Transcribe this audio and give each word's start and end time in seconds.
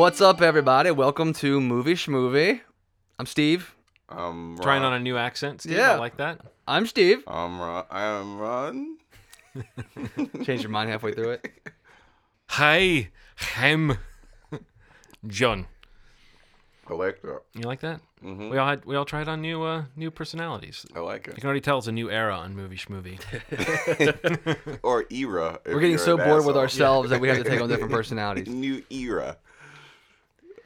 What's 0.00 0.22
up, 0.22 0.40
everybody? 0.40 0.90
Welcome 0.90 1.34
to 1.34 1.60
Movie 1.60 1.92
Schmovie. 1.92 2.62
I'm 3.18 3.26
Steve. 3.26 3.74
I'm 4.08 4.56
Trying 4.56 4.82
on 4.82 4.94
a 4.94 4.98
new 4.98 5.18
accent, 5.18 5.60
Steve. 5.60 5.76
Yeah. 5.76 5.90
I 5.92 5.96
like 5.96 6.16
that. 6.16 6.40
I'm 6.66 6.86
Steve. 6.86 7.22
I'm 7.26 7.60
Ron. 7.60 7.84
I'm 7.90 8.38
Ron. 8.38 8.96
Change 10.42 10.62
your 10.62 10.70
mind 10.70 10.88
halfway 10.88 11.12
through 11.12 11.32
it. 11.32 11.50
Hi, 12.46 13.10
I'm 13.58 13.98
John. 15.26 15.66
I 16.88 16.94
like 16.94 17.20
that. 17.20 17.42
You 17.52 17.64
like 17.64 17.80
that? 17.80 18.00
Mhm. 18.24 18.50
We 18.50 18.56
all 18.56 18.68
had 18.68 18.86
we 18.86 18.96
all 18.96 19.04
tried 19.04 19.28
on 19.28 19.42
new 19.42 19.62
uh, 19.62 19.84
new 19.96 20.10
personalities. 20.10 20.86
I 20.96 21.00
like 21.00 21.28
it. 21.28 21.34
You 21.34 21.42
can 21.42 21.44
already 21.44 21.60
tell 21.60 21.76
it's 21.76 21.88
a 21.88 21.92
new 21.92 22.10
era 22.10 22.34
on 22.36 22.56
movie 22.56 22.78
schmovie. 22.78 23.20
Or 24.82 25.04
era. 25.10 25.60
We're 25.66 25.78
getting 25.80 25.98
so 25.98 26.16
an 26.18 26.26
bored 26.26 26.46
with 26.46 26.56
asshole. 26.56 26.62
ourselves 26.62 27.10
that 27.10 27.20
we 27.20 27.28
have 27.28 27.36
to 27.36 27.44
take 27.44 27.60
on 27.60 27.68
different 27.68 27.92
personalities. 27.92 28.48
New 28.48 28.82
era. 28.88 29.36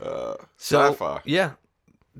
Uh, 0.00 0.34
So 0.56 0.90
sci-fi. 0.92 1.20
yeah, 1.24 1.52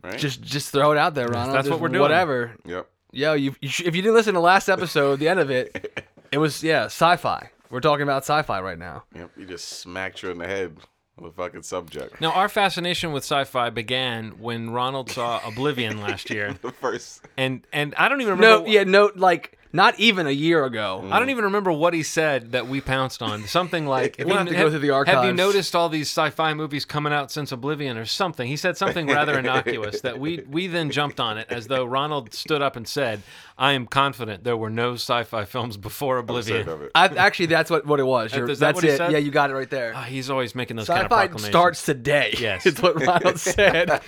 Right. 0.02 0.18
just 0.18 0.42
just 0.42 0.70
throw 0.72 0.92
it 0.92 0.98
out 0.98 1.14
there, 1.14 1.28
Ronald. 1.28 1.54
That's 1.56 1.68
what 1.68 1.80
we're 1.80 1.88
doing. 1.88 2.00
Whatever. 2.02 2.52
Yep. 2.64 2.88
Yo, 3.12 3.32
you, 3.34 3.54
you 3.60 3.68
sh- 3.68 3.82
if 3.84 3.94
you 3.94 4.02
didn't 4.02 4.14
listen 4.14 4.34
to 4.34 4.40
last 4.40 4.68
episode, 4.68 5.20
the 5.20 5.28
end 5.28 5.38
of 5.40 5.50
it, 5.50 6.04
it 6.32 6.38
was 6.38 6.62
yeah, 6.64 6.84
sci-fi. 6.86 7.50
We're 7.70 7.80
talking 7.80 8.02
about 8.02 8.22
sci-fi 8.24 8.60
right 8.60 8.78
now. 8.78 9.04
Yep. 9.14 9.30
You 9.36 9.46
just 9.46 9.68
smacked 9.68 10.22
you 10.22 10.30
in 10.30 10.38
the 10.38 10.46
head 10.46 10.76
with 11.16 11.30
a 11.32 11.34
fucking 11.36 11.62
subject. 11.62 12.20
now, 12.20 12.32
our 12.32 12.48
fascination 12.48 13.12
with 13.12 13.22
sci-fi 13.22 13.70
began 13.70 14.32
when 14.40 14.70
Ronald 14.70 15.10
saw 15.10 15.40
Oblivion 15.46 16.00
last 16.00 16.28
year, 16.30 16.54
The 16.62 16.72
first. 16.72 17.22
and 17.36 17.64
and 17.72 17.94
I 17.96 18.08
don't 18.08 18.20
even 18.20 18.34
remember. 18.34 18.64
No, 18.66 18.70
yeah, 18.72 18.82
no, 18.84 19.12
like 19.14 19.56
not 19.74 19.98
even 19.98 20.28
a 20.28 20.30
year 20.30 20.64
ago. 20.64 21.04
I 21.10 21.18
don't 21.18 21.30
even 21.30 21.44
remember 21.44 21.72
what 21.72 21.94
he 21.94 22.04
said 22.04 22.52
that 22.52 22.68
we 22.68 22.80
pounced 22.80 23.20
on. 23.22 23.42
Something 23.48 23.86
like, 23.96 24.14
We'll 24.24 24.36
have 24.36 24.46
to 24.46 24.54
go 24.54 24.70
through 24.70 24.78
the 24.78 24.90
archives. 24.90 25.16
Have 25.16 25.24
you 25.24 25.32
noticed 25.32 25.74
all 25.74 25.88
these 25.88 26.06
sci-fi 26.06 26.54
movies 26.54 26.84
coming 26.84 27.12
out 27.12 27.32
since 27.32 27.50
Oblivion 27.50 27.98
or 27.98 28.04
something? 28.04 28.46
He 28.46 28.56
said 28.56 28.76
something 28.76 29.08
rather 29.08 29.36
innocuous 29.36 30.00
that 30.02 30.20
we 30.20 30.44
we 30.48 30.68
then 30.68 30.90
jumped 30.90 31.18
on 31.18 31.38
it 31.38 31.48
as 31.50 31.66
though 31.66 31.84
Ronald 31.84 32.32
stood 32.32 32.62
up 32.62 32.76
and 32.76 32.86
said, 32.86 33.22
"I 33.58 33.72
am 33.72 33.86
confident 33.86 34.44
there 34.44 34.56
were 34.56 34.70
no 34.70 34.94
sci-fi 34.94 35.44
films 35.44 35.76
before 35.76 36.18
Oblivion. 36.18 36.60
Oblivion." 36.60 36.82
Of 36.82 36.86
it. 36.86 36.92
I, 36.94 37.06
actually, 37.26 37.46
that's 37.46 37.70
what, 37.70 37.84
what 37.84 37.98
it 37.98 38.04
was. 38.04 38.30
That 38.30 38.46
that's 38.46 38.76
what 38.76 38.84
it. 38.84 38.96
said? 38.96 39.10
Yeah, 39.10 39.18
you 39.18 39.32
got 39.32 39.50
it 39.50 39.54
right 39.54 39.70
there. 39.70 39.92
Ah, 39.96 40.02
he's 40.02 40.30
always 40.30 40.54
making 40.54 40.76
those 40.76 40.86
kind 40.86 41.04
of 41.04 41.12
Sci-fi 41.12 41.48
starts 41.48 41.84
today. 41.84 42.32
Yes. 42.38 42.64
it's 42.66 42.80
what 42.80 43.04
Ronald 43.04 43.40
said. 43.40 44.00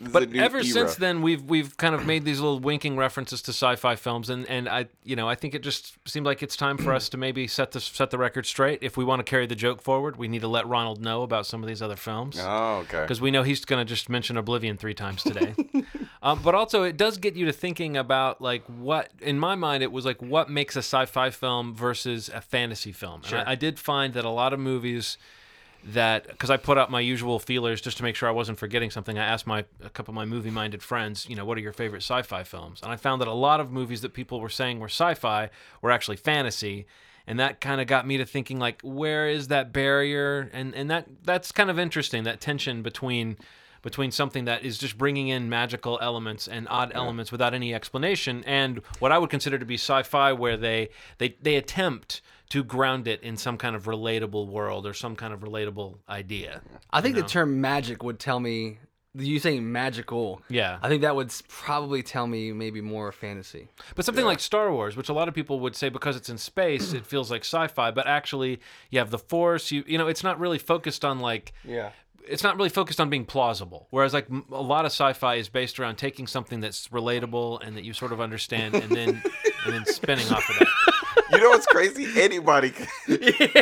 But 0.00 0.34
ever 0.34 0.58
era. 0.58 0.64
since 0.64 0.94
then, 0.94 1.20
we've 1.20 1.42
we've 1.42 1.76
kind 1.76 1.94
of 1.94 2.06
made 2.06 2.24
these 2.24 2.40
little 2.40 2.58
winking 2.58 2.96
references 2.96 3.42
to 3.42 3.50
sci-fi 3.50 3.96
films, 3.96 4.30
and, 4.30 4.48
and 4.48 4.66
I 4.66 4.86
you 5.04 5.14
know 5.14 5.28
I 5.28 5.34
think 5.34 5.54
it 5.54 5.62
just 5.62 5.96
seemed 6.08 6.24
like 6.24 6.42
it's 6.42 6.56
time 6.56 6.78
for 6.78 6.94
us 6.94 7.10
to 7.10 7.18
maybe 7.18 7.46
set 7.46 7.72
the 7.72 7.80
set 7.80 8.10
the 8.10 8.16
record 8.16 8.46
straight. 8.46 8.82
If 8.82 8.96
we 8.96 9.04
want 9.04 9.20
to 9.20 9.24
carry 9.24 9.46
the 9.46 9.54
joke 9.54 9.82
forward, 9.82 10.16
we 10.16 10.26
need 10.26 10.40
to 10.40 10.48
let 10.48 10.66
Ronald 10.66 11.02
know 11.02 11.22
about 11.22 11.44
some 11.44 11.62
of 11.62 11.68
these 11.68 11.82
other 11.82 11.96
films. 11.96 12.38
Oh, 12.40 12.76
okay. 12.84 13.02
because 13.02 13.20
we 13.20 13.30
know 13.30 13.42
he's 13.42 13.64
going 13.64 13.84
to 13.84 13.88
just 13.88 14.08
mention 14.08 14.38
Oblivion 14.38 14.78
three 14.78 14.94
times 14.94 15.22
today. 15.22 15.54
um, 16.22 16.40
but 16.44 16.54
also, 16.54 16.82
it 16.82 16.96
does 16.96 17.18
get 17.18 17.36
you 17.36 17.44
to 17.44 17.52
thinking 17.52 17.98
about 17.98 18.40
like 18.40 18.64
what, 18.64 19.10
in 19.20 19.38
my 19.38 19.54
mind, 19.54 19.82
it 19.82 19.92
was 19.92 20.06
like 20.06 20.22
what 20.22 20.48
makes 20.48 20.76
a 20.76 20.80
sci-fi 20.80 21.28
film 21.28 21.74
versus 21.74 22.30
a 22.30 22.40
fantasy 22.40 22.92
film. 22.92 23.20
And 23.26 23.36
I, 23.36 23.52
I 23.52 23.54
did 23.54 23.78
find 23.78 24.14
that 24.14 24.24
a 24.24 24.30
lot 24.30 24.54
of 24.54 24.60
movies 24.60 25.18
that 25.84 26.26
because 26.26 26.50
I 26.50 26.56
put 26.56 26.78
out 26.78 26.90
my 26.90 27.00
usual 27.00 27.38
feelers 27.38 27.80
just 27.80 27.96
to 27.98 28.02
make 28.02 28.16
sure 28.16 28.28
I 28.28 28.32
wasn't 28.32 28.58
forgetting 28.58 28.90
something. 28.90 29.18
I 29.18 29.24
asked 29.24 29.46
my 29.46 29.64
a 29.82 29.90
couple 29.90 30.12
of 30.12 30.16
my 30.16 30.24
movie-minded 30.24 30.82
friends, 30.82 31.26
you 31.28 31.36
know, 31.36 31.44
what 31.44 31.56
are 31.58 31.60
your 31.60 31.72
favorite 31.72 32.02
sci-fi 32.02 32.44
films? 32.44 32.80
And 32.82 32.92
I 32.92 32.96
found 32.96 33.20
that 33.20 33.28
a 33.28 33.32
lot 33.32 33.60
of 33.60 33.70
movies 33.70 34.02
that 34.02 34.12
people 34.12 34.40
were 34.40 34.48
saying 34.48 34.78
were 34.78 34.88
sci-fi 34.88 35.50
were 35.80 35.90
actually 35.90 36.16
fantasy. 36.16 36.86
And 37.26 37.38
that 37.38 37.60
kind 37.60 37.80
of 37.80 37.86
got 37.86 38.06
me 38.06 38.16
to 38.16 38.24
thinking, 38.24 38.58
like, 38.58 38.80
where 38.82 39.28
is 39.28 39.48
that 39.48 39.72
barrier? 39.72 40.50
And 40.52 40.74
and 40.74 40.90
that 40.90 41.06
that's 41.22 41.52
kind 41.52 41.70
of 41.70 41.78
interesting. 41.78 42.24
That 42.24 42.40
tension 42.40 42.82
between 42.82 43.36
between 43.82 44.10
something 44.10 44.44
that 44.44 44.62
is 44.64 44.78
just 44.78 44.98
bringing 44.98 45.28
in 45.28 45.48
magical 45.48 45.98
elements 46.02 46.46
and 46.46 46.66
odd 46.68 46.92
elements 46.94 47.32
without 47.32 47.54
any 47.54 47.72
explanation, 47.72 48.42
and 48.46 48.78
what 48.98 49.12
I 49.12 49.18
would 49.18 49.30
consider 49.30 49.58
to 49.58 49.64
be 49.64 49.76
sci-fi, 49.76 50.32
where 50.32 50.56
they 50.56 50.88
they 51.18 51.36
they 51.40 51.56
attempt 51.56 52.20
to 52.50 52.62
ground 52.64 53.08
it 53.08 53.22
in 53.22 53.36
some 53.36 53.56
kind 53.56 53.74
of 53.74 53.84
relatable 53.84 54.46
world 54.46 54.86
or 54.86 54.92
some 54.94 55.16
kind 55.16 55.32
of 55.32 55.40
relatable 55.40 55.98
idea. 56.08 56.60
I 56.90 57.00
think 57.00 57.14
the 57.16 57.22
term 57.22 57.60
magic 57.60 58.02
would 58.02 58.18
tell 58.18 58.38
me. 58.40 58.78
You 59.12 59.40
saying 59.40 59.72
magical? 59.72 60.40
Yeah. 60.48 60.78
I 60.82 60.88
think 60.88 61.02
that 61.02 61.16
would 61.16 61.32
probably 61.48 62.00
tell 62.04 62.28
me 62.28 62.52
maybe 62.52 62.80
more 62.80 63.10
fantasy. 63.10 63.66
But 63.96 64.04
something 64.04 64.24
like 64.24 64.38
Star 64.38 64.72
Wars, 64.72 64.96
which 64.96 65.08
a 65.08 65.12
lot 65.12 65.26
of 65.26 65.34
people 65.34 65.58
would 65.60 65.74
say 65.74 65.88
because 65.88 66.14
it's 66.14 66.28
in 66.28 66.38
space, 66.38 66.92
it 66.92 67.04
feels 67.04 67.28
like 67.28 67.40
sci-fi, 67.42 67.90
but 67.90 68.06
actually 68.06 68.60
you 68.90 69.00
have 69.00 69.10
the 69.10 69.18
Force. 69.18 69.72
You 69.72 69.82
you 69.86 69.98
know, 69.98 70.06
it's 70.06 70.22
not 70.22 70.38
really 70.38 70.58
focused 70.58 71.04
on 71.04 71.18
like 71.18 71.52
Yeah. 71.64 71.90
it's 72.28 72.44
not 72.44 72.56
really 72.56 72.68
focused 72.68 73.00
on 73.00 73.10
being 73.10 73.24
plausible. 73.24 73.88
Whereas 73.90 74.14
like 74.14 74.28
a 74.52 74.62
lot 74.62 74.84
of 74.84 74.92
sci-fi 74.92 75.34
is 75.36 75.48
based 75.48 75.80
around 75.80 75.96
taking 75.96 76.28
something 76.28 76.60
that's 76.60 76.86
relatable 76.88 77.66
and 77.66 77.76
that 77.76 77.82
you 77.84 77.92
sort 77.92 78.12
of 78.12 78.20
understand, 78.20 78.76
and 78.76 78.90
then 78.94 79.22
and 79.64 79.74
then 79.74 79.84
spinning 79.86 80.28
off 80.28 80.48
of 80.50 80.56
that. 80.60 80.68
You 81.32 81.38
know 81.40 81.50
what's 81.50 81.66
crazy? 81.66 82.20
Anybody, 82.20 82.72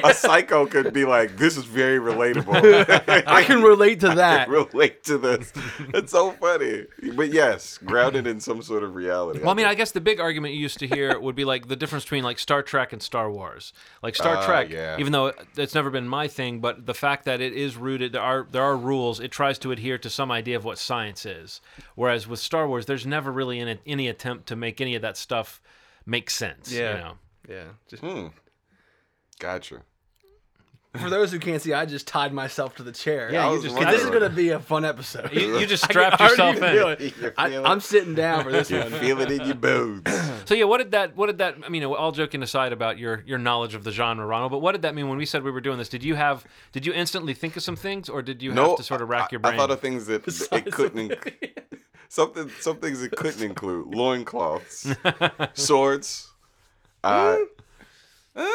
a 0.05 0.15
psycho 0.15 0.67
could 0.67 0.93
be 0.93 1.05
like, 1.05 1.37
"This 1.37 1.57
is 1.57 1.65
very 1.65 1.99
relatable." 1.99 3.25
I 3.27 3.43
can 3.45 3.63
relate 3.63 4.01
to 4.01 4.09
I 4.13 4.15
that. 4.15 4.49
relate 4.49 5.05
to 5.05 5.19
this. 5.19 5.53
It's 5.95 6.13
so 6.13 6.33
funny. 6.33 6.87
But 7.15 7.31
yes, 7.33 7.79
grounded 7.79 8.27
in 8.27 8.41
some 8.41 8.63
sort 8.63 8.83
of 8.83 8.95
reality. 8.95 9.41
Well, 9.41 9.51
I 9.51 9.55
mean, 9.55 9.67
I 9.67 9.75
guess 9.75 9.91
the 9.93 10.01
big 10.01 10.21
argument 10.21 10.55
you 10.55 10.61
used 10.61 10.79
to 10.79 10.87
hear 10.87 11.19
would 11.19 11.37
be 11.37 11.45
like 11.45 11.69
the 11.69 11.77
difference 11.77 12.05
between 12.05 12.25
like 12.25 12.39
Star 12.39 12.63
Trek 12.63 12.93
and 12.93 13.03
Star 13.03 13.31
Wars. 13.31 13.73
Like 14.03 14.15
Star 14.17 14.37
Ah, 14.37 14.47
Trek, 14.47 14.71
yeah. 14.71 14.97
even 14.99 15.13
though 15.13 15.33
it's 15.57 15.75
never 15.75 15.91
been 15.91 16.09
my 16.09 16.29
thing, 16.29 16.61
but 16.61 16.87
the 16.87 16.95
fact 16.95 17.25
that 17.27 17.41
it 17.41 17.53
is 17.53 17.77
rooted, 17.77 18.13
there 18.13 18.23
are 18.23 18.47
there 18.51 18.63
are 18.63 18.77
rules. 18.77 19.21
It 19.21 19.31
tries 19.31 19.59
to 19.61 19.73
adhere 19.73 19.99
to 19.99 20.11
some 20.11 20.31
idea 20.31 20.57
of 20.57 20.65
what 20.65 20.79
science 20.79 21.27
is. 21.27 21.61
Whereas 21.95 22.27
with 22.27 22.39
Star 22.41 22.67
Wars, 22.67 22.87
there's 22.87 23.07
never 23.07 23.31
really 23.31 23.61
any, 23.61 23.79
any 23.87 24.09
attempt 24.09 24.47
to 24.49 24.57
make 24.57 24.81
any 24.81 24.95
of 24.95 25.03
that 25.03 25.17
stuff 25.17 25.61
make 26.07 26.31
sense. 26.31 26.73
Yeah. 26.73 26.93
You 26.93 26.99
know? 26.99 27.13
Yeah. 27.49 27.65
Just 27.89 28.03
Hmm. 28.03 28.27
Gotcha. 29.39 29.83
for 30.99 31.11
those 31.11 31.31
who 31.31 31.39
can't 31.39 31.61
see, 31.63 31.73
I 31.75 31.85
just 31.85 32.07
tied 32.09 32.33
myself 32.33 32.75
to 32.77 32.83
the 32.83 32.93
chair. 32.93 33.31
Yeah, 33.31 33.45
I 33.45 33.49
you 33.49 33.55
was 33.55 33.63
just 33.63 33.77
This 33.77 33.97
is 33.97 34.03
wondering. 34.05 34.23
gonna 34.23 34.35
be 34.35 34.49
a 34.51 34.59
fun 34.59 34.85
episode. 34.85 35.33
You, 35.33 35.59
you 35.59 35.67
just 35.67 35.85
I 35.91 35.93
can 35.93 35.93
strapped 35.93 36.21
already 36.21 36.33
yourself 36.33 36.73
feel 36.73 36.89
in. 36.89 36.93
it. 36.95 37.01
You 37.01 37.11
feel 37.11 37.31
I, 37.37 37.49
it? 37.51 37.63
I'm 37.65 37.81
sitting 37.81 38.15
down 38.15 38.43
for 38.45 38.51
this 38.51 38.71
You 38.71 38.79
one. 38.81 38.91
feel 38.93 39.21
it 39.21 39.31
in 39.31 39.45
your 39.47 39.55
bones. 39.55 40.03
So 40.47 40.55
yeah, 40.55 40.65
what 40.65 40.79
did 40.79 40.91
that? 40.93 41.15
What 41.15 41.27
did 41.27 41.39
that? 41.39 41.57
I 41.65 41.69
mean, 41.69 41.85
all 41.85 42.11
joking 42.11 42.43
aside 42.43 42.73
about 42.73 42.99
your 42.99 43.23
your 43.27 43.39
knowledge 43.39 43.75
of 43.75 43.85
the 43.85 43.93
genre, 43.93 44.27
Ronald, 44.27 44.51
but 44.51 44.59
what 44.61 44.73
did 44.73 44.83
that 44.83 44.95
mean 44.95 45.09
when 45.09 45.19
we 45.19 45.27
said 45.27 45.43
we 45.43 45.51
were 45.51 45.61
doing 45.61 45.77
this? 45.79 45.89
Did 45.91 46.03
you 46.03 46.15
have? 46.17 46.45
Did 46.73 46.87
you 46.87 46.93
instantly 46.95 47.35
think 47.35 47.57
of 47.57 47.63
some 47.63 47.77
things, 47.77 48.09
or 48.09 48.23
did 48.23 48.43
you 48.43 48.53
no, 48.53 48.69
have 48.71 48.77
to 48.79 48.83
sort 48.83 49.03
of 49.03 49.09
rack 49.11 49.25
I- 49.25 49.29
your 49.33 49.41
brain? 49.41 49.55
I 49.55 49.57
thought 49.59 49.71
of 49.71 49.81
things 49.81 50.07
that 50.07 50.27
it 50.53 50.73
couldn't. 50.73 51.11
Inc- 51.11 51.59
something, 52.09 52.51
some 52.61 52.79
things 52.79 53.03
it 53.03 53.13
couldn't 53.13 53.43
include: 53.43 53.95
loincloths, 53.95 54.91
swords. 55.53 56.28
Uh, 57.05 57.37
uh, 58.37 58.47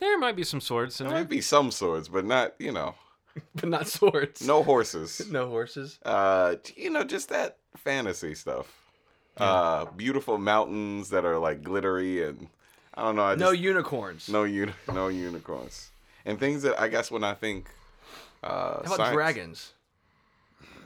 there 0.00 0.18
might 0.18 0.36
be 0.36 0.44
some 0.44 0.60
swords 0.60 1.00
in 1.00 1.06
there 1.06 1.14
there. 1.14 1.22
might 1.24 1.30
be 1.30 1.40
some 1.40 1.70
swords, 1.70 2.08
but 2.08 2.24
not, 2.24 2.54
you 2.58 2.72
know, 2.72 2.94
but 3.54 3.68
not 3.68 3.86
swords. 3.88 4.46
no 4.46 4.62
horses. 4.62 5.22
No 5.30 5.48
horses. 5.48 5.98
Uh, 6.04 6.56
you 6.76 6.90
know, 6.90 7.04
just 7.04 7.28
that 7.30 7.58
fantasy 7.76 8.34
stuff. 8.34 8.78
Uh, 9.36 9.86
beautiful 9.96 10.36
mountains 10.36 11.08
that 11.10 11.24
are 11.24 11.38
like 11.38 11.62
glittery 11.62 12.22
and 12.22 12.48
I 12.94 13.02
don't 13.02 13.16
know. 13.16 13.22
I 13.24 13.32
just, 13.34 13.40
No 13.40 13.50
unicorns. 13.50 14.28
no 14.28 14.44
uni- 14.44 14.74
no 14.92 15.08
unicorns 15.08 15.90
and 16.26 16.38
things 16.38 16.62
that 16.64 16.78
I 16.78 16.88
guess 16.88 17.10
when 17.10 17.24
I 17.24 17.32
think. 17.34 17.68
Uh, 18.42 18.48
How 18.48 18.80
about 18.84 18.96
science- 18.96 19.14
dragons? 19.14 19.72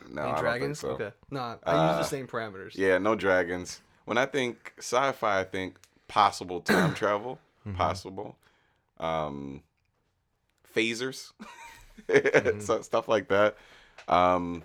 No, 0.08 0.22
Any 0.22 0.30
I 0.30 0.34
don't 0.34 0.44
dragons? 0.44 0.78
so. 0.78 0.88
Okay. 0.90 1.10
Nah, 1.30 1.56
I 1.64 1.72
Uh, 1.72 1.98
use 1.98 2.06
the 2.06 2.16
same 2.16 2.28
parameters. 2.28 2.76
Yeah, 2.76 2.98
no 2.98 3.16
dragons. 3.16 3.80
When 4.04 4.16
I 4.18 4.26
think 4.26 4.72
sci-fi, 4.78 5.40
I 5.40 5.44
think 5.44 5.78
possible 6.08 6.60
time 6.60 6.94
travel, 7.02 7.38
possible, 7.76 8.36
um, 8.98 9.62
phasers, 10.74 11.32
so, 12.62 12.82
stuff 12.82 13.08
like 13.08 13.28
that. 13.28 13.56
Um, 14.08 14.62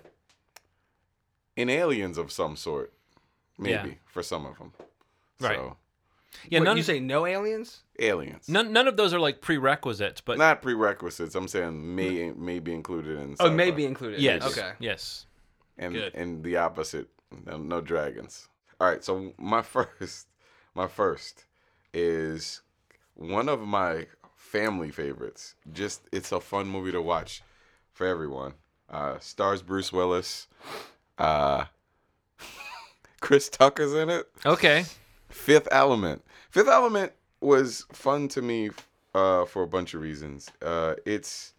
and 1.56 1.70
aliens 1.70 2.18
of 2.18 2.30
some 2.32 2.56
sort, 2.56 2.92
maybe 3.58 3.88
Yeah. 3.90 3.94
for 4.06 4.22
some 4.22 4.46
of 4.46 4.58
them. 4.58 4.72
Right. 5.40 5.56
So, 5.56 5.76
Yeah, 6.48 6.60
Wait, 6.60 6.64
none, 6.64 6.76
you 6.78 6.82
say 6.82 6.98
no 7.00 7.26
aliens? 7.26 7.82
aliens. 7.98 8.48
none 8.48 8.72
none 8.72 8.88
of 8.88 8.96
those 8.96 9.12
are 9.12 9.20
like 9.20 9.40
prerequisites, 9.42 10.20
but 10.22 10.38
Not 10.38 10.62
prerequisites. 10.62 11.34
I'm 11.34 11.46
saying 11.48 11.94
may 11.94 12.30
may 12.32 12.58
be 12.58 12.72
included 12.72 13.18
in. 13.18 13.32
Oh, 13.38 13.44
sci-fi. 13.46 13.54
may 13.54 13.70
be 13.70 13.84
included. 13.84 14.20
yes, 14.20 14.42
Okay. 14.44 14.72
yes. 14.78 15.26
and 15.76 15.92
Good. 15.94 16.14
and 16.14 16.42
the 16.44 16.56
opposite 16.56 17.08
no, 17.46 17.56
no 17.58 17.80
dragons 17.80 18.48
all 18.78 18.86
right 18.88 19.02
so 19.02 19.32
my 19.38 19.62
first 19.74 20.26
my 20.74 20.86
first 20.86 21.44
is 21.92 22.62
one 23.14 23.48
of 23.48 23.60
my 23.60 24.06
family 24.36 24.90
favorites. 24.90 25.54
Just 25.72 26.02
it's 26.12 26.32
a 26.32 26.40
fun 26.40 26.66
movie 26.66 26.92
to 26.92 27.02
watch 27.02 27.42
for 27.92 28.06
everyone. 28.06 28.54
Uh 28.90 29.18
stars 29.18 29.62
bruce 29.62 29.92
willis. 29.92 30.48
Uh 31.18 31.64
chris 33.20 33.48
tucker's 33.48 33.94
in 33.94 34.10
it. 34.10 34.28
Okay. 34.44 34.84
fifth 35.28 35.68
element. 35.70 36.22
Fifth 36.50 36.68
element 36.68 37.12
was 37.40 37.86
fun 37.92 38.28
to 38.28 38.42
me 38.42 38.70
uh 39.14 39.44
for 39.44 39.62
a 39.62 39.66
bunch 39.66 39.94
of 39.94 40.00
reasons. 40.00 40.50
Uh 40.60 40.94
it's 41.04 41.54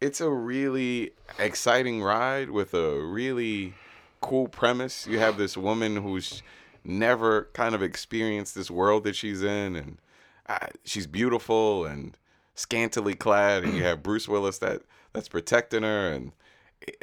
it's 0.00 0.20
a 0.20 0.30
really 0.30 1.12
exciting 1.38 2.02
ride 2.02 2.50
with 2.50 2.74
a 2.74 3.00
really 3.00 3.72
cool 4.20 4.48
premise. 4.48 5.06
You 5.06 5.18
have 5.18 5.38
this 5.38 5.56
woman 5.56 5.96
who's 5.96 6.42
never 6.84 7.48
kind 7.54 7.74
of 7.74 7.82
experienced 7.82 8.54
this 8.54 8.70
world 8.70 9.04
that 9.04 9.16
she's 9.16 9.42
in, 9.42 9.76
and 9.76 9.98
uh, 10.46 10.66
she's 10.84 11.06
beautiful 11.06 11.84
and 11.84 12.16
scantily 12.54 13.14
clad, 13.14 13.64
and 13.64 13.74
you 13.74 13.82
have 13.84 14.02
Bruce 14.02 14.28
Willis 14.28 14.58
that 14.58 14.82
that's 15.12 15.28
protecting 15.28 15.82
her, 15.82 16.08
and 16.12 16.32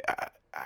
I, 0.08 0.28
I, 0.54 0.64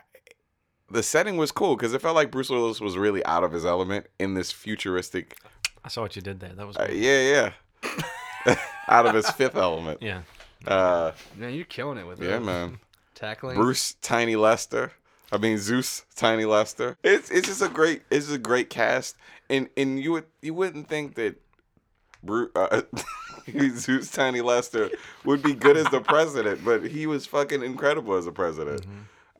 the 0.90 1.02
setting 1.02 1.36
was 1.36 1.50
cool 1.52 1.76
because 1.76 1.92
it 1.94 2.02
felt 2.02 2.14
like 2.16 2.30
Bruce 2.30 2.50
Willis 2.50 2.80
was 2.80 2.96
really 2.96 3.24
out 3.24 3.44
of 3.44 3.52
his 3.52 3.64
element 3.64 4.06
in 4.18 4.34
this 4.34 4.52
futuristic. 4.52 5.38
I 5.84 5.88
saw 5.88 6.02
what 6.02 6.16
you 6.16 6.22
did 6.22 6.40
there. 6.40 6.52
That 6.54 6.66
was 6.66 6.76
Uh, 6.76 6.88
yeah, 6.92 7.52
yeah. 7.84 8.56
out 8.88 9.06
of 9.06 9.14
his 9.14 9.30
fifth 9.30 9.56
element. 9.56 10.02
yeah. 10.02 10.22
Uh, 10.66 11.12
Man, 11.36 11.54
you're 11.54 11.64
killing 11.64 11.98
it 11.98 12.06
with 12.06 12.20
it. 12.20 12.28
yeah, 12.28 12.36
it. 12.36 12.42
man. 12.42 12.78
Tackling. 13.14 13.54
Bruce 13.56 13.94
Tiny 14.02 14.34
Lister. 14.36 14.92
I 15.32 15.38
mean 15.38 15.58
Zeus 15.58 16.04
Tiny 16.14 16.44
Lister. 16.44 16.96
It's 17.02 17.30
it's 17.30 17.48
just 17.48 17.62
a 17.62 17.68
great 17.68 18.02
it's 18.10 18.30
a 18.30 18.38
great 18.38 18.70
cast, 18.70 19.16
and 19.50 19.68
and 19.76 20.00
you 20.00 20.12
would 20.12 20.26
you 20.40 20.54
wouldn't 20.54 20.88
think 20.88 21.14
that 21.16 21.40
Bruce 22.22 22.50
uh, 22.54 22.82
Zeus 23.76 24.10
Tiny 24.10 24.40
Lister 24.40 24.90
would 25.24 25.42
be 25.42 25.54
good 25.54 25.76
as 25.76 25.86
the 25.86 26.00
president, 26.00 26.64
but 26.64 26.84
he 26.84 27.06
was 27.06 27.26
fucking 27.26 27.62
incredible 27.62 28.14
as 28.14 28.26
a 28.26 28.32
president. 28.32 28.86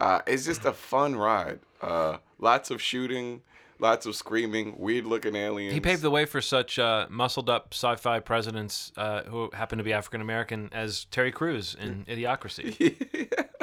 Uh, 0.01 0.21
it's 0.27 0.45
just 0.45 0.65
a 0.65 0.73
fun 0.73 1.17
ride. 1.17 1.61
Uh, 1.81 2.19
lots 2.39 2.71
of 2.71 2.83
shooting, 2.83 3.43
lots 3.79 4.07
of 4.07 4.15
screaming, 4.15 4.79
weird 4.79 5.07
looking 5.07 5.35
aliens. 5.35 5.73
He 5.73 5.81
paved 5.81 6.03
the 6.03 6.11
way 6.11 6.27
for 6.27 6.41
such 6.41 6.79
uh, 6.79 7.07
muscled 7.09 7.49
up 7.49 7.69
sci 7.73 7.97
fi 7.97 8.21
presidents 8.21 8.93
uh, 8.97 9.23
who 9.23 9.51
happen 9.53 9.79
to 9.79 9.85
be 9.85 9.93
African 9.93 10.21
American 10.21 10.69
as 10.73 11.07
Terry 11.07 11.33
Crews 11.33 11.77
in 11.79 12.05
Idiocracy. 12.09 13.31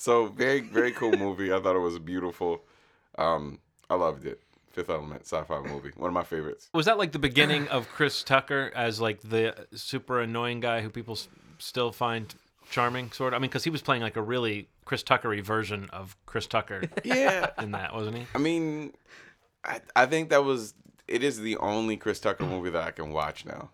so 0.00 0.26
very 0.26 0.60
very 0.60 0.92
cool 0.92 1.12
movie. 1.12 1.52
I 1.52 1.60
thought 1.60 1.76
it 1.76 1.80
was 1.80 1.98
beautiful. 1.98 2.62
Um, 3.18 3.58
I 3.90 3.94
loved 3.94 4.24
it. 4.26 4.40
Fifth 4.72 4.88
Element, 4.88 5.22
sci-fi 5.22 5.60
movie, 5.62 5.90
one 5.96 6.08
of 6.08 6.14
my 6.14 6.22
favorites. 6.22 6.68
Was 6.72 6.86
that 6.86 6.96
like 6.96 7.12
the 7.12 7.18
beginning 7.18 7.66
of 7.68 7.88
Chris 7.88 8.22
Tucker 8.22 8.70
as 8.74 9.00
like 9.00 9.20
the 9.20 9.66
super 9.74 10.20
annoying 10.20 10.60
guy 10.60 10.80
who 10.80 10.88
people 10.90 11.14
s- 11.14 11.28
still 11.58 11.90
find 11.90 12.32
charming, 12.70 13.10
sort 13.10 13.32
of? 13.34 13.38
I 13.38 13.40
mean, 13.40 13.50
because 13.50 13.64
he 13.64 13.70
was 13.70 13.82
playing 13.82 14.00
like 14.02 14.16
a 14.16 14.22
really 14.22 14.68
Chris 14.84 15.02
Tuckery 15.02 15.42
version 15.42 15.90
of 15.92 16.16
Chris 16.24 16.46
Tucker 16.46 16.82
Yeah, 17.04 17.50
in 17.60 17.72
that, 17.72 17.92
wasn't 17.92 18.18
he? 18.18 18.26
I 18.34 18.38
mean, 18.38 18.92
I 19.64 19.80
I 19.96 20.06
think 20.06 20.30
that 20.30 20.44
was 20.44 20.72
it 21.08 21.24
is 21.24 21.40
the 21.40 21.56
only 21.56 21.96
Chris 21.96 22.20
Tucker 22.20 22.46
movie 22.46 22.70
that 22.70 22.82
I 22.84 22.92
can 22.92 23.10
watch 23.10 23.44
now, 23.44 23.70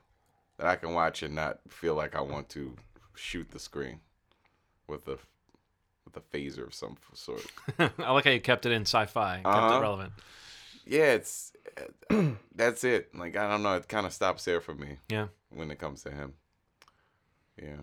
that 0.57 0.67
I 0.67 0.77
can 0.77 0.95
watch 0.95 1.23
and 1.23 1.35
not 1.35 1.59
feel 1.69 1.95
like 1.95 2.17
I 2.17 2.23
want 2.23 2.49
to 2.51 2.75
shoot 3.15 3.51
the 3.51 3.59
screen 3.59 4.01
with 4.89 5.07
a 5.09 5.19
with 6.07 6.17
a 6.17 6.21
phaser 6.21 6.67
of 6.67 6.73
some 6.73 6.97
sort. 7.13 7.45
I 7.79 8.11
like 8.13 8.25
how 8.25 8.31
you 8.31 8.41
kept 8.41 8.65
it 8.65 8.73
in 8.73 8.83
sci-fi, 8.83 9.37
kept 9.37 9.47
Uh-huh. 9.47 9.77
it 9.77 9.81
relevant. 9.81 10.13
Yeah, 10.87 11.13
it's 11.13 11.53
that's 12.55 12.85
it. 12.85 13.15
Like 13.15 13.37
I 13.37 13.49
don't 13.51 13.63
know, 13.63 13.75
it 13.75 13.89
kind 13.89 14.07
of 14.07 14.13
stops 14.15 14.45
there 14.45 14.61
for 14.63 14.75
me 14.75 14.97
Yeah, 15.11 15.27
when 15.51 15.71
it 15.71 15.79
comes 15.79 16.03
to 16.05 16.11
him. 16.11 16.35
Yeah, 17.61 17.81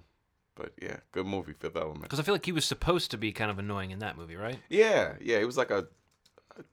but 0.55 0.71
yeah, 0.81 0.97
good 1.11 1.25
movie, 1.25 1.53
Fifth 1.53 1.75
Element. 1.75 2.03
because 2.03 2.19
I 2.19 2.23
feel 2.23 2.33
like 2.35 2.45
he 2.45 2.51
was 2.51 2.65
supposed 2.65 3.11
to 3.11 3.17
be 3.17 3.31
kind 3.31 3.51
of 3.51 3.59
annoying 3.59 3.91
in 3.91 3.99
that 3.99 4.17
movie, 4.17 4.35
right? 4.35 4.59
Yeah, 4.69 5.13
yeah, 5.19 5.37
it 5.37 5.45
was 5.45 5.57
like 5.57 5.71
a, 5.71 5.87
a 6.57 6.63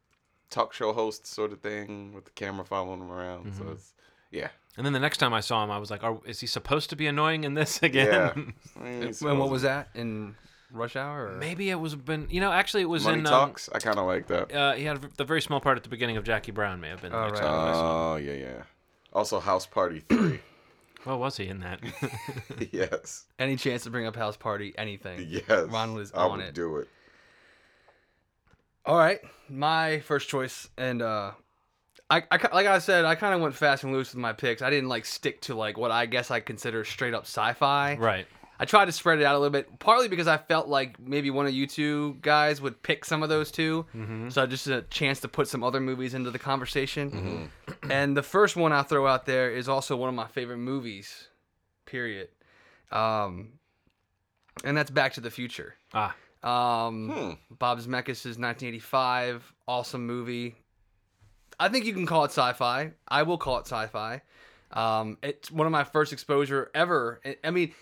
talk 0.50 0.72
show 0.72 0.92
host 0.92 1.26
sort 1.26 1.52
of 1.52 1.60
thing 1.60 2.12
with 2.12 2.26
the 2.26 2.30
camera 2.32 2.64
following 2.64 3.00
him 3.00 3.10
around. 3.10 3.54
So 3.54 3.70
it's 3.72 3.94
yeah, 4.30 4.48
And 4.76 4.84
then 4.86 4.92
the 4.92 5.00
next 5.00 5.16
time 5.18 5.32
I 5.34 5.40
saw 5.40 5.64
him, 5.64 5.70
I 5.72 5.78
was 5.78 5.90
like, 5.90 6.04
Are, 6.04 6.20
"Is 6.26 6.38
he 6.40 6.46
supposed 6.46 6.90
to 6.90 6.96
be 6.96 7.06
annoying 7.08 7.42
in 7.44 7.54
this 7.54 7.82
again?" 7.82 8.06
yeah. 8.12 8.32
I 8.78 8.84
mean, 8.84 9.02
And 9.02 9.38
what 9.38 9.50
was 9.50 9.62
that 9.62 9.88
in 9.94 10.36
Rush 10.72 10.96
Hour? 10.96 11.28
Or? 11.28 11.32
Maybe 11.36 11.70
it 11.70 11.74
was 11.76 11.94
been, 11.94 12.26
you 12.30 12.40
know, 12.40 12.52
actually 12.52 12.82
it 12.82 12.88
was 12.88 13.04
Money 13.04 13.20
in. 13.20 13.26
Um, 13.26 13.32
Talks? 13.32 13.68
I 13.72 13.78
kind 13.78 13.98
of 13.98 14.06
like 14.06 14.26
that. 14.28 14.52
uh, 14.54 14.72
he 14.72 14.84
had 14.84 15.02
the 15.16 15.24
very 15.24 15.42
small 15.42 15.60
part 15.60 15.76
at 15.76 15.82
the 15.82 15.88
beginning 15.88 16.16
of 16.16 16.24
Jackie 16.24 16.52
Brown. 16.52 16.80
May 16.80 16.88
have 16.90 17.02
been. 17.02 17.12
The 17.12 17.18
Oh, 17.18 17.22
right. 17.28 17.34
time 17.36 17.44
I. 17.46 17.72
Oh 17.74 18.16
yeah, 18.16 18.32
yeah. 18.32 18.62
Also, 19.12 19.40
House 19.40 19.66
Party 19.66 20.00
Three. 20.08 20.40
well, 21.06 21.18
was 21.18 21.36
he 21.36 21.48
in 21.48 21.60
that? 21.60 21.80
yes, 22.72 23.24
Any 23.38 23.56
chance 23.56 23.82
to 23.84 23.90
bring 23.90 24.06
up 24.06 24.14
House 24.16 24.36
Party? 24.36 24.72
Anything? 24.78 25.26
yes. 25.28 25.42
Ronald 25.68 26.00
is 26.00 26.12
I 26.12 26.24
on 26.24 26.38
would 26.38 26.46
it. 26.48 26.54
do 26.54 26.76
it. 26.76 26.88
All 28.86 28.96
right, 28.96 29.20
my 29.48 30.00
first 30.00 30.28
choice, 30.28 30.68
and 30.78 31.02
uh, 31.02 31.32
I, 32.08 32.22
I 32.30 32.38
like 32.54 32.66
I 32.66 32.78
said, 32.78 33.04
I 33.04 33.14
kind 33.14 33.34
of 33.34 33.40
went 33.40 33.54
fast 33.54 33.84
and 33.84 33.92
loose 33.92 34.12
with 34.14 34.20
my 34.20 34.32
picks. 34.32 34.62
I 34.62 34.70
didn't 34.70 34.88
like 34.88 35.04
stick 35.04 35.40
to 35.42 35.54
like 35.54 35.76
what 35.76 35.90
I 35.90 36.06
guess 36.06 36.30
I 36.30 36.40
consider 36.40 36.84
straight 36.84 37.12
up 37.14 37.24
sci-fi. 37.24 37.96
right. 37.96 38.26
I 38.62 38.66
tried 38.66 38.84
to 38.84 38.92
spread 38.92 39.18
it 39.20 39.24
out 39.24 39.34
a 39.34 39.38
little 39.38 39.50
bit, 39.50 39.78
partly 39.78 40.06
because 40.08 40.28
I 40.28 40.36
felt 40.36 40.68
like 40.68 41.00
maybe 41.00 41.30
one 41.30 41.46
of 41.46 41.52
you 41.54 41.66
two 41.66 42.18
guys 42.20 42.60
would 42.60 42.82
pick 42.82 43.06
some 43.06 43.22
of 43.22 43.30
those 43.30 43.50
2 43.50 44.28
So 44.28 44.46
just 44.46 44.66
a 44.66 44.82
chance 44.82 45.20
to 45.20 45.28
put 45.28 45.48
some 45.48 45.64
other 45.64 45.80
movies 45.80 46.12
into 46.12 46.30
the 46.30 46.38
conversation. 46.38 47.50
And 47.90 48.14
the 48.16 48.22
first 48.22 48.56
one 48.56 48.72
I 48.72 48.82
throw 48.82 49.06
out 49.06 49.24
there 49.24 49.50
is 49.50 49.66
also 49.68 49.96
one 49.96 50.10
of 50.10 50.14
my 50.14 50.26
favorite 50.28 50.58
movies. 50.58 51.28
Period. 51.86 52.28
Um, 52.92 53.54
and 54.62 54.76
that's 54.76 54.90
Back 54.90 55.14
to 55.14 55.20
the 55.22 55.30
Future. 55.30 55.74
Ah, 55.94 56.14
Um, 56.42 57.08
Hmm. 57.10 57.54
Bob 57.58 57.78
Zemeckis' 57.78 58.36
1985, 58.38 59.52
awesome 59.66 60.06
movie. 60.06 60.54
I 61.58 61.68
think 61.68 61.84
you 61.86 61.92
can 61.94 62.06
call 62.06 62.24
it 62.24 62.30
sci-fi. 62.30 62.92
I 63.08 63.22
will 63.22 63.38
call 63.38 63.56
it 63.58 63.66
sci-fi. 63.66 64.22
Um, 64.72 65.18
it's 65.22 65.50
one 65.50 65.66
of 65.66 65.72
my 65.72 65.84
first 65.84 66.12
exposure 66.12 66.70
ever. 66.74 67.20
I- 67.24 67.36
I 67.44 67.50
mean, 67.50 67.68
s- 67.70 67.74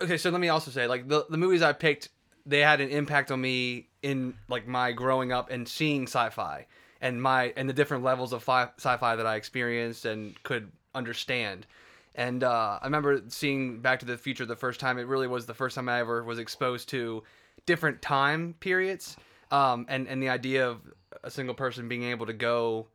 okay, 0.00 0.16
so 0.16 0.30
let 0.30 0.40
me 0.40 0.48
also 0.48 0.70
say, 0.70 0.86
like 0.86 1.08
the 1.08 1.26
the 1.28 1.36
movies 1.36 1.62
I 1.62 1.72
picked, 1.72 2.08
they 2.46 2.60
had 2.60 2.80
an 2.80 2.88
impact 2.90 3.30
on 3.30 3.40
me 3.40 3.88
in 4.02 4.34
like 4.48 4.66
my 4.66 4.92
growing 4.92 5.32
up 5.32 5.50
and 5.50 5.68
seeing 5.68 6.04
sci-fi 6.04 6.66
and 7.00 7.20
my 7.20 7.52
and 7.56 7.68
the 7.68 7.72
different 7.72 8.04
levels 8.04 8.32
of 8.32 8.42
fi- 8.42 8.70
sci-fi 8.76 9.16
that 9.16 9.26
I 9.26 9.36
experienced 9.36 10.04
and 10.04 10.40
could 10.42 10.70
understand. 10.94 11.66
And 12.14 12.42
uh, 12.42 12.78
I 12.82 12.84
remember 12.84 13.22
seeing 13.28 13.80
Back 13.80 14.00
to 14.00 14.06
the 14.06 14.18
Future 14.18 14.44
the 14.44 14.56
first 14.56 14.80
time. 14.80 14.98
It 14.98 15.06
really 15.06 15.28
was 15.28 15.46
the 15.46 15.54
first 15.54 15.76
time 15.76 15.88
I 15.88 16.00
ever 16.00 16.24
was 16.24 16.38
exposed 16.38 16.88
to 16.90 17.22
different 17.66 18.02
time 18.02 18.54
periods, 18.60 19.16
um, 19.50 19.86
and 19.88 20.08
and 20.08 20.22
the 20.22 20.28
idea 20.28 20.68
of 20.68 20.80
a 21.22 21.30
single 21.30 21.54
person 21.54 21.88
being 21.88 22.04
able 22.04 22.26
to 22.26 22.32
go 22.32 22.88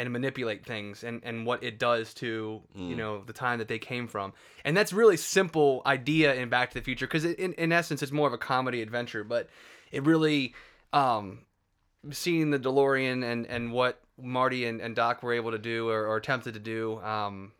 and 0.00 0.10
manipulate 0.12 0.64
things 0.64 1.04
and, 1.04 1.20
and 1.24 1.44
what 1.44 1.62
it 1.62 1.78
does 1.78 2.14
to 2.14 2.62
you 2.74 2.96
know 2.96 3.22
the 3.26 3.32
time 3.32 3.58
that 3.58 3.68
they 3.68 3.78
came 3.78 4.08
from. 4.08 4.32
And 4.64 4.74
that's 4.76 4.92
really 4.92 5.18
simple 5.18 5.82
idea 5.84 6.34
in 6.34 6.48
back 6.48 6.70
to 6.70 6.78
the 6.78 6.82
future 6.82 7.06
because 7.06 7.24
in, 7.24 7.52
in 7.54 7.70
essence 7.70 8.02
it's 8.02 8.10
more 8.10 8.26
of 8.26 8.32
a 8.32 8.38
comedy 8.38 8.80
adventure 8.80 9.24
but 9.24 9.48
it 9.92 10.02
really 10.04 10.54
um 10.92 11.40
seeing 12.10 12.50
the 12.50 12.58
delorean 12.58 13.22
and 13.22 13.46
and 13.46 13.72
what 13.72 14.00
marty 14.20 14.64
and, 14.64 14.80
and 14.80 14.96
doc 14.96 15.22
were 15.22 15.34
able 15.34 15.50
to 15.50 15.58
do 15.58 15.88
or, 15.88 16.06
or 16.06 16.16
attempted 16.16 16.54
to 16.54 16.60
do 16.60 16.98
um 17.00 17.52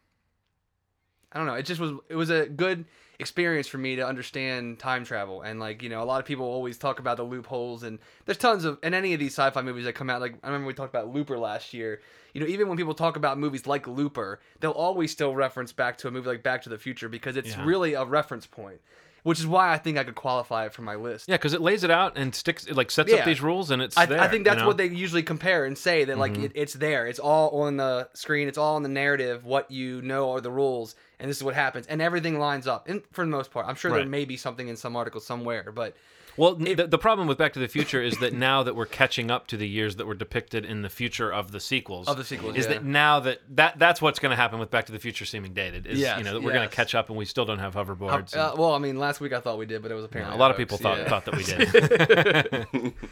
i 1.32 1.38
don't 1.38 1.46
know 1.46 1.54
it 1.54 1.64
just 1.64 1.80
was 1.80 1.92
it 2.08 2.16
was 2.16 2.30
a 2.30 2.46
good 2.46 2.84
experience 3.20 3.68
for 3.68 3.78
me 3.78 3.96
to 3.96 4.06
understand 4.06 4.78
time 4.78 5.04
travel. 5.04 5.42
And 5.42 5.60
like 5.60 5.82
you 5.82 5.88
know 5.88 6.02
a 6.02 6.04
lot 6.04 6.20
of 6.20 6.26
people 6.26 6.46
always 6.46 6.78
talk 6.78 6.98
about 6.98 7.16
the 7.16 7.22
loopholes 7.22 7.82
and 7.82 7.98
there's 8.24 8.38
tons 8.38 8.64
of 8.64 8.78
in 8.82 8.94
any 8.94 9.12
of 9.12 9.20
these 9.20 9.32
sci-fi 9.32 9.62
movies 9.62 9.84
that 9.84 9.92
come 9.92 10.10
out 10.10 10.20
like 10.20 10.34
i 10.42 10.46
remember 10.46 10.66
we 10.66 10.74
talked 10.74 10.92
about 10.92 11.12
looper 11.12 11.38
last 11.38 11.74
year 11.74 12.00
you 12.34 12.40
know 12.40 12.46
even 12.46 12.68
when 12.68 12.76
people 12.76 12.94
talk 12.94 13.16
about 13.16 13.38
movies 13.38 13.66
like 13.66 13.86
looper 13.86 14.40
they'll 14.60 14.70
always 14.72 15.10
still 15.10 15.34
reference 15.34 15.72
back 15.72 15.98
to 15.98 16.08
a 16.08 16.10
movie 16.10 16.28
like 16.28 16.42
back 16.42 16.62
to 16.62 16.68
the 16.68 16.78
future 16.78 17.08
because 17.08 17.36
it's 17.36 17.56
Yeah. 17.56 17.64
really 17.64 17.94
a 17.94 18.04
reference 18.04 18.46
point 18.46 18.80
which 19.22 19.38
is 19.38 19.46
why 19.46 19.72
i 19.72 19.78
think 19.78 19.98
i 19.98 20.04
could 20.04 20.14
qualify 20.14 20.64
it 20.66 20.72
for 20.72 20.82
my 20.82 20.94
list 20.94 21.28
yeah, 21.28 21.36
because 21.36 21.52
it 21.52 21.60
lays 21.60 21.84
it 21.84 21.90
out 21.90 22.16
and 22.16 22.34
sticks, 22.34 22.66
it 22.66 22.76
like 22.76 22.90
sets 22.90 23.10
Yeah. 23.12 23.18
up 23.18 23.24
these 23.26 23.40
rules, 23.42 23.70
and 23.70 23.82
it's 23.82 23.96
I, 23.96 24.06
there. 24.06 24.20
I 24.20 24.28
think 24.28 24.40
you 24.40 24.44
that's 24.44 24.60
know? 24.60 24.66
what 24.66 24.76
they 24.76 24.86
usually 24.86 25.22
compare 25.22 25.64
and 25.64 25.76
say 25.76 26.04
that 26.04 26.18
like 26.18 26.32
mm-hmm. 26.32 26.44
it, 26.44 26.52
it's 26.54 26.72
there. 26.74 27.06
It's 27.06 27.18
all 27.18 27.62
on 27.62 27.76
the 27.76 28.08
screen. 28.14 28.48
It's 28.48 28.58
all 28.58 28.76
in 28.76 28.82
the 28.82 28.88
narrative. 28.88 29.44
What 29.44 29.70
you 29.70 30.00
know 30.02 30.30
are 30.32 30.40
the 30.40 30.50
rules, 30.50 30.94
and 31.18 31.28
this 31.28 31.36
is 31.36 31.44
what 31.44 31.54
happens, 31.54 31.86
and 31.86 32.00
everything 32.00 32.38
lines 32.38 32.66
up. 32.66 32.88
And 32.88 33.02
for 33.12 33.24
the 33.24 33.30
most 33.30 33.50
part, 33.50 33.66
I'm 33.66 33.74
sure 33.74 33.90
there 33.90 34.06
may 34.06 34.24
be 34.24 34.36
something 34.36 34.68
in 34.68 34.76
some 34.76 34.96
article 34.96 35.20
somewhere, 35.20 35.70
but 35.72 35.96
Well, 36.36 36.56
n 36.56 36.76
the, 36.76 36.86
the 36.86 36.98
problem 36.98 37.28
with 37.28 37.38
Back 37.38 37.52
to 37.54 37.58
the 37.58 37.68
Future 37.68 38.02
is 38.02 38.18
that 38.18 38.32
now 38.32 38.62
that 38.62 38.74
we're 38.76 38.86
catching 38.86 39.30
up 39.30 39.46
to 39.48 39.56
the 39.56 39.68
years 39.68 39.96
that 39.96 40.06
were 40.06 40.14
depicted 40.14 40.64
in 40.64 40.82
the 40.82 40.88
future 40.88 41.32
of 41.32 41.52
the 41.52 41.60
sequels, 41.60 42.08
Of 42.08 42.16
the 42.16 42.24
sequels, 42.24 42.56
is 42.56 42.66
yeah. 42.66 42.74
that 42.74 42.84
now 42.84 43.20
that, 43.20 43.40
that 43.50 43.78
that's 43.78 44.00
what's 44.00 44.18
going 44.18 44.30
to 44.30 44.36
happen 44.36 44.58
with 44.58 44.70
Back 44.70 44.86
to 44.86 44.92
the 44.92 44.98
Future 44.98 45.24
seeming 45.24 45.52
dated? 45.52 45.86
Is 45.86 45.98
Yes, 45.98 46.18
you 46.18 46.24
know 46.24 46.34
that 46.34 46.42
we're 46.42 46.52
going 46.52 46.68
to 46.68 46.74
catch 46.74 46.94
up 46.94 47.08
and 47.08 47.18
we 47.18 47.24
still 47.24 47.44
don't 47.44 47.58
have 47.58 47.74
hoverboards. 47.74 48.32
and- 48.32 48.40
uh, 48.40 48.54
well, 48.56 48.72
I 48.74 48.78
mean, 48.78 48.98
last 48.98 49.20
week 49.20 49.32
I 49.32 49.40
thought 49.40 49.58
we 49.58 49.66
did, 49.66 49.82
but 49.82 49.90
it 49.90 49.94
was 49.94 50.04
apparently 50.04 50.36
a 50.36 50.38
lot 50.38 50.50
of 50.50 50.56
hoax, 50.56 50.64
people 50.72 50.78
thought 50.78 50.98
yeah. 50.98 51.08
thought 51.08 51.24
that 51.24 51.36
we 51.36 52.82
did. 52.82 52.94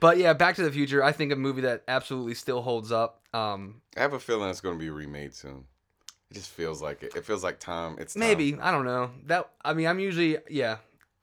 But 0.00 0.18
yeah, 0.18 0.32
Back 0.32 0.56
to 0.56 0.62
the 0.62 0.70
Future, 0.70 1.02
I 1.02 1.12
think 1.12 1.32
a 1.32 1.36
movie 1.36 1.62
that 1.62 1.82
absolutely 1.88 2.34
still 2.34 2.62
holds 2.62 2.92
up. 2.92 3.20
Um, 3.34 3.80
I 3.96 4.00
have 4.02 4.12
a 4.12 4.20
feeling 4.20 4.48
it's 4.48 4.60
going 4.60 4.76
to 4.76 4.78
be 4.78 4.90
remade 4.90 5.34
soon. 5.34 5.64
It 6.30 6.34
just 6.34 6.50
feels 6.50 6.80
like 6.82 7.02
it. 7.02 7.16
It 7.16 7.24
feels 7.24 7.42
like 7.42 7.58
time. 7.58 7.96
It's 7.98 8.14
time. 8.14 8.20
maybe 8.20 8.56
I 8.60 8.70
don't 8.70 8.84
know 8.84 9.10
that. 9.26 9.50
I 9.64 9.74
mean, 9.74 9.86
I'm 9.86 9.98
usually 9.98 10.38
yeah, 10.48 10.76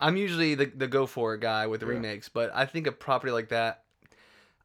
I'm 0.06 0.18
usually 0.18 0.56
the 0.56 0.66
the 0.66 0.88
go 0.88 1.06
for 1.06 1.34
it 1.34 1.42
guy 1.42 1.68
with 1.68 1.80
the 1.82 1.88
Yeah. 1.88 1.94
remakes, 1.94 2.30
but 2.30 2.52
I 2.54 2.66
think 2.66 2.88
a 2.88 2.92
property 2.92 3.32
like 3.34 3.50
that, 3.50 3.84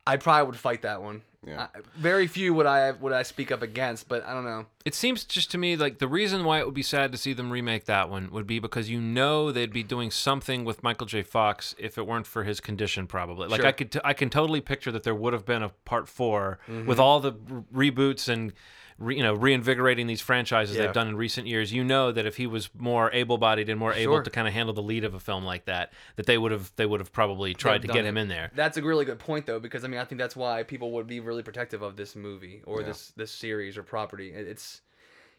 I 0.07 0.17
probably 0.17 0.47
would 0.47 0.57
fight 0.59 0.83
that 0.83 1.03
one 1.03 1.23
Yeah. 1.47 1.69
I, 1.75 1.81
very 1.97 2.27
few 2.27 2.53
would 2.55 2.67
I 2.67 2.91
would 2.93 3.13
I 3.13 3.23
speak 3.23 3.51
up 3.51 3.63
against, 3.63 4.09
but 4.09 4.25
I 4.27 4.35
don't 4.35 4.45
know. 4.45 4.67
It 4.85 4.95
seems 4.95 5.25
just 5.25 5.51
to 5.53 5.59
me 5.59 5.77
like 5.77 5.99
the 5.99 6.09
reason 6.09 6.45
why 6.45 6.59
it 6.61 6.67
would 6.67 6.75
be 6.75 6.83
sad 6.83 7.13
to 7.13 7.19
see 7.19 7.33
them 7.33 7.51
remake 7.51 7.85
that 7.87 8.11
one 8.11 8.31
would 8.33 8.47
be 8.47 8.59
because 8.59 8.91
you 8.91 9.01
know 9.01 9.51
they'd 9.53 9.73
be 9.73 9.83
doing 9.83 10.11
something 10.11 10.65
with 10.65 10.83
Michael 10.83 11.07
J. 11.07 11.23
Fox 11.23 11.75
if 11.79 11.97
it 11.97 12.07
weren't 12.07 12.27
for 12.27 12.45
his 12.45 12.61
condition, 12.61 13.07
probably. 13.07 13.49
Like 13.49 13.61
Sure. 13.61 13.69
I 13.69 13.73
could, 13.73 13.93
t- 13.93 14.01
I 14.05 14.13
can 14.13 14.29
totally 14.31 14.61
picture 14.61 14.93
that 14.93 15.03
there 15.05 15.15
would 15.15 15.33
have 15.33 15.47
been 15.47 15.63
a 15.63 15.71
part 15.87 16.09
4 16.09 16.59
Mm-hmm. 16.69 16.87
with 16.87 16.99
all 16.99 17.21
the 17.21 17.33
re- 17.73 17.91
reboots 17.91 18.29
and. 18.29 18.53
Re, 19.01 19.17
you 19.17 19.23
know, 19.23 19.33
reinvigorating 19.35 20.07
these 20.07 20.21
franchises 20.21 20.77
Yeah. 20.77 20.83
they've 20.85 20.93
done 20.93 21.09
in 21.09 21.17
recent 21.17 21.47
years. 21.47 21.73
You 21.73 21.83
know 21.83 22.13
that 22.13 22.27
if 22.27 22.37
he 22.37 22.47
was 22.47 22.69
more 22.79 23.11
able-bodied 23.13 23.69
and 23.71 23.81
more 23.81 23.95
able 23.95 24.23
to 24.23 24.31
kind 24.31 24.47
of 24.47 24.53
handle 24.55 24.75
the 24.75 24.83
lead 24.83 25.05
of 25.05 25.15
a 25.15 25.19
film 25.21 25.43
like 25.45 25.65
that, 25.65 25.93
that 26.17 26.27
they 26.27 26.37
would 26.37 26.53
have 26.53 26.71
they 26.77 26.85
would 26.87 27.01
have 27.01 27.11
probably 27.11 27.55
tried 27.55 27.81
to 27.83 27.89
get 27.89 28.05
it. 28.05 28.09
him 28.09 28.17
in 28.19 28.29
there. 28.29 28.51
That's 28.55 28.77
a 28.77 28.83
really 28.83 29.07
good 29.07 29.19
point 29.19 29.47
though, 29.47 29.59
because 29.59 29.85
I 29.85 29.89
mean 29.89 29.99
I 29.99 30.05
think 30.05 30.19
that's 30.21 30.37
why 30.37 30.63
people 30.63 30.93
would 30.93 31.07
be 31.07 31.19
really 31.21 31.43
protective 31.43 31.81
of 31.83 31.97
this 31.97 32.15
movie 32.15 32.63
or 32.67 32.83
Yeah. 32.83 32.89
this 32.89 33.13
this 33.17 33.33
series 33.33 33.79
or 33.79 33.83
property. 33.83 34.31
It's 34.33 34.83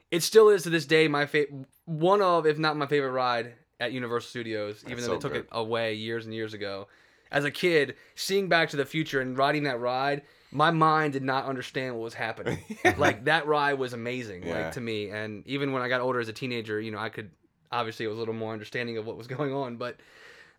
it 0.09 0.23
still 0.23 0.49
is 0.49 0.63
to 0.63 0.69
this 0.71 0.85
day 0.85 1.07
my 1.07 1.25
favorite, 1.27 1.67
one 1.85 2.21
of 2.21 2.45
if 2.47 2.57
not 2.57 2.75
my 2.75 2.87
favorite 2.87 3.11
ride 3.11 3.53
at 3.79 3.91
Universal 3.93 4.29
Studios, 4.29 4.83
even 4.85 4.97
That's 4.97 5.07
though 5.07 5.13
so 5.13 5.13
they 5.13 5.21
took 5.21 5.33
good. 5.33 5.43
it 5.45 5.47
away 5.51 5.93
years 5.93 6.25
and 6.25 6.33
years 6.33 6.53
ago. 6.53 6.87
As 7.31 7.45
a 7.45 7.51
kid, 7.51 7.95
seeing 8.15 8.49
Back 8.49 8.69
to 8.71 8.75
the 8.77 8.85
Future 8.85 9.21
and 9.21 9.37
riding 9.37 9.63
that 9.63 9.79
ride, 9.79 10.23
my 10.51 10.71
mind 10.71 11.13
did 11.13 11.23
not 11.23 11.45
understand 11.45 11.95
what 11.95 12.03
was 12.03 12.13
happening. 12.13 12.59
like 12.97 13.25
that 13.25 13.47
ride 13.47 13.75
was 13.79 13.93
amazing, 13.93 14.43
Yeah. 14.45 14.53
like 14.65 14.71
to 14.73 14.81
me. 14.81 15.09
And 15.09 15.45
even 15.47 15.71
when 15.71 15.81
I 15.81 15.87
got 15.89 16.01
older 16.01 16.19
as 16.19 16.27
a 16.27 16.33
teenager, 16.33 16.79
you 16.79 16.91
know, 16.91 16.97
I 16.99 17.09
could 17.09 17.31
obviously 17.71 18.05
it 18.05 18.09
was 18.09 18.17
a 18.17 18.19
little 18.19 18.33
more 18.33 18.51
understanding 18.53 18.97
of 18.97 19.05
what 19.05 19.17
was 19.17 19.27
going 19.27 19.53
on, 19.53 19.77
but 19.77 19.97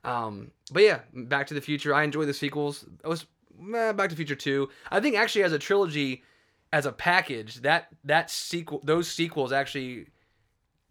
um, 0.04 0.50
but 0.72 0.82
yeah, 0.82 1.00
Back 1.14 1.46
to 1.48 1.54
the 1.54 1.60
Future. 1.60 1.94
I 1.94 2.02
enjoy 2.04 2.24
the 2.24 2.34
sequels. 2.34 2.84
It 3.04 3.06
was 3.06 3.26
eh, 3.74 3.92
Back 3.92 4.08
to 4.08 4.14
the 4.14 4.16
Future 4.16 4.34
Two. 4.34 4.68
I 4.90 5.00
think 5.00 5.16
actually 5.16 5.44
as 5.44 5.52
a 5.52 5.58
trilogy, 5.58 6.24
as 6.72 6.86
a 6.86 6.92
package, 6.92 7.56
that 7.62 7.88
that 8.04 8.30
sequel, 8.30 8.80
those 8.82 9.08
sequels 9.08 9.52
actually, 9.52 10.06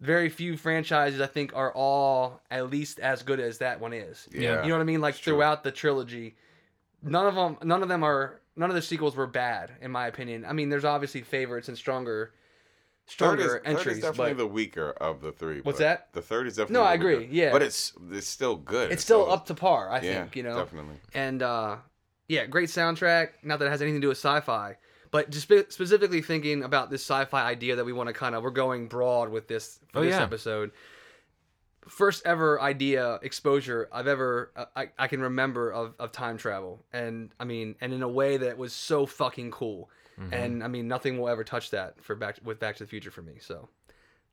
very 0.00 0.28
few 0.28 0.56
franchises 0.56 1.20
I 1.20 1.26
think 1.26 1.54
are 1.54 1.72
all 1.74 2.40
at 2.50 2.70
least 2.70 3.00
as 3.00 3.22
good 3.22 3.38
as 3.40 3.58
that 3.58 3.80
one 3.80 3.92
is. 3.92 4.28
Yeah. 4.32 4.62
you 4.62 4.68
know 4.68 4.76
what 4.76 4.80
I 4.82 4.84
mean. 4.84 5.00
Like 5.00 5.16
throughout 5.16 5.62
the 5.64 5.72
trilogy, 5.72 6.36
none 7.02 7.26
of 7.26 7.34
them, 7.34 7.58
none 7.62 7.82
of 7.82 7.88
them 7.88 8.02
are, 8.02 8.40
none 8.56 8.70
of 8.70 8.74
the 8.76 8.82
sequels 8.82 9.16
were 9.16 9.26
bad 9.26 9.72
in 9.80 9.90
my 9.90 10.06
opinion. 10.06 10.44
I 10.44 10.52
mean, 10.52 10.68
there's 10.68 10.84
obviously 10.84 11.22
favorites 11.22 11.68
and 11.68 11.76
stronger, 11.78 12.32
Third 13.08 13.40
is, 13.40 13.44
stronger 13.46 13.62
third 13.64 13.66
is 13.66 13.78
entries, 13.78 14.00
definitely 14.02 14.34
but 14.34 14.38
the 14.38 14.46
weaker 14.46 14.90
of 14.92 15.20
the 15.20 15.32
three. 15.32 15.60
What's 15.60 15.78
that? 15.80 16.08
The 16.12 16.22
third 16.22 16.46
is 16.46 16.56
definitely. 16.56 16.74
No, 16.74 16.82
I 16.84 16.94
agree, 16.94 17.18
weaker. 17.18 17.32
yeah. 17.32 17.52
but 17.52 17.62
it's 17.62 17.92
it's 18.10 18.28
still 18.28 18.56
good. 18.56 18.92
it's 18.92 19.02
still 19.02 19.30
up 19.30 19.46
to 19.46 19.54
par. 19.54 19.90
I 19.90 20.00
yeah, 20.00 20.20
think 20.22 20.36
you 20.36 20.42
know. 20.44 20.56
definitely. 20.56 20.96
and 21.14 21.42
uh 21.42 21.76
yeah 22.28 22.46
great 22.46 22.68
soundtrack 22.68 23.30
not 23.42 23.58
that 23.58 23.66
it 23.66 23.70
has 23.70 23.82
anything 23.82 24.00
to 24.00 24.04
do 24.04 24.08
with 24.08 24.16
sci-fi 24.18 24.76
but 25.10 25.28
just 25.28 25.42
spe- 25.50 25.70
specifically 25.70 26.22
thinking 26.22 26.62
about 26.62 26.88
this 26.88 27.02
sci-fi 27.02 27.42
idea 27.42 27.74
that 27.76 27.84
we 27.84 27.92
want 27.92 28.06
to 28.06 28.12
kind 28.12 28.34
of 28.36 28.42
we're 28.44 28.50
going 28.50 28.86
broad 28.86 29.28
with 29.28 29.48
this 29.48 29.80
for 29.92 29.98
Oh, 29.98 30.02
this 30.02 30.12
yeah. 30.12 30.22
episode 30.22 30.70
first 31.88 32.24
ever 32.24 32.60
idea 32.60 33.18
exposure 33.22 33.88
i've 33.92 34.06
ever 34.06 34.52
uh, 34.56 34.66
I, 34.76 34.90
I 34.98 35.08
can 35.08 35.20
remember 35.20 35.70
of, 35.72 35.94
of 35.98 36.12
time 36.12 36.36
travel 36.38 36.84
and 36.92 37.30
i 37.40 37.44
mean 37.44 37.74
and 37.80 37.92
in 37.92 38.02
a 38.02 38.08
way 38.08 38.36
that 38.36 38.56
was 38.58 38.72
so 38.72 39.06
fucking 39.06 39.50
cool 39.50 39.90
Mm-hmm. 40.20 40.34
and 40.34 40.62
i 40.62 40.68
mean 40.68 40.88
nothing 40.88 41.18
will 41.18 41.30
ever 41.30 41.42
touch 41.42 41.70
that 41.70 41.94
for 42.04 42.14
back 42.14 42.36
with 42.44 42.60
back 42.60 42.76
to 42.76 42.84
the 42.84 42.88
future 42.88 43.10
for 43.10 43.22
me 43.22 43.32
so 43.40 43.70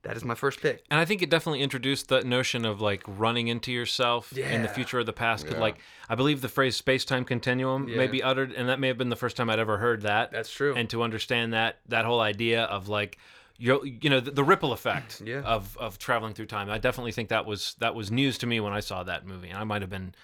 that 0.01 0.17
is 0.17 0.25
my 0.25 0.35
first 0.35 0.61
pick 0.61 0.83
And 0.91 0.99
I 0.99 1.05
think 1.05 1.21
it 1.21 1.29
definitely 1.29 1.61
introduced 1.61 2.09
the 2.09 2.21
notion 2.21 2.65
of 2.65 2.79
like 2.81 3.01
running 3.07 3.47
into 3.47 3.71
yourself 3.71 4.37
in 4.37 4.61
the 4.61 4.67
future 4.69 4.99
or 4.99 5.03
the 5.05 5.11
past. 5.13 5.45
'Cause, 5.45 5.55
Yeah. 5.55 5.59
like 5.61 5.79
I 6.09 6.15
believe 6.15 6.39
the 6.41 6.47
phrase 6.49 6.75
space 6.77 7.03
time 7.05 7.23
continuum 7.25 7.85
may 7.85 8.07
be 8.07 8.21
uttered, 8.23 8.51
and 8.53 8.69
that 8.69 8.79
may 8.79 8.87
have 8.87 8.97
been 8.97 9.09
the 9.09 9.17
first 9.17 9.35
time 9.37 9.49
I'd 9.49 9.59
ever 9.59 9.77
heard 9.77 10.03
that. 10.03 10.31
That's 10.31 10.51
true. 10.53 10.73
And 10.75 10.89
to 10.91 11.03
understand 11.03 11.51
that 11.53 11.79
that 11.89 12.05
whole 12.05 12.21
idea 12.21 12.63
of 12.63 12.87
like 12.87 13.17
you 13.59 13.83
you 13.83 14.09
know 14.09 14.19
the, 14.19 14.31
the 14.31 14.43
ripple 14.43 14.71
effect 14.73 15.21
Yeah. 15.25 15.41
of 15.41 15.77
of 15.77 15.99
traveling 15.99 16.33
through 16.33 16.47
time. 16.47 16.69
I 16.69 16.77
definitely 16.79 17.11
think 17.11 17.29
that 17.29 17.45
was 17.45 17.75
that 17.79 17.93
was 17.93 18.09
news 18.09 18.37
to 18.39 18.47
me 18.47 18.59
when 18.59 18.73
I 18.73 18.79
saw 18.79 19.03
that 19.03 19.25
movie. 19.27 19.49
And 19.49 19.57
I 19.57 19.63
might 19.65 19.81
have 19.81 19.89
been. 19.91 20.15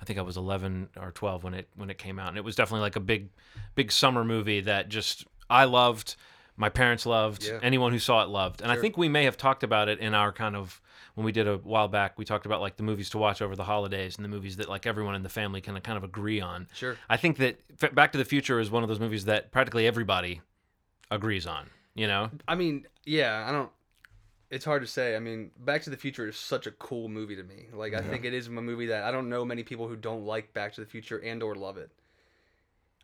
I 0.00 0.04
think 0.04 0.18
I 0.18 0.22
was 0.22 0.36
11 0.36 0.88
or 1.00 1.12
12 1.12 1.44
when 1.44 1.54
it 1.54 1.68
when 1.76 1.88
it 1.88 1.96
came 1.96 2.18
out, 2.18 2.28
and 2.28 2.36
it 2.36 2.42
was 2.44 2.56
definitely 2.56 2.80
like 2.82 2.96
a 2.96 3.00
big, 3.00 3.28
big 3.76 3.92
summer 3.92 4.24
movie 4.24 4.60
that 4.62 4.88
just 4.88 5.24
I 5.48 5.64
loved, 5.64 6.16
my 6.56 6.68
parents 6.70 7.06
loved, 7.06 7.44
Yeah. 7.44 7.60
anyone 7.62 7.92
who 7.92 8.00
saw 8.00 8.22
it 8.24 8.28
loved, 8.28 8.62
and 8.62 8.72
I 8.72 8.76
think 8.76 8.96
we 8.98 9.08
may 9.08 9.22
have 9.24 9.36
talked 9.36 9.62
about 9.62 9.88
it 9.88 10.00
in 10.00 10.12
our 10.12 10.32
kind 10.32 10.56
of 10.56 10.80
when 11.14 11.24
we 11.24 11.30
did 11.30 11.46
a 11.46 11.58
while 11.58 11.86
back. 11.86 12.18
We 12.18 12.24
talked 12.24 12.46
about 12.46 12.60
like 12.60 12.76
the 12.78 12.82
movies 12.82 13.10
to 13.10 13.18
watch 13.18 13.40
over 13.40 13.54
the 13.54 13.62
holidays 13.62 14.16
and 14.16 14.24
the 14.24 14.28
movies 14.28 14.56
that 14.56 14.68
like 14.68 14.86
everyone 14.88 15.14
in 15.14 15.22
the 15.22 15.28
family 15.28 15.60
can 15.60 15.78
kind 15.82 15.96
of 15.96 16.02
agree 16.02 16.40
on. 16.40 16.66
Sure. 16.74 16.96
I 17.08 17.16
think 17.16 17.36
that 17.36 17.94
Back 17.94 18.10
to 18.10 18.18
the 18.18 18.24
Future 18.24 18.58
is 18.58 18.72
one 18.72 18.82
of 18.82 18.88
those 18.88 18.98
movies 19.00 19.26
that 19.26 19.52
practically 19.52 19.86
everybody 19.86 20.40
agrees 21.12 21.46
on. 21.46 21.70
You 21.94 22.06
know, 22.06 22.30
I 22.48 22.54
mean, 22.54 22.86
yeah, 23.04 23.44
I 23.46 23.52
don't. 23.52 23.70
It's 24.50 24.64
hard 24.64 24.82
to 24.82 24.88
say. 24.88 25.16
I 25.16 25.18
mean, 25.18 25.50
Back 25.58 25.82
to 25.82 25.90
the 25.90 25.96
Future 25.96 26.28
is 26.28 26.36
such 26.36 26.66
a 26.66 26.70
cool 26.72 27.08
movie 27.08 27.36
to 27.36 27.42
me. 27.42 27.66
Like, 27.72 27.94
I 27.94 28.00
think 28.02 28.24
it 28.24 28.34
is 28.34 28.48
a 28.48 28.50
movie 28.50 28.86
that 28.86 29.04
I 29.04 29.10
don't 29.10 29.28
know 29.30 29.44
many 29.44 29.62
people 29.62 29.88
who 29.88 29.96
don't 29.96 30.24
like 30.26 30.52
Back 30.52 30.74
to 30.74 30.80
the 30.80 30.86
Future 30.86 31.18
and 31.18 31.42
or 31.42 31.54
love 31.54 31.76
it. 31.78 31.90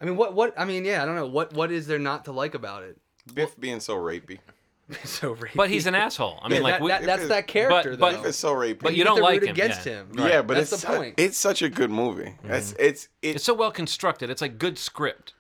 I 0.00 0.04
mean, 0.04 0.16
what 0.16 0.35
what? 0.35 0.54
I 0.59 0.64
mean, 0.64 0.85
yeah, 0.85 1.02
I 1.02 1.07
don't 1.07 1.16
know 1.16 1.26
what 1.26 1.52
what 1.52 1.71
is 1.71 1.87
there 1.87 1.99
not 1.99 2.25
to 2.26 2.33
like 2.33 2.54
about 2.54 2.83
it. 2.83 2.99
Biff 3.35 3.59
being 3.59 3.80
so 3.80 3.97
rapey. 3.97 4.38
so 5.04 5.35
rapey. 5.35 5.54
but 5.54 5.68
he's 5.68 5.87
an 5.87 5.95
asshole. 5.95 6.38
I 6.40 6.49
mean, 6.49 6.59
Yeah, 6.59 6.62
like 6.62 6.78
that, 6.80 6.88
that, 6.88 7.07
that's 7.07 7.23
if 7.25 7.28
that 7.28 7.47
character 7.47 7.97
but- 7.97 8.12
though. 8.12 8.16
Biff 8.18 8.26
is 8.26 8.37
so 8.37 8.54
rapey. 8.54 8.78
but 8.80 8.92
You 8.92 8.99
you 8.99 9.04
don't 9.04 9.21
like 9.21 9.40
root 9.40 9.49
him 9.50 9.54
against 9.54 9.85
yeah. 9.85 9.92
him. 9.92 10.12
Right. 10.14 10.30
Yeah, 10.30 10.42
but 10.42 10.54
That's 10.54 10.73
it's 10.73 10.83
the 10.83 10.88
su- 10.90 10.97
point. 10.97 11.14
it's 11.18 11.37
such 11.37 11.61
a 11.62 11.68
good 11.68 11.90
movie. 11.90 12.35
It's 12.45 12.73
mm-hmm. 12.73 12.83
it's 12.83 13.09
it, 13.21 13.37
It's 13.37 13.45
so 13.45 13.52
well 13.54 13.71
constructed. 13.71 14.30
It's 14.30 14.40
like 14.40 14.59
good 14.59 14.78
script. 14.78 15.35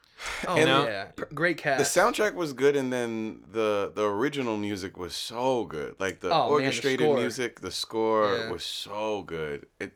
Oh 0.46 0.56
and 0.56 0.68
yeah, 0.68 1.04
P- 1.04 1.24
great 1.34 1.56
cast. 1.58 1.94
the 1.94 2.00
soundtrack 2.00 2.34
was 2.34 2.52
good 2.52 2.76
and 2.76 2.92
then 2.92 3.42
the 3.50 3.92
the 3.94 4.04
original 4.04 4.56
music 4.56 4.96
was 4.96 5.14
so 5.14 5.64
good. 5.64 5.96
Like 5.98 6.20
the 6.20 6.28
Oh, 6.32 6.38
man, 6.38 6.46
the 6.48 6.52
orchestrated 6.54 7.14
music, 7.14 7.60
the 7.60 7.70
score 7.70 8.36
Yeah. 8.36 8.50
was 8.50 8.64
so 8.64 9.22
good. 9.22 9.66
It 9.78 9.92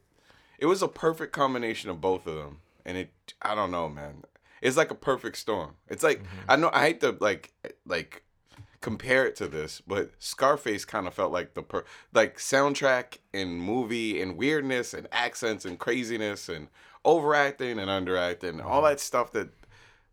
it 0.59 0.67
was 0.67 0.83
a 0.83 0.89
perfect 0.89 1.33
combination 1.33 1.91
of 1.91 2.01
both 2.01 2.27
of 2.27 2.37
them. 2.37 2.59
And 2.85 2.97
it 2.97 3.11
I 3.43 3.55
don't 3.55 3.71
know, 3.71 3.89
man. 3.89 4.25
It's 4.61 4.77
like 4.77 4.91
a 4.91 4.97
perfect 4.97 5.37
storm. 5.39 5.75
It's 5.89 6.03
like 6.03 6.19
mm-hmm. 6.23 6.51
I 6.51 6.57
know 6.57 6.71
I 6.73 6.81
hate 6.83 7.01
to 7.01 7.17
like 7.21 7.53
like 7.85 8.23
compare 8.81 9.25
it 9.27 9.37
to 9.37 9.47
this, 9.49 9.81
but 9.87 10.11
Scarface 10.19 10.85
kind 10.85 11.07
of 11.07 11.15
felt 11.15 11.33
like 11.33 11.55
the 11.55 11.63
per 11.63 11.85
like 12.13 12.37
soundtrack 12.39 13.19
and 13.33 13.61
movie 13.61 14.21
and 14.21 14.37
weirdness 14.37 14.95
and 14.95 15.09
accents 15.11 15.65
and 15.65 15.79
craziness 15.79 16.49
and 16.49 16.69
overacting 17.05 17.79
and 17.79 17.89
underacting, 17.89 18.51
and 18.51 18.61
all 18.61 18.83
mm-hmm. 18.83 18.91
that 18.91 19.01
stuff 19.01 19.33
that 19.33 19.49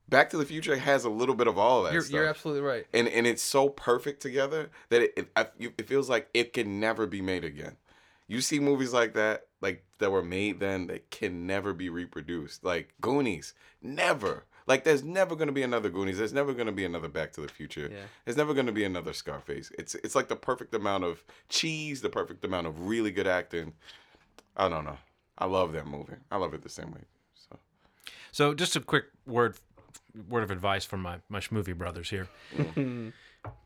Back 0.09 0.29
to 0.31 0.37
the 0.37 0.45
Future 0.45 0.75
has 0.75 1.05
a 1.05 1.09
little 1.09 1.35
bit 1.35 1.47
of 1.47 1.57
all 1.57 1.79
of 1.79 1.83
that 1.85 1.93
you're, 1.93 2.01
stuff. 2.01 2.13
you're 2.13 2.25
absolutely 2.27 2.61
right. 2.61 2.85
and 2.93 3.07
and 3.07 3.27
it's 3.27 3.43
so 3.43 3.69
perfect 3.69 4.21
together 4.21 4.69
that 4.89 5.01
it 5.01 5.29
it, 5.37 5.73
it 5.77 5.87
feels 5.87 6.09
like 6.09 6.29
it 6.33 6.53
can 6.53 6.79
never 6.79 7.05
be 7.05 7.21
made 7.21 7.43
again. 7.43 7.77
You 8.27 8.41
see 8.41 8.59
movies 8.59 8.93
like 8.93 9.13
that, 9.13 9.47
like 9.61 9.83
that 9.97 10.11
were 10.11 10.23
made 10.23 10.59
then, 10.59 10.87
that 10.87 11.09
can 11.09 11.47
never 11.47 11.73
be 11.73 11.89
reproduced. 11.89 12.63
Like 12.63 12.93
Goonies, 13.01 13.53
never. 13.81 14.45
Like 14.67 14.83
there's 14.83 15.03
never 15.03 15.35
gonna 15.35 15.51
be 15.51 15.63
another 15.63 15.89
Goonies. 15.89 16.19
There's 16.19 16.33
never 16.33 16.53
gonna 16.53 16.71
be 16.71 16.85
another 16.85 17.07
Back 17.07 17.33
to 17.33 17.41
the 17.41 17.47
Future. 17.47 17.89
Yeah. 17.91 18.05
There's 18.25 18.37
never 18.37 18.53
gonna 18.53 18.71
be 18.71 18.83
another 18.83 19.13
Scarface. 19.13 19.71
It's 19.79 19.95
it's 19.95 20.15
like 20.15 20.27
the 20.27 20.35
perfect 20.35 20.75
amount 20.75 21.03
of 21.05 21.23
cheese, 21.49 22.01
the 22.01 22.09
perfect 22.09 22.45
amount 22.45 22.67
of 22.67 22.87
really 22.87 23.11
good 23.11 23.27
acting. 23.27 23.73
I 24.55 24.69
don't 24.69 24.85
know. 24.85 24.97
I 25.37 25.45
love 25.45 25.73
that 25.73 25.87
movie. 25.87 26.13
I 26.29 26.37
love 26.37 26.53
it 26.53 26.61
the 26.61 26.69
same 26.69 26.91
way. 26.91 27.01
So 27.33 27.57
So 28.31 28.53
just 28.53 28.75
a 28.75 28.79
quick 28.79 29.05
word 29.25 29.55
word 30.29 30.43
of 30.43 30.51
advice 30.51 30.85
from 30.85 31.01
my 31.01 31.17
my 31.29 31.39
schmovie 31.39 31.77
brothers 31.77 32.09
here. 32.09 32.27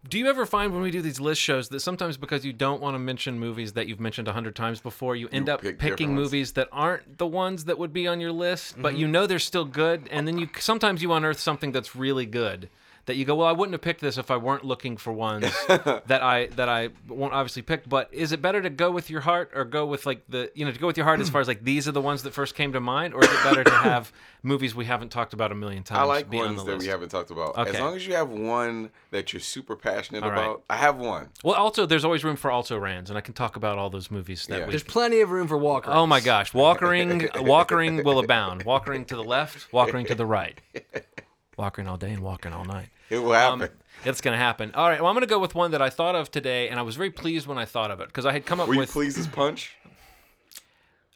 do 0.10 0.20
you 0.20 0.28
ever 0.28 0.46
find 0.46 0.72
when 0.72 0.82
we 0.84 0.92
do 0.92 1.02
these 1.02 1.20
list 1.20 1.42
shows 1.42 1.70
that 1.70 1.80
sometimes 1.80 2.16
because 2.18 2.46
you 2.46 2.54
don't 2.54 2.82
want 2.82 2.94
to 2.96 3.00
mention 3.00 3.40
movies 3.40 3.74
that 3.74 3.88
you've 3.88 4.00
mentioned 4.00 4.28
a 4.28 4.34
hundred 4.34 4.56
times 4.56 4.80
before, 4.80 5.16
you 5.16 5.28
end 5.32 5.48
You 5.48 5.54
up 5.54 5.62
pick 5.62 5.80
picking 5.80 5.96
different 5.96 6.12
ones. 6.18 6.26
movies 6.32 6.52
that 6.54 6.68
aren't 6.72 7.18
the 7.18 7.26
ones 7.28 7.66
that 7.66 7.80
would 7.80 7.92
be 7.94 8.08
on 8.08 8.20
your 8.22 8.32
list, 8.32 8.76
but 8.82 8.92
Mm-hmm. 8.94 9.02
you 9.02 9.08
know 9.08 9.26
they're 9.28 9.40
still 9.40 9.66
good, 9.66 10.08
and 10.12 10.28
then 10.28 10.38
you 10.38 10.48
sometimes 10.60 11.02
you 11.02 11.12
unearth 11.14 11.40
something 11.40 11.72
that's 11.72 11.96
really 11.96 12.26
good. 12.26 12.70
That 13.06 13.18
you 13.18 13.26
go, 13.26 13.36
well, 13.36 13.48
I 13.48 13.52
wouldn't 13.52 13.74
have 13.74 13.82
picked 13.82 14.00
this 14.00 14.18
if 14.18 14.32
I 14.32 14.38
weren't 14.38 14.64
looking 14.64 14.96
for 14.96 15.12
ones 15.12 15.44
that 15.68 16.22
I 16.24 16.46
that 16.56 16.70
I 16.70 16.90
won't 17.10 17.34
obviously 17.34 17.62
pick. 17.62 17.88
But 17.90 18.08
is 18.14 18.32
it 18.32 18.42
better 18.42 18.62
to 18.62 18.70
go 18.70 18.92
with 18.92 19.10
your 19.10 19.20
heart 19.20 19.52
or 19.54 19.66
go 19.66 19.86
with 19.86 20.06
like 20.06 20.24
the 20.30 20.50
you 20.56 20.64
know 20.64 20.72
to 20.72 20.80
go 20.80 20.88
with 20.88 20.96
your 20.96 21.06
heart 21.06 21.20
as 21.20 21.30
far 21.30 21.42
as 21.42 21.48
like 21.50 21.66
these 21.66 21.86
are 21.86 21.92
the 21.92 22.00
ones 22.02 22.24
that 22.24 22.32
first 22.34 22.56
came 22.56 22.72
to 22.72 22.80
mind, 22.80 23.14
or 23.14 23.22
is 23.22 23.30
it 23.30 23.44
better 23.44 23.64
to 23.66 23.72
have 23.72 24.14
movies 24.44 24.74
we 24.74 24.86
haven't 24.86 25.10
talked 25.10 25.34
about 25.34 25.52
a 25.52 25.56
million 25.56 25.84
times? 25.84 26.00
I 26.00 26.04
like 26.04 26.30
be 26.30 26.40
on 26.40 26.46
ones 26.56 26.60
the 26.60 26.64
that 26.66 26.72
list? 26.76 26.86
we 26.86 26.92
haven't 26.92 27.10
talked 27.10 27.30
about. 27.30 27.58
Okay. 27.58 27.72
As 27.72 27.80
long 27.82 27.94
as 27.96 28.08
you 28.08 28.14
have 28.16 28.30
one 28.30 28.90
that 29.12 29.34
you're 29.34 29.42
super 29.42 29.76
passionate 29.76 30.24
All 30.24 30.32
right. 30.32 30.40
about. 30.40 30.64
I 30.70 30.78
have 30.78 30.98
one. 30.98 31.28
Well, 31.44 31.56
also 31.56 31.86
there's 31.86 32.06
always 32.06 32.24
room 32.24 32.38
for 32.38 32.52
also 32.52 32.78
rans, 32.78 33.10
and 33.10 33.18
I 33.18 33.22
can 33.22 33.34
talk 33.34 33.58
about 33.58 33.78
all 33.78 33.90
those 33.90 34.12
movies 34.12 34.46
that 34.48 34.60
Yeah. 34.60 34.66
we. 34.68 34.70
There's 34.72 34.84
plenty 34.84 35.20
of 35.20 35.30
room 35.30 35.50
for 35.50 35.58
Walker. 35.58 35.92
Oh 35.92 36.08
my 36.08 36.22
gosh, 36.22 36.54
walkering, 36.54 37.30
walkering 37.34 38.06
will 38.06 38.20
abound. 38.20 38.64
Walkering 38.64 39.06
to 39.08 39.18
the 39.18 39.24
left, 39.26 39.70
walkering 39.74 40.08
to 40.08 40.16
the 40.16 40.26
right, 40.26 40.62
walkering 41.58 41.88
all 41.88 41.98
day 41.98 42.12
and 42.12 42.22
walking 42.22 42.54
all 42.54 42.66
night. 42.66 42.90
It 43.10 43.20
will 43.20 43.34
happen. 43.34 43.62
Um, 43.64 43.70
it's 44.06 44.22
gonna 44.22 44.38
happen. 44.38 44.72
All 44.74 44.90
right. 44.90 45.00
Well, 45.00 45.10
I'm 45.10 45.16
gonna 45.16 45.26
go 45.28 45.40
with 45.40 45.54
one 45.56 45.72
that 45.72 45.82
I 45.82 45.90
thought 45.90 46.16
of 46.16 46.32
today, 46.32 46.70
and 46.70 46.80
I 46.80 46.84
was 46.84 46.96
very 46.96 47.12
pleased 47.12 47.48
when 47.48 47.58
I 47.58 47.66
thought 47.66 47.92
of 47.92 48.00
it 48.02 48.08
because 48.08 48.26
I 48.26 48.32
had 48.32 48.46
come 48.46 48.60
up 48.60 48.68
with- 48.68 48.70
Were 48.70 48.74
you 48.76 48.80
with. 48.82 48.92
pleased 48.92 49.18
as 49.20 49.28
punch? 49.28 49.76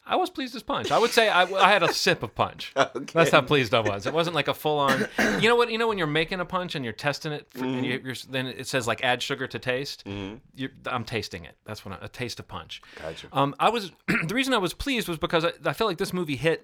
I 0.10 0.16
was 0.16 0.30
pleased 0.30 0.56
as 0.56 0.64
punch. 0.64 0.90
I 0.90 1.00
would 1.00 1.12
say 1.12 1.28
I, 1.28 1.44
I 1.44 1.70
had 1.70 1.84
a 1.84 1.92
sip 1.92 2.24
of 2.24 2.34
punch. 2.34 2.74
That's 3.14 3.30
how 3.32 3.42
pleased 3.42 3.74
I 3.74 3.82
was. 3.82 4.06
It 4.06 4.14
wasn't 4.14 4.36
like 4.38 4.48
a 4.48 4.54
full 4.54 4.80
on. 4.80 5.06
You 5.42 5.50
know 5.50 5.58
what? 5.58 5.70
You 5.70 5.78
know 5.78 5.88
when 5.88 5.98
you're 5.98 6.08
making 6.08 6.40
a 6.40 6.46
punch 6.46 6.76
and 6.76 6.86
you're 6.86 6.94
testing 6.94 7.34
it, 7.34 7.46
for, 7.50 7.66
and 7.66 7.86
you, 7.86 8.00
you're, 8.04 8.16
then 8.30 8.48
it 8.48 8.68
says 8.68 8.88
like 8.88 9.04
add 9.04 9.22
sugar 9.22 9.48
to 9.48 9.60
taste. 9.60 10.08
You're, 10.56 10.70
I'm 10.86 11.04
tasting 11.04 11.44
it. 11.44 11.58
That's 11.66 11.84
what 11.86 12.02
I, 12.02 12.06
a 12.06 12.08
taste 12.08 12.40
of 12.40 12.48
punch. 12.48 12.82
Gotcha. 13.02 13.28
Um, 13.34 13.54
I 13.60 13.70
was 13.70 13.92
the 14.08 14.34
reason 14.34 14.54
I 14.54 14.58
was 14.60 14.74
pleased 14.74 15.10
was 15.10 15.18
because 15.18 15.44
I, 15.44 15.52
I 15.66 15.74
felt 15.74 15.90
like 15.90 15.98
this 15.98 16.14
movie 16.14 16.38
hit 16.38 16.64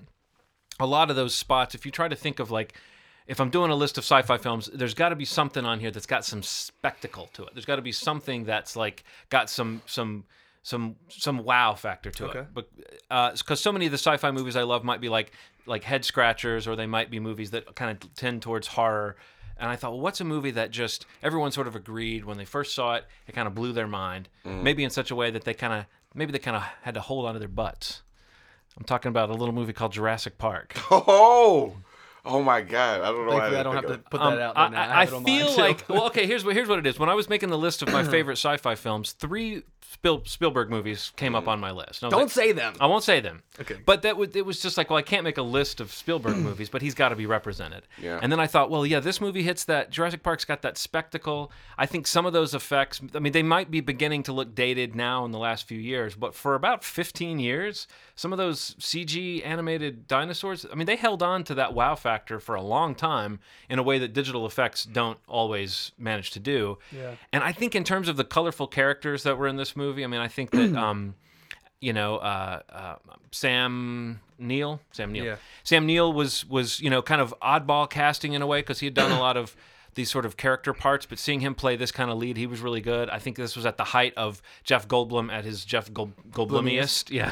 a 0.79 0.85
lot 0.85 1.09
of 1.09 1.17
those 1.17 1.35
spots. 1.35 1.75
If 1.75 1.85
you 1.85 1.91
try 1.91 2.07
to 2.07 2.15
think 2.15 2.39
of 2.39 2.49
like, 2.49 2.75
if 3.27 3.39
I'm 3.39 3.49
doing 3.49 3.71
a 3.71 3.75
list 3.75 3.97
of 3.97 4.03
sci-fi 4.03 4.37
films, 4.37 4.69
there's 4.73 4.93
got 4.93 5.09
to 5.09 5.15
be 5.15 5.25
something 5.25 5.65
on 5.65 5.79
here 5.79 5.91
that's 5.91 6.05
got 6.05 6.25
some 6.25 6.43
spectacle 6.43 7.29
to 7.33 7.43
it. 7.45 7.53
There's 7.53 7.65
got 7.65 7.77
to 7.77 7.81
be 7.81 7.91
something 7.91 8.43
that's 8.43 8.75
like 8.75 9.03
got 9.29 9.49
some 9.49 9.81
some 9.85 10.25
some 10.61 10.95
some 11.09 11.43
wow 11.43 11.73
factor 11.75 12.09
to 12.11 12.25
Okay. 12.29 12.39
it. 12.39 12.47
But 12.53 12.69
uh, 13.09 13.31
because 13.31 13.59
so 13.59 13.71
many 13.71 13.85
of 13.85 13.91
the 13.91 13.97
sci-fi 13.97 14.31
movies 14.31 14.55
I 14.55 14.63
love 14.63 14.83
might 14.83 15.01
be 15.01 15.09
like 15.09 15.31
like 15.65 15.83
head 15.83 16.03
scratchers, 16.05 16.67
or 16.67 16.75
they 16.75 16.87
might 16.87 17.09
be 17.09 17.19
movies 17.19 17.51
that 17.51 17.75
kind 17.75 17.91
of 17.91 18.13
tend 18.15 18.41
towards 18.41 18.67
horror. 18.67 19.15
And 19.57 19.69
I 19.69 19.75
thought, 19.75 19.91
well, 19.91 20.01
what's 20.01 20.19
a 20.19 20.25
movie 20.25 20.51
that 20.51 20.71
just 20.71 21.05
everyone 21.21 21.51
sort 21.51 21.67
of 21.67 21.75
agreed 21.75 22.25
when 22.25 22.37
they 22.37 22.43
first 22.45 22.73
saw 22.73 22.95
it, 22.95 23.05
it 23.27 23.33
kind 23.33 23.47
of 23.47 23.53
blew 23.53 23.71
their 23.71 23.87
mind, 23.87 24.27
mm. 24.45 24.61
maybe 24.63 24.83
in 24.83 24.89
such 24.89 25.11
a 25.11 25.15
way 25.15 25.29
that 25.31 25.43
they 25.45 25.53
kind 25.53 25.73
of 25.73 25.85
maybe 26.15 26.31
they 26.31 26.39
kind 26.39 26.57
of 26.57 26.63
had 26.81 26.95
to 26.95 27.01
hold 27.01 27.25
onto 27.25 27.39
their 27.39 27.47
butts. 27.47 28.01
I'm 28.77 28.83
talking 28.83 29.09
about 29.09 29.29
a 29.29 29.33
little 29.33 29.53
movie 29.53 29.71
called 29.73 29.91
Jurassic 29.93 30.37
Park. 30.37 30.73
Oh, 30.91 31.75
oh 32.25 32.41
my 32.41 32.61
God! 32.61 33.01
I 33.01 33.05
don't 33.11 33.25
know 33.27 33.33
why 33.33 33.39
Thankfully, 33.39 33.45
I 33.45 33.49
didn't 33.49 33.63
don't 33.63 33.75
have 33.75 33.85
to 33.87 33.93
of- 33.93 34.09
put 34.09 34.21
Um, 34.21 34.35
that 34.35 34.41
out 34.41 34.57
I, 34.57 34.61
there 34.69 34.71
now. 34.71 34.81
I- 34.81 35.01
I 35.01 35.05
have 35.05 35.23
feel 35.23 35.57
like 35.57 35.89
well, 35.89 36.05
okay. 36.07 36.25
Here's 36.27 36.43
what 36.45 36.55
here's 36.55 36.67
what 36.69 36.79
it 36.79 36.87
is. 36.87 36.97
When 36.99 37.09
I 37.09 37.13
was 37.13 37.29
making 37.29 37.49
the 37.49 37.57
list 37.57 37.81
of 37.81 37.91
my 37.91 38.03
favorite 38.15 38.37
sci-fi 38.37 38.75
films, 38.75 39.11
three 39.13 39.63
Spiel, 39.93 40.21
Spielberg 40.25 40.69
movies 40.69 41.11
came 41.15 41.35
up 41.35 41.43
mm-hmm. 41.43 41.49
on 41.49 41.59
my 41.59 41.71
list. 41.71 42.03
And 42.03 42.13
I 42.13 42.17
was 42.17 42.33
don't 42.33 42.37
like- 42.37 42.47
say 42.47 42.51
them. 42.51 42.73
I 42.79 42.87
won't 42.87 43.03
say 43.03 43.19
them. 43.19 43.43
Okay. 43.59 43.77
But 43.85 44.01
that 44.01 44.17
would 44.17 44.35
it 44.35 44.45
was 44.45 44.59
just 44.59 44.77
like, 44.77 44.89
well, 44.89 44.97
I 44.97 45.03
can't 45.03 45.23
make 45.23 45.37
a 45.37 45.43
list 45.43 45.79
of 45.79 45.91
Spielberg 45.91 46.35
movies, 46.49 46.69
but 46.69 46.81
he's 46.81 46.95
got 46.95 47.09
to 47.09 47.15
be 47.15 47.25
represented. 47.25 47.83
Yeah. 48.01 48.19
And 48.21 48.31
then 48.31 48.39
I 48.39 48.47
thought, 48.47 48.69
well, 48.69 48.85
yeah, 48.85 48.99
this 48.99 49.21
movie 49.21 49.43
hits 49.43 49.63
that. 49.65 49.91
Jurassic 49.91 50.23
Park's 50.23 50.45
got 50.45 50.61
that 50.63 50.77
spectacle. 50.77 51.51
I 51.77 51.85
think 51.85 52.07
some 52.07 52.25
of 52.25 52.33
those 52.33 52.53
effects. 52.53 53.01
I 53.13 53.19
mean, 53.19 53.33
they 53.33 53.43
might 53.43 53.69
be 53.69 53.81
beginning 53.81 54.23
to 54.23 54.33
look 54.33 54.55
dated 54.55 54.95
now 54.95 55.25
in 55.25 55.31
the 55.31 55.39
last 55.39 55.67
few 55.67 55.79
years, 55.79 56.15
but 56.15 56.33
for 56.33 56.55
about 56.55 56.83
15 56.83 57.39
years, 57.39 57.87
some 58.15 58.31
of 58.31 58.37
those 58.37 58.75
CG 58.79 59.45
animated 59.45 60.07
dinosaurs. 60.07 60.65
I 60.71 60.75
mean, 60.75 60.87
they 60.87 60.95
held 60.95 61.21
on 61.23 61.43
to 61.45 61.55
that 61.55 61.73
wow 61.73 61.95
factor 61.95 62.39
for 62.39 62.55
a 62.55 62.61
long 62.61 62.95
time 62.95 63.39
in 63.69 63.79
a 63.79 63.83
way 63.83 63.99
that 63.99 64.13
digital 64.13 64.45
effects 64.45 64.85
don't 64.85 65.19
always 65.27 65.91
manage 65.97 66.31
to 66.31 66.39
do. 66.39 66.77
Yeah. 66.91 67.15
And 67.31 67.43
I 67.43 67.51
think 67.51 67.75
in 67.75 67.83
terms 67.83 68.07
of 68.07 68.17
the 68.17 68.23
colorful 68.23 68.67
characters 68.67 69.23
that 69.23 69.37
were 69.37 69.47
in 69.47 69.57
this 69.57 69.75
movie, 69.75 69.82
I 69.91 70.07
mean, 70.07 70.21
I 70.21 70.27
think 70.27 70.51
that 70.51 70.75
um, 70.85 71.15
you 71.81 71.93
know, 71.93 72.17
uh, 72.17 72.61
uh, 72.71 72.95
Sam 73.31 74.21
Neill, 74.39 74.79
Sam 74.91 75.11
Neill, 75.11 75.25
Yeah. 75.25 75.35
Sam 75.63 75.85
Neill 75.85 76.13
was 76.13 76.45
was 76.49 76.79
you 76.79 76.89
know 76.89 77.01
kind 77.01 77.21
of 77.21 77.33
oddball 77.41 77.89
casting 77.89 78.33
in 78.33 78.41
a 78.41 78.47
way 78.47 78.61
because 78.61 78.79
he 78.79 78.87
had 78.87 78.93
done 78.93 79.11
a 79.11 79.19
lot 79.19 79.37
of 79.37 79.55
these 79.95 80.09
sort 80.09 80.25
of 80.25 80.37
character 80.37 80.73
parts, 80.73 81.05
but 81.05 81.19
seeing 81.19 81.39
him 81.39 81.55
play 81.55 81.75
this 81.75 81.91
kind 81.91 82.09
of 82.09 82.17
lead, 82.17 82.37
he 82.37 82.47
was 82.47 82.61
really 82.61 82.81
good. 82.81 83.09
I 83.09 83.19
think 83.19 83.37
this 83.37 83.55
was 83.55 83.65
at 83.65 83.77
the 83.77 83.83
height 83.83 84.13
of 84.17 84.41
Jeff 84.63 84.87
Goldblum 84.87 85.31
at 85.31 85.45
his 85.45 85.65
Jeff 85.65 85.93
Gold- 85.93 86.13
Goldblumiest, 86.31 87.09
yeah. 87.09 87.31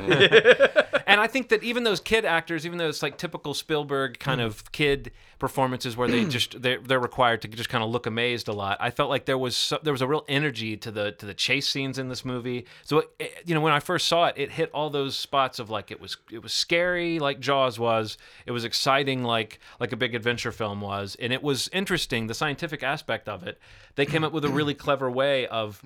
and 1.07 1.19
I 1.19 1.27
think 1.27 1.49
that 1.49 1.63
even 1.63 1.83
those 1.83 1.99
kid 1.99 2.25
actors, 2.25 2.65
even 2.65 2.77
though 2.77 2.89
it's 2.89 3.03
like 3.03 3.17
typical 3.17 3.53
Spielberg 3.53 4.19
kind 4.19 4.41
mm. 4.41 4.45
of 4.45 4.71
kid 4.71 5.11
performances 5.39 5.97
where 5.97 6.07
they 6.07 6.25
just 6.29 6.61
they're, 6.61 6.79
they're 6.79 6.99
required 6.99 7.41
to 7.41 7.47
just 7.47 7.69
kind 7.69 7.83
of 7.83 7.89
look 7.89 8.05
amazed 8.05 8.47
a 8.47 8.53
lot. 8.53 8.77
I 8.79 8.91
felt 8.91 9.09
like 9.09 9.25
there 9.25 9.37
was 9.37 9.57
so, 9.57 9.79
there 9.81 9.93
was 9.93 10.01
a 10.01 10.07
real 10.07 10.23
energy 10.27 10.77
to 10.77 10.91
the 10.91 11.11
to 11.13 11.25
the 11.25 11.33
chase 11.33 11.67
scenes 11.67 11.97
in 11.97 12.09
this 12.09 12.23
movie. 12.23 12.65
So 12.83 12.99
it, 12.99 13.09
it- 13.19 13.31
you 13.45 13.55
know 13.55 13.61
when 13.61 13.73
I 13.73 13.79
first 13.79 14.07
saw 14.07 14.27
it, 14.27 14.35
it 14.37 14.51
hit 14.51 14.69
all 14.71 14.89
those 14.89 15.17
spots 15.17 15.59
of 15.59 15.69
like 15.69 15.91
it 15.91 15.99
was 15.99 16.17
it 16.31 16.43
was 16.43 16.53
scary 16.53 17.19
like 17.19 17.39
Jaws 17.39 17.79
was. 17.79 18.17
It 18.45 18.51
was 18.51 18.63
exciting 18.63 19.23
like 19.23 19.59
like 19.79 19.91
a 19.91 19.97
big 19.97 20.15
adventure 20.15 20.51
film 20.51 20.79
was, 20.79 21.17
and 21.19 21.33
it 21.33 21.43
was 21.43 21.69
interesting 21.73 22.27
the 22.27 22.33
scientific 22.51 22.83
aspect 22.83 23.29
of 23.29 23.47
it. 23.47 23.57
They 23.95 24.05
came 24.05 24.23
up 24.23 24.33
with 24.33 24.43
a 24.43 24.49
really 24.59 24.73
clever 24.73 25.09
way 25.09 25.47
of 25.47 25.81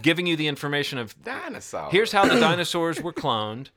giving 0.00 0.26
you 0.26 0.36
the 0.36 0.48
information 0.48 0.98
of 0.98 1.22
dinosaur. 1.22 1.90
Here's 1.90 2.10
how 2.12 2.24
the 2.26 2.40
dinosaurs 2.40 3.00
were 3.02 3.12
cloned. 3.12 3.68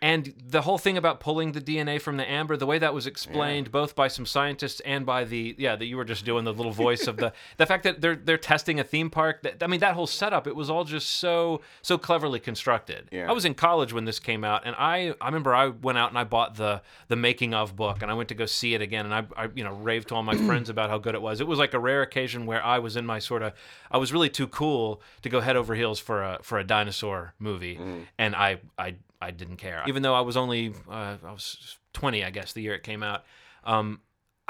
And 0.00 0.32
the 0.46 0.62
whole 0.62 0.78
thing 0.78 0.96
about 0.96 1.20
pulling 1.20 1.52
the 1.52 1.60
DNA 1.60 2.00
from 2.00 2.16
the 2.16 2.30
amber, 2.30 2.56
the 2.56 2.66
way 2.66 2.78
that 2.78 2.94
was 2.94 3.06
explained 3.06 3.72
both 3.72 3.96
by 3.96 4.08
some 4.08 4.26
scientists 4.26 4.80
and 4.80 5.04
by 5.04 5.24
the 5.24 5.54
yeah 5.58 5.76
that 5.76 5.86
you 5.86 5.96
were 5.96 6.04
just 6.04 6.24
doing 6.24 6.44
the 6.44 6.52
little 6.52 6.72
voice 6.72 7.06
of 7.06 7.16
the 7.16 7.32
the 7.56 7.66
fact 7.66 7.82
that 7.84 8.00
they're 8.00 8.16
they're 8.16 8.38
testing 8.38 8.78
a 8.78 8.84
theme 8.84 9.10
park. 9.10 9.42
That, 9.42 9.62
I 9.62 9.66
mean 9.66 9.80
that 9.80 9.94
whole 9.94 10.06
setup, 10.06 10.46
it 10.46 10.54
was 10.54 10.70
all 10.70 10.84
just 10.84 11.08
so 11.08 11.62
so 11.82 11.98
cleverly 11.98 12.38
constructed. 12.38 13.08
Yeah. 13.10 13.28
I 13.28 13.32
was 13.32 13.44
in 13.44 13.54
college 13.54 13.92
when 13.92 14.04
this 14.04 14.18
came 14.18 14.44
out, 14.44 14.62
and 14.64 14.76
I 14.78 15.14
I 15.20 15.26
remember 15.26 15.54
I 15.54 15.68
went 15.68 15.98
out 15.98 16.10
and 16.10 16.18
I 16.18 16.24
bought 16.24 16.56
the 16.56 16.82
the 17.08 17.16
making 17.16 17.54
of 17.54 17.74
book, 17.74 18.02
and 18.02 18.10
I 18.10 18.14
went 18.14 18.28
to 18.28 18.34
go 18.34 18.46
see 18.46 18.74
it 18.74 18.82
again, 18.82 19.04
and 19.04 19.14
I, 19.14 19.24
I 19.36 19.48
you 19.54 19.64
know 19.64 19.72
raved 19.72 20.08
to 20.08 20.14
all 20.14 20.22
my 20.22 20.36
friends 20.46 20.68
about 20.68 20.90
how 20.90 20.98
good 20.98 21.14
it 21.14 21.22
was. 21.22 21.40
It 21.40 21.46
was 21.46 21.58
like 21.58 21.74
a 21.74 21.78
rare 21.80 22.02
occasion 22.02 22.46
where 22.46 22.64
I 22.64 22.78
was 22.78 22.96
in 22.96 23.04
my 23.04 23.18
sort 23.18 23.42
of 23.42 23.52
I 23.90 23.98
was 23.98 24.12
really 24.12 24.30
too 24.30 24.46
cool 24.46 25.02
to 25.22 25.28
go 25.28 25.40
head 25.40 25.56
over 25.56 25.74
heels 25.74 25.98
for 25.98 26.22
a 26.22 26.38
for 26.42 26.58
a 26.58 26.64
dinosaur 26.64 27.34
movie, 27.38 27.76
mm. 27.76 28.04
and 28.18 28.36
I 28.36 28.60
I 28.78 28.94
I 29.20 29.30
didn't 29.30 29.56
care, 29.56 29.82
even 29.86 30.02
though 30.02 30.14
I 30.14 30.20
was 30.20 30.36
only 30.36 30.74
uh, 30.88 31.16
I 31.24 31.32
was 31.32 31.78
20, 31.94 32.24
I 32.24 32.30
guess, 32.30 32.52
the 32.52 32.62
year 32.62 32.74
it 32.74 32.82
came 32.82 33.02
out. 33.02 33.24
Um, 33.64 34.00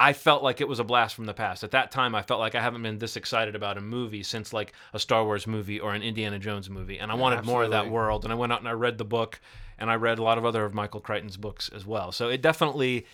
I 0.00 0.12
felt 0.12 0.44
like 0.44 0.60
it 0.60 0.68
was 0.68 0.78
a 0.78 0.84
blast 0.84 1.16
from 1.16 1.24
the 1.24 1.34
past. 1.34 1.64
At 1.64 1.72
that 1.72 1.90
time, 1.90 2.14
I 2.14 2.22
felt 2.22 2.38
like 2.38 2.54
I 2.54 2.60
haven't 2.60 2.82
been 2.82 2.98
this 2.98 3.16
excited 3.16 3.56
about 3.56 3.76
a 3.76 3.80
movie 3.80 4.22
since 4.22 4.52
like 4.52 4.72
a 4.92 4.98
Star 4.98 5.24
Wars 5.24 5.46
movie 5.46 5.80
or 5.80 5.92
an 5.92 6.02
Indiana 6.02 6.38
Jones 6.38 6.70
movie, 6.70 6.98
and 6.98 7.10
I 7.10 7.16
wanted 7.16 7.44
more 7.44 7.64
of 7.64 7.70
that 7.70 7.90
world. 7.90 8.24
And 8.24 8.32
I 8.32 8.36
went 8.36 8.52
out 8.52 8.60
and 8.60 8.68
I 8.68 8.72
read 8.72 8.98
the 8.98 9.04
book, 9.04 9.40
and 9.78 9.90
I 9.90 9.94
read 9.94 10.18
a 10.18 10.22
lot 10.22 10.38
of 10.38 10.44
other 10.44 10.64
of 10.64 10.72
Michael 10.72 11.00
Crichton's 11.00 11.36
books 11.36 11.68
as 11.74 11.84
well. 11.84 12.12
So 12.12 12.28
it 12.28 12.42
definitely, 12.42 13.06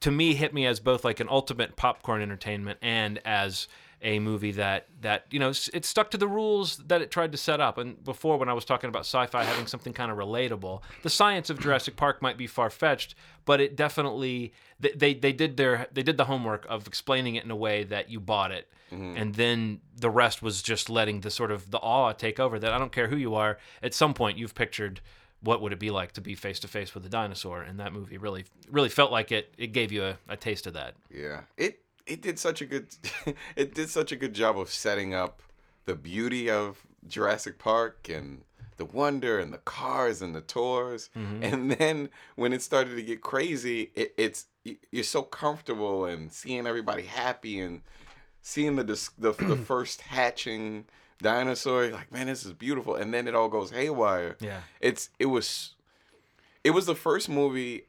to 0.00 0.12
me, 0.12 0.34
hit 0.34 0.54
me 0.54 0.64
as 0.66 0.78
both 0.78 1.04
like 1.04 1.18
an 1.18 1.28
ultimate 1.28 1.74
popcorn 1.74 2.22
entertainment 2.22 2.78
and 2.82 3.18
as 3.24 3.66
a 4.02 4.18
movie 4.18 4.52
that 4.52 4.86
that 5.00 5.26
you 5.30 5.38
know 5.38 5.52
it 5.72 5.84
stuck 5.84 6.10
to 6.10 6.16
the 6.16 6.28
rules 6.28 6.76
that 6.76 7.02
it 7.02 7.10
tried 7.10 7.32
to 7.32 7.38
set 7.38 7.60
up. 7.60 7.78
And 7.78 8.02
before, 8.04 8.36
when 8.36 8.48
I 8.48 8.52
was 8.52 8.64
talking 8.64 8.88
about 8.88 9.00
sci-fi 9.00 9.44
having 9.44 9.66
something 9.66 9.92
kind 9.92 10.10
of 10.10 10.18
relatable, 10.18 10.82
the 11.02 11.10
science 11.10 11.50
of 11.50 11.58
Jurassic 11.58 11.96
Park 11.96 12.22
might 12.22 12.36
be 12.36 12.46
far 12.46 12.70
fetched, 12.70 13.14
but 13.44 13.60
it 13.60 13.76
definitely 13.76 14.52
they, 14.78 14.90
they 14.90 15.14
they 15.14 15.32
did 15.32 15.56
their 15.56 15.88
they 15.92 16.02
did 16.02 16.16
the 16.16 16.26
homework 16.26 16.66
of 16.68 16.86
explaining 16.86 17.34
it 17.34 17.44
in 17.44 17.50
a 17.50 17.56
way 17.56 17.84
that 17.84 18.10
you 18.10 18.20
bought 18.20 18.52
it. 18.52 18.68
Mm-hmm. 18.92 19.16
And 19.16 19.34
then 19.34 19.80
the 19.96 20.10
rest 20.10 20.42
was 20.42 20.62
just 20.62 20.88
letting 20.88 21.20
the 21.20 21.30
sort 21.30 21.50
of 21.50 21.70
the 21.70 21.78
awe 21.78 22.12
take 22.12 22.40
over. 22.40 22.58
That 22.58 22.72
I 22.72 22.78
don't 22.78 22.92
care 22.92 23.08
who 23.08 23.16
you 23.16 23.34
are. 23.34 23.58
At 23.82 23.94
some 23.94 24.14
point, 24.14 24.38
you've 24.38 24.54
pictured 24.54 25.00
what 25.40 25.60
would 25.60 25.72
it 25.72 25.78
be 25.78 25.90
like 25.90 26.12
to 26.12 26.20
be 26.20 26.34
face 26.34 26.58
to 26.60 26.68
face 26.68 26.94
with 26.94 27.04
a 27.04 27.08
dinosaur, 27.08 27.62
and 27.62 27.78
that 27.80 27.92
movie 27.92 28.16
really 28.16 28.44
really 28.70 28.88
felt 28.88 29.10
like 29.10 29.32
it. 29.32 29.54
It 29.58 29.68
gave 29.68 29.90
you 29.90 30.04
a, 30.04 30.18
a 30.28 30.36
taste 30.36 30.66
of 30.66 30.74
that. 30.74 30.94
Yeah, 31.10 31.42
it 31.56 31.80
it 32.08 32.22
did 32.22 32.38
such 32.38 32.60
a 32.60 32.66
good 32.66 32.88
it 33.56 33.74
did 33.74 33.90
such 33.90 34.12
a 34.12 34.16
good 34.16 34.34
job 34.34 34.58
of 34.58 34.70
setting 34.70 35.14
up 35.14 35.42
the 35.84 35.94
beauty 35.94 36.50
of 36.50 36.86
Jurassic 37.06 37.58
Park 37.58 38.08
and 38.08 38.42
the 38.76 38.84
wonder 38.84 39.38
and 39.38 39.52
the 39.52 39.58
cars 39.58 40.22
and 40.22 40.34
the 40.34 40.40
tours. 40.40 41.10
Mm-hmm. 41.16 41.42
And 41.42 41.70
then 41.72 42.08
when 42.36 42.52
it 42.52 42.62
started 42.62 42.96
to 42.96 43.02
get 43.02 43.20
crazy, 43.20 43.90
it, 43.94 44.14
it's 44.16 44.46
you're 44.90 45.04
so 45.04 45.22
comfortable 45.22 46.04
and 46.04 46.32
seeing 46.32 46.66
everybody 46.66 47.02
happy 47.02 47.60
and 47.60 47.82
seeing 48.40 48.76
the 48.76 48.84
the, 48.84 49.32
the 49.32 49.56
first 49.66 50.02
hatching 50.02 50.86
dinosaur. 51.20 51.84
You're 51.84 51.94
like, 51.94 52.12
man, 52.12 52.26
this 52.26 52.46
is 52.46 52.52
beautiful. 52.52 52.94
And 52.94 53.12
then 53.12 53.28
it 53.28 53.34
all 53.34 53.48
goes 53.48 53.70
haywire. 53.70 54.36
Yeah. 54.40 54.60
It's 54.80 55.10
it 55.18 55.26
was 55.26 55.74
it 56.64 56.70
was 56.70 56.86
the 56.86 56.94
first 56.94 57.28
movie 57.28 57.86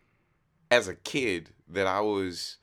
as 0.71 0.87
a 0.87 0.95
kid 0.95 1.49
that 1.67 1.87
I 1.87 2.01
was 2.01 2.57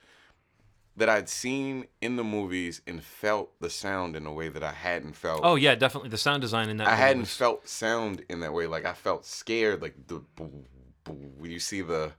that 0.97 1.09
I'd 1.09 1.29
seen 1.29 1.87
in 2.01 2.17
the 2.17 2.25
movies 2.25 2.81
and 2.87 3.03
felt 3.03 3.51
the 3.61 3.69
sound 3.71 4.17
in 4.17 4.27
a 4.27 4.33
way 4.33 4.49
that 4.49 4.63
I 4.63 4.73
hadn't 4.73 5.15
felt. 5.15 5.41
Oh 5.45 5.55
yeah, 5.57 5.75
definitely 5.75 6.11
the 6.11 6.19
sound 6.19 6.41
design 6.41 6.69
in 6.69 6.77
that. 6.79 6.87
I 6.87 6.91
movie 6.93 7.03
hadn't 7.03 7.21
was- 7.23 7.37
felt 7.37 7.69
sound 7.69 8.25
in 8.29 8.41
that 8.41 8.53
way. 8.53 8.67
Like 8.67 8.85
I 8.87 8.93
felt 8.95 9.25
scared. 9.27 9.83
Like 9.83 9.95
the 10.07 10.23
boo, 10.37 10.51
boo, 11.05 11.13
when 11.39 11.51
you 11.51 11.61
see 11.61 11.83
the 11.83 12.13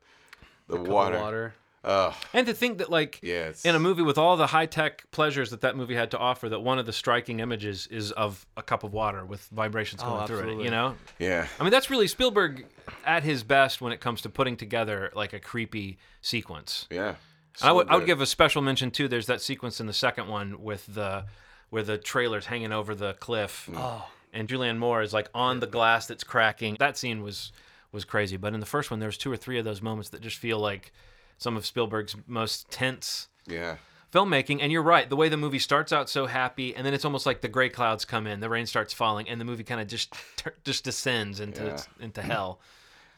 the, 0.67 0.75
Cup 0.77 0.85
of 0.85 0.91
water. 0.91 1.19
water. 1.19 1.53
Ugh, 1.83 2.13
And 2.33 2.45
to 2.47 2.53
think 2.53 2.79
that 2.79 2.89
like 2.89 3.19
yeah. 3.23 3.53
In 3.63 3.73
a 3.73 3.79
movie 3.79 4.01
with 4.01 4.17
all 4.17 4.35
the 4.35 4.47
high 4.47 4.65
tech 4.65 5.09
pleasures 5.11 5.51
that 5.51 5.61
that 5.61 5.77
movie 5.77 5.95
had 5.95 6.11
to 6.11 6.17
offer, 6.17 6.49
that 6.49 6.59
one 6.59 6.79
of 6.79 6.85
the 6.85 6.91
striking 6.91 7.39
images 7.39 7.87
is 7.87 8.11
of 8.11 8.45
a 8.57 8.63
cup 8.63 8.83
of 8.83 8.91
water 8.91 9.25
with 9.25 9.47
vibrations 9.53 10.01
Oh, 10.03 10.09
going 10.09 10.27
through 10.27 10.59
it. 10.59 10.63
You 10.65 10.69
know, 10.71 10.95
yeah. 11.17 11.47
I 11.59 11.63
mean 11.63 11.71
that's 11.71 11.89
really 11.89 12.07
Spielberg 12.07 12.65
at 13.05 13.23
his 13.23 13.43
best 13.43 13.79
when 13.79 13.93
it 13.93 14.01
comes 14.01 14.21
to 14.23 14.29
putting 14.29 14.57
together 14.57 15.11
like 15.15 15.31
a 15.31 15.39
creepy 15.39 15.97
sequence. 16.21 16.87
Yeah. 16.91 17.15
And 17.61 17.69
I 17.69 17.71
would 17.71 17.87
So 17.87 17.93
I 17.93 17.97
would 17.97 18.05
give 18.05 18.21
a 18.21 18.25
special 18.25 18.61
mention 18.61 18.91
too. 18.91 19.07
There's 19.07 19.27
that 19.27 19.41
sequence 19.41 19.79
in 19.79 19.87
the 19.87 19.93
second 19.93 20.27
one 20.27 20.61
with 20.61 20.85
the 20.93 21.25
where 21.69 21.83
the 21.83 21.97
trailer's 21.97 22.45
hanging 22.45 22.71
over 22.71 22.95
the 22.95 23.13
cliff, 23.15 23.67
mm. 23.71 23.75
Oh, 23.77 24.07
and 24.33 24.47
Julianne 24.47 24.77
Moore 24.77 25.01
is 25.01 25.13
like 25.13 25.29
on 25.33 25.59
the 25.59 25.67
glass 25.67 26.07
that's 26.07 26.23
cracking. 26.23 26.77
That 26.79 26.97
scene 26.97 27.21
was 27.23 27.51
was 27.91 28.05
crazy. 28.05 28.37
But 28.37 28.53
in 28.53 28.59
the 28.59 28.65
first 28.65 28.91
one, 28.91 28.99
there's 28.99 29.17
two 29.17 29.31
or 29.31 29.37
three 29.37 29.57
of 29.57 29.65
those 29.65 29.81
moments 29.81 30.09
that 30.09 30.21
just 30.21 30.37
feel 30.37 30.59
like 30.59 30.91
some 31.37 31.55
of 31.57 31.65
Spielberg's 31.65 32.15
most 32.27 32.69
tense 32.69 33.27
Yeah. 33.47 33.77
filmmaking. 34.13 34.59
And 34.61 34.71
you're 34.71 34.81
right, 34.83 35.09
the 35.09 35.15
way 35.15 35.29
the 35.29 35.37
movie 35.37 35.59
starts 35.59 35.93
out 35.93 36.09
so 36.09 36.25
happy, 36.25 36.75
and 36.75 36.85
then 36.85 36.93
it's 36.93 37.05
almost 37.05 37.25
like 37.25 37.41
the 37.41 37.47
gray 37.47 37.69
clouds 37.69 38.05
come 38.05 38.27
in, 38.27 38.39
the 38.39 38.49
rain 38.49 38.65
starts 38.65 38.93
falling, 38.93 39.29
and 39.29 39.39
the 39.39 39.45
movie 39.45 39.63
kind 39.63 39.79
of 39.81 39.87
just 39.87 40.13
tur- 40.35 40.55
just 40.63 40.83
descends 40.83 41.39
into 41.39 41.63
Yeah. 41.65 41.81
into 41.99 42.21
hell. 42.21 42.59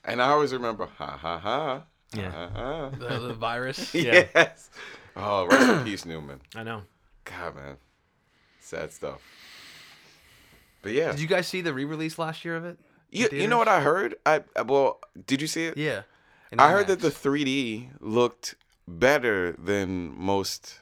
And 0.06 0.22
I 0.22 0.30
always 0.30 0.54
remember, 0.54 0.88
ha 0.98 1.18
ha 1.18 1.38
ha. 1.40 1.84
Yeah. 2.14 2.32
Ha, 2.32 2.50
ha. 2.54 2.90
The, 2.90 3.20
the 3.28 3.34
virus. 3.34 3.94
Yeah. 3.94 4.26
Yes. 4.36 4.70
Oh, 5.16 5.46
rest 5.48 5.70
in 5.70 5.84
peace, 5.92 6.06
Newman. 6.06 6.40
I 6.56 6.64
know. 6.64 6.82
God, 7.26 7.56
man. 7.56 7.78
Sad 8.62 8.92
stuff. 8.92 9.22
But 10.82 10.94
yeah. 10.94 11.12
Did 11.12 11.20
you 11.20 11.28
guys 11.28 11.48
see 11.48 11.62
the 11.62 11.74
re-release 11.74 12.18
last 12.18 12.46
year 12.46 12.56
of 12.56 12.66
it? 12.66 12.78
You, 13.12 13.28
you 13.32 13.48
know 13.48 13.58
what 13.58 13.68
I 13.68 13.82
heard? 13.82 14.16
I 14.26 14.44
I- 14.56 14.62
well, 14.62 15.00
did 15.26 15.42
you 15.42 15.48
see 15.48 15.66
it? 15.66 15.78
Yeah. 15.78 16.04
In 16.52 16.60
I 16.60 16.72
heard 16.72 16.88
that 16.88 17.00
the 17.02 17.10
3D 17.10 17.90
looked 18.00 18.56
better 18.88 19.52
than 19.54 20.16
most 20.18 20.80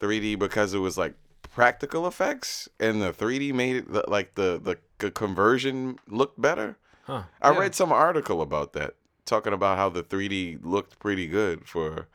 3D 0.00 0.38
because 0.38 0.74
it 0.74 0.78
was 0.78 0.96
like 0.98 1.14
practical 1.54 2.06
effects, 2.06 2.68
and 2.78 3.00
the 3.02 3.12
3D 3.12 3.52
made 3.54 3.76
it 3.76 4.08
like 4.08 4.34
the 4.34 4.76
the 5.00 5.10
conversion 5.10 5.98
looked 6.08 6.40
better. 6.40 6.76
Huh. 7.04 7.22
I 7.40 7.52
Yeah. 7.52 7.58
read 7.58 7.74
some 7.74 7.92
article 7.92 8.42
about 8.42 8.72
that, 8.74 8.94
talking 9.28 9.52
about 9.52 9.76
how 9.78 9.88
the 9.88 10.02
3D 10.02 10.58
looked 10.62 10.98
pretty 10.98 11.26
good 11.26 11.66
for 11.68 12.08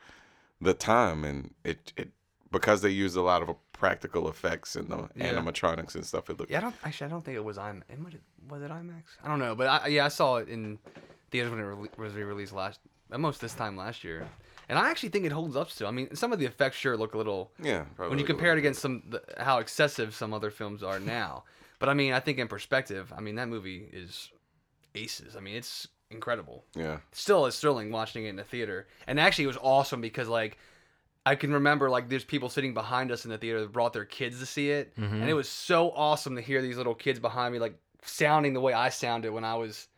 the 0.60 0.74
time, 0.74 1.24
and 1.24 1.54
it 1.64 1.92
it 1.96 2.10
because 2.50 2.82
they 2.82 2.90
used 2.90 3.16
a 3.16 3.22
lot 3.22 3.42
of 3.42 3.54
practical 3.72 4.28
effects 4.28 4.76
and 4.76 4.88
the 4.88 5.08
Yeah. 5.16 5.32
animatronics 5.32 5.94
and 5.94 6.04
stuff. 6.06 6.30
It 6.30 6.38
looked 6.38 6.50
Yeah, 6.50 6.58
I 6.58 6.60
don't 6.62 6.74
actually. 6.84 7.06
I 7.06 7.10
don't 7.10 7.24
think 7.24 7.36
it 7.36 7.44
was 7.44 7.56
IMAX. 7.58 8.04
Was 8.04 8.14
it, 8.14 8.22
was 8.48 8.62
it 8.62 8.70
IMAX? 8.70 9.02
I 9.22 9.28
don't 9.28 9.38
know, 9.38 9.54
but 9.54 9.66
I, 9.68 9.86
yeah, 9.88 10.04
I 10.04 10.08
saw 10.08 10.36
it 10.36 10.48
in 10.48 10.78
theaters 11.30 11.50
when 11.50 11.60
it 11.60 11.64
rele- 11.64 11.98
was 11.98 12.12
re-released 12.14 12.52
last, 12.52 12.78
almost 13.12 13.40
this 13.40 13.54
time 13.54 13.76
last 13.76 14.04
year, 14.04 14.28
and 14.68 14.78
I 14.78 14.90
actually 14.90 15.08
think 15.10 15.24
it 15.26 15.32
holds 15.32 15.56
up 15.56 15.68
still. 15.70 15.88
I 15.88 15.90
mean, 15.90 16.14
some 16.14 16.32
of 16.32 16.38
the 16.38 16.46
effects 16.46 16.76
sure 16.76 16.96
look 16.96 17.14
a 17.14 17.18
little 17.18 17.50
yeah. 17.62 17.84
When 17.96 18.18
you 18.18 18.24
compare 18.24 18.52
it 18.52 18.58
against 18.58 18.80
some 18.80 19.02
the, 19.08 19.22
how 19.38 19.58
excessive 19.58 20.14
some 20.14 20.32
other 20.32 20.50
films 20.50 20.82
are 20.82 21.00
now. 21.18 21.44
but 21.80 21.88
I 21.88 21.94
mean, 21.94 22.12
I 22.12 22.20
think 22.20 22.38
in 22.38 22.48
perspective, 22.48 23.12
I 23.16 23.20
mean 23.20 23.34
that 23.34 23.48
movie 23.48 23.88
is 23.92 24.30
aces. 24.94 25.34
I 25.36 25.40
mean, 25.40 25.56
it's 25.56 25.88
incredible. 26.14 26.64
Yeah. 26.74 26.98
Still, 27.12 27.46
it's 27.46 27.58
thrilling 27.60 27.90
watching 27.90 28.24
it 28.24 28.28
in 28.30 28.36
the 28.36 28.44
theater, 28.44 28.86
and 29.06 29.18
actually, 29.20 29.44
it 29.44 29.48
was 29.48 29.58
awesome 29.60 30.00
because 30.00 30.28
like. 30.28 30.58
I 31.26 31.36
can 31.36 31.54
remember 31.54 31.88
like 31.88 32.10
there's 32.10 32.22
people 32.22 32.50
sitting 32.50 32.74
behind 32.74 33.10
us 33.10 33.24
in 33.24 33.30
the 33.30 33.38
theater 33.38 33.60
that 33.60 33.72
brought 33.72 33.94
their 33.94 34.04
kids 34.04 34.40
to 34.40 34.44
see 34.46 34.68
it, 34.70 34.94
Mm-hmm. 34.98 35.22
and 35.22 35.30
it 35.30 35.32
was 35.32 35.48
so 35.48 35.90
awesome 35.92 36.36
to 36.36 36.42
hear 36.42 36.60
these 36.60 36.76
little 36.76 36.94
kids 36.94 37.18
behind 37.18 37.54
me 37.54 37.58
like 37.58 37.78
sounding 38.02 38.52
the 38.52 38.60
way 38.60 38.74
I 38.74 38.90
sounded 38.90 39.32
when 39.32 39.42
I 39.42 39.54
was 39.54 39.88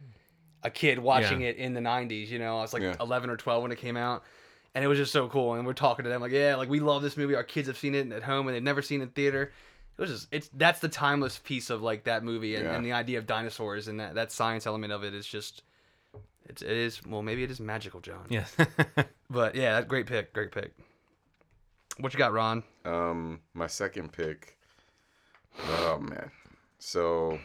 a 0.62 0.70
kid 0.70 1.00
watching 1.00 1.40
Yeah. 1.40 1.48
it 1.48 1.56
in 1.56 1.74
the 1.74 1.80
90s. 1.80 2.28
You 2.28 2.38
know, 2.38 2.58
I 2.58 2.60
was 2.62 2.72
like 2.72 2.82
Yeah. 2.84 2.94
11 3.00 3.28
or 3.28 3.36
12 3.36 3.60
when 3.60 3.72
it 3.72 3.78
came 3.78 3.96
out, 3.96 4.22
and 4.76 4.84
it 4.84 4.86
was 4.86 4.98
just 4.98 5.10
so 5.10 5.26
cool. 5.28 5.54
And 5.54 5.66
we're 5.66 5.72
talking 5.72 6.04
to 6.04 6.08
them 6.08 6.20
like, 6.20 6.30
yeah, 6.30 6.54
like 6.54 6.68
we 6.68 6.78
love 6.78 7.02
this 7.02 7.16
movie. 7.16 7.34
Our 7.34 7.42
kids 7.42 7.66
have 7.66 7.76
seen 7.76 7.96
it 7.96 8.12
at 8.12 8.22
home 8.22 8.46
and 8.46 8.54
they've 8.54 8.62
never 8.62 8.80
seen 8.80 9.00
it 9.00 9.04
in 9.04 9.08
theater. 9.10 9.50
It 9.98 10.00
was 10.00 10.10
just 10.10 10.28
it's 10.30 10.48
that's 10.54 10.78
the 10.78 10.88
timeless 10.88 11.40
piece 11.40 11.70
of 11.70 11.82
like 11.82 12.04
that 12.04 12.22
movie 12.22 12.54
and, 12.54 12.66
Yeah. 12.66 12.76
and 12.76 12.86
the 12.86 12.92
idea 12.92 13.18
of 13.18 13.26
dinosaurs 13.26 13.88
and 13.88 13.98
that 13.98 14.14
that 14.14 14.30
science 14.30 14.64
element 14.64 14.92
of 14.92 15.02
it 15.02 15.12
is 15.12 15.26
just. 15.26 15.64
It's, 16.48 16.62
it 16.62 16.70
is 16.70 17.04
well 17.06 17.22
maybe 17.22 17.42
it 17.42 17.50
is 17.50 17.60
magical 17.60 18.00
John 18.00 18.26
Yes. 18.28 18.54
but 19.30 19.54
yeah 19.54 19.74
that 19.74 19.88
great 19.88 20.06
pick 20.06 20.32
great 20.32 20.52
pick 20.52 20.72
what 21.98 22.12
you 22.12 22.18
got 22.18 22.32
Ron 22.32 22.62
Um, 22.84 23.40
my 23.54 23.66
second 23.66 24.12
pick. 24.12 24.56
Oh 25.68 25.98
man. 25.98 26.30
So 26.78 27.38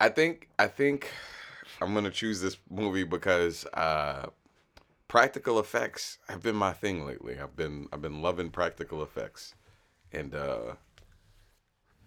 I 0.00 0.08
think 0.08 0.48
I 0.58 0.66
think 0.66 1.10
I'm 1.80 1.94
gonna 1.94 2.10
choose 2.10 2.40
this 2.40 2.56
movie 2.70 3.04
because 3.04 3.64
uh, 3.72 4.26
practical 5.08 5.58
effects 5.58 6.18
have 6.28 6.42
been 6.42 6.56
my 6.56 6.72
thing 6.72 7.06
lately. 7.06 7.38
I've 7.38 7.56
been 7.56 7.88
I've 7.92 8.02
been 8.02 8.20
loving 8.20 8.50
practical 8.50 9.02
effects, 9.02 9.54
and 10.12 10.34
uh, 10.34 10.74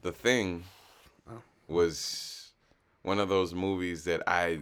the 0.01 0.11
thing 0.11 0.65
was 1.67 2.44
one 3.05 3.19
of 3.19 3.29
those 3.29 3.53
movies 3.53 4.03
that 4.05 4.23
I 4.27 4.59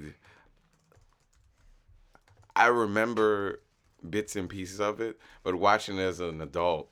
I 2.55 2.67
remember 2.67 3.61
bits 4.07 4.35
and 4.35 4.49
pieces 4.49 4.79
of 4.79 4.99
it, 4.99 5.17
but 5.43 5.55
watching 5.55 5.97
it 5.97 6.01
as 6.01 6.19
an 6.19 6.41
adult 6.41 6.89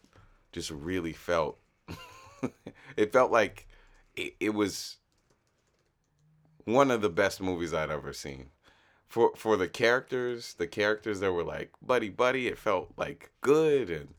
just 0.53 0.71
really 0.71 1.13
felt 1.13 1.59
it 2.95 3.11
felt 3.11 3.31
like 3.31 3.67
it, 4.15 4.35
it 4.39 4.53
was 4.53 4.97
one 6.65 6.89
of 6.89 7.01
the 7.01 7.09
best 7.09 7.41
movies 7.41 7.73
I'd 7.73 7.91
ever 7.91 8.13
seen. 8.13 8.49
For 9.09 9.33
for 9.35 9.57
the 9.57 9.67
characters, 9.67 10.53
the 10.53 10.67
characters 10.67 11.19
that 11.19 11.33
were 11.33 11.43
like 11.43 11.71
buddy 11.81 12.09
buddy, 12.09 12.47
it 12.47 12.57
felt 12.57 12.93
like 12.95 13.31
good 13.41 13.89
and 13.89 14.13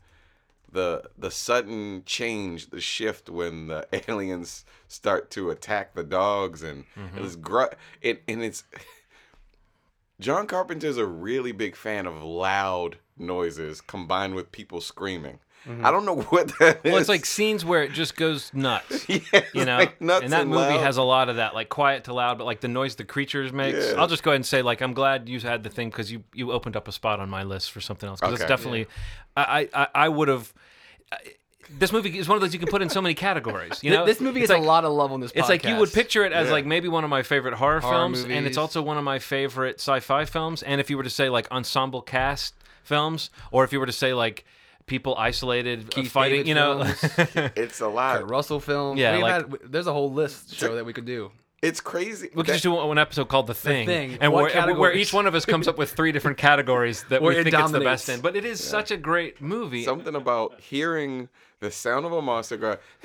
the 0.72 1.10
the 1.16 1.30
sudden 1.30 2.02
change, 2.04 2.70
the 2.70 2.80
shift 2.80 3.28
when 3.28 3.68
the 3.68 3.86
aliens 4.08 4.64
start 4.88 5.30
to 5.32 5.50
attack 5.50 5.94
the 5.94 6.04
dogs 6.04 6.62
and 6.62 6.84
it 7.16 7.20
was 7.20 7.36
mm-hmm. 7.36 7.42
gr- 7.42 7.74
it 8.00 8.22
and 8.26 8.42
it's 8.42 8.64
John 10.20 10.46
Carpenter's 10.46 10.98
a 10.98 11.06
really 11.06 11.52
big 11.52 11.74
fan 11.74 12.06
of 12.06 12.22
loud 12.22 12.98
noises 13.16 13.80
combined 13.80 14.34
with 14.34 14.52
people 14.52 14.80
screaming. 14.80 15.40
I 15.82 15.90
don't 15.90 16.04
know 16.04 16.20
what 16.30 16.48
that 16.58 16.80
is. 16.84 16.92
well, 16.92 16.96
it's 17.00 17.08
like 17.08 17.24
scenes 17.24 17.64
where 17.64 17.82
it 17.84 17.92
just 17.92 18.16
goes 18.16 18.52
nuts. 18.52 19.08
yeah, 19.08 19.20
You 19.54 19.64
know, 19.64 19.78
like 19.78 20.00
nuts 20.00 20.24
and 20.24 20.32
that 20.32 20.46
movie 20.46 20.60
loud. 20.74 20.80
has 20.80 20.96
a 20.96 21.02
lot 21.02 21.28
of 21.28 21.36
that, 21.36 21.54
like 21.54 21.68
quiet 21.68 22.04
to 22.04 22.14
loud, 22.14 22.38
but 22.38 22.44
like 22.44 22.60
the 22.60 22.68
noise 22.68 22.96
the 22.96 23.04
creatures 23.04 23.52
makes. 23.52 23.78
Yeah. 23.92 24.00
I'll 24.00 24.08
just 24.08 24.22
go 24.22 24.30
ahead 24.32 24.36
and 24.36 24.46
say, 24.46 24.62
like, 24.62 24.80
I'm 24.80 24.92
glad 24.94 25.28
you 25.28 25.38
had 25.40 25.62
the 25.62 25.70
thing 25.70 25.88
because 25.90 26.10
you 26.10 26.24
you 26.34 26.50
opened 26.52 26.76
up 26.76 26.88
a 26.88 26.92
spot 26.92 27.20
on 27.20 27.30
my 27.30 27.42
list 27.44 27.70
for 27.70 27.80
something 27.80 28.08
else. 28.08 28.20
Because 28.20 28.34
Okay. 28.34 28.42
it's 28.44 28.48
definitely, 28.48 28.86
I 29.36 29.68
I, 29.72 29.88
I 29.94 30.08
would 30.08 30.28
have. 30.28 30.52
This 31.78 31.92
movie 31.92 32.18
is 32.18 32.28
one 32.28 32.36
of 32.36 32.42
those 32.42 32.52
you 32.52 32.58
can 32.58 32.68
put 32.68 32.82
in 32.82 32.90
so 32.90 33.00
many 33.00 33.14
categories. 33.14 33.78
You 33.82 33.92
know, 33.92 34.04
this 34.04 34.20
movie 34.20 34.40
It's 34.40 34.50
gets 34.50 34.58
like- 34.58 34.66
a 34.66 34.70
lot 34.70 34.84
of 34.84 34.92
love 34.92 35.12
on 35.12 35.20
this 35.20 35.32
It's 35.34 35.48
like 35.48 35.64
you 35.64 35.76
would 35.76 35.92
picture 35.92 36.24
it 36.24 36.32
as 36.32 36.46
Yeah. 36.48 36.52
like 36.52 36.66
maybe 36.66 36.88
one 36.88 37.04
of 37.04 37.08
my 37.10 37.22
favorite 37.22 37.54
horror, 37.54 37.80
Horror 37.80 37.92
films, 38.10 38.24
and 38.24 38.46
it's 38.46 38.58
also 38.58 38.82
one 38.82 38.98
of 38.98 39.04
my 39.04 39.18
favorite 39.18 39.76
sci-fi 39.80 40.24
films. 40.24 40.62
And 40.62 40.80
if 40.80 40.90
you 40.90 40.96
were 40.96 41.02
to 41.04 41.08
say 41.10 41.28
like 41.30 41.50
ensemble 41.50 42.02
cast 42.02 42.54
films, 42.82 43.30
or 43.52 43.64
if 43.64 43.72
you 43.72 43.78
were 43.80 43.86
to 43.86 43.92
say 43.92 44.12
like 44.12 44.44
people 44.86 45.14
isolated 45.16 45.86
uh, 45.86 45.88
Keith 45.90 46.10
fighting, 46.12 46.44
David 46.44 46.48
you 46.48 46.54
know, 46.54 46.84
films. 46.84 47.50
It's 47.56 47.80
a 47.80 47.88
lot. 47.88 48.20
Kurt 48.20 48.28
Russell 48.30 48.60
film. 48.60 48.96
Yeah, 48.96 49.12
We've 49.14 49.22
like- 49.22 49.32
had- 49.62 49.72
there's 49.72 49.86
a 49.86 49.92
whole 49.92 50.12
list 50.12 50.54
show 50.54 50.74
that 50.76 50.84
we 50.84 50.92
could 50.92 51.04
do. 51.06 51.30
It's 51.62 51.80
crazy. 51.80 52.26
we 52.34 52.42
could 52.42 52.46
That- 52.46 52.52
just 52.54 52.64
do 52.64 52.72
one 52.72 52.98
episode 52.98 53.28
called 53.28 53.46
The 53.46 53.54
Thing, 53.54 53.86
Thing. 53.86 54.18
and 54.20 54.32
What 54.32 54.42
where, 54.42 54.52
where 54.52 54.52
categories? 54.52 54.98
each 55.00 55.12
one 55.14 55.26
of 55.26 55.34
us 55.36 55.44
comes 55.44 55.68
up 55.68 55.78
with 55.78 55.92
three 55.92 56.10
different 56.10 56.36
categories 56.38 57.04
that 57.08 57.22
Where 57.22 57.34
we 57.34 57.38
it 57.40 57.44
think 57.44 57.54
it's 57.54 57.70
the 57.70 57.78
dominates. 57.78 58.06
best 58.06 58.08
in. 58.16 58.20
But 58.20 58.34
it 58.34 58.44
is 58.44 58.62
such 58.62 58.90
a 58.90 58.96
great 58.96 59.40
movie. 59.40 59.84
something 59.84 60.16
about 60.16 60.60
hearing 60.60 61.28
the 61.60 61.70
sound 61.70 62.04
of 62.04 62.12
a 62.12 62.20
monster 62.20 62.56
go, 62.56 62.76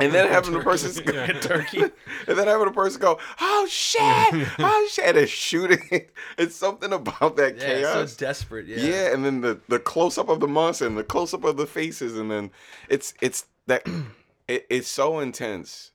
and 0.00 0.12
then 0.12 0.28
having 0.28 0.52
the 0.52 0.60
person 0.60 1.04
go, 1.04 1.26
turkey. 1.40 1.82
and 1.82 2.38
then 2.38 2.46
having 2.46 2.66
the 2.66 2.72
person 2.72 3.00
go, 3.00 3.18
oh 3.40 3.66
shit, 3.70 4.00
oh 4.58 4.88
shit, 4.90 5.16
and 5.16 5.28
shooting. 5.28 5.80
It's 6.38 6.54
something 6.56 6.92
about 6.92 7.36
that 7.36 7.56
Yeah, 7.56 7.66
chaos. 7.66 8.12
so 8.12 8.18
desperate. 8.18 8.66
Yeah. 8.66 8.78
Yeah. 8.78 9.12
and 9.14 9.24
then 9.24 9.40
the 9.40 9.60
the 9.68 9.78
close 9.78 10.16
up 10.18 10.28
of 10.28 10.40
the 10.40 10.48
monster 10.48 10.86
and 10.86 10.96
the 10.96 11.04
close 11.04 11.34
up 11.34 11.44
of 11.44 11.56
the 11.56 11.66
faces, 11.66 12.16
and 12.18 12.30
then 12.30 12.50
it's 12.88 13.14
it's 13.20 13.46
that 13.66 13.86
it, 14.48 14.66
it's 14.70 14.88
so 14.88 15.18
intense, 15.20 15.92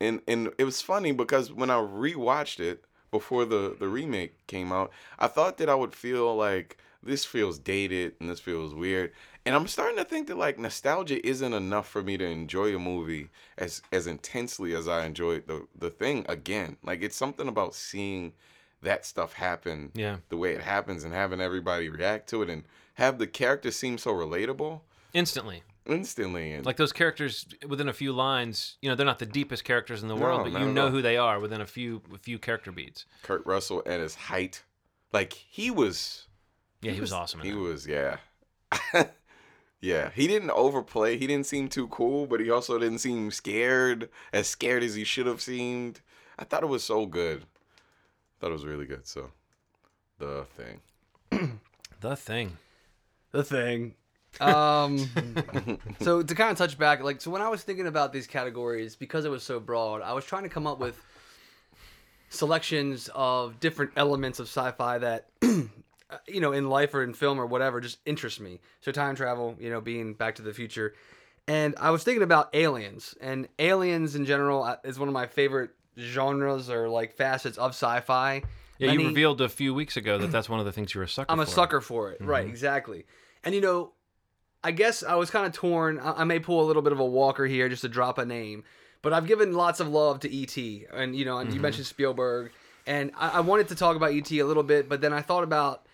and 0.00 0.20
and 0.28 0.50
it 0.58 0.64
was 0.64 0.80
funny 0.82 1.12
because 1.12 1.52
when 1.52 1.70
I 1.70 1.76
rewatched 1.76 2.60
it 2.60 2.84
before 3.10 3.44
the 3.44 3.76
the 3.78 3.88
remake 3.88 4.46
came 4.46 4.70
out, 4.72 4.90
I 5.18 5.26
thought 5.26 5.58
that 5.58 5.68
I 5.68 5.74
would 5.74 5.94
feel 5.94 6.34
like 6.36 6.76
this 7.02 7.24
feels 7.24 7.58
dated 7.58 8.12
and 8.20 8.28
this 8.28 8.40
feels 8.40 8.74
weird, 8.74 9.12
and 9.50 9.56
I'm 9.56 9.66
starting 9.66 9.96
to 9.96 10.04
think 10.04 10.28
that 10.28 10.38
like 10.38 10.60
nostalgia 10.60 11.26
isn't 11.26 11.52
enough 11.52 11.88
for 11.88 12.02
me 12.04 12.16
to 12.16 12.24
enjoy 12.24 12.72
a 12.74 12.78
movie 12.78 13.30
as 13.58 13.82
as 13.90 14.06
intensely 14.06 14.74
as 14.76 14.86
I 14.86 15.04
enjoyed 15.06 15.48
the 15.48 15.66
the 15.76 15.90
thing 15.90 16.24
again. 16.28 16.76
Like 16.84 17.02
it's 17.02 17.16
something 17.16 17.48
about 17.48 17.74
seeing 17.74 18.32
that 18.82 19.04
stuff 19.04 19.32
happen 19.32 19.90
Yeah. 19.94 20.18
the 20.28 20.36
way 20.36 20.52
it 20.54 20.60
happens 20.62 21.02
and 21.02 21.12
having 21.12 21.40
everybody 21.40 21.88
react 21.88 22.28
to 22.30 22.42
it 22.42 22.48
and 22.48 22.62
have 22.94 23.18
the 23.18 23.26
characters 23.26 23.74
seem 23.74 23.98
so 23.98 24.12
relatable 24.12 24.82
Instantly, 25.12 25.64
instantly 25.86 26.52
and 26.52 26.64
like 26.64 26.76
those 26.76 26.92
characters 26.92 27.44
within 27.66 27.88
a 27.88 27.92
few 27.92 28.12
lines, 28.12 28.76
you 28.80 28.88
know, 28.88 28.94
they're 28.94 29.04
not 29.04 29.18
the 29.18 29.26
deepest 29.26 29.64
characters 29.64 30.00
in 30.02 30.08
the 30.08 30.14
No, 30.14 30.22
world, 30.22 30.44
but 30.52 30.60
you 30.60 30.68
know 30.72 30.84
all. 30.84 30.90
who 30.90 31.02
they 31.02 31.16
are 31.16 31.40
within 31.40 31.60
a 31.60 31.66
few 31.66 32.00
a 32.14 32.18
few 32.18 32.38
character 32.38 32.70
beats. 32.70 33.04
Kurt 33.22 33.44
Russell 33.44 33.82
at 33.84 33.98
his 33.98 34.14
height 34.14 34.62
like 35.12 35.32
he 35.32 35.70
was 35.72 36.28
Yeah, 36.80 36.92
he, 36.92 37.00
was, 37.00 37.12
awesome. 37.12 37.40
He 37.40 37.50
that. 37.50 37.58
was 37.58 37.86
yeah 37.88 38.18
yeah 39.80 40.10
he 40.14 40.26
didn't 40.26 40.50
overplay. 40.50 41.18
He 41.18 41.26
didn't 41.26 41.46
seem 41.46 41.68
too 41.68 41.88
cool 41.88 42.26
but 42.26 42.40
he 42.40 42.50
also 42.50 42.78
didn't 42.78 42.98
seem 42.98 43.30
scared 43.30 44.08
as 44.32 44.48
scared 44.48 44.82
as 44.82 44.94
he 44.94 45.04
should 45.04 45.26
have 45.26 45.40
seemed. 45.40 46.00
I 46.38 46.44
thought 46.44 46.62
it 46.62 46.68
was 46.68 46.84
so 46.84 47.06
good. 47.06 47.42
I 47.42 48.40
thought 48.40 48.50
it 48.50 48.54
was 48.54 48.66
really 48.66 48.86
good 48.86 49.06
so. 49.06 49.30
The 50.18 50.46
thing. 50.56 51.58
The 52.00 52.16
thing. 52.16 52.56
The 53.32 53.44
thing. 53.44 53.94
Um, 54.40 54.96
so 56.00 56.22
to 56.22 56.34
kind 56.36 56.52
of 56.52 56.56
touch 56.56 56.78
back, 56.78 57.02
like, 57.02 57.20
so 57.20 57.32
when 57.32 57.42
I 57.42 57.48
was 57.48 57.64
thinking 57.64 57.88
about 57.88 58.12
these 58.12 58.28
categories, 58.28 58.94
because 58.94 59.24
it 59.24 59.28
was 59.28 59.42
so 59.42 59.58
broad, 59.58 60.02
I 60.02 60.12
was 60.12 60.24
trying 60.24 60.44
to 60.44 60.48
come 60.48 60.68
up 60.68 60.78
with 60.78 60.96
selections 62.28 63.10
of 63.12 63.58
different 63.58 63.90
elements 63.96 64.38
of 64.38 64.46
sci-fi 64.46 64.98
that, 64.98 65.30
Uh, 66.10 66.16
you 66.26 66.40
know, 66.40 66.52
in 66.52 66.68
life 66.68 66.94
or 66.94 67.02
in 67.02 67.14
film 67.14 67.40
or 67.40 67.46
whatever, 67.46 67.80
just 67.80 67.98
interests 68.04 68.40
me. 68.40 68.60
So 68.80 68.92
time 68.92 69.14
travel, 69.14 69.56
you 69.60 69.70
know, 69.70 69.80
being 69.80 70.14
Back 70.14 70.36
to 70.36 70.42
the 70.42 70.52
Future, 70.52 70.94
And 71.46 71.74
I 71.78 71.90
was 71.90 72.02
thinking 72.02 72.22
about 72.22 72.54
aliens, 72.54 73.14
and 73.20 73.48
aliens 73.58 74.14
in 74.14 74.24
general 74.24 74.62
uh, 74.62 74.76
is 74.84 74.98
one 74.98 75.08
of 75.08 75.14
my 75.14 75.26
favorite 75.26 75.70
genres 75.98 76.70
or 76.70 76.88
like 76.88 77.16
facets 77.16 77.58
of 77.58 77.70
sci-fi. 77.70 78.42
Yeah, 78.78 78.88
Many- 78.88 79.02
you 79.02 79.08
revealed 79.08 79.40
a 79.40 79.48
few 79.48 79.74
weeks 79.74 79.96
ago 79.96 80.18
that 80.18 80.32
that's 80.32 80.48
one 80.48 80.58
of 80.58 80.66
the 80.66 80.72
things 80.72 80.94
you're 80.94 81.04
a 81.04 81.08
sucker 81.08 81.26
for. 81.26 81.32
I'm 81.32 81.40
a 81.40 81.46
for. 81.46 81.52
sucker 81.52 81.80
for 81.80 82.12
it. 82.12 82.20
Right, 82.20 82.44
mm-hmm. 82.44 82.50
exactly. 82.50 83.04
And 83.44 83.54
you 83.54 83.60
know, 83.60 83.92
I 84.62 84.70
guess 84.72 85.02
I 85.02 85.14
was 85.14 85.30
kind 85.30 85.46
of 85.46 85.52
torn. 85.52 85.98
I, 85.98 86.12
I 86.20 86.24
may 86.24 86.38
pull 86.38 86.62
a 86.62 86.66
little 86.66 86.82
bit 86.82 86.92
of 86.92 87.00
a 87.00 87.04
Walker 87.04 87.46
here 87.46 87.68
just 87.68 87.82
to 87.82 87.88
drop 87.88 88.18
a 88.18 88.24
name, 88.24 88.64
but 89.02 89.12
I've 89.12 89.26
given 89.26 89.52
lots 89.52 89.80
of 89.80 89.88
love 89.88 90.20
to 90.20 90.30
E.T. 90.30 90.86
And 90.92 91.14
you 91.14 91.24
know, 91.24 91.38
and 91.38 91.48
you 91.48 91.54
mm-hmm. 91.54 91.62
mentioned 91.62 91.86
Spielberg, 91.86 92.52
and 92.86 93.12
I, 93.18 93.28
I 93.28 93.40
wanted 93.40 93.68
to 93.68 93.74
talk 93.74 93.96
about 93.96 94.12
E.T. 94.12 94.38
a 94.38 94.46
little 94.46 94.62
bit, 94.62 94.88
but 94.88 95.00
then 95.00 95.12
I 95.12 95.20
thought 95.20 95.44
about 95.44 95.86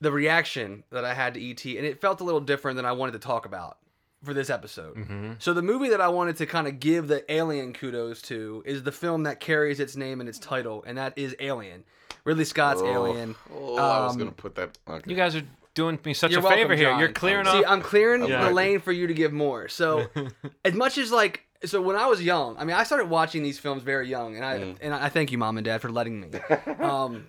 the 0.00 0.12
reaction 0.12 0.84
that 0.90 1.04
I 1.04 1.14
had 1.14 1.34
to 1.34 1.40
E.T. 1.40 1.76
and 1.78 1.86
it 1.86 2.00
felt 2.00 2.20
a 2.20 2.24
little 2.24 2.40
different 2.40 2.76
than 2.76 2.84
I 2.84 2.92
wanted 2.92 3.12
to 3.12 3.18
talk 3.18 3.46
about 3.46 3.78
for 4.24 4.34
this 4.34 4.50
episode. 4.50 5.36
So 5.38 5.52
the 5.54 5.62
movie 5.62 5.88
that 5.90 6.00
I 6.00 6.08
wanted 6.08 6.36
to 6.36 6.46
kind 6.46 6.66
of 6.66 6.80
give 6.80 7.06
the 7.08 7.30
Alien 7.32 7.72
kudos 7.72 8.20
to 8.22 8.62
is 8.66 8.82
the 8.82 8.92
film 8.92 9.22
that 9.24 9.40
carries 9.40 9.78
its 9.80 9.96
name 9.96 10.20
and 10.20 10.28
its 10.28 10.38
title, 10.38 10.82
and 10.86 10.98
that 10.98 11.16
is 11.16 11.34
Alien. 11.40 11.84
Ridley 12.24 12.44
Scott's 12.44 12.82
Alien. 12.82 13.36
Oh, 13.54 13.76
I 13.76 14.04
was 14.04 14.12
Um, 14.14 14.18
gonna 14.18 14.30
put 14.32 14.54
that. 14.56 14.76
Okay. 14.88 15.08
You 15.10 15.16
guys 15.16 15.36
are 15.36 15.42
doing 15.74 15.98
me 16.04 16.12
such 16.14 16.32
You're 16.32 16.40
a 16.40 16.48
favor 16.48 16.74
here. 16.74 16.90
John. 16.90 16.98
You're 16.98 17.12
clearing 17.12 17.44
See, 17.46 17.58
off. 17.58 17.64
I'm 17.68 17.82
clearing 17.82 18.24
Yeah. 18.26 18.48
the 18.48 18.50
lane 18.54 18.80
for 18.80 18.90
you 18.92 19.06
to 19.06 19.14
give 19.14 19.32
more. 19.32 19.68
So, 19.68 20.06
as 20.64 20.74
much 20.74 20.98
as 20.98 21.12
like, 21.12 21.42
so 21.64 21.80
when 21.80 21.94
I 21.96 22.06
was 22.06 22.20
young, 22.22 22.56
I 22.58 22.64
mean, 22.64 22.74
I 22.74 22.82
started 22.84 23.08
watching 23.08 23.42
these 23.42 23.58
films 23.58 23.82
very 23.82 24.08
young, 24.08 24.34
and 24.36 24.44
I 24.44 24.58
Mm. 24.58 24.76
and 24.80 24.94
I 24.94 25.08
thank 25.08 25.30
you, 25.30 25.38
mom 25.38 25.56
and 25.58 25.64
dad, 25.64 25.80
for 25.82 25.90
letting 25.92 26.20
me. 26.20 26.28
um, 26.80 27.26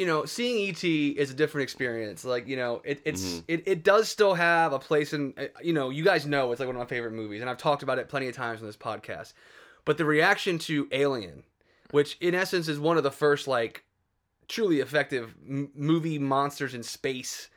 you 0.00 0.06
know, 0.06 0.24
seeing 0.24 0.68
ET 0.70 0.82
is 0.82 1.30
a 1.30 1.34
different 1.34 1.62
experience. 1.64 2.24
Like, 2.24 2.48
you 2.48 2.56
know, 2.56 2.80
it, 2.84 3.00
it's 3.04 3.22
Mm-hmm. 3.22 3.40
it, 3.48 3.62
it 3.66 3.84
does 3.84 4.08
still 4.08 4.34
have 4.34 4.72
a 4.72 4.78
place 4.78 5.12
in. 5.12 5.34
uh, 5.38 5.44
You 5.62 5.72
know, 5.74 5.90
you 5.90 6.02
guys 6.04 6.24
know 6.26 6.50
it's 6.50 6.58
like 6.60 6.66
one 6.66 6.76
of 6.76 6.80
my 6.80 6.86
favorite 6.86 7.12
movies, 7.12 7.40
and 7.42 7.50
I've 7.50 7.58
talked 7.58 7.82
about 7.82 7.98
it 7.98 8.08
plenty 8.08 8.26
of 8.28 8.34
times 8.34 8.60
on 8.60 8.66
this 8.66 8.76
podcast. 8.76 9.34
But 9.84 9.98
the 9.98 10.04
reaction 10.04 10.58
to 10.60 10.88
Alien, 10.92 11.42
which 11.90 12.16
in 12.20 12.34
essence 12.34 12.66
is 12.68 12.78
one 12.80 12.96
of 12.96 13.02
the 13.02 13.10
first 13.10 13.46
like 13.46 13.84
truly 14.48 14.80
effective 14.80 15.34
m- 15.48 15.70
movie 15.74 16.18
monsters 16.18 16.74
in 16.74 16.82
space 16.82 17.48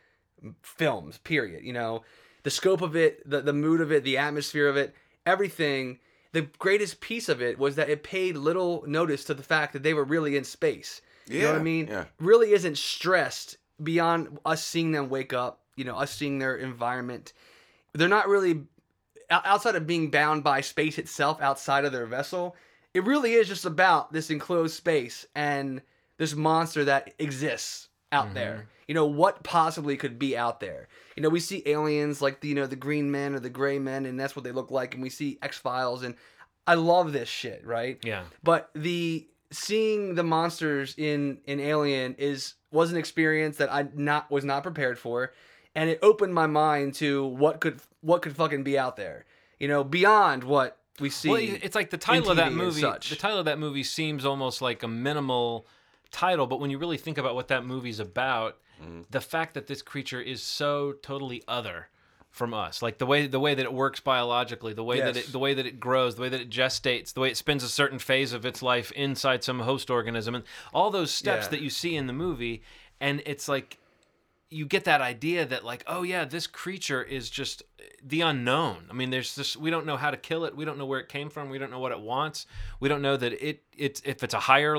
films 0.61 1.17
period 1.19 1.63
you 1.63 1.73
know 1.73 2.03
the 2.43 2.49
scope 2.51 2.81
of 2.81 2.95
it 2.95 3.27
the, 3.29 3.41
the 3.41 3.53
mood 3.53 3.79
of 3.81 3.91
it 3.91 4.03
the 4.03 4.17
atmosphere 4.17 4.67
of 4.67 4.75
it 4.77 4.93
everything 5.25 5.97
the 6.33 6.41
greatest 6.59 6.99
piece 6.99 7.29
of 7.29 7.41
it 7.41 7.57
was 7.57 7.75
that 7.75 7.89
it 7.89 8.03
paid 8.03 8.35
little 8.35 8.83
notice 8.85 9.23
to 9.23 9.33
the 9.33 9.41
fact 9.43 9.73
that 9.73 9.83
they 9.83 9.93
were 9.93 10.03
really 10.03 10.35
in 10.35 10.43
space 10.43 11.01
you 11.27 11.41
know 11.41 11.51
what 11.53 11.59
i 11.59 11.63
mean? 11.63 11.87
yeah. 11.87 12.05
really 12.19 12.51
isn't 12.51 12.77
stressed 12.77 13.57
beyond 13.81 14.39
us 14.45 14.63
seeing 14.63 14.91
them 14.91 15.09
wake 15.09 15.33
up 15.33 15.63
you 15.75 15.83
know 15.83 15.95
us 15.95 16.11
seeing 16.11 16.39
their 16.39 16.55
environment. 16.55 17.33
They're 17.93 18.07
not 18.07 18.27
really 18.27 18.63
outside 19.29 19.75
of 19.75 19.87
being 19.87 20.11
bound 20.11 20.43
by 20.43 20.61
space 20.61 20.97
itself 20.97 21.41
outside 21.41 21.85
of 21.85 21.91
their 21.91 22.05
vessel 22.05 22.55
it 22.93 23.03
really 23.05 23.33
is 23.33 23.47
just 23.47 23.65
about 23.65 24.13
this 24.13 24.29
enclosed 24.29 24.75
space 24.75 25.25
and 25.33 25.81
this 26.17 26.35
monster 26.35 26.85
that 26.85 27.13
exists 27.17 27.89
out 28.11 28.25
mm-hmm. 28.25 28.35
there. 28.35 28.67
You 28.87 28.93
know 28.93 29.07
what 29.07 29.43
possibly 29.43 29.97
could 29.97 30.19
be 30.19 30.37
out 30.37 30.59
there? 30.59 30.87
You 31.15 31.23
know 31.23 31.29
we 31.29 31.39
see 31.39 31.63
aliens 31.65 32.21
like 32.21 32.41
the 32.41 32.49
you 32.49 32.55
know 32.55 32.67
the 32.67 32.75
green 32.75 33.09
men 33.09 33.33
or 33.33 33.39
the 33.39 33.49
gray 33.49 33.79
men 33.79 34.05
and 34.05 34.19
that's 34.19 34.35
what 34.35 34.43
they 34.43 34.51
look 34.51 34.69
like 34.69 34.93
and 34.93 35.01
we 35.01 35.09
see 35.09 35.39
x-files 35.41 36.03
and 36.03 36.15
i 36.67 36.75
love 36.75 37.13
this 37.13 37.29
shit 37.29 37.65
right? 37.65 37.97
Yeah. 38.03 38.23
but 38.43 38.69
the 38.75 39.27
seeing 39.53 40.15
the 40.15 40.23
monsters 40.23 40.95
in 40.97 41.39
in 41.45 41.59
Alien 41.59 42.15
is 42.17 42.55
was 42.71 42.91
an 42.91 42.97
experience 42.97 43.57
that 43.57 43.71
I 43.71 43.87
not 43.93 44.29
was 44.31 44.43
not 44.43 44.63
prepared 44.63 44.99
for, 44.99 45.33
and 45.75 45.89
it 45.89 45.99
opened 46.01 46.33
my 46.33 46.47
mind 46.47 46.95
to 46.95 47.25
what 47.25 47.61
could 47.61 47.79
what 48.01 48.21
could 48.21 48.35
fucking 48.35 48.63
be 48.63 48.77
out 48.77 48.95
there. 48.95 49.25
You 49.59 49.67
know, 49.67 49.83
beyond 49.83 50.43
what 50.43 50.77
we 50.99 51.09
see. 51.09 51.29
Well, 51.29 51.39
it's 51.39 51.75
like 51.75 51.89
the 51.89 51.97
title 51.97 52.31
of 52.31 52.37
that 52.37 52.53
movie. 52.53 52.81
such. 52.81 53.09
The 53.09 53.15
title 53.15 53.39
of 53.39 53.45
that 53.45 53.59
movie 53.59 53.83
seems 53.83 54.25
almost 54.25 54.61
like 54.61 54.83
a 54.83 54.87
minimal 54.87 55.65
title, 56.11 56.47
but 56.47 56.59
when 56.59 56.69
you 56.69 56.77
really 56.77 56.97
think 56.97 57.17
about 57.17 57.35
what 57.35 57.47
that 57.47 57.65
movie's 57.65 57.99
about, 57.99 58.57
mm-hmm. 58.81 59.01
the 59.09 59.21
fact 59.21 59.53
that 59.53 59.67
this 59.67 59.81
creature 59.81 60.21
is 60.21 60.43
so 60.43 60.93
totally 61.01 61.43
other 61.47 61.87
from 62.33 62.51
us, 62.53 62.81
like 62.81 62.97
the 62.97 63.05
way 63.05 63.27
the 63.27 63.39
way 63.39 63.53
that 63.53 63.63
it 63.63 63.71
works 63.71 63.99
biologically, 63.99 64.73
the 64.73 64.83
way 64.83 64.99
that 64.99 65.15
it 65.15 65.31
the 65.31 65.37
way 65.39 65.53
that 65.53 65.65
it 65.67 65.79
grows, 65.79 66.15
the 66.15 66.21
way 66.23 66.29
that 66.29 66.41
it 66.41 66.49
gestates, 66.49 67.13
the 67.13 67.19
way 67.21 67.29
it 67.29 67.37
spends 67.37 67.63
a 67.63 67.69
certain 67.69 67.99
phase 67.99 68.33
of 68.33 68.43
its 68.45 68.61
life 68.63 68.91
inside 68.93 69.43
some 69.43 69.59
host 69.61 69.89
organism, 69.91 70.33
and 70.35 70.43
all 70.73 70.89
those 70.89 71.11
steps 71.11 71.45
Yeah. 71.45 71.49
that 71.51 71.61
you 71.61 71.69
see 71.69 71.95
in 71.95 72.07
the 72.07 72.13
movie, 72.13 72.63
and 72.99 73.21
it's 73.27 73.47
like 73.47 73.77
you 74.49 74.65
get 74.67 74.83
that 74.85 75.01
idea 75.01 75.45
that 75.45 75.63
like 75.63 75.83
oh 75.87 76.03
yeah 76.03 76.25
this 76.25 76.45
creature 76.45 77.01
is 77.03 77.29
just 77.29 77.63
the 78.03 78.21
unknown. 78.21 78.85
I 78.89 78.93
mean 78.93 79.09
there's 79.11 79.35
this 79.35 79.55
we 79.57 79.69
don't 79.71 79.85
know 79.85 79.97
how 79.97 80.09
to 80.11 80.17
kill 80.17 80.45
it. 80.45 80.55
We 80.55 80.65
don't 80.65 80.77
know 80.77 80.85
where 80.85 80.99
it 80.99 81.09
came 81.09 81.29
from. 81.29 81.49
We 81.49 81.57
don't 81.59 81.71
know 81.71 81.79
what 81.79 81.91
it 81.91 81.99
wants. 81.99 82.45
We 82.79 82.89
don't 82.89 83.01
know 83.01 83.17
that 83.17 83.33
it 83.47 83.63
it's 83.77 84.01
if 84.05 84.23
it's 84.23 84.33
a 84.35 84.39
higher 84.39 84.77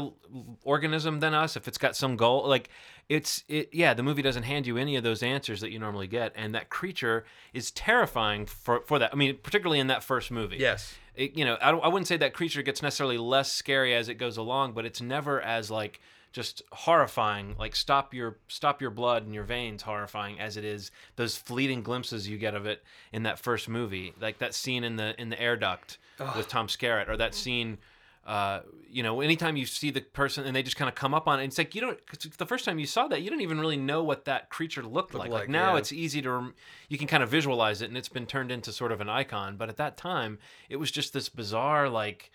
organism 0.62 1.20
than 1.20 1.34
us 1.34 1.56
if 1.56 1.66
it's 1.68 1.78
got 1.78 1.96
some 1.96 2.16
goal 2.16 2.46
like 2.48 2.68
it's 3.08 3.44
it 3.48 3.68
yeah 3.72 3.92
the 3.94 4.02
movie 4.02 4.22
doesn't 4.22 4.44
hand 4.44 4.66
you 4.66 4.76
any 4.78 4.96
of 4.96 5.04
those 5.04 5.22
answers 5.22 5.60
that 5.60 5.70
you 5.70 5.78
normally 5.78 6.06
get 6.06 6.32
and 6.34 6.54
that 6.54 6.70
creature 6.70 7.24
is 7.52 7.70
terrifying 7.70 8.46
for 8.46 8.80
for 8.82 8.98
that 8.98 9.12
i 9.12 9.16
mean 9.16 9.36
particularly 9.42 9.78
in 9.78 9.88
that 9.88 10.02
first 10.02 10.30
movie 10.30 10.56
yes, 10.56 10.94
it, 11.14 11.36
you 11.36 11.44
know, 11.44 11.56
I, 11.62 11.70
don't- 11.70 11.84
I 11.84 11.88
wouldn't 11.88 12.08
say 12.08 12.16
that 12.16 12.34
creature 12.34 12.62
gets 12.62 12.82
necessarily 12.82 13.18
less 13.18 13.52
scary 13.52 13.94
as 13.94 14.08
it 14.08 14.14
goes 14.14 14.36
along, 14.36 14.72
but 14.72 14.84
it's 14.84 15.00
never 15.00 15.40
as 15.40 15.70
like 15.70 16.00
just 16.32 16.62
horrifying, 16.72 17.54
like 17.58 17.76
stop 17.76 18.12
your 18.12 18.38
stop 18.48 18.80
your 18.80 18.90
blood 18.90 19.24
in 19.26 19.32
your 19.32 19.44
veins, 19.44 19.82
horrifying 19.82 20.40
as 20.40 20.56
it 20.56 20.64
is 20.64 20.90
those 21.16 21.36
fleeting 21.36 21.82
glimpses 21.82 22.28
you 22.28 22.36
get 22.38 22.54
of 22.54 22.66
it 22.66 22.82
in 23.12 23.22
that 23.24 23.38
first 23.38 23.68
movie, 23.68 24.12
like 24.20 24.38
that 24.38 24.54
scene 24.54 24.82
in 24.84 24.96
the 24.96 25.14
in 25.20 25.28
the 25.30 25.40
air 25.40 25.56
duct 25.56 25.98
with 26.36 26.48
Tom 26.48 26.66
Skerritt, 26.68 27.08
or 27.08 27.16
that 27.16 27.34
scene. 27.34 27.78
Uh, 28.26 28.60
you 28.88 29.02
know, 29.02 29.20
anytime 29.20 29.56
you 29.56 29.66
see 29.66 29.90
the 29.90 30.00
person 30.00 30.44
and 30.46 30.56
they 30.56 30.62
just 30.62 30.76
kind 30.76 30.88
of 30.88 30.94
come 30.94 31.12
up 31.12 31.28
on 31.28 31.40
it, 31.40 31.44
it's 31.44 31.58
like 31.58 31.74
you 31.74 31.80
don't. 31.80 32.06
Cause 32.06 32.30
the 32.38 32.46
first 32.46 32.64
time 32.64 32.78
you 32.78 32.86
saw 32.86 33.06
that, 33.08 33.20
you 33.22 33.28
didn't 33.28 33.42
even 33.42 33.60
really 33.60 33.76
know 33.76 34.02
what 34.02 34.24
that 34.24 34.48
creature 34.48 34.82
looked 34.82 35.12
like. 35.14 35.30
Like, 35.30 35.40
like, 35.42 35.48
now, 35.50 35.72
yeah. 35.72 35.78
it's 35.78 35.92
easy 35.92 36.22
to 36.22 36.54
you 36.88 36.96
can 36.96 37.06
kind 37.06 37.22
of 37.22 37.28
visualize 37.28 37.82
it, 37.82 37.88
and 37.88 37.98
it's 37.98 38.08
been 38.08 38.24
turned 38.26 38.50
into 38.50 38.72
sort 38.72 38.92
of 38.92 39.00
an 39.00 39.08
icon. 39.10 39.56
But 39.56 39.68
at 39.68 39.76
that 39.76 39.96
time, 39.96 40.38
it 40.70 40.76
was 40.76 40.90
just 40.90 41.12
this 41.12 41.28
bizarre, 41.28 41.88
like 41.90 42.30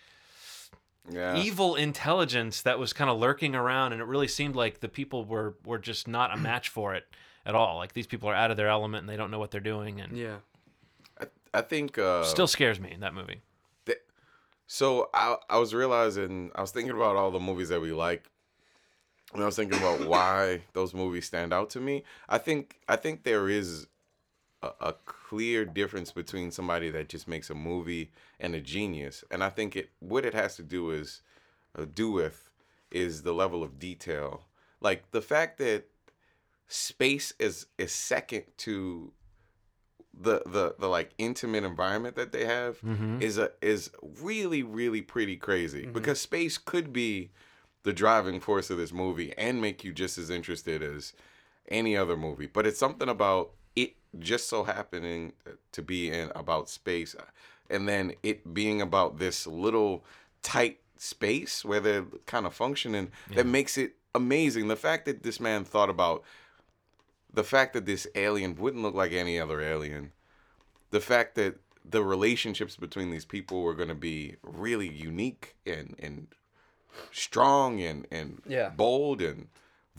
Yeah. 1.10 1.38
evil 1.38 1.76
intelligence 1.76 2.62
that 2.62 2.78
was 2.78 2.94
kind 2.94 3.10
of 3.10 3.18
lurking 3.18 3.56
around, 3.56 3.94
and 3.94 4.02
it 4.02 4.06
really 4.06 4.28
seemed 4.28 4.56
like 4.56 4.80
the 4.82 4.90
people 4.90 5.26
were 5.26 5.56
were 5.66 5.80
just 5.80 6.08
not 6.08 6.32
a 6.34 6.38
match 6.50 6.70
for 6.70 6.94
it 6.94 7.06
at 7.46 7.56
all. 7.56 7.78
Like 7.78 7.94
these 7.94 8.06
people 8.08 8.30
are 8.30 8.36
out 8.36 8.52
of 8.52 8.58
their 8.58 8.68
element 8.68 9.02
and 9.02 9.10
they 9.10 9.18
don't 9.18 9.32
know 9.32 9.40
what 9.40 9.50
they're 9.50 9.60
doing, 9.62 10.02
and 10.02 10.16
yeah, 10.16 10.38
I, 11.20 11.26
I 11.54 11.62
think. 11.62 11.98
Uh, 11.98 12.24
still 12.26 12.48
scares 12.48 12.80
me 12.80 12.92
in 12.92 13.00
that 13.00 13.16
movie. 13.16 13.42
So 14.72 15.10
I 15.16 15.36
I 15.50 15.58
was 15.58 15.74
realizing 15.74 16.52
I 16.54 16.62
was 16.62 16.70
thinking 16.70 16.96
about 16.96 17.16
all 17.16 17.32
the 17.32 17.40
movies 17.40 17.70
that 17.70 17.82
we 17.82 17.92
like, 17.92 18.30
and 19.34 19.42
I 19.42 19.48
was 19.48 19.56
thinking 19.56 19.80
about 19.80 20.08
why 20.08 20.62
those 20.74 20.94
movies 20.94 21.26
stand 21.26 21.52
out 21.52 21.72
to 21.72 21.80
me. 21.80 22.04
I 22.30 22.38
think 22.38 22.80
I 22.88 22.96
think 22.96 23.24
there 23.24 23.50
is 23.50 23.88
a, 24.62 24.70
a 24.80 24.94
clear 25.06 25.66
difference 25.66 26.12
between 26.12 26.52
somebody 26.52 26.92
that 26.92 27.10
just 27.10 27.28
makes 27.28 27.50
a 27.50 27.56
movie 27.56 28.12
and 28.40 28.54
a 28.54 28.62
genius, 28.62 29.24
and 29.32 29.44
I 29.44 29.50
think 29.50 29.76
it 29.76 29.90
what 29.98 30.24
it 30.24 30.36
has 30.36 30.56
to 30.58 30.64
do 30.64 30.92
is 30.92 31.24
uh, 31.76 31.86
do 31.92 32.12
with 32.12 32.52
is 32.92 33.24
the 33.24 33.34
level 33.34 33.64
of 33.64 33.80
detail, 33.80 34.44
like 34.82 35.10
the 35.10 35.22
fact 35.22 35.58
that 35.58 35.86
space 36.68 37.34
is 37.40 37.66
is 37.80 37.92
second 37.92 38.44
to 38.58 39.14
the 40.20 40.42
the 40.46 40.76
the 40.78 40.88
like 40.88 41.12
intimate 41.18 41.64
environment 41.64 42.16
that 42.16 42.32
they 42.32 42.46
have 42.46 42.80
mm-hmm. 42.82 43.22
is 43.22 43.38
a 43.38 43.52
is 43.62 43.90
really 44.22 44.64
really 44.64 45.02
pretty 45.02 45.36
crazy 45.36 45.84
mm-hmm. 45.84 45.94
because 45.94 46.20
space 46.20 46.58
could 46.58 46.92
be 46.92 47.30
the 47.84 47.94
driving 47.94 48.40
force 48.40 48.70
of 48.70 48.78
this 48.78 48.92
movie 48.92 49.34
and 49.38 49.62
make 49.62 49.84
you 49.84 49.94
just 49.94 50.18
as 50.18 50.30
interested 50.30 50.84
as 50.84 51.14
any 51.70 51.96
other 51.96 52.18
movie 52.18 52.48
but 52.48 52.68
it's 52.68 52.80
something 52.80 53.10
about 53.10 53.52
it 53.76 53.96
just 54.20 54.50
so 54.50 54.64
happening 54.64 55.32
to 55.72 55.82
be 55.82 56.12
in 56.12 56.32
about 56.36 56.70
space 56.70 57.16
uh, 57.18 57.24
and 57.70 57.88
then 57.88 58.14
it 58.24 58.54
being 58.54 58.82
about 58.82 59.20
this 59.20 59.48
little 59.48 60.04
tight 60.42 60.80
space 60.98 61.64
where 61.64 61.80
they're 61.80 62.06
kind 62.26 62.46
of 62.46 62.54
functioning 62.54 63.12
that 63.34 63.46
makes 63.46 63.78
it 63.78 63.94
amazing. 64.16 64.68
The 64.68 64.76
fact 64.76 65.06
that 65.06 65.24
this 65.24 65.40
man 65.40 65.64
thought 65.64 65.90
about 65.90 66.24
the 67.34 67.44
fact 67.44 67.74
that 67.74 67.86
this 67.86 68.08
alien 68.16 68.56
wouldn't 68.56 68.84
look 68.84 68.96
like 68.96 69.12
any 69.12 69.40
other 69.40 69.62
alien, 69.62 70.12
the 70.92 71.00
fact 71.02 71.36
that 71.36 71.56
the 71.86 72.04
relationships 72.04 72.76
between 72.76 73.10
these 73.12 73.26
people 73.26 73.62
were 73.62 73.74
going 73.74 73.90
to 73.90 73.96
be 73.96 74.36
really 74.44 74.88
unique 74.90 75.56
and 75.66 75.96
and 76.00 76.28
strong 77.12 77.82
and 77.82 78.08
and 78.12 78.42
Yeah. 78.46 78.70
bold 78.70 79.22
and 79.22 79.48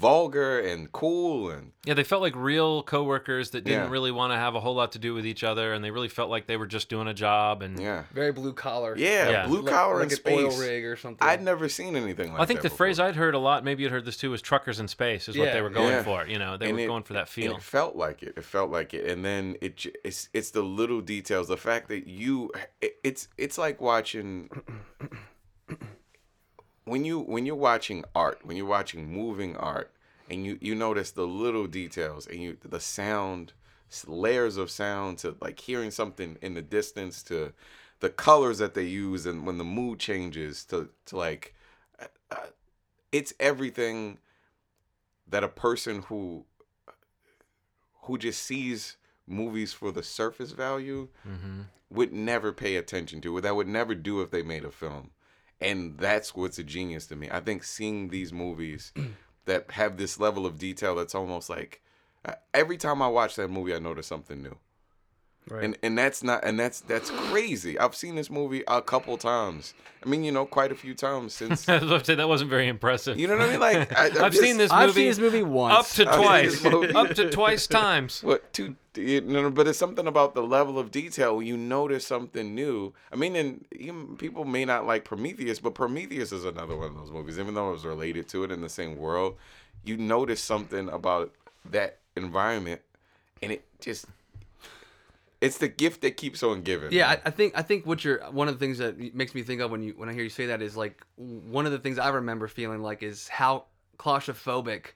vulgar 0.00 0.58
and 0.60 0.90
cool 0.92 1.50
and 1.50 1.72
Yeah, 1.84 1.94
they 1.94 2.04
felt 2.04 2.22
like 2.22 2.34
real 2.34 2.82
coworkers 2.82 3.50
that 3.50 3.64
didn't 3.64 3.84
Yeah. 3.84 3.90
really 3.90 4.10
want 4.10 4.32
to 4.32 4.36
have 4.36 4.54
a 4.54 4.60
whole 4.60 4.74
lot 4.74 4.92
to 4.92 4.98
do 4.98 5.14
with 5.14 5.24
each 5.26 5.44
other, 5.44 5.72
and 5.72 5.84
they 5.84 5.90
really 5.90 6.08
felt 6.08 6.28
like 6.30 6.46
they 6.46 6.56
were 6.56 6.66
just 6.66 6.88
doing 6.88 7.06
a 7.08 7.14
job. 7.14 7.62
And 7.62 7.78
yeah. 7.80 8.04
Very 8.12 8.32
blue 8.32 8.52
collar. 8.54 8.94
Yeah, 8.96 9.28
Yeah. 9.30 9.46
blue 9.46 9.62
collar 9.62 9.96
like 9.96 10.06
in 10.06 10.10
an 10.12 10.16
space. 10.16 10.54
oil 10.54 10.58
rig 10.60 10.84
or 10.84 10.96
something. 10.96 11.26
I'd 11.26 11.42
never 11.42 11.68
seen 11.68 11.96
anything 11.96 12.28
like 12.28 12.36
that. 12.38 12.42
I 12.42 12.46
think 12.46 12.62
that 12.62 12.70
the 12.70 12.76
phrase. 12.76 12.98
I'd 12.98 13.16
heard 13.16 13.34
a 13.34 13.38
lot, 13.38 13.62
maybe 13.64 13.82
you'd 13.82 13.92
heard 13.92 14.04
this 14.06 14.16
too, 14.16 14.30
was 14.30 14.40
"truckers 14.42 14.80
in 14.80 14.88
space" 14.88 15.28
is 15.28 15.36
what 15.36 15.52
they 15.52 15.60
were 15.62 15.70
going 15.70 15.90
Yeah. 15.90 16.02
for. 16.02 16.26
You 16.26 16.38
know, 16.38 16.56
they 16.56 16.66
And 16.68 16.76
were 16.76 16.84
it- 16.84 16.86
going 16.86 17.02
for 17.02 17.12
that 17.14 17.28
feel. 17.28 17.56
it 17.56 17.62
felt 17.62 17.96
like 17.96 18.22
it. 18.22 18.34
It 18.36 18.44
felt 18.44 18.70
like 18.70 18.94
it, 18.94 19.06
and 19.10 19.24
then 19.24 19.56
it. 19.60 19.84
It's 20.04 20.28
it's 20.32 20.50
the 20.50 20.62
little 20.62 21.00
details. 21.00 21.48
The 21.48 21.56
fact 21.56 21.88
that 21.88 22.06
you, 22.06 22.50
it, 22.80 22.96
it's 23.04 23.28
it's 23.38 23.56
like 23.58 23.80
watching. 23.80 24.48
When 26.84 27.04
you 27.04 27.20
when 27.20 27.46
you're 27.46 27.54
watching 27.56 28.04
art, 28.14 28.40
when 28.42 28.56
you're 28.56 28.66
watching 28.66 29.12
moving 29.12 29.56
art, 29.56 29.92
and 30.28 30.44
you 30.44 30.58
you 30.60 30.74
notice 30.74 31.10
the 31.10 31.26
little 31.26 31.66
details, 31.66 32.26
and 32.26 32.42
you 32.42 32.56
the 32.64 32.80
sound, 32.80 33.52
layers 34.06 34.56
of 34.56 34.70
sound 34.70 35.18
to 35.18 35.36
like 35.40 35.60
hearing 35.60 35.90
something 35.90 36.38
in 36.40 36.54
the 36.54 36.62
distance 36.62 37.22
to 37.24 37.52
the 38.00 38.10
colors 38.10 38.58
that 38.58 38.74
they 38.74 38.84
use, 38.84 39.26
and 39.26 39.46
when 39.46 39.58
the 39.58 39.64
mood 39.64 39.98
changes 39.98 40.64
to 40.66 40.88
to 41.06 41.16
like, 41.16 41.54
uh, 42.00 42.06
uh, 42.30 42.46
it's 43.12 43.34
everything 43.38 44.18
that 45.28 45.44
a 45.44 45.48
person 45.48 46.02
who 46.02 46.44
who 48.02 48.18
just 48.18 48.42
sees 48.42 48.96
movies 49.26 49.72
for 49.72 49.92
the 49.92 50.02
surface 50.02 50.52
value 50.52 51.08
hmm 51.22 51.62
would 51.92 52.12
never 52.12 52.52
pay 52.52 52.76
attention 52.76 53.20
to 53.20 53.36
or 53.36 53.40
that 53.40 53.56
would 53.56 53.66
never 53.66 53.96
do 53.96 54.20
if 54.20 54.30
they 54.30 54.42
made 54.42 54.64
a 54.64 54.70
film 54.70 55.10
and 55.60 55.98
that's 55.98 56.34
what's 56.34 56.58
a 56.58 56.64
genius 56.64 57.06
to 57.08 57.16
me. 57.16 57.28
I 57.30 57.40
think 57.40 57.64
seeing 57.64 58.08
these 58.08 58.32
movies 58.32 58.92
that 59.44 59.70
have 59.72 59.96
this 59.96 60.20
level 60.20 60.46
of 60.46 60.58
detail 60.58 60.94
that's 60.94 61.14
almost 61.14 61.50
like 61.50 61.82
uh, 62.24 62.34
every 62.52 62.76
time 62.76 63.02
i 63.02 63.08
watch 63.08 63.36
that 63.36 63.48
movie 63.48 63.74
i 63.74 63.78
notice 63.78 64.06
something 64.06 64.42
new 64.42 64.56
Right. 65.48 65.64
and 65.64 65.78
and 65.82 65.98
that's 65.98 66.22
not 66.22 66.44
and 66.44 66.60
that's 66.60 66.80
that's 66.82 67.10
crazy 67.10 67.76
i've 67.78 67.96
seen 67.96 68.14
this 68.14 68.30
movie 68.30 68.62
a 68.68 68.80
couple 68.80 69.16
times 69.16 69.74
i 70.04 70.08
mean 70.08 70.22
you 70.22 70.30
know 70.30 70.46
quite 70.46 70.70
a 70.70 70.76
few 70.76 70.94
times 70.94 71.32
since 71.40 71.68
I 71.68 71.78
was 71.82 72.04
say 72.06 72.14
that 72.14 72.28
wasn't 72.28 72.50
very 72.50 72.68
impressive. 72.68 73.18
you 73.18 73.26
know 73.26 73.36
what 73.36 73.48
i 73.48 73.50
mean 73.50 73.58
like 73.60 73.98
I, 73.98 74.06
I'm 74.18 74.24
I've 74.24 74.32
just- 74.32 74.44
seen 74.44 74.58
this 74.58 74.70
Movie 74.70 74.82
I've 74.82 74.86
movie 74.88 75.00
seen 75.00 75.08
this 75.08 75.18
movie 75.18 75.42
up 75.42 75.48
once. 75.48 75.94
to 75.96 76.04
twice, 76.04 76.64
up 76.94 77.14
to 77.14 77.30
twice 77.30 77.66
times. 77.66 78.22
What 78.22 78.52
two? 78.52 78.76
You 78.96 79.20
know, 79.22 79.50
but 79.50 79.66
it's 79.68 79.78
something 79.78 80.06
about 80.06 80.34
the 80.34 80.42
level 80.42 80.78
of 80.78 80.90
detail 80.90 81.36
when 81.36 81.46
you 81.46 81.56
notice 81.56 82.04
something 82.06 82.54
new. 82.56 82.92
I 83.12 83.16
mean, 83.16 83.36
and 83.36 83.64
even 83.72 84.16
people 84.16 84.44
may 84.44 84.64
not 84.64 84.84
like 84.84 85.04
Prometheus, 85.04 85.60
but 85.60 85.74
Prometheus 85.74 86.32
is 86.32 86.44
another 86.44 86.76
one 86.76 86.88
of 86.88 86.96
those 86.96 87.10
movies. 87.12 87.38
Even 87.38 87.54
though 87.54 87.68
it 87.70 87.72
was 87.74 87.84
related 87.86 88.28
to 88.30 88.42
it 88.44 88.50
in 88.50 88.60
the 88.62 88.68
same 88.68 88.96
world, 88.96 89.36
you 89.84 89.96
notice 89.96 90.40
something 90.40 90.88
about 90.88 91.32
that 91.70 91.98
environment, 92.16 92.80
and 93.42 93.52
it 93.52 93.64
just. 93.80 94.06
It's 95.40 95.56
the 95.56 95.68
gift 95.68 96.02
that 96.02 96.16
keeps 96.16 96.42
on 96.42 96.62
giving. 96.62 96.92
Yeah, 96.92 97.08
I. 97.08 97.20
I 97.26 97.30
think 97.30 97.54
I 97.56 97.62
think 97.62 97.86
what 97.86 98.04
you're 98.04 98.18
one 98.30 98.48
of 98.48 98.58
the 98.58 98.64
things 98.64 98.78
that 98.78 99.14
makes 99.14 99.34
me 99.34 99.42
think 99.42 99.60
of 99.62 99.70
when 99.70 99.82
you 99.82 99.94
when 99.96 100.08
I 100.08 100.12
hear 100.12 100.22
you 100.22 100.28
say 100.28 100.46
that 100.46 100.60
is 100.60 100.76
like 100.76 101.02
one 101.16 101.64
of 101.64 101.72
the 101.72 101.78
things 101.78 101.98
I 101.98 102.08
remember 102.08 102.46
feeling 102.46 102.82
like 102.82 103.02
is 103.02 103.26
how 103.28 103.64
claustrophobic. 103.98 104.86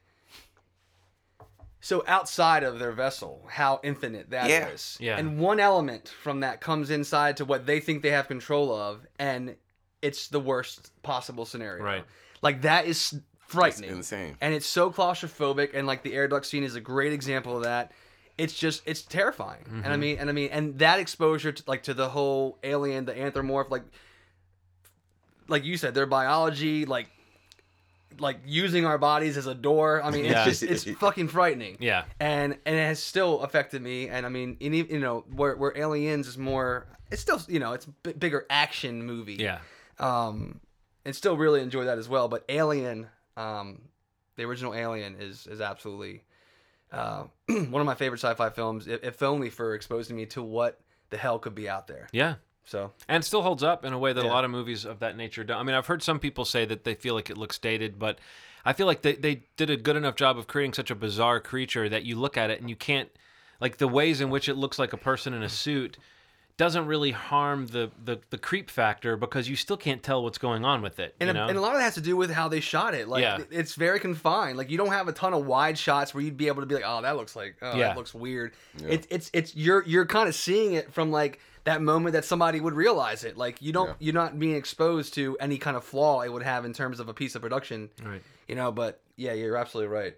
So 1.81 2.03
outside 2.07 2.63
of 2.63 2.79
their 2.79 2.93
vessel, 2.93 3.47
how 3.49 3.81
infinite 3.83 4.31
that 4.31 4.49
is. 4.49 4.97
Yeah. 5.01 5.13
Yeah. 5.13 5.19
And 5.19 5.39
one 5.39 5.61
element 5.61 6.09
from 6.09 6.41
that 6.41 6.61
comes 6.61 6.91
inside 6.91 7.37
to 7.39 7.45
what 7.45 7.67
they 7.67 7.81
think 7.81 8.03
they 8.03 8.11
have 8.11 8.27
control 8.27 8.75
of, 8.75 9.07
and 9.19 9.57
it's 10.01 10.29
the 10.29 10.41
worst 10.41 10.93
possible 11.03 11.47
scenario. 11.47 11.83
Right. 11.83 12.05
Like 12.43 12.63
that 12.63 12.87
is 12.87 13.13
it's 13.13 13.23
frightening 13.47 13.91
insane. 13.91 14.37
and 14.41 14.55
it's 14.55 14.67
so 14.67 14.91
claustrophobic 14.91 15.71
and 15.75 15.87
like 15.87 16.03
the 16.03 16.15
air 16.15 16.29
duct 16.29 16.47
scene 16.47 16.65
is 16.65 16.75
a 16.75 16.81
great 16.81 17.13
example 17.13 17.57
of 17.57 17.65
that 17.65 17.93
it's 18.39 18.55
just 18.55 18.83
it's 18.87 19.03
terrifying. 19.03 19.65
And 19.85 19.93
i 19.93 19.97
mean 19.97 20.19
and 20.19 20.29
i 20.29 20.33
mean 20.33 20.51
and 20.51 20.79
that 20.79 20.99
exposure 20.99 21.53
to 21.53 21.63
like 21.67 21.85
to 21.85 21.95
the 21.95 22.09
whole 22.09 22.59
alien 22.63 23.05
the 23.05 23.13
anthropomorph 23.13 23.71
like 23.71 23.85
like 25.49 25.65
you 25.65 25.77
said 25.77 25.95
their 25.95 26.07
biology 26.07 26.85
like 26.87 27.09
like 28.21 28.39
using 28.47 28.87
our 28.87 28.97
bodies 28.97 29.37
as 29.37 29.47
a 29.49 29.55
door. 29.55 30.01
I 30.03 30.11
mean 30.11 30.25
it's 30.27 30.45
just 30.45 30.63
it's 30.63 30.85
fucking 31.01 31.29
frightening. 31.29 31.77
Yeah. 31.81 32.05
and 32.21 32.57
and 32.65 32.77
it 32.77 32.87
has 32.87 33.03
still 33.03 33.41
affected 33.41 33.83
me. 33.83 34.09
And 34.09 34.25
i 34.25 34.29
mean 34.29 34.57
even, 34.61 34.87
you 34.89 35.01
know 35.01 35.25
where, 35.35 35.57
where 35.57 35.77
aliens 35.77 36.29
is 36.29 36.39
more 36.39 36.87
it's 37.11 37.21
still 37.23 37.41
you 37.49 37.59
know 37.59 37.73
it's 37.73 37.87
a 37.87 38.13
bigger 38.13 38.47
action 38.51 39.05
movie. 39.05 39.35
Yeah. 39.35 39.59
um, 39.99 40.61
and 41.05 41.15
still 41.15 41.37
really 41.37 41.61
enjoy 41.61 41.85
that 41.85 41.99
as 41.99 42.09
well. 42.09 42.29
But 42.29 42.45
Alien, 42.49 43.09
um, 43.37 43.83
the 44.37 44.45
original 44.45 44.75
Alien, 44.75 45.17
is 45.21 45.47
is 45.47 45.61
absolutely 45.61 46.23
uh, 46.95 47.25
one 47.49 47.81
of 47.81 47.87
my 47.87 47.95
favorite 47.95 48.19
sci-fi 48.19 48.51
films. 48.51 48.87
If, 48.87 49.23
only 49.23 49.51
for 49.51 49.75
exposing 49.75 50.17
me 50.17 50.27
to 50.27 50.43
what 50.43 50.81
the 51.11 51.17
hell 51.17 51.39
could 51.39 51.55
be 51.55 51.69
out 51.69 51.87
there. 51.87 52.09
Yeah. 52.13 52.37
So 52.65 52.93
And 53.09 53.25
still 53.25 53.43
holds 53.43 53.63
up 53.63 53.85
in 53.85 53.93
a 53.93 53.99
way 53.99 54.13
that 54.13 54.25
a 54.25 54.29
lot 54.29 54.45
of 54.45 54.51
movies 54.51 54.85
of 54.85 55.01
that 55.01 55.17
nature 55.17 55.45
don't. 55.45 55.59
I 55.59 55.63
mean, 55.63 55.75
I've 55.75 55.87
heard 55.87 56.03
some 56.03 56.19
people 56.19 56.45
say 56.45 56.65
that 56.65 56.85
they 56.85 56.95
feel 56.95 57.15
like 57.15 57.29
it 57.29 57.37
looks 57.37 57.59
dated, 57.59 57.99
but 57.99 58.19
I 58.65 58.73
feel 58.73 58.87
like 58.87 59.03
they, 59.03 59.15
they 59.15 59.43
did 59.57 59.69
a 59.69 59.77
good 59.77 59.97
enough 59.97 60.17
job 60.17 60.39
of 60.39 60.47
creating 60.47 60.73
such 60.73 60.91
a 60.91 60.95
bizarre 60.95 61.41
creature 61.41 61.89
that 61.91 62.05
you 62.05 62.17
look 62.17 62.39
at 62.39 62.51
it 62.51 62.61
and 62.61 62.71
you 62.71 62.77
can't, 62.77 63.11
like, 63.61 63.77
the 63.77 63.89
ways 63.89 64.23
in 64.23 64.31
which 64.31 64.49
it 64.49 64.55
looks 64.55 64.79
like 64.79 64.95
a 64.95 64.97
person 64.97 65.35
in 65.35 65.43
a 65.43 65.49
suit 65.49 65.99
doesn't 66.57 66.87
really 66.87 67.11
harm 67.11 67.67
the, 67.67 67.91
the, 68.05 68.21
the 68.31 68.39
creep 68.39 68.71
factor 68.71 69.17
because 69.17 69.49
you 69.49 69.57
still 69.57 69.77
can't 69.77 70.03
tell 70.05 70.23
what's 70.23 70.39
going 70.39 70.65
on 70.65 70.83
with 70.83 71.01
it. 71.01 71.15
and 71.19 71.29
you 71.37 71.43
a, 71.43 71.47
and 71.49 71.59
a 71.59 71.61
lot 71.61 71.73
of 71.73 71.79
that 71.79 71.85
has 71.85 71.95
to 71.95 72.01
do 72.01 72.17
with 72.17 72.31
how 72.31 72.47
they 72.49 72.61
shot 72.61 72.95
it. 72.95 73.09
Like 73.09 73.23
Yeah. 73.23 73.39
it's 73.51 73.75
very 73.75 73.99
confined. 73.99 74.57
Like 74.57 74.71
you 74.71 74.79
don't 74.79 74.93
have 74.93 75.09
a 75.09 75.13
ton 75.13 75.35
of 75.35 75.45
wide 75.47 75.77
shots 75.77 76.15
where 76.15 76.23
you'd 76.23 76.37
be 76.37 76.47
able 76.47 76.63
to 76.63 76.67
be 76.67 76.77
like, 76.77 76.85
oh, 76.87 77.03
that 77.03 77.17
looks 77.17 77.35
like, 77.35 77.57
oh, 77.61 77.73
Yeah. 77.77 77.89
that 77.89 77.97
looks 77.97 78.15
weird. 78.15 78.53
It's 78.79 79.07
it's 79.11 79.31
it's 79.33 79.57
you're 79.57 79.83
you're 79.85 80.07
kind 80.07 80.29
of 80.29 80.35
seeing 80.37 80.75
it 80.75 80.93
from 80.93 81.11
like 81.11 81.41
that 81.65 81.83
moment 81.83 82.13
that 82.13 82.25
somebody 82.25 82.61
would 82.61 82.75
realize 82.75 83.25
it. 83.25 83.37
Like 83.37 83.61
you 83.61 83.73
don't 83.73 83.89
Yeah. 83.89 83.95
you're 83.99 84.15
not 84.15 84.39
being 84.39 84.55
exposed 84.55 85.15
to 85.15 85.37
any 85.41 85.59
kind 85.59 85.77
of 85.77 85.83
flaw 85.83 86.21
it 86.21 86.33
would 86.33 86.43
have 86.45 86.65
in 86.65 86.73
terms 86.73 87.01
of 87.01 87.09
a 87.09 87.15
piece 87.15 87.35
of 87.35 87.43
production. 87.43 87.91
right. 88.05 88.23
You 88.47 88.55
know, 88.55 88.71
but 88.71 89.01
yeah, 89.17 89.33
you're 89.33 89.57
absolutely 89.57 89.93
right. 89.93 90.15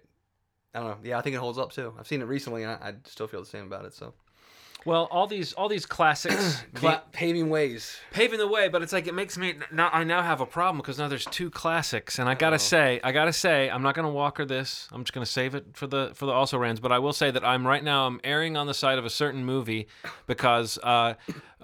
I 0.75 0.81
don't 0.81 0.89
know. 0.89 0.97
Yeah, 1.09 1.17
I 1.17 1.21
think 1.21 1.35
it 1.35 1.39
holds 1.39 1.57
up 1.57 1.71
too. 1.71 1.93
I've 1.97 2.05
seen 2.05 2.21
it 2.21 2.25
recently, 2.25 2.61
and 2.61 2.71
I, 2.73 2.89
I 2.89 2.93
still 3.05 3.25
feel 3.27 3.39
the 3.39 3.45
same 3.47 3.63
about 3.65 3.85
it. 3.85 3.93
So, 3.95 4.13
Well, 4.87 5.09
all 5.11 5.27
these 5.27 5.51
all 5.51 5.67
these 5.67 5.85
classics 5.85 6.63
Cla- 6.73 7.03
paving 7.11 7.49
ways. 7.49 7.97
paving 8.11 8.39
the 8.39 8.47
way, 8.47 8.69
but 8.69 8.81
it's 8.81 8.93
like 8.93 9.05
it 9.05 9.13
makes 9.13 9.37
me 9.37 9.55
now. 9.69 9.89
I 9.91 10.05
now 10.05 10.21
have 10.21 10.39
a 10.39 10.45
problem 10.45 10.77
because 10.77 10.97
now 10.97 11.09
there's 11.09 11.25
two 11.25 11.49
classics, 11.49 12.19
and 12.19 12.29
I 12.29 12.35
gotta 12.35 12.57
say, 12.57 13.01
I 13.03 13.11
gotta 13.11 13.33
say, 13.33 13.69
I'm 13.69 13.81
not 13.83 13.95
gonna 13.95 14.09
walker 14.09 14.45
this. 14.45 14.87
I'm 14.93 15.03
just 15.03 15.11
gonna 15.11 15.25
save 15.25 15.55
it 15.55 15.65
for 15.73 15.87
the 15.87 16.11
for 16.15 16.25
the 16.25 16.31
also 16.31 16.57
rans. 16.57 16.79
But 16.79 16.93
I 16.93 16.99
will 16.99 17.11
say 17.11 17.31
that 17.31 17.43
I'm 17.43 17.67
right 17.67 17.83
now 17.83 18.07
I'm 18.07 18.21
erring 18.23 18.55
on 18.55 18.65
the 18.65 18.73
side 18.73 18.97
of 18.97 19.03
a 19.05 19.09
certain 19.09 19.43
movie 19.43 19.87
because 20.25 20.79
uh, 20.81 21.15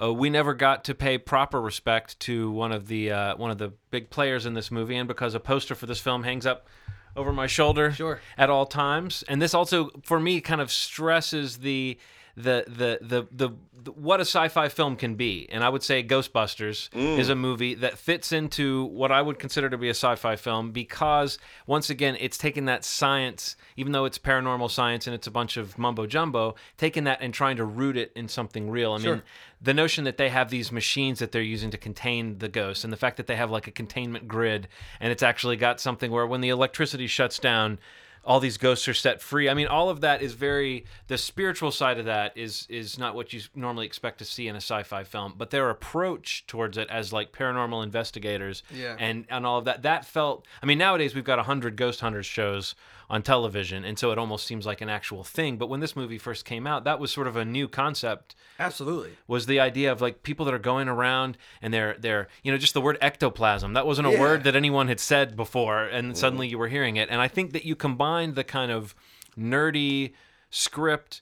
uh, 0.01 0.13
we 0.13 0.29
never 0.29 0.53
got 0.53 0.83
to 0.83 0.93
pay 0.93 1.17
proper 1.17 1.61
respect 1.61 2.19
to 2.21 2.51
one 2.51 2.73
of 2.73 2.87
the 2.87 3.11
uh, 3.11 3.35
one 3.37 3.51
of 3.51 3.57
the 3.57 3.71
big 3.89 4.09
players 4.09 4.45
in 4.45 4.53
this 4.53 4.69
movie, 4.69 4.97
and 4.97 5.07
because 5.07 5.33
a 5.33 5.39
poster 5.39 5.75
for 5.75 5.85
this 5.85 5.99
film 6.01 6.23
hangs 6.23 6.45
up 6.45 6.67
over 7.15 7.31
my 7.31 7.47
shoulder 7.47 7.91
Sure. 7.93 8.19
at 8.37 8.49
all 8.49 8.65
times. 8.65 9.23
And 9.29 9.41
this 9.41 9.53
also, 9.53 9.91
for 10.03 10.19
me, 10.19 10.41
kind 10.41 10.59
of 10.59 10.71
stresses 10.71 11.57
the 11.59 11.97
the 12.35 12.65
the 12.67 12.99
the 13.01 13.27
the, 13.31 13.53
the 13.83 13.91
what 13.91 14.19
a 14.19 14.25
sci-fi 14.25 14.69
film 14.69 14.95
can 14.95 15.15
be. 15.15 15.47
And 15.51 15.63
I 15.63 15.69
would 15.69 15.83
say 15.83 16.03
Ghostbusters 16.03 16.89
mm. 16.89 17.19
is 17.19 17.29
a 17.29 17.35
movie 17.35 17.75
that 17.75 17.97
fits 17.97 18.31
into 18.31 18.85
what 18.85 19.11
I 19.11 19.21
would 19.21 19.37
consider 19.39 19.69
to 19.69 19.77
be 19.77 19.87
a 19.87 19.91
sci-fi 19.93 20.35
film 20.35 20.71
because 20.71 21.37
once 21.67 21.89
again, 21.89 22.17
it's 22.19 22.37
taking 22.37 22.65
that 22.65 22.85
science, 22.85 23.55
even 23.75 23.91
though 23.91 24.05
it's 24.05 24.17
paranormal 24.17 24.71
science 24.71 25.05
and 25.05 25.13
it's 25.13 25.27
a 25.27 25.31
bunch 25.31 25.57
of 25.57 25.77
mumbo 25.77 26.07
jumbo, 26.07 26.55
taking 26.77 27.03
that 27.03 27.19
and 27.21 27.33
trying 27.33 27.57
to 27.57 27.65
root 27.65 27.97
it 27.97 28.11
in 28.15 28.27
something 28.27 28.69
real. 28.69 28.93
I 28.93 28.99
Sure. 28.99 29.15
mean, 29.15 29.23
the 29.61 29.73
notion 29.73 30.03
that 30.05 30.17
they 30.17 30.29
have 30.29 30.49
these 30.49 30.71
machines 30.71 31.19
that 31.19 31.31
they're 31.31 31.41
using 31.41 31.71
to 31.71 31.77
contain 31.77 32.39
the 32.39 32.49
ghosts 32.49 32.83
and 32.83 32.91
the 32.91 32.97
fact 32.97 33.17
that 33.17 33.27
they 33.27 33.35
have 33.35 33.51
like 33.51 33.67
a 33.67 33.71
containment 33.71 34.27
grid 34.27 34.67
and 34.99 35.11
it's 35.11 35.23
actually 35.23 35.55
got 35.55 35.79
something 35.79 36.11
where 36.11 36.25
when 36.25 36.41
the 36.41 36.49
electricity 36.49 37.07
shuts 37.07 37.37
down 37.39 37.79
all 38.25 38.39
these 38.39 38.57
ghosts 38.57 38.87
are 38.87 38.93
set 38.93 39.21
free 39.21 39.49
i 39.49 39.53
mean 39.53 39.67
all 39.67 39.89
of 39.89 40.01
that 40.01 40.21
is 40.21 40.33
very 40.33 40.85
the 41.07 41.17
spiritual 41.17 41.71
side 41.71 41.97
of 41.99 42.05
that 42.05 42.31
is 42.37 42.65
is 42.69 42.97
not 42.97 43.15
what 43.15 43.33
you 43.33 43.41
normally 43.55 43.85
expect 43.85 44.17
to 44.19 44.25
see 44.25 44.47
in 44.47 44.55
a 44.55 44.61
sci-fi 44.61 45.03
film 45.03 45.33
but 45.37 45.49
their 45.49 45.69
approach 45.69 46.45
towards 46.47 46.77
it 46.77 46.89
as 46.89 47.11
like 47.11 47.31
paranormal 47.33 47.83
investigators 47.83 48.63
Yeah. 48.73 48.95
and 48.99 49.25
and 49.29 49.45
all 49.45 49.59
of 49.59 49.65
that 49.65 49.81
that 49.83 50.05
felt 50.05 50.45
i 50.61 50.65
mean 50.65 50.77
nowadays 50.77 51.13
we've 51.15 51.23
got 51.23 51.37
100 51.37 51.75
ghost 51.75 51.99
hunters 51.99 52.25
shows 52.25 52.75
on 53.13 53.21
television 53.21 53.85
and 53.85 53.99
so 53.99 54.09
it 54.09 54.17
almost 54.17 54.43
seems 54.47 54.65
like 54.65 54.81
an 54.81 54.89
actual 54.89 55.23
thing 55.23 55.55
but 55.55 55.69
when 55.69 55.79
this 55.79 55.95
movie 55.95 56.17
first 56.17 56.45
came 56.45 56.65
out 56.65 56.83
that 56.83 56.99
was 56.99 57.11
sort 57.11 57.27
of 57.27 57.35
a 57.35 57.45
new 57.45 57.67
concept 57.67 58.33
Absolutely. 58.59 59.11
was 59.27 59.45
the 59.45 59.59
idea 59.59 59.91
of 59.91 60.01
like 60.01 60.23
people 60.23 60.47
that 60.47 60.53
are 60.53 60.57
going 60.57 60.87
around 60.87 61.37
and 61.61 61.71
they're 61.71 61.95
they're 61.99 62.27
you 62.41 62.51
know 62.51 62.57
just 62.57 62.73
the 62.73 62.81
word 62.81 62.97
ectoplasm 63.01 63.73
that 63.73 63.85
wasn't 63.85 64.07
a 64.07 64.11
Yeah. 64.11 64.19
word 64.19 64.43
that 64.45 64.55
anyone 64.55 64.87
had 64.87 64.99
said 64.99 65.35
before 65.35 65.83
and 65.83 66.07
mm-hmm. 66.07 66.15
suddenly 66.15 66.47
you 66.47 66.57
were 66.57 66.69
hearing 66.69 66.95
it 66.95 67.07
and 67.11 67.21
i 67.21 67.27
think 67.27 67.53
that 67.53 67.65
you 67.65 67.75
combined 67.75 68.33
the 68.33 68.43
kind 68.43 68.71
of 68.71 68.95
nerdy 69.37 70.13
script 70.49 71.21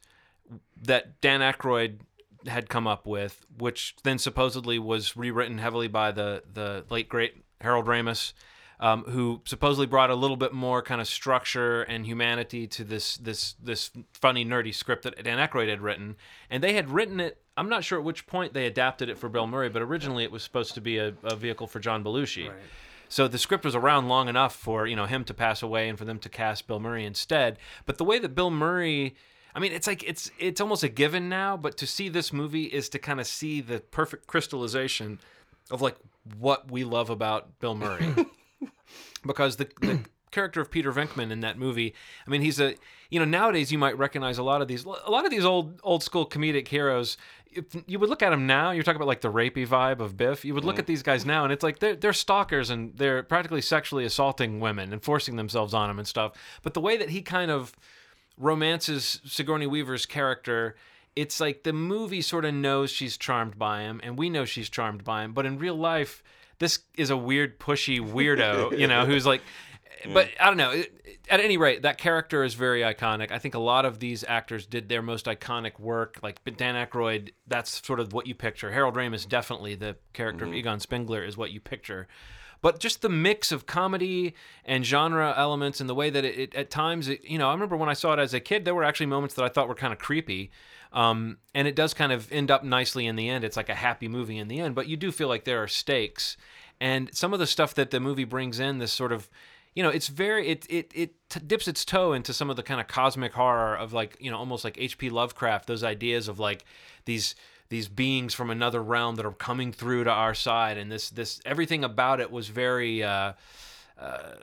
that 0.81 1.19
dan 1.19 1.41
Aykroyd 1.41 1.99
had 2.47 2.69
come 2.69 2.87
up 2.87 3.05
with 3.05 3.45
which 3.57 3.97
then 4.03 4.17
supposedly 4.17 4.79
was 4.79 5.17
rewritten 5.17 5.57
heavily 5.57 5.89
by 5.89 6.13
the 6.13 6.41
the 6.53 6.85
late 6.89 7.09
great 7.09 7.43
harold 7.59 7.85
ramis 7.85 8.31
um, 8.82 9.03
who 9.03 9.41
supposedly 9.45 9.86
brought 9.86 10.09
a 10.09 10.15
little 10.15 10.36
bit 10.36 10.53
more 10.53 10.82
kind 10.82 10.99
of 10.99 11.07
structure 11.07 11.84
and 11.84 12.05
humanity 12.05 12.65
to 12.67 12.84
this 12.84 13.15
this 13.17 13.53
this 13.63 13.91
funny 14.13 14.43
nerdy 14.43 14.73
script 14.73 15.03
that 15.03 15.23
Dan 15.23 15.38
Aykroyd 15.38 15.69
had 15.69 15.82
written, 15.82 16.15
and 16.49 16.63
they 16.63 16.73
had 16.73 16.89
written 16.89 17.19
it. 17.19 17.38
I'm 17.55 17.69
not 17.69 17.84
sure 17.84 17.99
at 17.99 18.03
which 18.03 18.25
point 18.25 18.53
they 18.53 18.65
adapted 18.65 19.07
it 19.07 19.19
for 19.19 19.29
Bill 19.29 19.45
Murray, 19.45 19.69
but 19.69 19.84
originally 19.84 20.23
it 20.23 20.32
was 20.32 20.41
supposed 20.41 20.73
to 20.73 20.82
be 20.82 20.97
a, 20.97 21.13
a 21.23 21.36
vehicle 21.36 21.67
for 21.67 21.79
John 21.79 22.03
Belushi. 22.03 22.49
Right. 22.49 22.57
So 23.07 23.27
the 23.27 23.38
script 23.38 23.65
was 23.65 23.75
around 23.75 24.07
long 24.07 24.29
enough 24.29 24.55
for 24.55 24.88
you 24.88 24.95
know 24.95 25.05
him 25.05 25.25
to 25.25 25.34
pass 25.34 25.61
away 25.61 25.88
and 25.88 25.97
for 25.99 26.05
them 26.05 26.17
to 26.19 26.29
cast 26.29 26.65
Bill 26.65 26.79
Murray 26.79 27.05
instead. 27.05 27.59
But 27.86 27.99
the 27.99 28.03
way 28.03 28.17
that 28.17 28.34
Bill 28.34 28.49
Murray, 28.49 29.15
I 29.53 29.59
mean, 29.59 29.73
it's 29.73 29.86
like 29.86 30.01
it's 30.03 30.32
it's 30.39 30.59
almost 30.59 30.82
a 30.82 30.89
given 30.89 31.29
now. 31.29 31.55
But 31.55 31.77
to 31.77 31.86
see 31.86 32.09
this 32.09 32.34
movie 32.34 32.63
is 32.63 32.89
to 32.89 32.99
kind 32.99 33.19
of 33.19 33.27
see 33.27 33.61
the 33.61 33.79
perfect 33.79 34.25
crystallization 34.25 35.19
of 35.69 35.84
like 35.84 35.97
what 36.39 36.71
we 36.71 36.84
love 36.84 37.11
about 37.11 37.59
Bill 37.59 37.75
Murray, 37.75 38.15
because 39.26 39.57
the. 39.57 39.70
the 39.82 39.99
character 40.32 40.62
of 40.62 40.72
Peter 40.72 40.91
Venkman 40.91 41.32
in 41.32 41.41
that 41.41 41.59
movie. 41.59 41.93
I 42.26 42.30
mean, 42.30 42.41
he's 42.41 42.59
a 42.59 42.76
you 43.09 43.20
know 43.20 43.26
nowadays 43.26 43.72
you 43.72 43.78
might 43.78 43.97
recognize 43.97 44.38
a 44.38 44.43
lot 44.43 44.62
of 44.62 44.68
these 44.68 44.86
a 44.86 45.12
lot 45.12 45.26
of 45.26 45.32
these 45.32 45.45
old 45.45 45.80
old 45.84 46.03
school 46.03 46.28
comedic 46.28 46.68
heroes. 46.68 47.18
If 47.53 47.66
you 47.86 47.99
would 47.99 48.09
look 48.09 48.24
at 48.24 48.30
them 48.30 48.47
now, 48.47 48.72
you're 48.72 48.84
talking 48.84 48.95
about 48.95 49.09
like 49.09 49.22
the 49.22 49.32
rapey 49.32 49.68
vibe 49.68 49.99
of 49.99 50.16
Biff. 50.16 50.45
You 50.45 50.55
would 50.55 50.64
look 50.64 50.78
mm. 50.78 50.80
at 50.80 50.88
these 50.88 51.03
guys 51.03 51.26
now, 51.26 51.43
and 51.43 51.51
it's 51.53 51.64
like 51.64 51.80
they're 51.80 51.95
they're 51.95 52.14
stalkers 52.14 52.70
and 52.70 52.95
they're 52.97 53.24
practically 53.24 53.62
sexually 53.62 54.05
assaulting 54.05 54.59
women 54.59 54.93
and 54.93 55.03
forcing 55.03 55.36
themselves 55.36 55.74
on 55.74 55.89
them 55.89 55.99
and 55.99 56.07
stuff. 56.07 56.32
But 56.64 56.74
the 56.74 56.82
way 56.82 56.97
that 56.97 57.09
he 57.09 57.22
kind 57.22 57.51
of 57.51 57.76
romances 58.38 59.20
Sigourney 59.26 59.68
Weaver's 59.68 60.05
character, 60.05 60.76
it's 61.16 61.41
like 61.41 61.64
the 61.64 61.74
movie 61.74 62.22
sort 62.22 62.45
of 62.45 62.53
knows 62.53 62.89
she's 62.89 63.18
charmed 63.18 63.59
by 63.59 63.82
him, 63.82 63.99
and 64.01 64.18
we 64.18 64.30
know 64.30 64.45
she's 64.45 64.70
charmed 64.70 65.03
by 65.03 65.26
him. 65.26 65.34
But 65.34 65.45
in 65.45 65.59
real 65.59 65.76
life, 65.76 66.24
this 66.62 66.80
is 66.95 67.09
a 67.09 67.18
weird, 67.18 67.59
pushy 67.59 67.99
weirdo, 67.99 68.78
you 68.80 68.88
know, 68.88 69.05
who's 69.05 69.26
like. 69.26 69.41
But 70.14 70.30
I 70.39 70.45
don't 70.45 70.57
know. 70.57 70.84
At 71.30 71.39
any 71.41 71.57
rate, 71.57 71.84
that 71.84 71.97
character 71.97 72.43
is 72.43 72.55
very 72.55 72.82
iconic. 72.82 73.32
I 73.32 73.38
think 73.38 73.53
a 73.53 73.59
lot 73.59 73.86
of 73.86 73.99
these 73.99 74.24
actors 74.28 74.66
did 74.66 74.89
their 74.89 75.01
most 75.01 75.26
iconic 75.26 75.80
work. 75.80 76.18
Like 76.24 76.39
Dan 76.57 76.76
Aykroyd, 76.76 77.32
that's 77.47 77.86
sort 77.86 77.99
of 77.99 78.14
what 78.14 78.26
you 78.26 78.34
picture. 78.34 78.72
Harold 78.72 78.95
Ramis, 78.95 79.28
definitely 79.28 79.76
the 79.76 79.97
character 80.14 80.45
of 80.45 80.51
mm-hmm. 80.51 80.59
Egon 80.59 80.80
Spengler, 80.80 81.24
is 81.24 81.36
what 81.38 81.51
you 81.51 81.59
picture 81.59 82.07
but 82.62 82.80
just 82.80 83.01
the 83.01 83.09
mix 83.09 83.51
of 83.51 83.66
comedy 83.66 84.36
and 84.64 84.86
genre 84.86 85.34
elements 85.36 85.82
and 85.82 85.89
the 85.89 85.95
way 85.95 86.09
that 86.12 86.24
it, 86.24 86.38
it 86.38 86.55
at 86.55 86.70
times 86.70 87.07
it, 87.07 87.24
you 87.24 87.38
know 87.38 87.49
i 87.49 87.53
remember 87.53 87.76
when 87.76 87.89
i 87.89 87.93
saw 87.93 88.14
it 88.14 88.20
as 88.20 88.34
a 88.34 88.39
kid 88.39 88.66
there 88.66 88.76
were 88.76 88.84
actually 88.84 89.07
moments 89.07 89.36
that 89.36 89.43
i 89.43 89.49
thought 89.49 89.68
were 89.68 89.76
kind 89.76 89.91
of 89.91 89.99
creepy 89.99 90.51
um, 90.93 91.37
and 91.53 91.67
it 91.67 91.75
does 91.75 91.93
kind 91.93 92.11
of 92.11 92.31
end 92.31 92.51
up 92.51 92.63
nicely 92.63 93.05
in 93.05 93.15
the 93.15 93.29
end. 93.29 93.43
It's 93.43 93.57
like 93.57 93.69
a 93.69 93.75
happy 93.75 94.07
movie 94.07 94.37
in 94.37 94.47
the 94.47 94.59
end 94.59 94.75
but 94.75 94.87
you 94.87 94.97
do 94.97 95.11
feel 95.11 95.27
like 95.27 95.45
there 95.45 95.61
are 95.61 95.67
stakes. 95.67 96.37
And 96.79 97.13
some 97.15 97.33
of 97.33 97.39
the 97.39 97.47
stuff 97.47 97.75
that 97.75 97.91
the 97.91 97.99
movie 97.99 98.23
brings 98.23 98.59
in 98.59 98.79
this 98.79 98.91
sort 98.91 99.11
of 99.11 99.29
you 99.75 99.83
know 99.83 99.89
it's 99.89 100.07
very 100.09 100.49
it 100.49 100.65
it 100.69 100.91
it 100.93 101.29
t- 101.29 101.39
dips 101.45 101.67
its 101.67 101.85
toe 101.85 102.11
into 102.11 102.33
some 102.33 102.49
of 102.49 102.57
the 102.57 102.63
kind 102.63 102.81
of 102.81 102.87
cosmic 102.87 103.31
horror 103.31 103.73
of 103.73 103.93
like 103.93 104.17
you 104.19 104.29
know 104.29 104.37
almost 104.37 104.65
like 104.65 104.75
hp 104.75 105.09
lovecraft 105.09 105.65
those 105.65 105.81
ideas 105.81 106.27
of 106.27 106.39
like 106.39 106.65
these 107.05 107.35
these 107.71 107.87
beings 107.87 108.33
from 108.33 108.49
another 108.49 108.83
realm 108.83 109.15
that 109.15 109.25
are 109.25 109.31
coming 109.31 109.71
through 109.71 110.03
to 110.03 110.11
our 110.11 110.35
side. 110.35 110.77
And 110.77 110.91
this 110.91 111.09
this 111.09 111.41
everything 111.45 111.85
about 111.85 112.19
it 112.19 112.29
was 112.29 112.49
very 112.49 113.01
uh, 113.01 113.31
uh, 113.97 114.33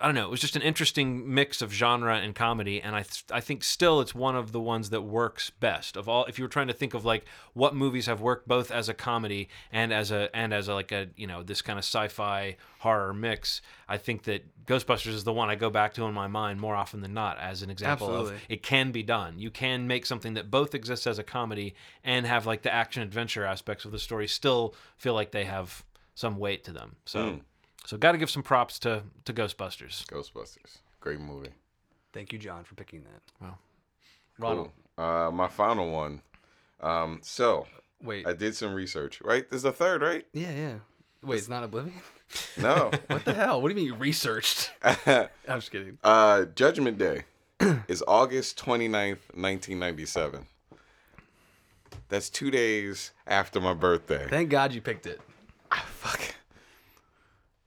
I 0.00 0.06
don't 0.06 0.14
know. 0.14 0.24
It 0.24 0.30
was 0.30 0.40
just 0.40 0.56
an 0.56 0.62
interesting 0.62 1.32
mix 1.32 1.62
of 1.62 1.72
genre 1.72 2.16
and 2.16 2.34
comedy, 2.34 2.80
and 2.80 2.96
I 2.96 3.02
th- 3.02 3.24
I 3.30 3.40
think 3.40 3.62
still 3.62 4.00
it's 4.00 4.14
one 4.14 4.34
of 4.36 4.52
the 4.52 4.60
ones 4.60 4.90
that 4.90 5.02
works 5.02 5.50
best 5.50 5.96
of 5.96 6.08
all. 6.08 6.24
If 6.24 6.38
you 6.38 6.44
were 6.44 6.48
trying 6.48 6.66
to 6.68 6.72
think 6.72 6.94
of 6.94 7.04
like 7.04 7.24
what 7.52 7.74
movies 7.74 8.06
have 8.06 8.20
worked 8.20 8.48
both 8.48 8.70
as 8.70 8.88
a 8.88 8.94
comedy 8.94 9.48
and 9.72 9.92
as 9.92 10.10
a 10.10 10.34
and 10.34 10.52
as 10.52 10.68
a, 10.68 10.74
like 10.74 10.92
a 10.92 11.08
you 11.16 11.26
know 11.26 11.42
this 11.42 11.62
kind 11.62 11.78
of 11.78 11.84
sci-fi 11.84 12.56
horror 12.80 13.14
mix, 13.14 13.62
I 13.88 13.98
think 13.98 14.24
that 14.24 14.66
Ghostbusters 14.66 15.14
is 15.14 15.24
the 15.24 15.32
one 15.32 15.48
I 15.48 15.54
go 15.54 15.70
back 15.70 15.94
to 15.94 16.04
in 16.04 16.14
my 16.14 16.26
mind 16.26 16.60
more 16.60 16.74
often 16.74 17.00
than 17.00 17.14
not 17.14 17.38
as 17.38 17.62
an 17.62 17.70
example 17.70 18.08
Absolutely. 18.08 18.34
of 18.36 18.42
it 18.48 18.62
can 18.62 18.90
be 18.90 19.02
done. 19.02 19.38
You 19.38 19.50
can 19.50 19.86
make 19.86 20.06
something 20.06 20.34
that 20.34 20.50
both 20.50 20.74
exists 20.74 21.06
as 21.06 21.18
a 21.18 21.24
comedy 21.24 21.74
and 22.02 22.26
have 22.26 22.46
like 22.46 22.62
the 22.62 22.72
action 22.72 23.02
adventure 23.02 23.44
aspects 23.44 23.84
of 23.84 23.92
the 23.92 23.98
story 23.98 24.26
still 24.26 24.74
feel 24.96 25.14
like 25.14 25.30
they 25.30 25.44
have 25.44 25.84
some 26.14 26.38
weight 26.38 26.64
to 26.64 26.72
them. 26.72 26.96
So. 27.04 27.18
Mm. 27.20 27.40
So 27.86 27.96
got 27.96 28.12
to 28.12 28.18
give 28.18 28.30
some 28.30 28.42
props 28.42 28.78
to 28.80 29.02
to 29.24 29.32
Ghostbusters. 29.32 30.04
Ghostbusters. 30.06 30.78
Great 31.00 31.20
movie. 31.20 31.50
Thank 32.12 32.32
you, 32.32 32.38
John, 32.38 32.64
for 32.64 32.74
picking 32.74 33.02
that. 33.02 33.44
Wow. 33.44 33.58
Ronald, 34.38 34.70
Cool. 34.96 35.04
Uh, 35.04 35.30
my 35.30 35.48
final 35.48 35.90
one. 35.90 36.22
Um, 36.80 37.20
so 37.22 37.66
wait. 38.02 38.26
I 38.26 38.32
did 38.32 38.54
some 38.56 38.72
research. 38.74 39.20
Right, 39.22 39.48
there's 39.50 39.64
a 39.64 39.72
third, 39.72 40.02
right? 40.02 40.24
yeah, 40.32 40.50
yeah. 40.52 40.74
Wait, 41.22 41.38
it's 41.38 41.48
not 41.48 41.64
Oblivion? 41.64 41.94
No. 42.58 42.90
What 43.08 43.24
the 43.24 43.32
hell? 43.32 43.62
What 43.62 43.68
do 43.68 43.74
you 43.74 43.76
mean 43.76 43.86
you 43.86 43.94
researched? 43.94 44.72
I'm 44.82 45.28
just 45.48 45.70
kidding. 45.70 45.96
uh, 46.04 46.44
Judgment 46.54 46.98
Day 46.98 47.22
is 47.88 48.02
August 48.06 48.58
29th, 48.58 49.20
1997. 49.34 50.46
That's 52.08 52.28
two 52.28 52.50
days 52.50 53.12
after 53.26 53.60
my 53.60 53.72
birthday. 53.72 54.26
Thank 54.28 54.50
God 54.50 54.72
you 54.74 54.80
picked 54.82 55.06
it. 55.06 55.20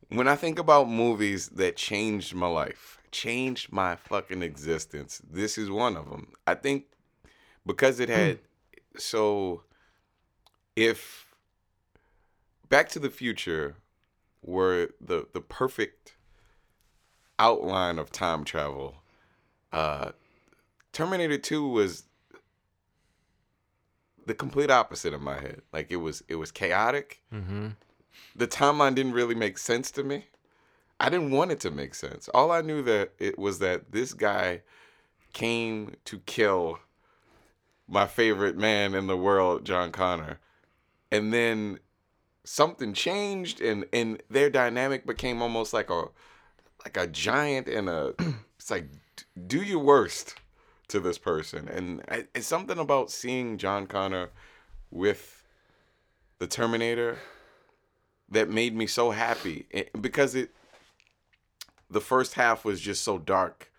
When 0.09 0.27
I 0.27 0.35
think 0.35 0.57
about 0.57 0.89
movies 0.89 1.49
that 1.49 1.75
changed 1.75 2.33
my 2.33 2.47
life, 2.47 2.97
changed 3.11 3.71
my 3.71 3.95
fucking 3.95 4.41
existence, 4.41 5.21
this 5.29 5.57
is 5.57 5.69
one 5.69 5.97
of 5.97 6.09
them. 6.09 6.33
I 6.45 6.55
think 6.55 6.85
because 7.65 7.99
it 7.99 8.09
had 8.09 8.39
so 8.97 9.63
if 10.75 11.25
Back 12.69 12.89
to 12.89 12.99
the 12.99 13.09
Future 13.09 13.75
were 14.41 14.89
the 15.01 15.27
the 15.33 15.41
perfect 15.41 16.15
outline 17.39 17.99
of 17.99 18.11
time 18.11 18.43
travel, 18.43 18.95
uh 19.73 20.11
Terminator 20.93 21.37
2 21.37 21.67
was 21.67 22.05
the 24.25 24.33
complete 24.33 24.71
opposite 24.71 25.13
in 25.13 25.21
my 25.21 25.39
head. 25.39 25.61
Like 25.73 25.91
it 25.91 25.97
was 25.97 26.23
it 26.27 26.35
was 26.35 26.51
chaotic 26.51 27.21
Mm-hmm. 27.33 27.67
The 28.35 28.47
timeline 28.47 28.95
didn't 28.95 29.13
really 29.13 29.35
make 29.35 29.57
sense 29.57 29.91
to 29.91 30.03
me. 30.03 30.25
I 30.99 31.09
didn't 31.09 31.31
want 31.31 31.51
it 31.51 31.59
to 31.61 31.71
make 31.71 31.95
sense. 31.95 32.27
All 32.33 32.51
I 32.51 32.61
knew 32.61 32.81
that 32.83 33.13
it 33.19 33.37
was 33.37 33.59
that 33.59 33.91
this 33.91 34.13
guy 34.13 34.61
came 35.33 35.95
to 36.05 36.19
kill 36.19 36.79
my 37.87 38.07
favorite 38.07 38.57
man 38.57 38.95
in 38.95 39.07
the 39.07 39.17
world, 39.17 39.65
John 39.65 39.91
Connor. 39.91 40.39
And 41.11 41.33
then 41.33 41.79
something 42.43 42.93
changed 42.93 43.61
and 43.61 43.85
and 43.91 44.23
their 44.29 44.49
dynamic 44.49 45.05
became 45.05 45.41
almost 45.41 45.73
like 45.73 45.89
a 45.89 46.05
like 46.85 46.97
a 46.97 47.07
giant 47.07 47.67
and 47.67 47.89
a 47.89 48.13
it's 48.57 48.71
like 48.71 48.89
do 49.47 49.61
your 49.61 49.79
worst 49.79 50.35
to 50.87 50.99
this 50.99 51.17
person. 51.17 51.67
And 51.67 52.01
it's 52.33 52.47
something 52.47 52.79
about 52.79 53.11
seeing 53.11 53.57
John 53.57 53.87
Connor 53.87 54.29
with 54.89 55.43
the 56.39 56.47
Terminator 56.47 57.17
that 58.29 58.49
made 58.49 58.75
me 58.75 58.87
so 58.87 59.11
happy 59.11 59.65
Eh, 59.73 59.83
because 59.99 60.35
it 60.35 60.49
the 61.89 62.01
first 62.01 62.33
half 62.33 62.65
was 62.65 62.81
just 62.81 63.03
so 63.03 63.17
dark 63.17 63.71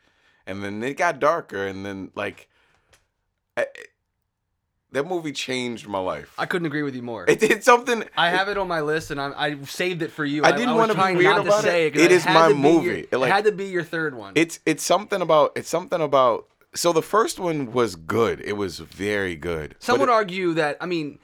and 0.47 0.65
then 0.65 0.83
it 0.83 0.97
got 0.97 1.19
darker 1.21 1.67
and 1.67 1.85
then 1.85 2.11
like 2.15 2.49
I, 3.57 3.67
that 4.93 5.05
movie 5.07 5.33
changed 5.33 5.87
my 5.87 5.99
life 5.99 6.33
I 6.39 6.47
couldn't 6.47 6.67
agree 6.67 6.83
with 6.83 6.95
you 6.95 7.03
more. 7.03 7.27
it 7.29 7.41
did 7.41 7.63
something 7.63 8.05
I 8.17 8.31
have 8.31 8.49
it 8.49 8.57
on 8.57 8.69
my 8.69 8.81
list, 8.81 9.11
and 9.11 9.21
I, 9.21 9.33
I 9.37 9.63
saved 9.65 10.01
it 10.03 10.11
for 10.11 10.25
you. 10.25 10.45
I 10.45 10.53
didn't 10.53 10.71
was 10.75 10.79
wanna 10.81 10.95
be 10.95 10.99
trying 10.99 11.17
weird 11.19 11.37
not 11.37 11.47
about 11.47 11.57
to 11.57 11.63
say 11.63 11.87
it. 11.89 11.91
'cause 11.95 12.03
It 12.03 12.13
is 12.13 12.25
my 12.25 12.53
movie. 12.53 12.87
Your, 12.87 12.95
It, 12.97 13.13
like- 13.13 13.29
it 13.31 13.33
had 13.35 13.45
to 13.45 13.53
be 13.53 13.67
your 13.67 13.85
third 13.85 14.15
one. 14.15 14.33
it's 14.35 14.61
it's 14.65 14.83
something 14.83 15.21
about 15.21 15.53
it's 15.57 15.69
something 15.69 16.01
about 16.01 16.47
so 16.75 16.93
the 16.95 17.03
first 17.03 17.39
one 17.39 17.73
was 17.73 17.97
good 17.97 18.41
it 18.41 18.55
was 18.55 18.79
very 18.79 19.35
good 19.37 19.75
Some 19.79 19.99
would 20.01 20.09
it- 20.09 20.13
argue 20.13 20.55
that. 20.55 20.79
I 20.81 20.87
mean, 20.87 21.19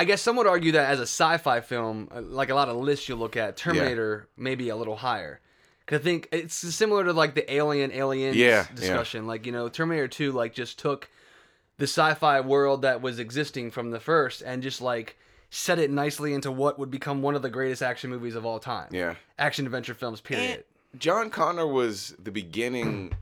I 0.00 0.04
guess 0.04 0.22
some 0.22 0.36
would 0.36 0.46
argue 0.46 0.72
that 0.72 0.88
as 0.90 0.98
a 0.98 1.02
sci-fi 1.02 1.60
film, 1.60 2.08
uh, 2.10 2.22
like 2.22 2.48
a 2.48 2.54
lot 2.54 2.68
of 2.70 2.76
lists 2.76 3.06
you 3.08 3.16
look 3.16 3.36
at, 3.36 3.56
Terminator 3.58 4.28
may 4.36 4.54
be 4.54 4.70
a 4.70 4.76
little 4.76 4.96
higher. 4.96 5.40
Cause 5.86 5.98
I 6.00 6.02
think 6.02 6.28
it's 6.32 6.54
similar 6.54 7.04
to 7.04 7.12
like 7.12 7.34
the 7.34 7.52
Alien 7.52 7.92
Aliens 7.92 8.36
Yeah, 8.36 8.66
yeah. 8.68 8.74
discussion. 8.74 9.26
Like 9.26 9.44
you 9.44 9.52
know, 9.52 9.68
Terminator 9.68 10.08
Two 10.08 10.32
like 10.32 10.54
just 10.54 10.78
took 10.78 11.10
the 11.76 11.84
sci-fi 11.86 12.40
world 12.40 12.82
that 12.82 13.02
was 13.02 13.18
existing 13.18 13.70
from 13.72 13.90
the 13.90 14.00
first 14.00 14.40
and 14.40 14.62
just 14.62 14.80
like 14.80 15.16
set 15.50 15.78
it 15.78 15.90
nicely 15.90 16.32
into 16.32 16.50
what 16.50 16.78
would 16.78 16.90
become 16.90 17.20
one 17.22 17.34
of 17.34 17.42
the 17.42 17.50
greatest 17.50 17.82
action 17.82 18.08
movies 18.08 18.34
of 18.36 18.46
all 18.46 18.58
time. 18.60 18.88
yeah 18.92 19.16
Action 19.38 19.66
adventure 19.66 19.94
films. 19.94 20.20
Period. 20.20 20.64
John 20.98 21.28
Connor 21.28 21.66
was 21.66 22.14
the 22.18 22.30
beginning 22.30 23.12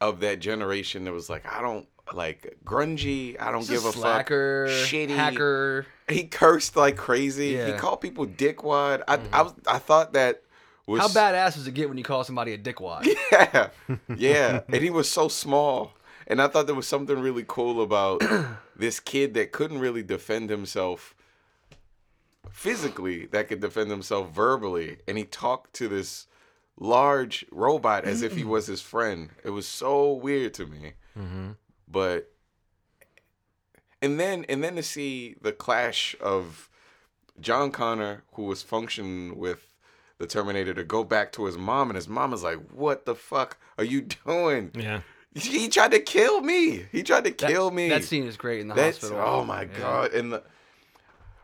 of 0.00 0.20
that 0.20 0.40
generation 0.40 1.04
that 1.04 1.12
was 1.12 1.28
like, 1.30 1.44
I 1.46 1.60
don't 1.60 1.86
like 2.14 2.56
grungy. 2.64 3.40
I 3.40 3.50
don't 3.50 3.64
a 3.68 3.72
give 3.72 3.84
a 3.84 3.92
slacker, 3.92 4.68
fuck. 4.68 4.88
Shitty. 4.88 5.10
hacker. 5.10 5.86
He 6.08 6.24
cursed 6.24 6.76
like 6.76 6.96
crazy. 6.96 7.56
He 7.64 7.72
called 7.72 8.00
people 8.00 8.26
dickwad. 8.26 9.02
I, 9.06 9.20
I 9.32 9.42
was 9.42 9.54
I 9.66 9.78
thought 9.78 10.12
that 10.14 10.42
was 10.86 11.00
How 11.00 11.08
badass 11.08 11.54
does 11.54 11.66
it 11.66 11.74
get 11.74 11.88
when 11.88 11.98
you 11.98 12.04
call 12.04 12.24
somebody 12.24 12.52
a 12.52 12.58
dickwad? 12.58 13.06
Yeah, 13.32 13.68
yeah. 14.16 14.60
and 14.68 14.82
he 14.82 14.90
was 14.90 15.08
so 15.08 15.28
small, 15.28 15.94
and 16.26 16.42
I 16.42 16.48
thought 16.48 16.66
there 16.66 16.74
was 16.74 16.88
something 16.88 17.18
really 17.18 17.44
cool 17.46 17.82
about 17.82 18.22
this 18.76 18.98
kid 18.98 19.34
that 19.34 19.52
couldn't 19.52 19.78
really 19.78 20.02
defend 20.02 20.50
himself 20.50 21.14
physically, 22.50 23.26
that 23.26 23.48
could 23.48 23.60
defend 23.60 23.90
himself 23.90 24.30
verbally, 24.30 24.98
and 25.06 25.16
he 25.16 25.24
talked 25.24 25.74
to 25.74 25.88
this 25.88 26.26
large 26.78 27.44
robot 27.52 28.04
as 28.04 28.22
if 28.22 28.34
he 28.34 28.42
was 28.42 28.66
his 28.66 28.80
friend. 28.80 29.30
It 29.44 29.50
was 29.50 29.68
so 29.68 30.12
weird 30.12 30.54
to 30.54 30.66
me. 30.66 30.94
Mm-hmm. 31.16 31.50
But 31.90 32.30
and 34.02 34.18
then 34.18 34.44
and 34.48 34.62
then 34.62 34.76
to 34.76 34.82
see 34.82 35.36
the 35.40 35.52
clash 35.52 36.16
of 36.20 36.68
John 37.40 37.70
Connor, 37.70 38.22
who 38.34 38.44
was 38.44 38.62
functioning 38.62 39.38
with 39.38 39.66
the 40.18 40.26
Terminator, 40.26 40.74
to 40.74 40.84
go 40.84 41.04
back 41.04 41.32
to 41.32 41.46
his 41.46 41.56
mom, 41.58 41.90
and 41.90 41.96
his 41.96 42.08
mom 42.08 42.32
is 42.32 42.42
like, 42.42 42.58
"What 42.72 43.06
the 43.06 43.14
fuck 43.14 43.58
are 43.78 43.84
you 43.84 44.02
doing? 44.02 44.70
Yeah. 44.74 45.00
He 45.34 45.68
tried 45.68 45.92
to 45.92 46.00
kill 46.00 46.40
me. 46.40 46.86
He 46.90 47.02
tried 47.02 47.24
to 47.24 47.30
That- 47.30 47.48
kill 47.50 47.70
me." 47.70 47.88
That 47.88 48.04
scene 48.04 48.24
is 48.26 48.36
great 48.36 48.60
in 48.60 48.68
the 48.68 48.74
That's 48.74 48.98
hospital. 49.00 49.22
oh 49.24 49.44
my 49.44 49.62
Yeah. 49.62 49.78
god! 49.78 50.12
And 50.14 50.32
the 50.32 50.42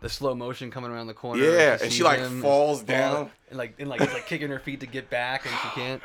The 0.03 0.09
slow 0.11 0.35
motion 0.35 0.71
coming 0.71 0.91
around 0.91 1.07
the 1.07 1.15
corner. 1.15 1.43
Yeah, 1.43 1.79
she 1.79 1.85
and 1.85 1.93
she, 1.93 2.03
like, 2.03 2.21
falls 2.43 2.83
down. 2.83 3.31
and 3.49 3.57
like 3.59 3.75
and 3.79 3.89
like 3.89 4.01
it's 4.03 4.13
like 4.13 4.27
kicking 4.27 4.51
her 4.51 4.59
feet 4.59 4.81
to 4.81 4.87
get 4.87 5.09
back, 5.11 5.47
and 5.47 5.55
she 5.63 5.69
can't. 5.81 6.03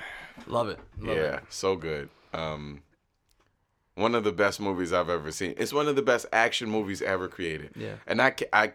Love 0.48 0.70
it. 0.70 0.80
Love 1.00 1.18
yeah, 1.18 1.36
it. 1.38 1.44
so 1.50 1.76
good. 1.76 2.10
Um, 2.34 2.82
one 3.96 4.16
of 4.16 4.24
the 4.24 4.32
best 4.32 4.60
movies 4.60 4.94
I've 4.94 5.10
ever 5.10 5.32
seen. 5.32 5.54
It's 5.58 5.74
one 5.74 5.88
of 5.88 5.96
the 5.96 6.02
best 6.02 6.26
action 6.32 6.70
movies 6.70 7.02
ever 7.02 7.28
created. 7.28 7.72
Yeah. 7.76 7.96
and 8.08 8.22
I, 8.22 8.34
I, 8.54 8.72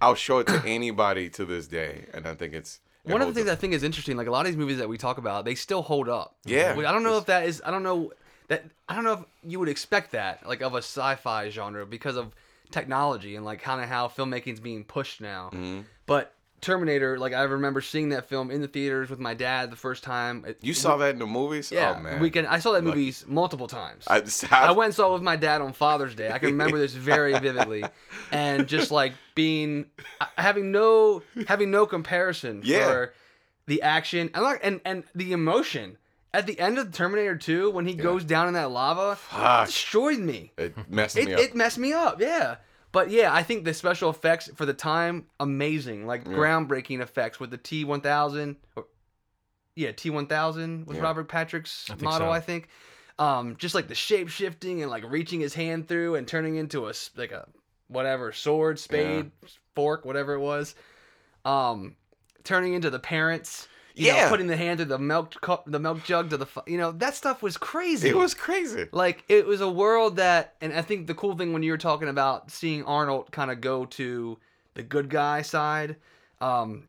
I'll 0.00 0.14
show 0.14 0.38
it 0.38 0.46
to 0.48 0.62
anybody 0.66 1.28
to 1.30 1.44
this 1.44 1.66
day, 1.66 2.06
and 2.12 2.26
I 2.26 2.34
think 2.34 2.54
it's 2.54 2.80
it 3.04 3.12
One 3.12 3.22
of 3.22 3.28
the 3.28 3.34
things 3.34 3.48
up. 3.48 3.58
I 3.58 3.60
think 3.60 3.72
is 3.72 3.82
interesting, 3.82 4.16
like 4.16 4.26
a 4.26 4.30
lot 4.30 4.46
of 4.46 4.52
these 4.52 4.56
movies 4.56 4.78
that 4.78 4.88
we 4.88 4.98
talk 4.98 5.18
about, 5.18 5.44
they 5.44 5.54
still 5.54 5.82
hold 5.82 6.08
up. 6.08 6.36
Yeah. 6.44 6.74
I 6.76 6.92
don't 6.92 7.02
know 7.02 7.18
if 7.18 7.26
that 7.26 7.46
is. 7.46 7.62
I 7.64 7.70
don't 7.70 7.82
know 7.82 8.12
that. 8.48 8.64
I 8.88 8.94
don't 8.94 9.04
know 9.04 9.12
if 9.14 9.20
you 9.44 9.58
would 9.58 9.68
expect 9.68 10.12
that, 10.12 10.46
like 10.46 10.60
of 10.60 10.74
a 10.74 10.78
sci-fi 10.78 11.48
genre, 11.50 11.86
because 11.86 12.16
of 12.16 12.34
technology 12.70 13.36
and 13.36 13.44
like 13.44 13.62
kind 13.62 13.80
of 13.80 13.88
how 13.88 14.08
filmmaking's 14.08 14.60
being 14.60 14.84
pushed 14.84 15.20
now. 15.20 15.50
Mm-hmm. 15.52 15.82
But 16.06 16.34
Terminator, 16.66 17.18
like 17.18 17.32
I 17.32 17.42
remember 17.44 17.80
seeing 17.80 18.08
that 18.10 18.28
film 18.28 18.50
in 18.50 18.60
the 18.60 18.66
theaters 18.68 19.08
with 19.08 19.20
my 19.20 19.34
dad 19.34 19.70
the 19.70 19.76
first 19.76 20.02
time. 20.02 20.44
It- 20.46 20.58
You 20.60 20.74
saw 20.74 20.96
that 20.96 21.10
in 21.10 21.18
the 21.20 21.26
movies? 21.26 21.70
Yeah, 21.70 21.94
oh, 21.96 22.02
man. 22.02 22.20
weekend. 22.20 22.48
I 22.48 22.58
saw 22.58 22.72
that 22.72 22.82
movie 22.84 23.14
multiple 23.26 23.68
times. 23.68 24.04
I, 24.08 24.22
I 24.50 24.72
went 24.72 24.86
and 24.86 24.94
saw 24.94 25.10
it 25.10 25.12
with 25.14 25.22
my 25.22 25.36
dad 25.36 25.60
on 25.62 25.72
Father's 25.72 26.14
Day. 26.14 26.30
I 26.32 26.38
can 26.38 26.48
remember 26.50 26.78
this 26.78 26.92
very 26.92 27.38
vividly, 27.38 27.84
and 28.32 28.66
just 28.66 28.90
like 28.90 29.12
being 29.36 29.86
uh, 30.20 30.26
having 30.36 30.72
no 30.72 31.22
having 31.46 31.70
no 31.70 31.86
comparison 31.86 32.62
Yeah. 32.64 32.84
for 32.86 33.14
the 33.66 33.82
action 33.82 34.30
and 34.34 34.42
like 34.42 34.60
and 34.62 34.80
and 34.84 35.04
the 35.14 35.32
emotion 35.32 35.98
at 36.34 36.46
the 36.46 36.58
end 36.60 36.78
of 36.78 36.92
Terminator 36.92 37.36
2 37.36 37.70
when 37.70 37.86
he 37.86 37.94
goes 37.94 38.22
down 38.24 38.48
in 38.48 38.54
that 38.54 38.70
lava 38.70 39.16
Fuck. 39.16 39.66
destroyed 39.66 40.18
me. 40.18 40.52
It 40.58 40.74
messed 40.90 41.16
It, 41.16 41.26
me 41.26 41.34
up. 41.34 41.40
it 41.40 41.54
messed 41.54 41.78
me 41.78 41.92
up. 41.94 42.20
Yeah. 42.20 42.56
But 42.96 43.10
yeah, 43.10 43.30
I 43.30 43.42
think 43.42 43.66
the 43.66 43.74
special 43.74 44.08
effects 44.08 44.48
for 44.54 44.64
the 44.64 44.72
time 44.72 45.26
amazing, 45.38 46.06
like 46.06 46.24
groundbreaking 46.24 47.02
effects 47.02 47.38
with 47.38 47.50
the 47.50 47.58
T1000 47.58 48.56
or 48.74 48.86
yeah, 49.74 49.92
T1000 49.92 50.86
was 50.86 50.96
Yeah. 50.96 51.02
Robert 51.02 51.28
Patrick's 51.28 51.84
think 51.88 52.00
model, 52.00 52.28
so. 52.28 52.32
I 52.32 52.40
think. 52.40 52.70
Um, 53.18 53.56
just 53.58 53.74
like 53.74 53.88
the 53.88 53.94
shape 53.94 54.30
shifting 54.30 54.80
and 54.80 54.90
like 54.90 55.04
reaching 55.10 55.40
his 55.40 55.52
hand 55.52 55.88
through 55.88 56.14
and 56.14 56.26
turning 56.26 56.56
into 56.56 56.88
a 56.88 56.94
like 57.16 57.32
a 57.32 57.46
whatever 57.88 58.32
sword, 58.32 58.78
spade, 58.78 59.30
fork, 59.74 60.06
whatever 60.06 60.32
it 60.32 60.40
was. 60.40 60.74
Um, 61.44 61.96
turning 62.44 62.72
into 62.72 62.88
the 62.88 62.98
parents. 62.98 63.68
You 63.98 64.08
Yeah. 64.08 64.24
know, 64.24 64.28
putting 64.28 64.46
the 64.46 64.56
hand 64.56 64.78
through 64.78 64.86
the 64.86 64.98
milk 64.98 65.40
cup, 65.40 65.64
the 65.66 65.78
milk 65.80 66.04
jug 66.04 66.30
to 66.30 66.36
the 66.36 66.44
fu- 66.46 66.60
you 66.66 66.76
know 66.76 66.92
that 66.92 67.14
stuff 67.14 67.42
was 67.42 67.56
crazy. 67.56 68.08
it 68.10 68.16
was 68.16 68.34
crazy. 68.34 68.86
Like 68.92 69.24
it 69.28 69.46
was 69.46 69.60
a 69.60 69.70
world 69.70 70.16
that, 70.16 70.54
and 70.60 70.72
I 70.74 70.82
think 70.82 71.06
the 71.06 71.14
cool 71.14 71.34
thing 71.36 71.52
when 71.52 71.62
you 71.62 71.72
were 71.72 71.78
talking 71.78 72.08
about 72.08 72.50
seeing 72.50 72.84
Arnold 72.84 73.32
kind 73.32 73.50
of 73.50 73.60
go 73.60 73.86
to 73.86 74.38
the 74.74 74.82
good 74.82 75.08
guy 75.08 75.40
side, 75.42 75.96
um, 76.42 76.88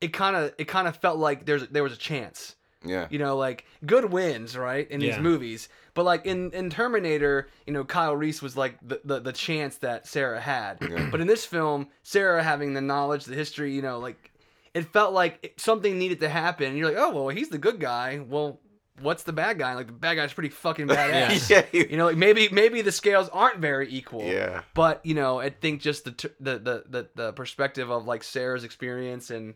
it 0.00 0.12
kind 0.12 0.36
of 0.36 0.52
it 0.58 0.66
kind 0.66 0.88
of 0.88 0.96
felt 0.96 1.18
like 1.18 1.46
there's 1.46 1.66
there 1.68 1.82
was 1.82 1.92
a 1.92 1.96
chance. 1.98 2.56
Yeah. 2.84 3.06
You 3.10 3.18
know, 3.18 3.36
like 3.36 3.64
good 3.84 4.12
wins, 4.12 4.56
right, 4.56 4.88
in 4.90 5.00
these 5.00 5.18
movies. 5.18 5.68
But 5.94 6.04
like 6.04 6.24
in, 6.26 6.52
in 6.52 6.68
Terminator, 6.70 7.48
you 7.66 7.72
know, 7.72 7.82
Kyle 7.84 8.14
Reese 8.14 8.40
was 8.42 8.56
like 8.56 8.76
the, 8.86 9.00
the, 9.02 9.18
the 9.18 9.32
chance 9.32 9.78
that 9.78 10.06
Sarah 10.06 10.40
had. 10.40 10.78
But 11.10 11.20
in 11.20 11.26
this 11.26 11.44
film, 11.44 11.88
Sarah 12.04 12.42
having 12.44 12.74
the 12.74 12.80
knowledge, 12.82 13.24
the 13.24 13.34
history, 13.34 13.72
you 13.74 13.82
know, 13.82 13.98
like 13.98 14.30
it 14.76 14.92
felt 14.92 15.12
like 15.12 15.54
something 15.56 15.98
needed 15.98 16.20
to 16.20 16.28
happen. 16.28 16.66
And 16.68 16.78
you're 16.78 16.88
like, 16.88 16.98
oh 16.98 17.10
well, 17.12 17.28
he's 17.28 17.48
the 17.48 17.58
good 17.58 17.80
guy. 17.80 18.18
Well, 18.18 18.60
what's 19.00 19.22
the 19.24 19.32
bad 19.32 19.58
guy? 19.58 19.74
Like 19.74 19.86
the 19.88 19.92
bad 19.92 20.14
guy's 20.14 20.32
pretty 20.32 20.50
fucking 20.50 20.88
badass. 20.88 21.48
yeah. 21.50 21.62
he- 21.72 21.90
You 21.90 21.96
know, 21.96 22.06
like 22.06 22.16
maybe 22.16 22.48
maybe 22.50 22.82
the 22.82 22.92
scales 22.92 23.28
aren't 23.30 23.58
very 23.58 23.90
equal. 23.92 24.22
Yeah. 24.24 24.62
But 24.74 25.04
you 25.04 25.14
know, 25.14 25.38
I 25.40 25.50
think 25.50 25.80
just 25.80 26.04
the 26.04 26.12
t- 26.12 26.28
the 26.40 26.58
the 26.58 26.84
the, 26.88 27.08
the 27.14 27.32
perspective 27.32 27.90
of 27.90 28.06
like 28.06 28.22
Sarah's 28.22 28.64
experience 28.64 29.30
and 29.30 29.54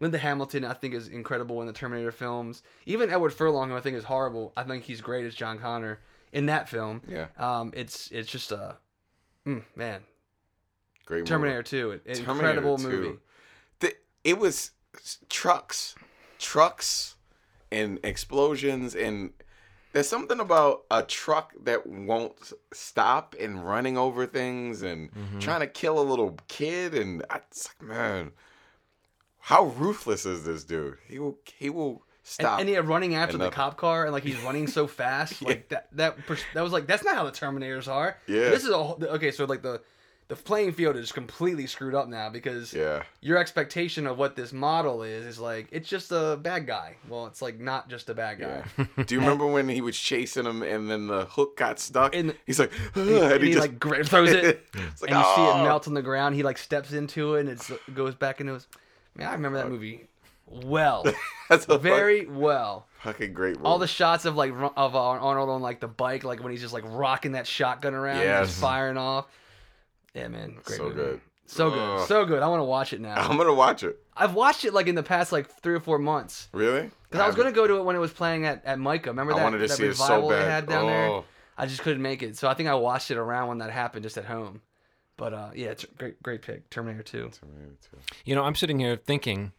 Linda 0.00 0.16
Hamilton, 0.18 0.64
I 0.64 0.72
think, 0.72 0.94
is 0.94 1.08
incredible 1.08 1.60
in 1.60 1.66
the 1.66 1.74
Terminator 1.74 2.10
films. 2.12 2.62
Even 2.86 3.10
Edward 3.10 3.34
Furlong, 3.34 3.68
who 3.68 3.76
I 3.76 3.80
think 3.80 3.96
is 3.98 4.04
horrible, 4.04 4.52
I 4.56 4.62
think 4.62 4.84
he's 4.84 5.02
great 5.02 5.26
as 5.26 5.34
John 5.34 5.58
Connor 5.58 5.98
in 6.32 6.46
that 6.46 6.68
film. 6.70 7.02
Yeah. 7.06 7.26
Um, 7.38 7.72
it's 7.76 8.10
it's 8.10 8.30
just 8.30 8.50
a 8.50 8.76
mm, 9.46 9.62
man. 9.76 10.00
Great 11.06 11.18
movie. 11.18 11.28
Terminator 11.28 11.62
Two, 11.62 11.90
an 11.92 12.00
Terminator 12.14 12.28
incredible 12.60 12.78
2. 12.78 12.88
movie. 12.88 13.18
It 14.24 14.38
was 14.38 14.72
trucks, 15.28 15.94
trucks, 16.38 17.16
and 17.72 17.98
explosions, 18.04 18.94
and 18.94 19.32
there's 19.92 20.08
something 20.08 20.38
about 20.40 20.82
a 20.90 21.02
truck 21.02 21.52
that 21.64 21.86
won't 21.86 22.52
stop 22.72 23.34
and 23.40 23.66
running 23.66 23.96
over 23.98 24.26
things 24.26 24.82
and 24.82 25.10
Mm-hmm. 25.12 25.38
trying 25.40 25.60
to 25.60 25.66
kill 25.66 25.98
a 26.00 26.02
little 26.04 26.36
kid, 26.48 26.94
and 26.94 27.24
I, 27.30 27.36
it's 27.50 27.68
like, 27.80 27.88
man, 27.88 28.32
how 29.38 29.64
ruthless 29.64 30.26
is 30.26 30.44
this 30.44 30.64
dude? 30.64 30.98
He 31.08 31.18
will, 31.18 31.38
he 31.56 31.70
will 31.70 32.02
stop. 32.22 32.60
and 32.60 32.68
yeah, 32.68 32.78
running 32.84 33.14
after 33.14 33.34
And 33.36 33.42
the 33.42 33.50
cop 33.50 33.76
car, 33.76 34.04
and 34.04 34.12
like 34.12 34.22
he's 34.22 34.38
running 34.42 34.66
so 34.66 34.86
fast, 35.00 35.40
like 35.42 35.68
that 35.70 35.88
that 35.92 36.16
that 36.54 36.62
was 36.62 36.72
like 36.72 36.86
that's 36.86 37.02
not 37.04 37.14
how 37.14 37.24
the 37.24 37.32
Terminators 37.32 37.88
are. 37.88 38.16
Yeah. 38.26 38.50
This 38.50 38.64
is 38.64 38.70
a 38.70 38.76
whole- 38.82 39.02
okay. 39.02 39.30
So 39.30 39.44
like 39.46 39.62
the 39.62 39.80
the 40.30 40.36
playing 40.36 40.70
field 40.72 40.94
is 40.96 41.10
completely 41.10 41.66
screwed 41.66 41.94
up 41.94 42.08
now 42.08 42.30
because 42.30 42.72
yeah, 42.72 43.02
your 43.20 43.36
expectation 43.36 44.06
of 44.06 44.16
what 44.16 44.36
this 44.36 44.52
model 44.52 45.02
is 45.02 45.26
is 45.26 45.38
like 45.40 45.66
it's 45.72 45.88
just 45.88 46.12
a 46.12 46.38
bad 46.40 46.66
guy. 46.66 46.96
Well, 47.08 47.26
it's 47.26 47.42
like 47.42 47.58
not 47.58 47.88
just 47.90 48.08
a 48.08 48.14
bad 48.14 48.38
guy. 48.38 48.62
yeah. 48.78 48.86
Do 49.04 49.14
you 49.14 49.20
remember 49.20 49.44
when 49.46 49.68
he 49.68 49.80
was 49.80 49.98
chasing 49.98 50.46
him 50.46 50.62
and 50.62 50.88
then 50.88 51.08
the 51.08 51.24
hook 51.24 51.56
got 51.56 51.80
stuck? 51.80 52.14
And- 52.14 52.34
He's 52.46 52.60
like, 52.60 52.70
"Ugh," 52.94 53.08
And, 53.08 53.42
he, 53.42 53.56
like 53.56 53.78
gra- 53.80 54.04
throws 54.04 54.30
it, 54.30 54.66
It's 54.74 55.02
like, 55.02 55.10
and 55.10 55.18
you 55.18 55.24
see 55.24 55.40
"Oh." 55.40 55.60
it 55.60 55.64
melt 55.64 55.88
on 55.88 55.94
the 55.94 56.02
ground. 56.02 56.36
He 56.36 56.42
like 56.44 56.58
steps 56.58 56.92
into 56.92 57.34
it, 57.34 57.40
and 57.40 57.48
it 57.50 57.94
goes 57.94 58.14
back 58.14 58.40
into 58.40 58.54
his. 58.54 58.68
Man, 59.16 59.26
I 59.28 59.32
remember 59.32 59.58
that 59.58 59.68
movie 59.68 60.06
well, 60.46 61.04
That's 61.48 61.64
very 61.66 62.26
well. 62.26 62.86
fucking 63.00 63.32
great 63.34 63.56
movie. 63.56 63.66
All 63.66 63.78
the 63.78 63.86
shots 63.86 64.24
of 64.24 64.36
like 64.36 64.52
of 64.52 64.94
uh, 64.96 64.98
Arnold 65.00 65.48
on 65.48 65.60
like 65.62 65.78
the 65.80 65.86
bike, 65.88 66.24
like 66.24 66.42
when 66.42 66.50
he's 66.52 66.60
just 66.60 66.72
like 66.74 66.84
rocking 66.86 67.32
that 67.32 67.46
shotgun 67.46 67.94
around, 67.94 68.16
and 68.18 68.24
Yes. 68.24 68.46
just 68.48 68.60
firing 68.60 68.96
off. 68.96 69.26
Yeah, 70.14 70.28
man, 70.28 70.56
great 70.64 70.76
So 70.78 70.84
movie. 70.84 70.94
good. 70.96 71.20
so 71.46 71.70
good, 71.70 71.78
Ugh. 72.00 72.08
so 72.08 72.24
good. 72.24 72.42
I 72.42 72.48
want 72.48 72.60
to 72.60 72.64
watch 72.64 72.92
it 72.92 73.00
now. 73.00 73.14
I'm 73.28 73.36
gonna 73.36 73.54
watch 73.54 73.82
it. 73.82 73.98
I've 74.16 74.34
watched 74.34 74.64
it 74.64 74.74
like 74.74 74.86
in 74.86 74.94
the 74.94 75.02
past 75.02 75.32
like 75.32 75.48
three 75.62 75.74
or 75.74 75.80
four 75.80 75.98
months. 75.98 76.48
Really? 76.52 76.90
Because 77.08 77.22
I 77.22 77.26
was 77.26 77.36
gonna 77.36 77.52
go 77.52 77.66
to 77.66 77.76
it 77.76 77.84
when 77.84 77.96
it 77.96 78.00
was 78.00 78.12
playing 78.12 78.44
at, 78.46 78.64
at 78.64 78.78
Micah. 78.78 79.10
Remember 79.10 79.32
that, 79.32 79.38
I 79.38 79.40
that, 79.40 79.44
wanted 79.44 79.58
to 79.58 79.68
that 79.68 79.76
see 79.76 79.86
it 79.86 79.96
so 79.96 80.04
revival 80.04 80.28
they 80.30 80.36
bad. 80.36 80.50
had 80.50 80.66
down 80.68 80.86
there? 80.86 81.06
Oh. 81.08 81.24
I 81.58 81.66
just 81.66 81.82
couldn't 81.82 82.02
make 82.02 82.22
it, 82.22 82.36
so 82.38 82.48
I 82.48 82.54
think 82.54 82.68
I 82.68 82.74
watched 82.74 83.10
it 83.10 83.18
around 83.18 83.48
when 83.48 83.58
that 83.58 83.70
happened, 83.70 84.02
just 84.02 84.16
at 84.16 84.24
home. 84.24 84.62
But 85.16 85.34
uh, 85.34 85.50
yeah, 85.54 85.68
it's 85.68 85.84
a 85.84 85.88
great, 85.88 86.22
great 86.22 86.40
pick, 86.42 86.70
Terminator 86.70 87.02
two. 87.02 87.30
Terminator 87.38 87.74
Two. 87.82 87.98
You 88.24 88.34
know, 88.34 88.42
I'm 88.44 88.54
sitting 88.54 88.78
here 88.78 88.96
thinking, 88.96 89.52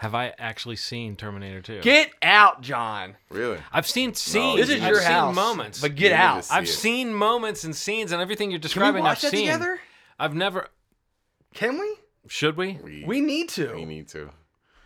have 0.00 0.14
I 0.14 0.32
actually 0.38 0.76
seen 0.76 1.14
Terminator 1.14 1.60
2? 1.60 1.80
Get 1.82 2.10
out, 2.22 2.62
John. 2.62 3.16
Really? 3.28 3.58
I've 3.70 3.86
seen 3.86 4.14
scenes. 4.14 4.60
This 4.60 4.70
is 4.70 4.82
I've 4.82 4.88
your 4.88 5.00
seen 5.00 5.10
house, 5.10 5.34
moments. 5.34 5.80
but 5.80 5.90
You 5.90 5.96
get 5.98 6.08
need 6.12 6.14
out. 6.16 6.44
see 6.46 6.54
I've 6.54 6.64
it. 6.64 6.68
seen 6.68 7.12
moments 7.12 7.64
and 7.64 7.76
scenes 7.76 8.10
and 8.10 8.22
everything 8.22 8.50
you're 8.50 8.58
Can 8.58 8.62
we 8.62 8.68
describing. 8.68 9.02
watch 9.02 9.16
I've 9.18 9.30
that 9.30 9.36
seen. 9.36 9.46
together? 9.46 9.78
I've 10.18 10.34
never. 10.34 10.68
Can 11.52 11.78
we? 11.78 11.96
Should 12.28 12.56
we? 12.56 12.78
We, 12.82 13.04
We 13.06 13.20
need 13.20 13.50
to. 13.50 13.74
we 13.74 13.84
need 13.84 14.08
to. 14.08 14.30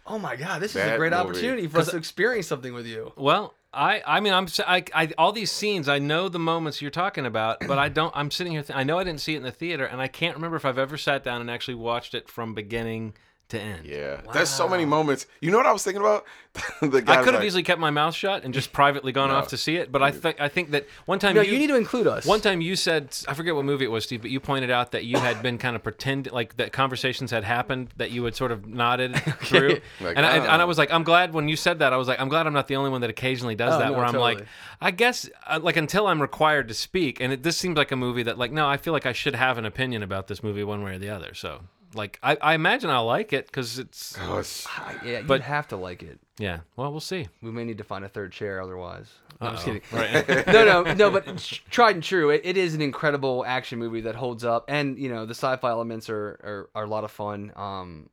Oh 0.06 0.18
my 0.18 0.34
God, 0.36 0.60
this 0.60 0.72
is 0.72 0.82
a 0.82 0.84
That 0.84 0.98
great 0.98 1.12
movie. 1.12 1.22
opportunity 1.22 1.66
for 1.68 1.78
us 1.78 1.90
to 1.92 1.96
experience 1.96 2.46
something 2.48 2.74
with 2.74 2.86
you. 2.86 3.12
Well, 3.16 3.54
I, 3.72 4.02
I 4.06 4.20
mean, 4.20 4.32
I'm, 4.34 4.44
s- 4.44 4.60
I, 4.60 4.84
I, 4.94 5.10
all 5.16 5.32
these 5.32 5.50
scenes, 5.52 5.88
I 5.88 5.98
know 5.98 6.28
the 6.28 6.38
moments 6.38 6.82
you're 6.82 6.90
talking 6.90 7.24
about, 7.24 7.58
but 7.66 7.78
I 7.78 7.88
don't. 7.88 8.12
I'm 8.16 8.30
sitting 8.30 8.52
here. 8.52 8.62
Th- 8.62 8.76
I 8.76 8.82
know 8.82 8.98
I 8.98 9.04
didn't 9.04 9.20
see 9.20 9.34
it 9.34 9.38
in 9.38 9.42
the 9.44 9.50
theater, 9.52 9.84
and 9.84 10.00
I 10.00 10.08
can't 10.08 10.34
remember 10.34 10.56
if 10.56 10.64
I've 10.64 10.78
ever 10.78 10.96
sat 10.96 11.22
down 11.24 11.40
and 11.40 11.50
actually 11.50 11.76
watched 11.76 12.14
it 12.14 12.28
from 12.28 12.52
beginning 12.54 13.14
to 13.50 13.60
end. 13.60 13.84
Yeah. 13.84 14.20
There's 14.32 14.48
so 14.48 14.68
many 14.68 14.84
moments. 14.84 15.26
You 15.40 15.50
know 15.50 15.58
what 15.58 15.66
I 15.66 15.72
was 15.72 15.82
thinking 15.84 16.00
about? 16.00 16.24
the 16.80 17.02
guy 17.02 17.14
I 17.14 17.16
could 17.16 17.34
have 17.34 17.40
like, 17.42 17.46
easily 17.48 17.62
kept 17.64 17.80
my 17.80 17.90
mouth 17.90 18.14
shut 18.14 18.44
and 18.44 18.54
just 18.54 18.72
privately 18.72 19.10
gone 19.10 19.28
No. 19.28 19.34
off 19.34 19.48
to 19.48 19.56
see 19.56 19.74
it, 19.76 19.90
but 19.90 20.02
I 20.04 20.12
think 20.12 20.40
I 20.40 20.48
think 20.48 20.70
that 20.70 20.86
one 21.04 21.18
time 21.18 21.34
No, 21.34 21.40
you, 21.42 21.52
you 21.52 21.58
need 21.58 21.66
to 21.66 21.74
include 21.76 22.06
us. 22.06 22.24
One 22.26 22.40
time 22.40 22.60
you 22.60 22.76
said, 22.76 23.08
I 23.26 23.34
forget 23.34 23.56
what 23.56 23.64
movie 23.64 23.84
it 23.84 23.90
was, 23.90 24.04
Steve, 24.04 24.22
but 24.22 24.30
you 24.30 24.38
pointed 24.38 24.70
out 24.70 24.92
that 24.92 25.04
you 25.04 25.18
had 25.18 25.42
been 25.42 25.58
kind 25.58 25.74
of 25.74 25.82
pretending, 25.82 26.32
like 26.32 26.56
that 26.58 26.72
conversations 26.72 27.32
had 27.32 27.42
happened 27.42 27.88
that 27.96 28.12
you 28.12 28.22
had 28.24 28.36
sort 28.36 28.52
of 28.52 28.66
nodded 28.68 29.16
through, 29.40 29.80
Like, 30.00 30.16
and, 30.16 30.24
I, 30.24 30.38
ah. 30.38 30.52
and 30.52 30.62
I 30.62 30.64
was 30.64 30.78
like, 30.78 30.92
I'm 30.92 31.02
glad 31.02 31.34
when 31.34 31.48
you 31.48 31.56
said 31.56 31.80
that. 31.80 31.92
I 31.92 31.96
was 31.96 32.06
like, 32.06 32.20
I'm 32.20 32.28
glad 32.28 32.46
I'm 32.46 32.52
not 32.52 32.68
the 32.68 32.76
only 32.76 32.90
one 32.90 33.00
that 33.00 33.10
occasionally 33.10 33.56
does 33.56 33.74
Oh, 33.74 33.78
that. 33.80 33.86
no, 33.90 33.92
where 33.98 34.04
I'm 34.04 34.14
like. 34.14 34.46
I 34.80 34.90
guess 34.92 35.28
uh, 35.48 35.58
like 35.62 35.76
until 35.76 36.06
I'm 36.06 36.20
required 36.22 36.68
to 36.68 36.74
speak, 36.74 37.20
and 37.20 37.32
it, 37.32 37.42
this 37.42 37.56
seems 37.56 37.76
like 37.76 37.90
a 37.90 37.96
movie 37.96 38.22
that 38.24 38.38
like 38.38 38.52
no, 38.52 38.68
I 38.68 38.76
feel 38.76 38.92
like 38.92 39.06
I 39.06 39.12
should 39.12 39.34
have 39.34 39.58
an 39.58 39.64
opinion 39.64 40.02
about 40.02 40.28
this 40.28 40.42
movie 40.42 40.62
one 40.62 40.82
way 40.84 40.94
or 40.94 40.98
the 40.98 41.08
other. 41.08 41.34
So 41.34 41.62
like 41.94 42.18
I, 42.22 42.36
I 42.40 42.54
imagine 42.54 42.90
I'll 42.90 43.06
like 43.06 43.32
it 43.32 43.46
because 43.46 43.78
it's 43.78 44.16
Oh, 44.20 44.34
it's- 44.38 44.66
Ah, 44.68 44.94
yeah, 45.04 45.18
you 45.20 45.24
But- 45.24 45.42
have 45.42 45.68
to 45.68 45.76
like 45.76 46.02
it. 46.02 46.18
yeah. 46.38 46.60
Well, 46.76 46.90
we'll 46.90 47.00
see. 47.00 47.28
We 47.42 47.50
may 47.50 47.64
need 47.64 47.78
to 47.78 47.84
find 47.84 48.04
a 48.04 48.08
third 48.08 48.32
chair 48.32 48.60
otherwise. 48.62 49.12
No, 49.40 49.48
I'm 49.48 49.54
just 49.54 49.66
Uh-oh. 49.68 49.80
kidding. 49.80 50.24
Right. 50.24 50.46
no, 50.46 50.82
no, 50.82 50.94
no. 50.94 51.10
But 51.10 51.38
tr- 51.38 51.60
tried 51.70 51.96
and 51.96 52.04
true, 52.04 52.30
it, 52.30 52.42
it 52.44 52.56
is 52.56 52.74
an 52.74 52.80
incredible 52.80 53.44
action 53.46 53.78
movie 53.78 54.02
that 54.02 54.14
holds 54.14 54.44
up, 54.44 54.64
and 54.68 54.96
you 54.98 55.08
know 55.08 55.26
the 55.26 55.34
sci-fi 55.34 55.68
elements 55.70 56.08
are 56.08 56.38
are, 56.44 56.70
are 56.74 56.84
a 56.84 56.88
lot 56.88 57.02
of 57.04 57.10
fun. 57.10 57.52
Um, 57.56 58.10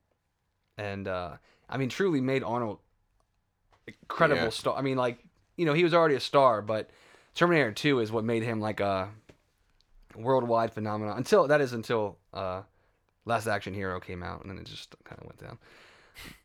and 0.77 1.07
uh, 1.07 1.33
I 1.69 1.77
mean, 1.77 1.89
truly 1.89 2.21
made 2.21 2.43
Arnold 2.43 2.79
incredible 3.87 4.43
Yeah. 4.45 4.49
star. 4.49 4.75
I 4.75 4.81
mean, 4.81 4.97
like 4.97 5.19
you 5.57 5.65
know 5.65 5.73
he 5.73 5.83
was 5.83 5.93
already 5.93 6.15
a 6.15 6.19
star, 6.19 6.61
but 6.63 6.89
Terminator 7.35 7.71
Two 7.71 7.99
is 7.99 8.11
what 8.11 8.23
made 8.23 8.41
him 8.43 8.59
like 8.59 8.79
a 8.79 9.09
worldwide 10.15 10.73
phenomenon. 10.73 11.17
Until 11.17 11.47
that 11.47 11.61
is 11.61 11.73
until 11.73 12.17
uh, 12.33 12.63
Last 13.31 13.47
Action 13.47 13.73
Hero 13.73 13.99
came 14.01 14.23
out, 14.23 14.41
and 14.41 14.49
then 14.51 14.57
it 14.57 14.65
just 14.65 14.93
kind 15.05 15.19
of 15.21 15.25
went 15.25 15.39
down. 15.39 15.57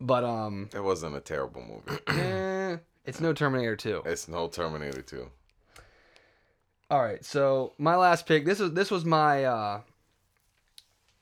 But 0.00 0.22
um, 0.22 0.70
It 0.72 0.82
wasn't 0.82 1.16
a 1.16 1.20
terrible 1.20 1.60
movie. 1.60 2.00
eh, 2.06 2.76
it's 3.04 3.20
no 3.20 3.32
Terminator 3.32 3.74
Two. 3.74 4.02
It's 4.06 4.28
no 4.28 4.46
Terminator 4.46 5.02
2. 5.02 5.28
All 6.88 7.02
right, 7.02 7.24
so 7.24 7.72
my 7.78 7.96
last 7.96 8.26
pick. 8.26 8.44
This 8.44 8.60
is 8.60 8.72
this 8.72 8.90
was 8.90 9.04
my. 9.04 9.44
uh 9.44 9.80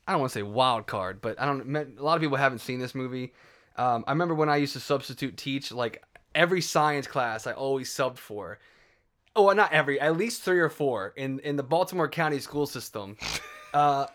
I 0.06 0.12
don't 0.12 0.20
want 0.20 0.32
to 0.32 0.38
say 0.38 0.42
wild 0.42 0.86
card, 0.86 1.22
but 1.22 1.40
I 1.40 1.46
don't. 1.46 1.74
A 1.74 2.02
lot 2.02 2.16
of 2.16 2.20
people 2.20 2.36
haven't 2.36 2.58
seen 2.58 2.78
this 2.78 2.94
movie. 2.94 3.32
Um, 3.76 4.04
I 4.06 4.12
remember 4.12 4.34
when 4.34 4.50
I 4.50 4.56
used 4.56 4.74
to 4.74 4.80
substitute 4.80 5.38
teach, 5.38 5.72
like 5.72 6.02
every 6.34 6.60
science 6.60 7.06
class, 7.06 7.46
I 7.46 7.52
always 7.52 7.88
subbed 7.88 8.18
for. 8.18 8.58
Oh, 9.34 9.50
not 9.50 9.72
every, 9.72 9.98
at 9.98 10.16
least 10.16 10.42
three 10.42 10.60
or 10.60 10.68
four 10.68 11.14
in 11.16 11.40
in 11.40 11.56
the 11.56 11.62
Baltimore 11.62 12.08
County 12.08 12.40
school 12.40 12.66
system. 12.66 13.16
Uh, 13.74 14.06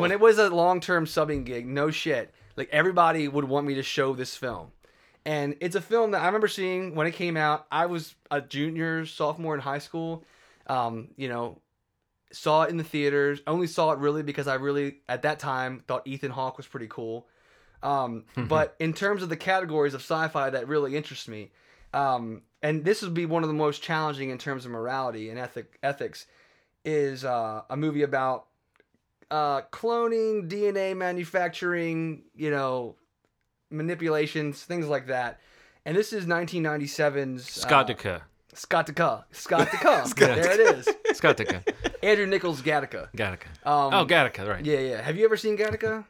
when 0.00 0.12
it 0.12 0.20
was 0.20 0.38
a 0.38 0.50
long 0.50 0.80
term 0.80 1.06
subbing 1.06 1.44
gig, 1.44 1.66
no 1.66 1.90
shit. 1.90 2.32
Like 2.56 2.68
everybody 2.70 3.28
would 3.28 3.44
want 3.44 3.66
me 3.66 3.74
to 3.74 3.82
show 3.82 4.14
this 4.14 4.36
film. 4.36 4.72
And 5.26 5.56
it's 5.60 5.74
a 5.74 5.80
film 5.80 6.10
that 6.10 6.22
I 6.22 6.26
remember 6.26 6.48
seeing 6.48 6.94
when 6.94 7.06
it 7.06 7.12
came 7.12 7.36
out. 7.36 7.66
I 7.70 7.86
was 7.86 8.14
a 8.30 8.40
junior, 8.40 9.06
sophomore 9.06 9.54
in 9.54 9.60
high 9.60 9.78
school. 9.78 10.24
Um, 10.66 11.08
you 11.16 11.28
know, 11.28 11.60
saw 12.32 12.62
it 12.62 12.70
in 12.70 12.76
the 12.76 12.84
theaters. 12.84 13.40
Only 13.46 13.66
saw 13.66 13.92
it 13.92 13.98
really 13.98 14.22
because 14.22 14.46
I 14.46 14.54
really 14.54 14.98
at 15.08 15.22
that 15.22 15.38
time 15.38 15.82
thought 15.86 16.06
Ethan 16.06 16.30
Hawke 16.30 16.56
was 16.56 16.66
pretty 16.66 16.88
cool. 16.88 17.26
Um, 17.82 18.24
but 18.36 18.76
in 18.78 18.92
terms 18.92 19.22
of 19.22 19.28
the 19.28 19.36
categories 19.36 19.94
of 19.94 20.00
sci-fi 20.00 20.50
that 20.50 20.68
really 20.68 20.96
interest 20.96 21.28
me, 21.28 21.52
um, 21.92 22.42
and 22.62 22.84
this 22.84 23.02
would 23.02 23.14
be 23.14 23.26
one 23.26 23.42
of 23.42 23.48
the 23.48 23.54
most 23.54 23.82
challenging 23.82 24.30
in 24.30 24.38
terms 24.38 24.64
of 24.64 24.72
morality 24.72 25.30
and 25.30 25.38
ethic 25.38 25.78
ethics, 25.82 26.26
is 26.84 27.24
uh, 27.24 27.62
a 27.70 27.76
movie 27.76 28.02
about 28.02 28.46
uh, 29.30 29.62
cloning, 29.72 30.48
DNA 30.48 30.96
manufacturing, 30.96 32.22
you 32.34 32.50
know, 32.50 32.96
manipulations, 33.70 34.62
things 34.62 34.86
like 34.86 35.06
that. 35.08 35.40
And 35.84 35.96
this 35.96 36.12
is 36.12 36.26
1997's 36.26 37.44
Scott 37.44 37.90
uh, 37.90 37.94
Deca. 37.94 38.20
Scott 38.54 38.86
Deca. 38.86 39.24
Scott 39.32 39.68
Deca. 39.68 40.14
there 40.16 40.60
it 40.60 40.60
is. 40.78 40.88
Scott 41.16 41.36
Deca. 41.36 41.62
Andrew 42.02 42.26
Nichols 42.26 42.62
Gattaca. 42.62 43.08
Gattaca. 43.16 43.46
Um, 43.66 43.92
oh, 43.94 44.06
Gattaca, 44.06 44.48
right. 44.48 44.64
Yeah, 44.64 44.78
yeah. 44.78 45.02
Have 45.02 45.16
you 45.16 45.24
ever 45.24 45.36
seen 45.36 45.56
Gattaca? 45.58 46.04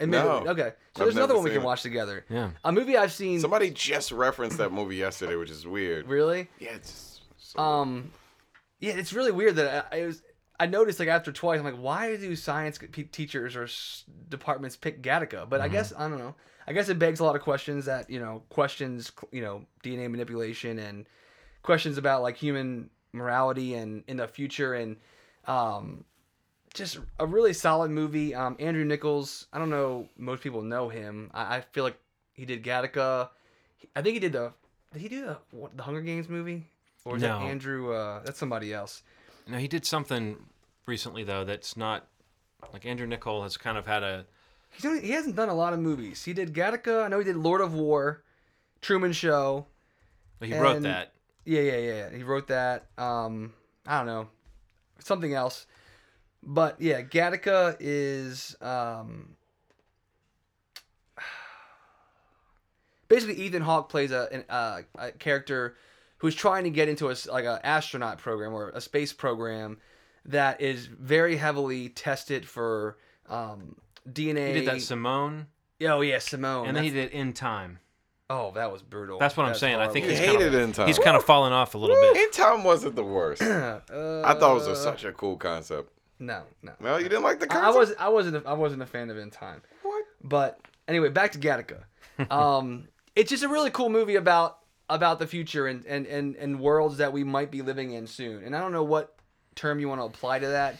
Admittedly. 0.00 0.44
No. 0.44 0.50
Okay. 0.50 0.72
So 0.96 1.02
I've 1.02 1.06
there's 1.06 1.16
another 1.16 1.34
one 1.34 1.44
we 1.44 1.50
can 1.50 1.60
it. 1.60 1.64
watch 1.64 1.82
together. 1.82 2.24
Yeah. 2.30 2.50
A 2.64 2.72
movie 2.72 2.96
I've 2.96 3.12
seen. 3.12 3.38
Somebody 3.38 3.70
just 3.70 4.12
referenced 4.12 4.56
that 4.58 4.72
movie 4.72 4.96
yesterday, 4.96 5.36
which 5.36 5.50
is 5.50 5.66
weird. 5.66 6.08
Really? 6.08 6.48
Yeah, 6.58 6.74
it's 6.74 7.20
so 7.36 7.60
Um, 7.60 8.10
yeah, 8.80 8.94
it's 8.94 9.12
really 9.12 9.30
weird 9.32 9.56
that 9.56 9.88
I, 9.92 9.98
I 9.98 10.06
was. 10.06 10.22
I 10.60 10.66
noticed 10.66 11.00
like 11.00 11.08
after 11.08 11.32
twice, 11.32 11.58
I'm 11.58 11.64
like, 11.64 11.74
why 11.74 12.16
do 12.16 12.36
science 12.36 12.78
teachers 13.10 13.56
or 13.56 13.64
s- 13.64 14.04
departments 14.28 14.76
pick 14.76 15.02
Gattaca? 15.02 15.48
But 15.48 15.60
I 15.60 15.68
guess 15.68 15.92
I 15.96 16.08
don't 16.08 16.18
know. 16.18 16.34
I 16.68 16.72
guess 16.72 16.88
it 16.88 16.98
begs 16.98 17.18
a 17.20 17.24
lot 17.24 17.34
of 17.34 17.42
questions 17.42 17.86
that 17.86 18.08
you 18.10 18.20
know 18.20 18.42
questions 18.50 19.10
you 19.32 19.42
know 19.42 19.64
DNA 19.82 20.08
manipulation 20.10 20.78
and 20.78 21.06
questions 21.62 21.98
about 21.98 22.22
like 22.22 22.36
human 22.36 22.90
morality 23.12 23.74
and 23.74 24.04
in 24.06 24.18
the 24.18 24.28
future 24.28 24.74
and 24.74 24.96
um 25.46 26.04
just 26.74 26.98
a 27.18 27.26
really 27.26 27.52
solid 27.52 27.90
movie. 27.90 28.32
Um, 28.34 28.56
Andrew 28.60 28.84
Nichols. 28.84 29.46
I 29.52 29.58
don't 29.58 29.70
know. 29.70 30.08
Most 30.16 30.40
people 30.42 30.62
know 30.62 30.88
him. 30.88 31.30
I, 31.34 31.56
I 31.56 31.60
feel 31.72 31.82
like 31.82 31.98
he 32.34 32.44
did 32.44 32.62
Gattaca. 32.62 33.30
I 33.96 34.02
think 34.02 34.14
he 34.14 34.20
did 34.20 34.32
the. 34.32 34.52
Did 34.92 35.02
he 35.02 35.08
do 35.08 35.24
the 35.26 35.38
what, 35.50 35.76
the 35.76 35.82
Hunger 35.82 36.00
Games 36.02 36.28
movie? 36.28 36.66
Or 37.04 37.16
is 37.16 37.22
No. 37.22 37.38
that 37.40 37.46
Andrew? 37.46 37.92
Uh, 37.92 38.22
that's 38.22 38.38
somebody 38.38 38.72
else. 38.72 39.02
No, 39.46 39.58
he 39.58 39.68
did 39.68 39.84
something 39.84 40.36
recently 40.86 41.24
though 41.24 41.44
that's 41.44 41.76
not 41.76 42.06
like 42.72 42.84
Andrew 42.86 43.06
Nichol 43.06 43.42
has 43.42 43.56
kind 43.56 43.78
of 43.78 43.86
had 43.86 44.02
a 44.02 44.26
He's 44.72 44.84
only, 44.84 45.00
he 45.00 45.10
hasn't 45.10 45.36
done 45.36 45.48
a 45.48 45.54
lot 45.54 45.72
of 45.72 45.80
movies. 45.80 46.24
He 46.24 46.32
did 46.32 46.54
Gattaca. 46.54 47.04
I 47.04 47.08
know 47.08 47.18
he 47.18 47.24
did 47.24 47.36
Lord 47.36 47.60
of 47.60 47.74
War, 47.74 48.22
Truman 48.80 49.12
Show. 49.12 49.66
he 50.40 50.56
wrote 50.56 50.82
that. 50.82 51.12
Yeah, 51.44 51.62
yeah, 51.62 51.78
yeah. 51.78 52.16
He 52.16 52.22
wrote 52.22 52.46
that. 52.48 52.86
Um, 52.96 53.52
I 53.86 53.98
don't 53.98 54.06
know, 54.06 54.28
something 55.00 55.34
else. 55.34 55.66
But 56.42 56.80
yeah, 56.80 57.02
Gattaca 57.02 57.76
is 57.80 58.56
um, 58.60 59.36
basically 63.08 63.42
Ethan 63.42 63.62
Hawke 63.62 63.88
plays 63.88 64.12
a, 64.12 64.28
an, 64.32 64.44
uh, 64.48 64.82
a 64.96 65.12
character 65.12 65.76
who's 66.20 66.34
trying 66.34 66.64
to 66.64 66.70
get 66.70 66.88
into 66.88 67.08
a 67.08 67.12
s- 67.12 67.26
like 67.28 67.44
a 67.44 67.60
astronaut 67.64 68.18
program 68.18 68.54
or 68.54 68.70
a 68.70 68.80
space 68.80 69.12
program 69.12 69.78
that 70.26 70.60
is 70.60 70.86
very 70.86 71.36
heavily 71.36 71.88
tested 71.90 72.46
for 72.48 72.96
um, 73.28 73.76
DNA. 74.08 74.48
He 74.54 74.60
did 74.60 74.66
that 74.68 74.80
Simone 74.82 75.46
Oh 75.82 76.00
yeah, 76.02 76.18
Simone. 76.18 76.68
and 76.68 76.76
then 76.76 76.84
he 76.84 76.90
That's- 76.90 77.10
did 77.10 77.18
In 77.18 77.32
Time. 77.32 77.78
Oh, 78.32 78.52
that 78.52 78.70
was 78.70 78.80
brutal. 78.80 79.18
That's 79.18 79.36
what 79.36 79.46
I'm 79.46 79.56
saying. 79.56 79.76
I 79.80 79.88
think 79.88 80.04
You 80.04 80.10
he's 80.12 80.20
horrible. 80.20 80.38
kind 80.40 80.52
hated 80.52 80.62
of, 80.62 80.68
In 80.68 80.72
Time. 80.72 80.86
He's 80.86 80.98
kind 81.00 81.16
of 81.16 81.24
fallen 81.24 81.52
off 81.52 81.74
a 81.74 81.78
little 81.78 81.96
bit. 81.96 82.16
In 82.16 82.30
Time 82.30 82.62
wasn't 82.62 82.94
the 82.94 83.02
worst. 83.02 83.42
I 83.42 83.46
Uh, 83.92 84.34
thought 84.34 84.52
it 84.52 84.54
was 84.54 84.66
a, 84.68 84.76
such 84.76 85.02
a 85.04 85.12
cool 85.12 85.36
concept. 85.36 85.90
no, 86.20 86.42
no. 86.62 86.72
Well, 86.80 87.00
you 87.00 87.08
didn't 87.08 87.24
like 87.24 87.40
the 87.40 87.52
I, 87.52 87.56
I 87.56 87.60
concept? 87.62 87.78
was 87.78 87.94
I 87.98 88.08
wasn't 88.08 88.36
a, 88.36 88.48
I 88.48 88.52
wasn't 88.52 88.82
a 88.82 88.86
fan 88.86 89.10
of 89.10 89.16
In 89.18 89.30
Time. 89.30 89.62
What? 89.82 90.04
But 90.22 90.60
anyway, 90.86 91.08
back 91.08 91.32
to 91.32 91.38
Gattaca. 91.38 91.80
Um, 92.30 92.86
it's 93.16 93.30
just 93.30 93.42
a 93.42 93.48
really 93.48 93.70
cool 93.70 93.88
movie 93.88 94.14
about 94.16 94.58
about 94.90 95.18
the 95.18 95.26
future 95.26 95.66
and, 95.66 95.84
and, 95.86 96.06
and, 96.06 96.36
and 96.36 96.60
worlds 96.60 96.98
that 96.98 97.12
we 97.12 97.24
might 97.24 97.50
be 97.50 97.62
living 97.62 97.92
in 97.92 98.06
soon. 98.06 98.44
And 98.44 98.54
I 98.54 98.60
don't 98.60 98.72
know 98.72 98.82
what 98.82 99.14
term 99.54 99.80
you 99.80 99.88
want 99.88 100.00
to 100.00 100.04
apply 100.04 100.40
to 100.40 100.48
that, 100.48 100.76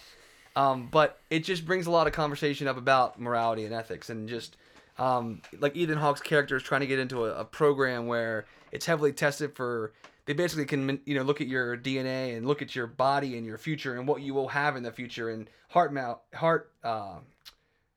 um, 0.56 0.88
but 0.90 1.20
it 1.30 1.44
just 1.44 1.64
brings 1.64 1.86
a 1.86 1.90
lot 1.90 2.06
of 2.06 2.12
conversation 2.12 2.68
up 2.68 2.76
about 2.76 3.20
morality 3.20 3.64
and 3.64 3.74
ethics 3.74 4.10
and 4.10 4.28
just 4.28 4.56
um, 4.98 5.40
like 5.58 5.76
Ethan 5.76 5.98
Hawke's 5.98 6.20
character 6.20 6.56
is 6.56 6.62
trying 6.62 6.82
to 6.82 6.86
get 6.86 6.98
into 6.98 7.24
a, 7.24 7.40
a 7.40 7.44
program 7.44 8.06
where 8.06 8.46
it's 8.72 8.86
heavily 8.86 9.12
tested 9.12 9.54
for. 9.54 9.92
They 10.26 10.34
basically 10.34 10.66
can 10.66 11.00
you 11.06 11.14
know 11.14 11.22
look 11.22 11.40
at 11.40 11.48
your 11.48 11.76
DNA 11.76 12.36
and 12.36 12.46
look 12.46 12.62
at 12.62 12.76
your 12.76 12.86
body 12.86 13.36
and 13.36 13.46
your 13.46 13.58
future 13.58 13.96
and 13.96 14.06
what 14.06 14.20
you 14.20 14.34
will 14.34 14.48
have 14.48 14.76
in 14.76 14.82
the 14.82 14.92
future 14.92 15.30
and 15.30 15.48
heart 15.70 15.92
mouth 15.92 16.20
heart. 16.34 16.70
Uh, 16.84 17.16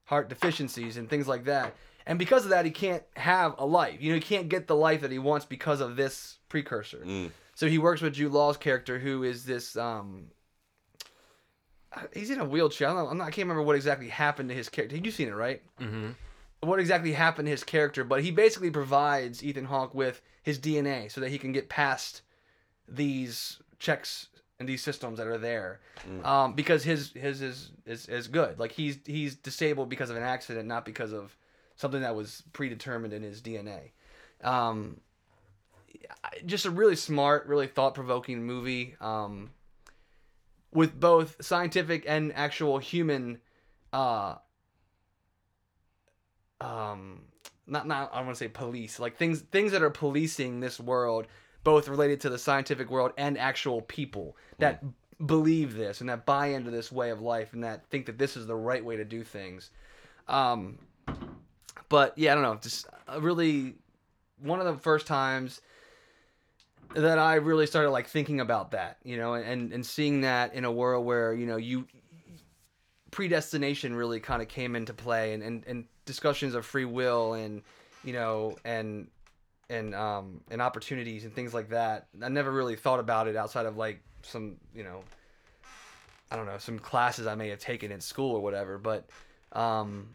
heart 0.05 0.29
deficiencies 0.29 0.97
and 0.97 1.09
things 1.09 1.27
like 1.27 1.45
that. 1.45 1.73
And 2.05 2.19
because 2.19 2.43
of 2.43 2.49
that, 2.49 2.65
he 2.65 2.71
can't 2.71 3.03
have 3.15 3.55
a 3.57 3.65
life. 3.65 4.01
You 4.01 4.09
know, 4.09 4.15
he 4.15 4.21
can't 4.21 4.49
get 4.49 4.67
the 4.67 4.75
life 4.75 5.01
that 5.01 5.11
he 5.11 5.19
wants 5.19 5.45
because 5.45 5.81
of 5.81 5.95
this 5.95 6.37
precursor. 6.49 7.03
Mm. 7.05 7.31
So 7.55 7.67
he 7.67 7.77
works 7.77 8.01
with 8.01 8.13
Jude 8.13 8.31
Law's 8.31 8.57
character, 8.57 8.99
who 8.99 9.23
is 9.23 9.45
this. 9.45 9.77
Um, 9.77 10.25
he's 12.13 12.29
in 12.29 12.39
a 12.39 12.45
wheelchair. 12.45 12.89
I, 12.89 12.93
don't 12.93 13.03
know, 13.03 13.09
I'm 13.09 13.17
not, 13.17 13.27
I 13.27 13.31
can't 13.31 13.47
remember 13.47 13.63
what 13.63 13.75
exactly 13.75 14.09
happened 14.09 14.49
to 14.49 14.55
his 14.55 14.69
character. 14.69 14.97
You've 14.97 15.13
seen 15.13 15.27
it, 15.27 15.35
right? 15.35 15.61
hmm 15.79 16.09
What 16.61 16.79
exactly 16.79 17.13
happened 17.13 17.45
to 17.45 17.51
his 17.51 17.63
character? 17.63 18.03
But 18.03 18.23
he 18.23 18.31
basically 18.31 18.71
provides 18.71 19.43
Ethan 19.43 19.65
Hawke 19.65 19.93
with 19.93 20.21
his 20.41 20.59
DNA 20.59 21.11
so 21.11 21.21
that 21.21 21.29
he 21.29 21.37
can 21.37 21.51
get 21.51 21.69
past 21.69 22.21
these 22.87 23.59
checks 23.79 24.27
and 24.59 24.67
these 24.67 24.83
systems 24.83 25.17
that 25.17 25.27
are 25.27 25.37
there. 25.37 25.79
Um, 26.23 26.53
because 26.53 26.83
his 26.83 27.11
his 27.13 27.41
is, 27.41 27.71
is 27.85 28.07
is 28.07 28.27
good. 28.27 28.59
Like 28.59 28.71
he's 28.71 28.97
he's 29.05 29.35
disabled 29.35 29.89
because 29.89 30.09
of 30.09 30.15
an 30.17 30.23
accident, 30.23 30.67
not 30.67 30.85
because 30.85 31.13
of 31.13 31.35
something 31.83 32.01
that 32.01 32.15
was 32.15 32.43
predetermined 32.53 33.13
in 33.13 33.21
his 33.21 33.41
DNA. 33.41 33.91
Um, 34.43 34.99
just 36.45 36.65
a 36.65 36.71
really 36.71 36.95
smart, 36.95 37.45
really 37.45 37.67
thought 37.67 37.93
provoking 37.93 38.43
movie. 38.43 38.95
Um, 38.99 39.51
with 40.73 40.99
both 40.99 41.43
scientific 41.43 42.03
and 42.07 42.33
actual 42.33 42.79
human 42.79 43.39
uh 43.91 44.35
um 46.59 47.21
not 47.67 47.87
not 47.87 48.11
I 48.13 48.21
want 48.21 48.31
to 48.31 48.35
say 48.35 48.47
police 48.47 48.99
like 48.99 49.17
things 49.17 49.41
things 49.41 49.71
that 49.71 49.83
are 49.83 49.89
policing 49.89 50.59
this 50.59 50.79
world 50.79 51.27
both 51.63 51.87
related 51.87 52.21
to 52.21 52.29
the 52.29 52.37
scientific 52.37 52.89
world 52.89 53.11
and 53.17 53.37
actual 53.37 53.81
people 53.81 54.35
that 54.57 54.83
believe 55.25 55.75
this 55.75 56.01
and 56.01 56.09
that 56.09 56.25
buy 56.25 56.47
into 56.47 56.71
this 56.71 56.91
way 56.91 57.11
of 57.11 57.21
life 57.21 57.53
and 57.53 57.63
that 57.63 57.85
think 57.89 58.07
that 58.07 58.17
this 58.17 58.35
is 58.35 58.47
the 58.47 58.55
right 58.55 58.83
way 58.83 58.97
to 58.97 59.05
do 59.05 59.23
things 59.23 59.69
um 60.27 60.79
but 61.89 62.17
yeah 62.17 62.31
I 62.31 62.35
don't 62.35 62.43
know 62.43 62.55
just 62.55 62.87
really 63.19 63.75
one 64.39 64.59
of 64.59 64.65
the 64.65 64.77
first 64.77 65.07
times 65.07 65.61
that 66.95 67.17
I 67.17 67.35
really 67.35 67.65
started 67.65 67.89
like 67.89 68.07
thinking 68.07 68.39
about 68.39 68.71
that, 68.71 68.97
you 69.03 69.17
know, 69.17 69.33
and 69.33 69.71
and 69.71 69.85
seeing 69.85 70.21
that 70.21 70.53
in 70.53 70.65
a 70.65 70.71
world 70.71 71.05
where 71.05 71.33
you 71.33 71.45
know 71.45 71.57
you 71.57 71.87
predestination 73.11 73.95
really 73.95 74.19
kind 74.19 74.41
of 74.41 74.47
came 74.47 74.75
into 74.75 74.93
play, 74.93 75.33
and, 75.33 75.43
and 75.43 75.63
and 75.67 75.85
discussions 76.05 76.55
of 76.55 76.65
free 76.65 76.85
will 76.85 77.33
and 77.33 77.61
you 78.03 78.13
know 78.13 78.57
and 78.65 79.07
and 79.69 79.95
um 79.95 80.41
and 80.51 80.61
opportunities 80.61 81.23
and 81.25 81.33
things 81.33 81.53
like 81.53 81.69
that. 81.69 82.07
I 82.21 82.29
never 82.29 82.51
really 82.51 82.75
thought 82.75 82.99
about 82.99 83.27
it 83.27 83.35
outside 83.35 83.65
of 83.65 83.77
like 83.77 83.99
some 84.21 84.57
you 84.75 84.83
know 84.83 85.03
I 86.31 86.35
don't 86.35 86.45
know 86.45 86.57
some 86.57 86.79
classes 86.79 87.27
I 87.27 87.35
may 87.35 87.49
have 87.49 87.59
taken 87.59 87.91
in 87.91 88.01
school 88.01 88.35
or 88.35 88.41
whatever, 88.41 88.77
but 88.77 89.09
um 89.53 90.09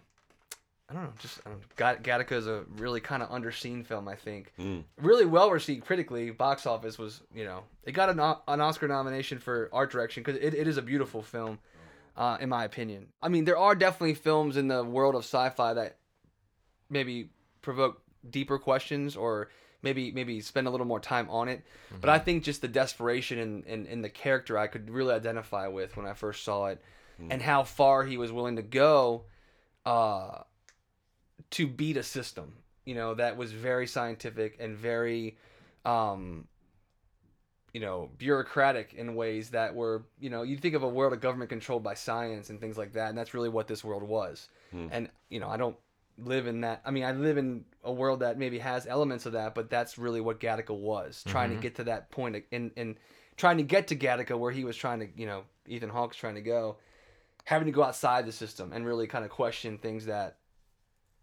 I 0.91 0.95
don't 0.95 1.03
know, 1.03 1.12
just 1.18 1.41
I 1.45 1.51
don't 1.51 1.61
know. 1.61 2.03
Gattaca 2.03 2.32
is 2.32 2.47
a 2.47 2.64
really 2.76 3.01
kind 3.01 3.22
of 3.22 3.28
underseen 3.28 3.84
film, 3.84 4.09
I 4.09 4.14
think. 4.14 4.53
Mm. 4.59 4.84
Really 5.01 5.26
well 5.26 5.51
received 5.51 5.84
critically. 5.84 6.30
Box 6.30 6.66
office 6.66 6.99
was, 6.99 7.20
you 7.34 7.45
know, 7.45 7.64
it 7.84 7.93
got 7.93 8.09
an, 8.09 8.18
an 8.18 8.61
Oscar 8.61 8.89
nomination 8.89 9.39
for 9.39 9.68
art 9.72 9.91
direction 9.91 10.22
because 10.22 10.41
it, 10.41 10.55
it 10.55 10.66
is 10.66 10.78
a 10.78 10.82
beautiful 10.82 11.20
film, 11.20 11.59
uh, 12.16 12.39
in 12.41 12.49
my 12.49 12.64
opinion. 12.64 13.09
I 13.22 13.28
mean, 13.28 13.45
there 13.45 13.59
are 13.59 13.74
definitely 13.74 14.14
films 14.14 14.57
in 14.57 14.68
the 14.68 14.82
world 14.82 15.14
of 15.14 15.24
sci-fi 15.24 15.74
that 15.74 15.99
maybe 16.89 17.30
provoke 17.61 18.01
deeper 18.28 18.59
questions 18.59 19.14
or 19.14 19.51
maybe 19.82 20.11
maybe 20.11 20.41
spend 20.41 20.66
a 20.66 20.70
little 20.70 20.86
more 20.86 21.01
time 21.01 21.28
on 21.28 21.49
it. 21.49 21.64
But 22.01 22.09
I 22.09 22.18
think 22.18 22.45
just 22.45 22.62
the 22.62 22.68
desperation 22.68 23.39
and 23.39 23.64
in, 23.66 23.86
in 23.86 24.03
the 24.03 24.09
character 24.09 24.57
I 24.57 24.68
could 24.68 24.89
really 24.89 25.14
identify 25.14 25.68
with 25.68 25.99
when 25.99 26.07
I 26.07 26.14
first 26.14 26.45
saw 26.45 26.66
it, 26.66 26.82
and 27.30 27.43
how 27.43 27.64
far 27.64 28.05
he 28.05 28.16
was 28.16 28.32
willing 28.32 28.57
to 28.57 28.62
go. 28.62 29.24
Uh, 29.84 30.45
to 31.51 31.67
beat 31.67 31.97
a 31.97 32.03
system, 32.03 32.53
you 32.85 32.95
know, 32.95 33.15
that 33.15 33.37
was 33.37 33.53
very 33.53 33.87
scientific 33.87 34.57
and 34.61 34.77
very, 34.77 35.37
um, 35.85 36.47
you 37.73 37.81
know, 37.81 38.11
bureaucratic 38.19 38.95
in 38.95 39.15
ways 39.15 39.51
that 39.51 39.75
were, 39.75 40.05
you 40.19 40.31
know, 40.31 40.43
you 40.43 40.57
think 40.57 40.75
of 40.75 40.83
a 40.83 40.89
world 40.89 41.13
of 41.13 41.21
government 41.21 41.51
controlled 41.51 41.83
by 41.83 41.95
science 41.95 42.51
and 42.51 42.61
things 42.61 42.79
like 42.79 42.95
that, 42.95 43.09
and 43.09 43.19
that's 43.19 43.35
really 43.35 43.49
what 43.49 43.69
this 43.69 43.85
world 43.85 44.03
was. 44.03 44.49
And 44.93 45.11
you 45.31 45.41
know, 45.41 45.49
I 45.49 45.57
don't 45.57 45.77
live 46.19 46.47
in 46.47 46.63
that. 46.63 46.83
I 46.85 46.91
mean, 46.91 47.05
I 47.05 47.13
live 47.13 47.39
in 47.39 47.65
a 47.85 47.93
world 47.93 48.21
that 48.21 48.39
maybe 48.39 48.59
has 48.59 48.87
elements 48.87 49.27
of 49.27 49.33
that, 49.33 49.55
but 49.55 49.71
that's 49.71 49.99
really 49.99 50.21
what 50.21 50.41
Gattaca 50.41 50.77
was, 50.77 51.23
trying 51.27 51.51
to 51.51 51.57
get 51.57 51.77
to 51.77 51.85
that 51.85 52.11
and 52.17 52.43
in 52.51 52.71
in 52.77 52.97
trying 53.37 53.57
to 53.59 53.63
get 53.63 53.87
to 53.89 53.97
Gattaca 53.97 54.37
where 54.39 54.51
he 54.51 54.65
was 54.65 54.77
trying 54.77 55.01
to, 55.01 55.09
you 55.17 55.27
know, 55.27 55.45
Ethan 55.67 55.91
Hawke's 55.91 56.17
trying 56.17 56.35
to 56.35 56.41
go, 56.41 56.77
having 57.45 57.67
to 57.67 57.73
go 57.73 57.83
outside 57.83 58.27
the 58.27 58.33
system 58.33 58.73
and 58.73 58.85
really 58.85 59.07
kind 59.07 59.25
of 59.25 59.31
question 59.31 59.79
things 59.79 60.07
that 60.07 60.37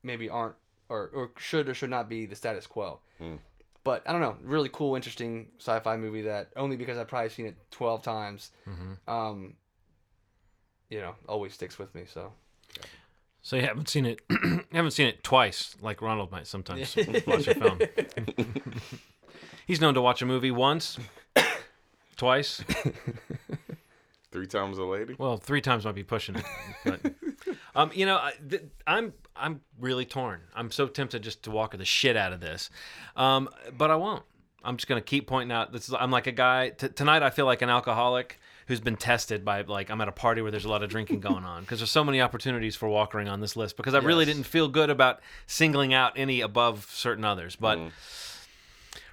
maybe 0.06 0.30
aren't 0.30 0.56
or, 0.88 1.10
or 1.14 1.32
should 1.38 1.68
or 1.68 1.74
should 1.74 1.90
not 1.90 2.08
be 2.08 2.26
the 2.26 2.36
status 2.36 2.68
quo. 2.68 3.00
Mm. 3.20 3.40
But 3.84 4.04
I 4.08 4.12
don't 4.12 4.22
know, 4.22 4.38
really 4.44 4.70
cool, 4.72 4.96
interesting 4.96 5.48
sci-fi 5.60 5.98
movie 5.98 6.24
that 6.24 6.50
only 6.56 6.76
because 6.76 6.98
I've 6.98 7.08
probably 7.08 7.30
seen 7.30 7.46
it 7.46 7.56
twelve 7.72 8.02
times, 8.02 8.52
um, 9.08 9.54
you 10.90 11.00
know, 11.00 11.16
always 11.28 11.54
sticks 11.54 11.78
with 11.78 11.94
me. 11.94 12.04
So 12.12 12.32
So 13.44 13.58
you 13.58 13.62
haven't 13.64 13.90
seen 13.90 14.06
it. 14.06 14.22
you 14.30 14.64
haven't 14.74 14.92
seen 14.92 15.08
it 15.08 15.24
twice, 15.24 15.76
like 15.82 16.02
Ronald 16.02 16.32
might 16.32 16.48
sometimes 16.48 16.96
watch 17.28 17.48
a 17.48 17.54
film. 17.56 17.80
He's 19.68 19.82
known 19.82 19.94
to 19.96 20.02
watch 20.02 20.22
a 20.22 20.26
movie 20.26 20.52
once, 20.52 20.98
twice. 22.18 22.64
Three 24.32 24.48
times 24.48 24.78
a 24.78 24.84
lady. 24.84 25.16
Well, 25.18 25.38
three 25.38 25.62
times 25.62 25.86
might 25.86 25.96
be 25.96 26.04
pushing 26.04 26.36
it. 26.36 26.46
But, 26.84 27.00
um, 27.76 27.92
you 27.94 28.06
know, 28.06 28.16
I, 28.16 28.34
th- 28.50 28.64
I'm 28.88 29.14
I'm 29.36 29.62
really 29.80 30.06
torn. 30.06 30.42
I'm 30.56 30.72
so 30.72 30.88
tempted 30.88 31.22
just 31.22 31.44
to 31.44 31.52
walk 31.52 31.78
the 31.78 31.86
shit 31.86 32.16
out 32.16 32.34
of 32.34 32.40
this, 32.40 32.70
um, 33.16 33.50
but 33.78 33.92
I 33.92 33.96
won't. 33.96 34.24
I'm 34.64 34.78
just 34.78 34.88
gonna 34.88 35.02
keep 35.02 35.28
pointing 35.28 35.56
out. 35.56 35.72
This 35.74 35.90
is, 35.90 35.96
I'm 35.98 36.10
like 36.10 36.26
a 36.28 36.32
guy 36.32 36.70
t- 36.70 36.88
tonight. 36.90 37.22
I 37.22 37.30
feel 37.30 37.46
like 37.46 37.62
an 37.62 37.70
alcoholic 37.70 38.40
who's 38.68 38.80
been 38.80 38.96
tested 38.96 39.46
by 39.46 39.62
like 39.62 39.90
I'm 39.92 40.02
at 40.02 40.08
a 40.08 40.14
party 40.14 40.42
where 40.42 40.52
there's 40.52 40.66
a 40.66 40.70
lot 40.70 40.82
of 40.84 40.90
drinking 40.90 41.20
going 41.30 41.44
on 41.44 41.62
because 41.62 41.80
there's 41.80 41.92
so 41.92 42.04
many 42.04 42.22
opportunities 42.22 42.76
for 42.76 42.88
walkering 42.88 43.30
on 43.30 43.42
this 43.42 43.56
list 43.56 43.78
because 43.78 43.94
I 43.94 44.00
really 44.00 44.26
didn't 44.26 44.44
feel 44.44 44.68
good 44.70 44.90
about 44.90 45.20
singling 45.46 45.94
out 45.94 46.14
any 46.16 46.42
above 46.42 46.90
certain 46.92 47.26
others, 47.26 47.56
but. 47.56 47.78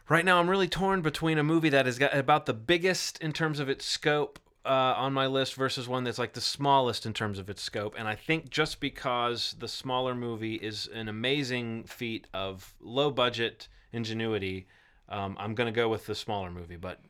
Right 0.09 0.25
now, 0.25 0.41
I'm 0.41 0.51
really 0.51 0.69
torn 0.69 1.01
between 1.01 1.39
a 1.39 1.45
movie 1.45 1.69
that 1.71 1.87
is 1.87 1.99
got 1.99 2.15
about 2.15 2.45
the 2.45 2.53
biggest 2.53 3.19
in 3.23 3.33
terms 3.33 3.61
of 3.61 3.69
its 3.71 3.87
scope 3.87 4.41
uh, 4.65 4.95
on 4.97 5.13
my 5.13 5.27
list 5.27 5.55
versus 5.55 5.89
one 5.89 6.05
that's 6.05 6.19
like 6.19 6.35
the 6.35 6.41
smallest 6.41 7.05
in 7.07 7.13
terms 7.13 7.39
of 7.39 7.51
its 7.51 7.63
scope. 7.63 7.95
And 7.99 8.07
I 8.07 8.15
think 8.15 8.51
just 8.51 8.81
because 8.81 9.57
the 9.59 9.69
smaller 9.69 10.15
movie 10.15 10.55
is 10.55 10.89
an 10.93 11.09
amazing 11.09 11.85
feat 11.85 12.27
of 12.33 12.75
low 12.81 13.11
budget 13.11 13.69
ingenuity, 13.93 14.67
um, 15.09 15.37
I'm 15.39 15.55
going 15.55 15.73
to 15.73 15.77
go 15.77 15.89
with 15.89 16.07
the 16.07 16.15
smaller 16.15 16.51
movie. 16.51 16.77
But 16.77 17.01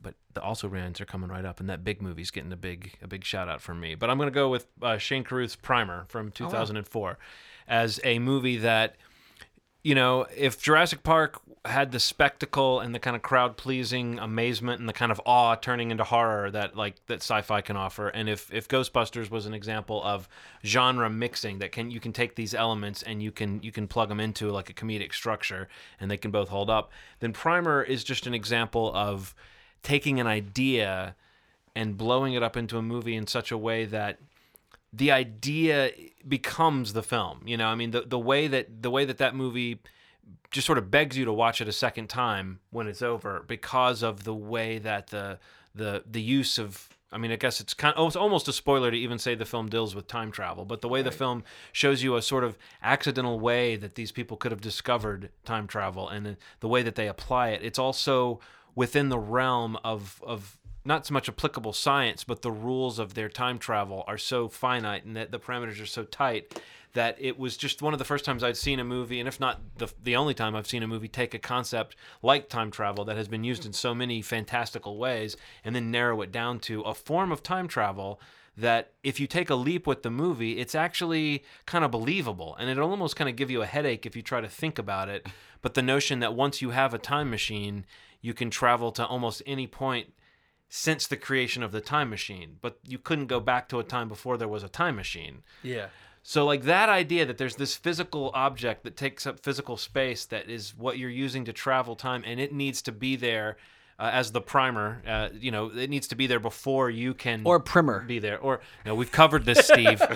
but 0.00 0.14
the 0.34 0.42
also 0.42 0.68
rans 0.68 1.00
are 1.00 1.04
coming 1.04 1.28
right 1.30 1.44
up, 1.44 1.60
and 1.60 1.68
that 1.68 1.84
big 1.84 2.00
movie's 2.02 2.30
getting 2.30 2.52
a 2.52 2.56
big 2.56 2.96
a 3.02 3.06
big 3.06 3.24
shout 3.24 3.48
out 3.48 3.60
from 3.60 3.80
me. 3.80 3.94
But 3.94 4.10
I'm 4.10 4.16
going 4.16 4.28
to 4.28 4.34
go 4.34 4.48
with 4.48 4.66
uh, 4.82 4.98
Shane 4.98 5.24
Carruth's 5.24 5.56
Primer 5.56 6.06
from 6.08 6.30
2004 6.30 7.18
as 7.68 8.00
a 8.02 8.18
movie 8.18 8.56
that 8.58 8.96
you 9.82 9.94
know, 9.94 10.26
if 10.36 10.60
Jurassic 10.60 11.02
Park 11.02 11.40
had 11.64 11.92
the 11.92 12.00
spectacle 12.00 12.80
and 12.80 12.94
the 12.94 12.98
kind 12.98 13.14
of 13.14 13.22
crowd 13.22 13.56
pleasing 13.56 14.18
amazement 14.18 14.80
and 14.80 14.88
the 14.88 14.92
kind 14.92 15.12
of 15.12 15.20
awe 15.26 15.54
turning 15.54 15.90
into 15.90 16.04
horror 16.04 16.50
that 16.50 16.76
like 16.76 16.94
that 17.06 17.16
sci-fi 17.16 17.60
can 17.60 17.76
offer, 17.76 18.08
and 18.08 18.28
if 18.28 18.52
if 18.52 18.68
Ghostbusters 18.68 19.30
was 19.30 19.46
an 19.46 19.54
example 19.54 20.02
of 20.02 20.28
genre 20.64 21.08
mixing 21.08 21.58
that 21.58 21.72
can 21.72 21.90
you 21.90 22.00
can 22.00 22.12
take 22.12 22.34
these 22.34 22.54
elements 22.54 23.02
and 23.02 23.22
you 23.22 23.30
can 23.30 23.62
you 23.62 23.70
can 23.70 23.86
plug 23.86 24.08
them 24.08 24.20
into 24.20 24.50
like 24.50 24.68
a 24.68 24.74
comedic 24.74 25.12
structure 25.12 25.68
and 26.00 26.10
they 26.10 26.16
can 26.16 26.30
both 26.30 26.48
hold 26.48 26.70
up, 26.70 26.90
then 27.20 27.32
Primer 27.32 27.82
is 27.82 28.02
just 28.02 28.26
an 28.26 28.34
example 28.34 28.92
of 28.94 29.34
taking 29.82 30.18
an 30.18 30.26
idea 30.26 31.14
and 31.74 31.96
blowing 31.96 32.34
it 32.34 32.42
up 32.42 32.56
into 32.56 32.78
a 32.78 32.82
movie 32.82 33.14
in 33.14 33.26
such 33.26 33.52
a 33.52 33.58
way 33.58 33.84
that 33.84 34.18
the 34.92 35.10
idea 35.10 35.90
becomes 36.26 36.92
the 36.92 37.02
film. 37.02 37.42
You 37.44 37.56
know, 37.56 37.68
I 37.68 37.74
mean, 37.74 37.90
the 37.90 38.02
the 38.02 38.18
way 38.18 38.46
that 38.48 38.82
the 38.82 38.90
way 38.90 39.04
that 39.04 39.18
that 39.18 39.34
movie 39.34 39.80
just 40.50 40.66
sort 40.66 40.78
of 40.78 40.90
begs 40.90 41.16
you 41.16 41.24
to 41.24 41.32
watch 41.32 41.60
it 41.60 41.68
a 41.68 41.72
second 41.72 42.08
time 42.08 42.60
when 42.70 42.88
it's 42.88 43.02
over 43.02 43.44
because 43.46 44.02
of 44.02 44.24
the 44.24 44.34
way 44.34 44.78
that 44.78 45.08
the 45.08 45.38
the 45.74 46.02
the 46.10 46.22
use 46.22 46.58
of 46.58 46.88
I 47.10 47.16
mean, 47.16 47.32
I 47.32 47.36
guess 47.36 47.58
it's 47.58 47.72
kind 47.72 47.96
of, 47.96 48.06
it's 48.08 48.16
almost 48.16 48.48
a 48.48 48.52
spoiler 48.52 48.90
to 48.90 48.96
even 48.96 49.18
say 49.18 49.34
the 49.34 49.46
film 49.46 49.70
deals 49.70 49.94
with 49.94 50.06
time 50.08 50.30
travel, 50.30 50.66
but 50.66 50.82
the 50.82 50.88
way 50.88 51.00
the 51.00 51.10
film 51.10 51.42
shows 51.72 52.02
you 52.02 52.16
a 52.16 52.22
sort 52.22 52.44
of 52.44 52.58
accidental 52.82 53.40
way 53.40 53.76
that 53.76 53.94
these 53.94 54.12
people 54.12 54.36
could 54.36 54.52
have 54.52 54.60
discovered 54.60 55.30
time 55.46 55.66
travel 55.66 56.06
and 56.06 56.36
the 56.60 56.68
way 56.68 56.82
that 56.82 56.96
they 56.96 57.08
apply 57.08 57.48
it, 57.48 57.62
it's 57.62 57.78
also 57.78 58.40
within 58.74 59.08
the 59.08 59.18
realm 59.18 59.78
of 59.82 60.22
of 60.24 60.57
not 60.88 61.06
so 61.06 61.14
much 61.14 61.28
applicable 61.28 61.72
science, 61.72 62.24
but 62.24 62.42
the 62.42 62.50
rules 62.50 62.98
of 62.98 63.14
their 63.14 63.28
time 63.28 63.58
travel 63.58 64.02
are 64.08 64.18
so 64.18 64.48
finite 64.48 65.04
and 65.04 65.14
that 65.14 65.30
the 65.30 65.38
parameters 65.38 65.80
are 65.80 65.86
so 65.86 66.02
tight 66.02 66.60
that 66.94 67.16
it 67.20 67.38
was 67.38 67.56
just 67.56 67.82
one 67.82 67.92
of 67.92 67.98
the 67.98 68.04
first 68.04 68.24
times 68.24 68.42
I'd 68.42 68.56
seen 68.56 68.80
a 68.80 68.84
movie, 68.84 69.20
and 69.20 69.28
if 69.28 69.38
not 69.38 69.60
the, 69.76 69.92
the 70.02 70.16
only 70.16 70.32
time 70.32 70.56
I've 70.56 70.66
seen 70.66 70.82
a 70.82 70.88
movie 70.88 71.06
take 71.06 71.34
a 71.34 71.38
concept 71.38 71.94
like 72.22 72.48
time 72.48 72.70
travel 72.70 73.04
that 73.04 73.16
has 73.18 73.28
been 73.28 73.44
used 73.44 73.66
in 73.66 73.74
so 73.74 73.94
many 73.94 74.22
fantastical 74.22 74.96
ways 74.96 75.36
and 75.62 75.76
then 75.76 75.90
narrow 75.90 76.22
it 76.22 76.32
down 76.32 76.58
to 76.60 76.80
a 76.80 76.94
form 76.94 77.30
of 77.30 77.42
time 77.42 77.68
travel 77.68 78.18
that 78.56 78.92
if 79.04 79.20
you 79.20 79.26
take 79.26 79.50
a 79.50 79.54
leap 79.54 79.86
with 79.86 80.02
the 80.02 80.10
movie, 80.10 80.58
it's 80.58 80.74
actually 80.74 81.44
kind 81.66 81.84
of 81.84 81.92
believable. 81.92 82.56
And 82.58 82.68
it'll 82.68 82.90
almost 82.90 83.14
kind 83.14 83.30
of 83.30 83.36
give 83.36 83.52
you 83.52 83.62
a 83.62 83.66
headache 83.66 84.04
if 84.04 84.16
you 84.16 84.22
try 84.22 84.40
to 84.40 84.48
think 84.48 84.78
about 84.80 85.08
it. 85.08 85.28
But 85.62 85.74
the 85.74 85.82
notion 85.82 86.18
that 86.20 86.34
once 86.34 86.60
you 86.60 86.70
have 86.70 86.92
a 86.92 86.98
time 86.98 87.30
machine, 87.30 87.86
you 88.20 88.34
can 88.34 88.50
travel 88.50 88.90
to 88.92 89.06
almost 89.06 89.42
any 89.46 89.68
point 89.68 90.12
since 90.68 91.06
the 91.06 91.16
creation 91.16 91.62
of 91.62 91.72
the 91.72 91.80
time 91.80 92.10
machine, 92.10 92.56
but 92.60 92.78
you 92.84 92.98
couldn't 92.98 93.26
go 93.26 93.40
back 93.40 93.68
to 93.68 93.78
a 93.78 93.84
time 93.84 94.08
before 94.08 94.36
there 94.36 94.48
was 94.48 94.62
a 94.62 94.68
time 94.68 94.96
machine. 94.96 95.42
yeah, 95.62 95.88
So, 96.22 96.44
like 96.44 96.64
that 96.64 96.88
idea 96.88 97.24
that 97.24 97.38
there's 97.38 97.56
this 97.56 97.74
physical 97.74 98.30
object 98.34 98.84
that 98.84 98.96
takes 98.96 99.26
up 99.26 99.40
physical 99.40 99.76
space 99.76 100.26
that 100.26 100.50
is 100.50 100.76
what 100.76 100.98
you're 100.98 101.08
using 101.08 101.44
to 101.46 101.52
travel 101.52 101.96
time, 101.96 102.22
and 102.26 102.38
it 102.38 102.52
needs 102.52 102.82
to 102.82 102.92
be 102.92 103.16
there 103.16 103.56
uh, 103.98 104.10
as 104.12 104.30
the 104.32 104.40
primer. 104.40 105.02
Uh, 105.06 105.28
you 105.38 105.50
know, 105.50 105.66
it 105.76 105.90
needs 105.90 106.08
to 106.08 106.14
be 106.14 106.26
there 106.26 106.38
before 106.40 106.88
you 106.90 107.14
can 107.14 107.42
or 107.44 107.58
primer. 107.58 108.00
be 108.00 108.18
there. 108.18 108.38
Or 108.38 108.60
no, 108.86 108.94
we've 108.94 109.10
covered 109.10 109.44
this, 109.44 109.66
Steve. 109.66 110.00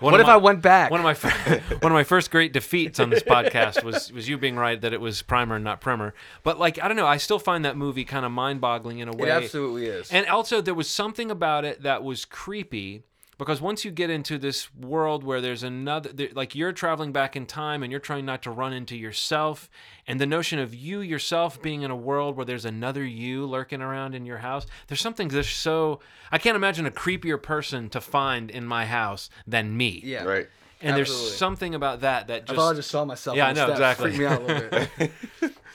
What 0.00 0.20
if 0.20 0.26
my- 0.26 0.34
I 0.34 0.36
went 0.36 0.62
back? 0.62 0.90
one 0.90 1.00
of 1.00 1.04
my 1.04 1.14
fir- 1.14 1.60
one 1.80 1.92
of 1.92 1.96
my 1.96 2.04
first 2.04 2.30
great 2.30 2.52
defeats 2.52 3.00
on 3.00 3.10
this 3.10 3.22
podcast 3.22 3.82
was 3.82 4.12
was 4.12 4.28
you 4.28 4.38
being 4.38 4.56
right 4.56 4.80
that 4.80 4.92
it 4.92 5.00
was 5.00 5.22
primer 5.22 5.56
and 5.56 5.64
not 5.64 5.80
primer. 5.80 6.14
But 6.42 6.58
like 6.58 6.82
I 6.82 6.88
don't 6.88 6.96
know, 6.96 7.06
I 7.06 7.16
still 7.16 7.38
find 7.38 7.64
that 7.64 7.76
movie 7.76 8.04
kind 8.04 8.24
of 8.24 8.32
mind-boggling 8.32 8.98
in 8.98 9.08
a 9.08 9.12
way. 9.12 9.28
it 9.28 9.32
absolutely 9.32 9.86
is. 9.86 10.10
And 10.12 10.26
also, 10.26 10.60
there 10.60 10.74
was 10.74 10.88
something 10.88 11.30
about 11.30 11.64
it 11.64 11.82
that 11.82 12.02
was 12.04 12.24
creepy 12.24 13.02
because 13.38 13.60
once 13.60 13.84
you 13.84 13.90
get 13.90 14.08
into 14.08 14.38
this 14.38 14.74
world 14.74 15.22
where 15.22 15.40
there's 15.40 15.62
another, 15.62 16.10
there, 16.12 16.28
like 16.34 16.54
you're 16.54 16.72
traveling 16.72 17.12
back 17.12 17.36
in 17.36 17.44
time 17.46 17.82
and 17.82 17.90
you're 17.90 18.00
trying 18.00 18.24
not 18.24 18.42
to 18.44 18.50
run 18.50 18.72
into 18.72 18.96
yourself, 18.96 19.68
and 20.06 20.20
the 20.20 20.26
notion 20.26 20.58
of 20.58 20.74
you 20.74 21.00
yourself 21.00 21.60
being 21.60 21.82
in 21.82 21.90
a 21.90 21.96
world 21.96 22.36
where 22.36 22.46
there's 22.46 22.64
another 22.64 23.04
you 23.04 23.44
lurking 23.44 23.82
around 23.82 24.14
in 24.14 24.24
your 24.24 24.38
house, 24.38 24.66
there's 24.88 25.00
something 25.00 25.28
that's 25.28 25.48
so. 25.48 26.00
I 26.32 26.38
can't 26.38 26.56
imagine 26.56 26.86
a 26.86 26.90
creepier 26.90 27.40
person 27.42 27.88
to 27.90 28.00
find 28.00 28.50
in 28.50 28.64
my 28.64 28.86
house 28.86 29.28
than 29.46 29.76
me. 29.76 30.00
yeah, 30.04 30.24
Right. 30.24 30.48
And 30.82 30.94
there's 30.96 31.36
something 31.36 31.74
about 31.74 32.02
that 32.02 32.28
that 32.28 32.42
I 32.42 32.44
just. 32.44 32.54
thought 32.56 32.72
I 32.72 32.76
just 32.76 32.90
saw 32.90 33.04
myself. 33.04 33.36
Yeah, 33.36 33.44
on 33.44 33.50
I 33.50 33.52
know, 33.54 33.74
steps. 33.74 33.78
exactly. 33.78 34.10
Freaked 34.10 34.18
me 34.20 34.26
out 34.26 34.42
a 34.42 34.44
little 34.44 34.68
bit. 34.68 35.12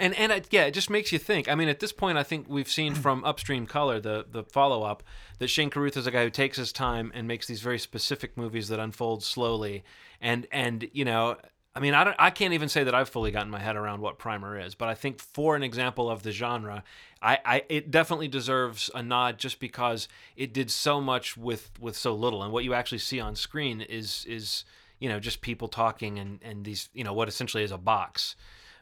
and 0.00 0.14
and 0.14 0.32
it, 0.32 0.48
yeah, 0.50 0.64
it 0.64 0.72
just 0.72 0.90
makes 0.90 1.12
you 1.12 1.18
think. 1.18 1.48
I 1.48 1.54
mean, 1.54 1.68
at 1.68 1.80
this 1.80 1.92
point, 1.92 2.18
I 2.18 2.22
think 2.24 2.46
we've 2.48 2.68
seen 2.68 2.94
from 2.94 3.24
Upstream 3.24 3.66
Color, 3.66 4.00
the 4.00 4.26
the 4.28 4.42
follow 4.42 4.82
up, 4.82 5.02
that 5.38 5.48
Shane 5.48 5.70
Carruth 5.70 5.96
is 5.96 6.06
a 6.06 6.10
guy 6.10 6.24
who 6.24 6.30
takes 6.30 6.56
his 6.56 6.72
time 6.72 7.10
and 7.14 7.26
makes 7.26 7.46
these 7.46 7.60
very 7.60 7.78
specific 7.78 8.36
movies 8.36 8.68
that 8.68 8.80
unfold 8.80 9.22
slowly. 9.22 9.84
And 10.20 10.46
and 10.52 10.88
you 10.92 11.04
know, 11.04 11.36
I 11.74 11.80
mean, 11.80 11.94
I 11.94 12.04
don't, 12.04 12.16
I 12.18 12.30
can't 12.30 12.54
even 12.54 12.68
say 12.68 12.84
that 12.84 12.94
I've 12.94 13.08
fully 13.08 13.30
gotten 13.30 13.50
my 13.50 13.58
head 13.58 13.76
around 13.76 14.00
what 14.00 14.18
Primer 14.18 14.58
is, 14.58 14.74
but 14.74 14.88
I 14.88 14.94
think 14.94 15.20
for 15.20 15.56
an 15.56 15.62
example 15.62 16.08
of 16.08 16.22
the 16.22 16.30
genre, 16.30 16.84
I, 17.20 17.38
I 17.44 17.62
it 17.68 17.90
definitely 17.90 18.28
deserves 18.28 18.90
a 18.94 19.02
nod 19.02 19.38
just 19.38 19.58
because 19.58 20.08
it 20.36 20.52
did 20.54 20.70
so 20.70 21.00
much 21.00 21.36
with 21.36 21.70
with 21.80 21.96
so 21.96 22.14
little, 22.14 22.42
and 22.42 22.52
what 22.52 22.64
you 22.64 22.74
actually 22.74 22.98
see 22.98 23.20
on 23.20 23.34
screen 23.34 23.80
is 23.80 24.24
is 24.28 24.64
you 25.00 25.08
know 25.08 25.18
just 25.18 25.40
people 25.40 25.68
talking 25.68 26.18
and 26.18 26.38
and 26.42 26.64
these 26.64 26.88
you 26.94 27.04
know 27.04 27.12
what 27.12 27.28
essentially 27.28 27.64
is 27.64 27.72
a 27.72 27.78
box 27.78 28.36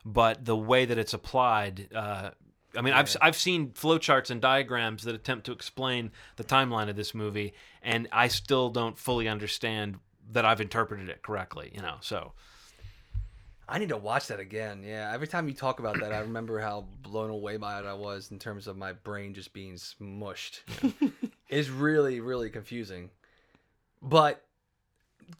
but 0.04 0.44
the 0.44 0.56
way 0.56 0.84
that 0.84 0.98
it's 0.98 1.14
applied 1.14 1.88
uh, 1.94 2.30
I 2.76 2.80
mean, 2.80 2.94
I've 2.94 3.14
I've 3.20 3.36
seen 3.36 3.70
flowcharts 3.70 4.30
and 4.30 4.40
diagrams 4.40 5.02
that 5.04 5.14
attempt 5.14 5.46
to 5.46 5.52
explain 5.52 6.10
the 6.36 6.44
timeline 6.44 6.88
of 6.88 6.96
this 6.96 7.14
movie, 7.14 7.54
and 7.82 8.08
I 8.12 8.28
still 8.28 8.70
don't 8.70 8.98
fully 8.98 9.28
understand 9.28 9.98
that 10.30 10.44
I've 10.44 10.60
interpreted 10.60 11.08
it 11.08 11.22
correctly. 11.22 11.70
You 11.74 11.82
know, 11.82 11.96
so 12.00 12.32
I 13.68 13.78
need 13.78 13.90
to 13.90 13.96
watch 13.96 14.26
that 14.28 14.40
again. 14.40 14.82
Yeah, 14.84 15.10
every 15.12 15.26
time 15.26 15.48
you 15.48 15.54
talk 15.54 15.78
about 15.78 16.00
that, 16.00 16.12
I 16.12 16.20
remember 16.20 16.60
how 16.60 16.86
blown 17.02 17.30
away 17.30 17.56
by 17.56 17.78
it 17.78 17.86
I 17.86 17.94
was 17.94 18.30
in 18.30 18.38
terms 18.38 18.66
of 18.66 18.76
my 18.76 18.92
brain 18.92 19.34
just 19.34 19.52
being 19.52 19.74
smushed. 19.74 20.60
it's 21.48 21.68
really, 21.68 22.20
really 22.20 22.50
confusing, 22.50 23.10
but 24.00 24.44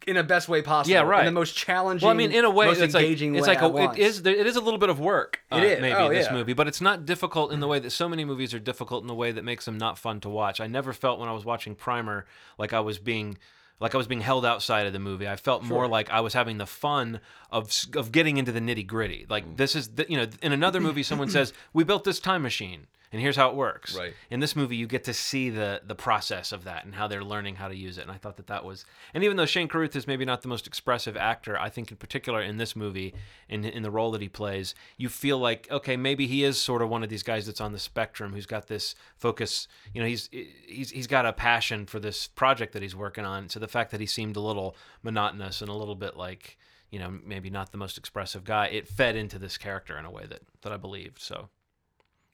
in 0.07 0.15
the 0.15 0.23
best 0.23 0.49
way 0.49 0.61
possible. 0.61 0.93
Yeah, 0.93 1.01
right. 1.01 1.21
In 1.21 1.25
the 1.25 1.39
most 1.39 1.55
challenging. 1.55 2.05
well, 2.05 2.13
I 2.13 2.17
mean, 2.17 2.31
in 2.31 2.45
a 2.45 2.49
way, 2.49 2.67
most 2.67 2.79
it's 2.79 2.93
like 2.93 3.03
engaging 3.03 3.35
it's 3.35 3.47
way 3.47 3.55
like 3.55 3.61
a, 3.61 3.93
it 3.93 3.99
is 3.99 4.25
it 4.25 4.47
is 4.47 4.55
a 4.55 4.61
little 4.61 4.79
bit 4.79 4.89
of 4.89 4.99
work. 4.99 5.41
It 5.51 5.55
uh, 5.55 5.63
is. 5.63 5.81
maybe 5.81 5.95
Oh, 5.95 6.09
this 6.09 6.27
yeah. 6.27 6.33
movie, 6.33 6.53
but 6.53 6.67
it's 6.67 6.81
not 6.81 7.05
difficult 7.05 7.51
in 7.51 7.59
the 7.59 7.67
way 7.67 7.79
that 7.79 7.91
so 7.91 8.09
many 8.09 8.25
movies 8.25 8.53
are 8.53 8.59
difficult 8.59 9.03
in 9.03 9.07
the 9.07 9.15
way 9.15 9.31
that 9.31 9.43
makes 9.43 9.65
them 9.65 9.77
not 9.77 9.97
fun 9.97 10.19
to 10.21 10.29
watch. 10.29 10.59
I 10.59 10.67
never 10.67 10.93
felt 10.93 11.19
when 11.19 11.29
I 11.29 11.33
was 11.33 11.45
watching 11.45 11.75
Primer 11.75 12.25
like 12.57 12.73
I 12.73 12.79
was 12.79 12.99
being 12.99 13.37
like 13.79 13.93
I 13.93 13.97
was 13.97 14.07
being 14.07 14.21
held 14.21 14.45
outside 14.45 14.87
of 14.87 14.93
the 14.93 14.99
movie. 14.99 15.27
I 15.27 15.35
felt 15.35 15.63
more 15.63 15.87
like 15.87 16.09
I 16.09 16.21
was 16.21 16.33
having 16.33 16.57
the 16.57 16.65
fun 16.65 17.19
of 17.51 17.71
of 17.95 18.11
getting 18.11 18.37
into 18.37 18.51
the 18.51 18.61
nitty 18.61 18.87
gritty. 18.87 19.25
Like 19.29 19.57
this 19.57 19.75
is 19.75 19.89
the, 19.89 20.05
you 20.09 20.17
know 20.17 20.27
in 20.41 20.51
another 20.53 20.79
movie 20.79 21.03
someone 21.03 21.29
says 21.29 21.53
we 21.73 21.83
built 21.83 22.03
this 22.03 22.19
time 22.19 22.41
machine 22.41 22.87
and 23.13 23.21
here's 23.21 23.35
how 23.35 23.49
it 23.49 23.55
works. 23.55 23.95
Right. 23.95 24.13
In 24.29 24.39
this 24.39 24.55
movie 24.55 24.75
you 24.75 24.87
get 24.87 25.05
to 25.05 25.13
see 25.13 25.49
the 25.49 25.81
the 25.85 25.95
process 25.95 26.51
of 26.51 26.65
that 26.65 26.83
and 26.83 26.95
how 26.95 27.07
they're 27.07 27.23
learning 27.23 27.55
how 27.55 27.69
to 27.69 27.75
use 27.75 27.97
it. 27.97 28.01
And 28.01 28.11
I 28.11 28.17
thought 28.17 28.37
that 28.37 28.47
that 28.47 28.65
was 28.65 28.85
and 29.13 29.23
even 29.23 29.37
though 29.37 29.45
Shane 29.45 29.67
Carruth 29.67 29.95
is 29.95 30.07
maybe 30.07 30.25
not 30.25 30.41
the 30.41 30.47
most 30.47 30.67
expressive 30.67 31.15
actor, 31.15 31.57
I 31.57 31.69
think 31.69 31.91
in 31.91 31.97
particular 31.97 32.41
in 32.41 32.57
this 32.57 32.75
movie 32.75 33.13
in 33.47 33.63
in 33.63 33.83
the 33.83 33.91
role 33.91 34.11
that 34.11 34.21
he 34.21 34.27
plays, 34.27 34.75
you 34.97 35.07
feel 35.07 35.37
like 35.37 35.67
okay 35.71 35.95
maybe 35.95 36.27
he 36.27 36.43
is 36.43 36.59
sort 36.59 36.81
of 36.81 36.89
one 36.89 37.03
of 37.03 37.09
these 37.09 37.23
guys 37.23 37.45
that's 37.45 37.61
on 37.61 37.71
the 37.71 37.79
spectrum 37.79 38.33
who's 38.33 38.47
got 38.47 38.67
this 38.67 38.95
focus. 39.15 39.67
You 39.93 40.01
know 40.01 40.07
he's 40.07 40.29
he's 40.67 40.89
he's 40.89 41.07
got 41.07 41.25
a 41.25 41.31
passion 41.31 41.85
for 41.85 41.99
this 41.99 42.27
project 42.27 42.73
that 42.73 42.81
he's 42.81 42.95
working 42.95 43.25
on. 43.25 43.47
So 43.47 43.59
the 43.59 43.67
fact 43.67 43.91
that 43.91 44.01
he 44.01 44.07
seemed 44.07 44.35
a 44.35 44.41
little 44.41 44.75
monotonous 45.03 45.61
and 45.61 45.69
a 45.69 45.73
little 45.73 45.95
bit 45.95 46.17
like 46.17 46.57
you 46.89 46.99
know 46.99 47.19
maybe 47.23 47.51
not 47.51 47.71
the 47.71 47.77
most 47.77 47.97
expressive 47.97 48.43
guy, 48.43 48.67
it 48.67 48.87
fed 48.87 49.15
into 49.15 49.37
this 49.37 49.57
character 49.57 49.97
in 49.97 50.05
a 50.05 50.11
way 50.11 50.25
that 50.27 50.41
that 50.61 50.73
I 50.73 50.77
believed. 50.77 51.21
So 51.21 51.49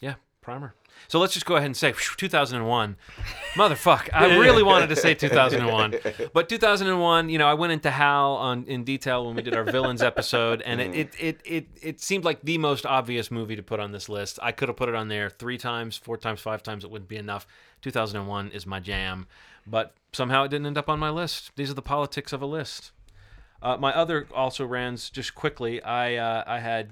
yeah, 0.01 0.15
primer. 0.41 0.73
So 1.07 1.19
let's 1.19 1.33
just 1.33 1.45
go 1.45 1.55
ahead 1.55 1.67
and 1.67 1.77
say 1.77 1.93
2001. 2.17 2.97
Motherfuck. 3.53 4.09
I 4.13 4.37
really 4.37 4.63
wanted 4.63 4.89
to 4.89 4.95
say 4.95 5.13
2001. 5.13 5.95
But 6.33 6.49
2001, 6.49 7.29
you 7.29 7.37
know, 7.37 7.47
I 7.47 7.53
went 7.53 7.73
into 7.73 7.89
Hal 7.89 8.33
on 8.33 8.65
in 8.65 8.83
detail 8.83 9.25
when 9.25 9.35
we 9.35 9.41
did 9.41 9.55
our 9.55 9.63
villains 9.63 10.01
episode 10.01 10.61
and 10.61 10.81
it 10.81 10.93
it, 10.95 11.13
it 11.19 11.41
it 11.45 11.67
it 11.81 12.01
seemed 12.01 12.25
like 12.25 12.41
the 12.41 12.57
most 12.57 12.85
obvious 12.85 13.31
movie 13.31 13.55
to 13.55 13.63
put 13.63 13.79
on 13.79 13.91
this 13.91 14.09
list. 14.09 14.39
I 14.41 14.51
could 14.51 14.69
have 14.69 14.77
put 14.77 14.89
it 14.89 14.95
on 14.95 15.07
there 15.07 15.29
3 15.29 15.57
times, 15.57 15.97
4 15.97 16.17
times, 16.17 16.41
5 16.41 16.63
times 16.63 16.83
it 16.83 16.91
wouldn't 16.91 17.09
be 17.09 17.17
enough. 17.17 17.47
2001 17.81 18.51
is 18.51 18.65
my 18.65 18.79
jam, 18.79 19.25
but 19.65 19.93
somehow 20.11 20.43
it 20.43 20.49
didn't 20.49 20.67
end 20.67 20.77
up 20.77 20.89
on 20.89 20.99
my 20.99 21.09
list. 21.09 21.51
These 21.55 21.71
are 21.71 21.75
the 21.75 21.81
politics 21.81 22.33
of 22.33 22.41
a 22.41 22.45
list. 22.45 22.91
Uh, 23.61 23.77
my 23.77 23.93
other 23.93 24.27
also 24.33 24.65
rans 24.65 25.09
just 25.09 25.35
quickly. 25.35 25.81
I 25.81 26.15
uh, 26.15 26.43
I 26.47 26.59
had 26.59 26.91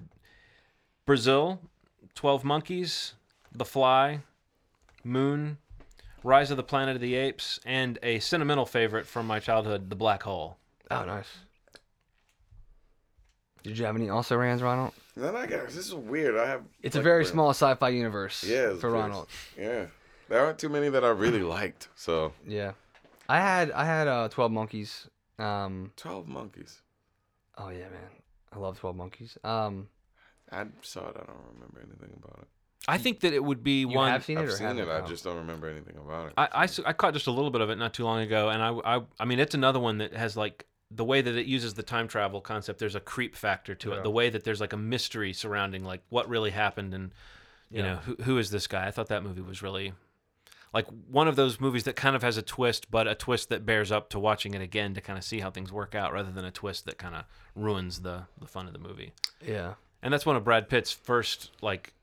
Brazil, 1.06 1.62
Twelve 2.14 2.44
Monkeys, 2.44 3.14
The 3.58 3.66
Fly, 3.66 4.22
Moon, 5.04 5.58
Rise 6.24 6.52
of 6.52 6.58
the 6.58 6.64
Planet 6.64 6.96
of 6.96 7.02
the 7.02 7.16
Apes, 7.16 7.60
and 7.66 7.98
a 8.04 8.20
sentimental 8.20 8.66
favorite 8.66 9.06
from 9.08 9.26
my 9.26 9.40
childhood, 9.40 9.90
The 9.90 9.96
Black 9.96 10.24
Hole. 10.24 10.58
Oh, 10.92 11.06
nice. 11.06 11.28
Did 13.64 13.78
you 13.78 13.86
have 13.86 13.96
any 13.96 14.10
also 14.10 14.38
rans, 14.38 14.62
Ronald? 14.62 14.94
Then 15.16 15.36
I 15.36 15.46
guess 15.48 15.74
this 15.76 15.88
is 15.88 15.94
weird. 15.96 16.38
I 16.38 16.48
have. 16.48 16.62
It's 16.84 16.96
a 16.96 17.02
very 17.02 17.26
small 17.26 17.50
sci-fi 17.50 17.90
universe. 17.90 18.44
Yeah, 18.44 18.70
for 18.76 18.90
very- 18.90 18.94
Ronald. 18.94 19.28
Yeah, 19.58 19.88
there 20.30 20.46
aren't 20.46 20.60
too 20.60 20.70
many 20.70 20.90
that 20.90 21.04
I 21.04 21.10
really 21.10 21.42
liked. 21.42 21.88
So 21.96 22.34
Yeah, 22.46 22.74
I 23.28 23.40
had 23.40 23.72
I 23.72 23.84
had 23.84 24.08
uh, 24.08 24.30
Twelve 24.30 24.52
Monkeys. 24.52 25.08
Um, 25.40 25.92
Twelve 25.98 26.28
Monkeys. 26.28 26.82
oh 27.58 27.70
yeah, 27.70 27.90
man, 27.90 28.12
I 28.54 28.60
love 28.60 28.80
Twelve 28.80 28.96
Monkeys. 28.96 29.38
Um, 29.44 29.90
I 30.52 30.66
saw 30.84 31.10
it. 31.10 31.16
I 31.20 31.26
don't 31.26 31.38
remember 31.56 31.82
anything 31.82 32.16
about 32.24 32.40
it. 32.44 32.48
I 32.88 32.98
think 32.98 33.20
that 33.22 33.34
it 33.34 33.44
would 33.44 33.64
be 33.64 33.82
you 33.82 33.90
one. 33.90 34.12
have 34.12 34.24
seen 34.26 34.38
it 34.38 34.42
I've 34.42 34.48
or 34.50 34.52
seen 34.52 34.78
it. 34.80 34.88
I 34.88 35.02
just 35.02 35.24
don't 35.24 35.38
remember 35.38 35.68
anything 35.70 35.98
about 35.98 36.28
it. 36.28 36.34
I, 36.38 36.48
I, 36.54 36.64
s- 36.66 36.80
I 36.86 36.94
caught 36.94 37.14
just 37.14 37.28
a 37.28 37.32
little 37.32 37.52
bit 37.52 37.62
of 37.62 37.70
it 37.70 37.78
not 37.78 37.94
too 37.94 38.04
long 38.06 38.22
ago, 38.22 38.50
and 38.50 38.62
I, 38.64 38.98
I 38.98 39.02
I 39.20 39.26
mean 39.26 39.40
it's 39.40 39.56
another 39.56 39.80
one 39.80 39.98
that 40.00 40.14
has 40.14 40.38
like 40.38 40.66
the 40.92 41.04
way 41.04 41.22
that 41.22 41.36
it 41.36 41.48
uses 41.48 41.74
the 41.74 41.84
time 41.84 42.08
travel 42.08 42.40
concept. 42.40 42.80
There's 42.80 42.96
a 42.96 43.02
creep 43.02 43.36
factor 43.36 43.76
to 43.76 43.90
Yeah. 43.90 43.96
it. 43.98 44.04
The 44.04 44.10
way 44.12 44.30
that 44.30 44.44
there's 44.46 44.62
like 44.62 44.72
a 44.74 44.78
mystery 44.78 45.34
surrounding 45.34 45.84
like 45.84 46.02
what 46.10 46.30
really 46.30 46.52
happened 46.52 46.94
and 46.94 47.12
you 47.70 47.80
Yeah. 47.80 47.84
know 47.84 47.96
who 47.98 48.16
who 48.24 48.38
is 48.38 48.52
this 48.52 48.68
guy. 48.68 48.88
I 48.88 48.92
thought 48.92 49.08
that 49.10 49.24
movie 49.24 49.42
was 49.42 49.62
really 49.62 49.92
like 50.74 50.86
one 51.10 51.28
of 51.28 51.36
those 51.36 51.60
movies 51.60 51.84
that 51.86 51.96
kind 51.98 52.16
of 52.16 52.22
has 52.22 52.38
a 52.38 52.42
twist, 52.42 52.90
but 52.92 53.06
a 53.08 53.16
twist 53.16 53.50
that 53.50 53.66
bears 53.66 53.92
up 53.92 54.10
to 54.12 54.20
watching 54.20 54.54
it 54.54 54.62
again 54.62 54.94
to 54.94 55.02
kind 55.02 55.18
of 55.18 55.24
see 55.26 55.40
how 55.42 55.50
things 55.52 55.72
work 55.74 55.94
out, 55.96 56.14
rather 56.14 56.32
than 56.32 56.46
a 56.46 56.52
twist 56.52 56.86
that 56.86 56.98
kind 56.98 57.16
of 57.16 57.26
ruins 57.56 58.02
the 58.02 58.24
the 58.40 58.48
fun 58.48 58.68
of 58.68 58.72
the 58.74 58.80
movie. 58.80 59.12
yeah. 59.46 59.74
And 60.04 60.14
that's 60.14 60.26
one 60.26 60.36
of 60.38 60.44
Brad 60.46 60.70
Pitt's 60.70 60.92
first 60.92 61.52
like 61.62 61.94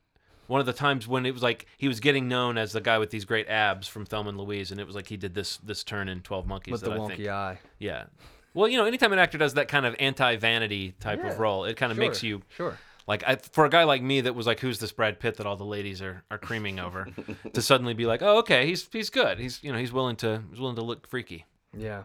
one 0.47 0.59
of 0.59 0.65
the 0.65 0.73
times 0.73 1.07
when 1.07 1.25
it 1.25 1.31
was 1.33 1.43
like 1.43 1.65
he 1.77 1.87
was 1.87 1.99
getting 1.99 2.27
known 2.27 2.57
as 2.57 2.71
the 2.71 2.81
guy 2.81 2.97
with 2.97 3.09
these 3.09 3.25
great 3.25 3.47
abs 3.49 3.87
from 3.87 4.05
Thelma 4.05 4.29
and 4.29 4.37
Louise, 4.37 4.71
and 4.71 4.79
it 4.79 4.85
was 4.87 4.95
like 4.95 5.07
he 5.07 5.17
did 5.17 5.33
this 5.33 5.57
this 5.57 5.83
turn 5.83 6.07
in 6.09 6.21
Twelve 6.21 6.45
Monkeys. 6.47 6.71
With 6.73 6.81
that 6.81 6.89
the 6.91 6.95
I 6.95 6.99
wonky 6.99 7.15
think, 7.17 7.27
eye. 7.29 7.59
yeah. 7.79 8.05
Well, 8.53 8.67
you 8.69 8.77
know, 8.77 8.85
anytime 8.85 9.11
an 9.11 9.19
actor 9.19 9.37
does 9.37 9.55
that 9.55 9.67
kind 9.67 9.85
of 9.85 9.95
anti-vanity 9.99 10.93
type 11.01 11.19
Yeah, 11.21 11.31
of 11.31 11.39
role, 11.39 11.65
it 11.65 11.75
kind 11.75 11.91
of 11.91 11.97
makes 11.97 12.23
you 12.23 12.41
sure. 12.55 12.77
like 13.05 13.21
I, 13.27 13.35
for 13.35 13.65
a 13.65 13.69
guy 13.69 13.83
like 13.83 14.01
me 14.01 14.21
that 14.21 14.33
was 14.33 14.47
like, 14.47 14.61
"Who's 14.61 14.79
this 14.79 14.93
Brad 14.93 15.19
Pitt 15.19 15.35
that 15.37 15.45
all 15.45 15.57
the 15.57 15.65
ladies 15.65 16.01
are, 16.01 16.23
are 16.31 16.37
creaming 16.37 16.79
over?" 16.79 17.07
to 17.53 17.61
suddenly 17.61 17.93
be 17.93 18.05
like, 18.05 18.21
"Oh, 18.21 18.37
okay, 18.39 18.65
he's 18.65 18.87
he's 18.93 19.09
good. 19.09 19.39
He's 19.39 19.61
you 19.63 19.73
know 19.73 19.77
he's 19.77 19.91
willing 19.91 20.15
to 20.17 20.41
he's 20.51 20.59
willing 20.59 20.77
to 20.77 20.83
look 20.83 21.05
freaky." 21.07 21.45
Yeah. 21.77 22.03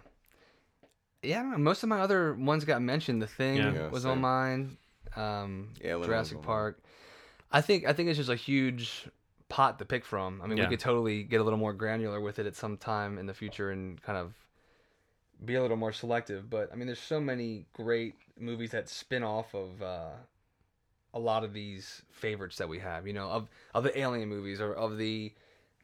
Yeah, 1.22 1.40
I 1.40 1.42
don't 1.42 1.50
know. 1.52 1.58
Most 1.58 1.82
of 1.82 1.88
my 1.88 2.00
other 2.00 2.32
ones 2.34 2.64
got 2.64 2.80
mentioned. 2.82 3.20
The 3.22 3.26
Thing 3.26 3.56
Yeah. 3.58 3.72
Yeah, 3.72 3.88
was 3.88 4.02
same. 4.04 4.12
on 4.12 4.20
mine. 4.22 4.76
Um, 5.16 5.68
Alien 5.82 5.98
was 6.00 6.06
Jurassic 6.08 6.38
on. 6.38 6.42
Park. 6.44 6.82
I 7.52 7.60
think 7.60 7.86
I 7.86 7.92
think 7.92 8.08
it's 8.08 8.18
just 8.18 8.30
a 8.30 8.36
huge 8.36 9.08
pot 9.48 9.78
to 9.80 9.84
pick 9.84 10.04
from. 10.04 10.40
I 10.42 10.46
mean, 10.46 10.58
Yeah. 10.58 10.64
we 10.64 10.70
could 10.70 10.80
totally 10.80 11.24
get 11.24 11.40
a 11.40 11.44
little 11.44 11.58
more 11.58 11.72
granular 11.72 12.20
with 12.20 12.38
it 12.38 12.46
at 12.46 12.54
some 12.54 12.76
time 12.76 13.18
in 13.18 13.26
the 13.26 13.34
future 13.34 13.70
and 13.70 14.00
kind 14.00 14.16
of 14.18 14.34
be 15.44 15.54
a 15.56 15.62
little 15.62 15.76
more 15.76 15.92
selective. 15.92 16.48
But 16.48 16.70
I 16.72 16.76
mean, 16.76 16.86
there's 16.86 17.00
so 17.00 17.20
many 17.20 17.66
great 17.72 18.14
movies 18.38 18.70
that 18.70 18.88
spin 18.88 19.22
off 19.24 19.54
of 19.54 19.82
uh, 19.82 20.10
a 21.12 21.18
lot 21.18 21.42
of 21.42 21.52
these 21.52 22.02
favorites 22.10 22.56
that 22.58 22.68
we 22.68 22.78
have. 22.78 23.06
You 23.06 23.12
know, 23.12 23.28
of 23.30 23.48
of 23.74 23.82
the 23.84 23.98
alien 23.98 24.28
movies 24.28 24.60
or 24.60 24.72
of 24.72 24.96
the 24.98 25.32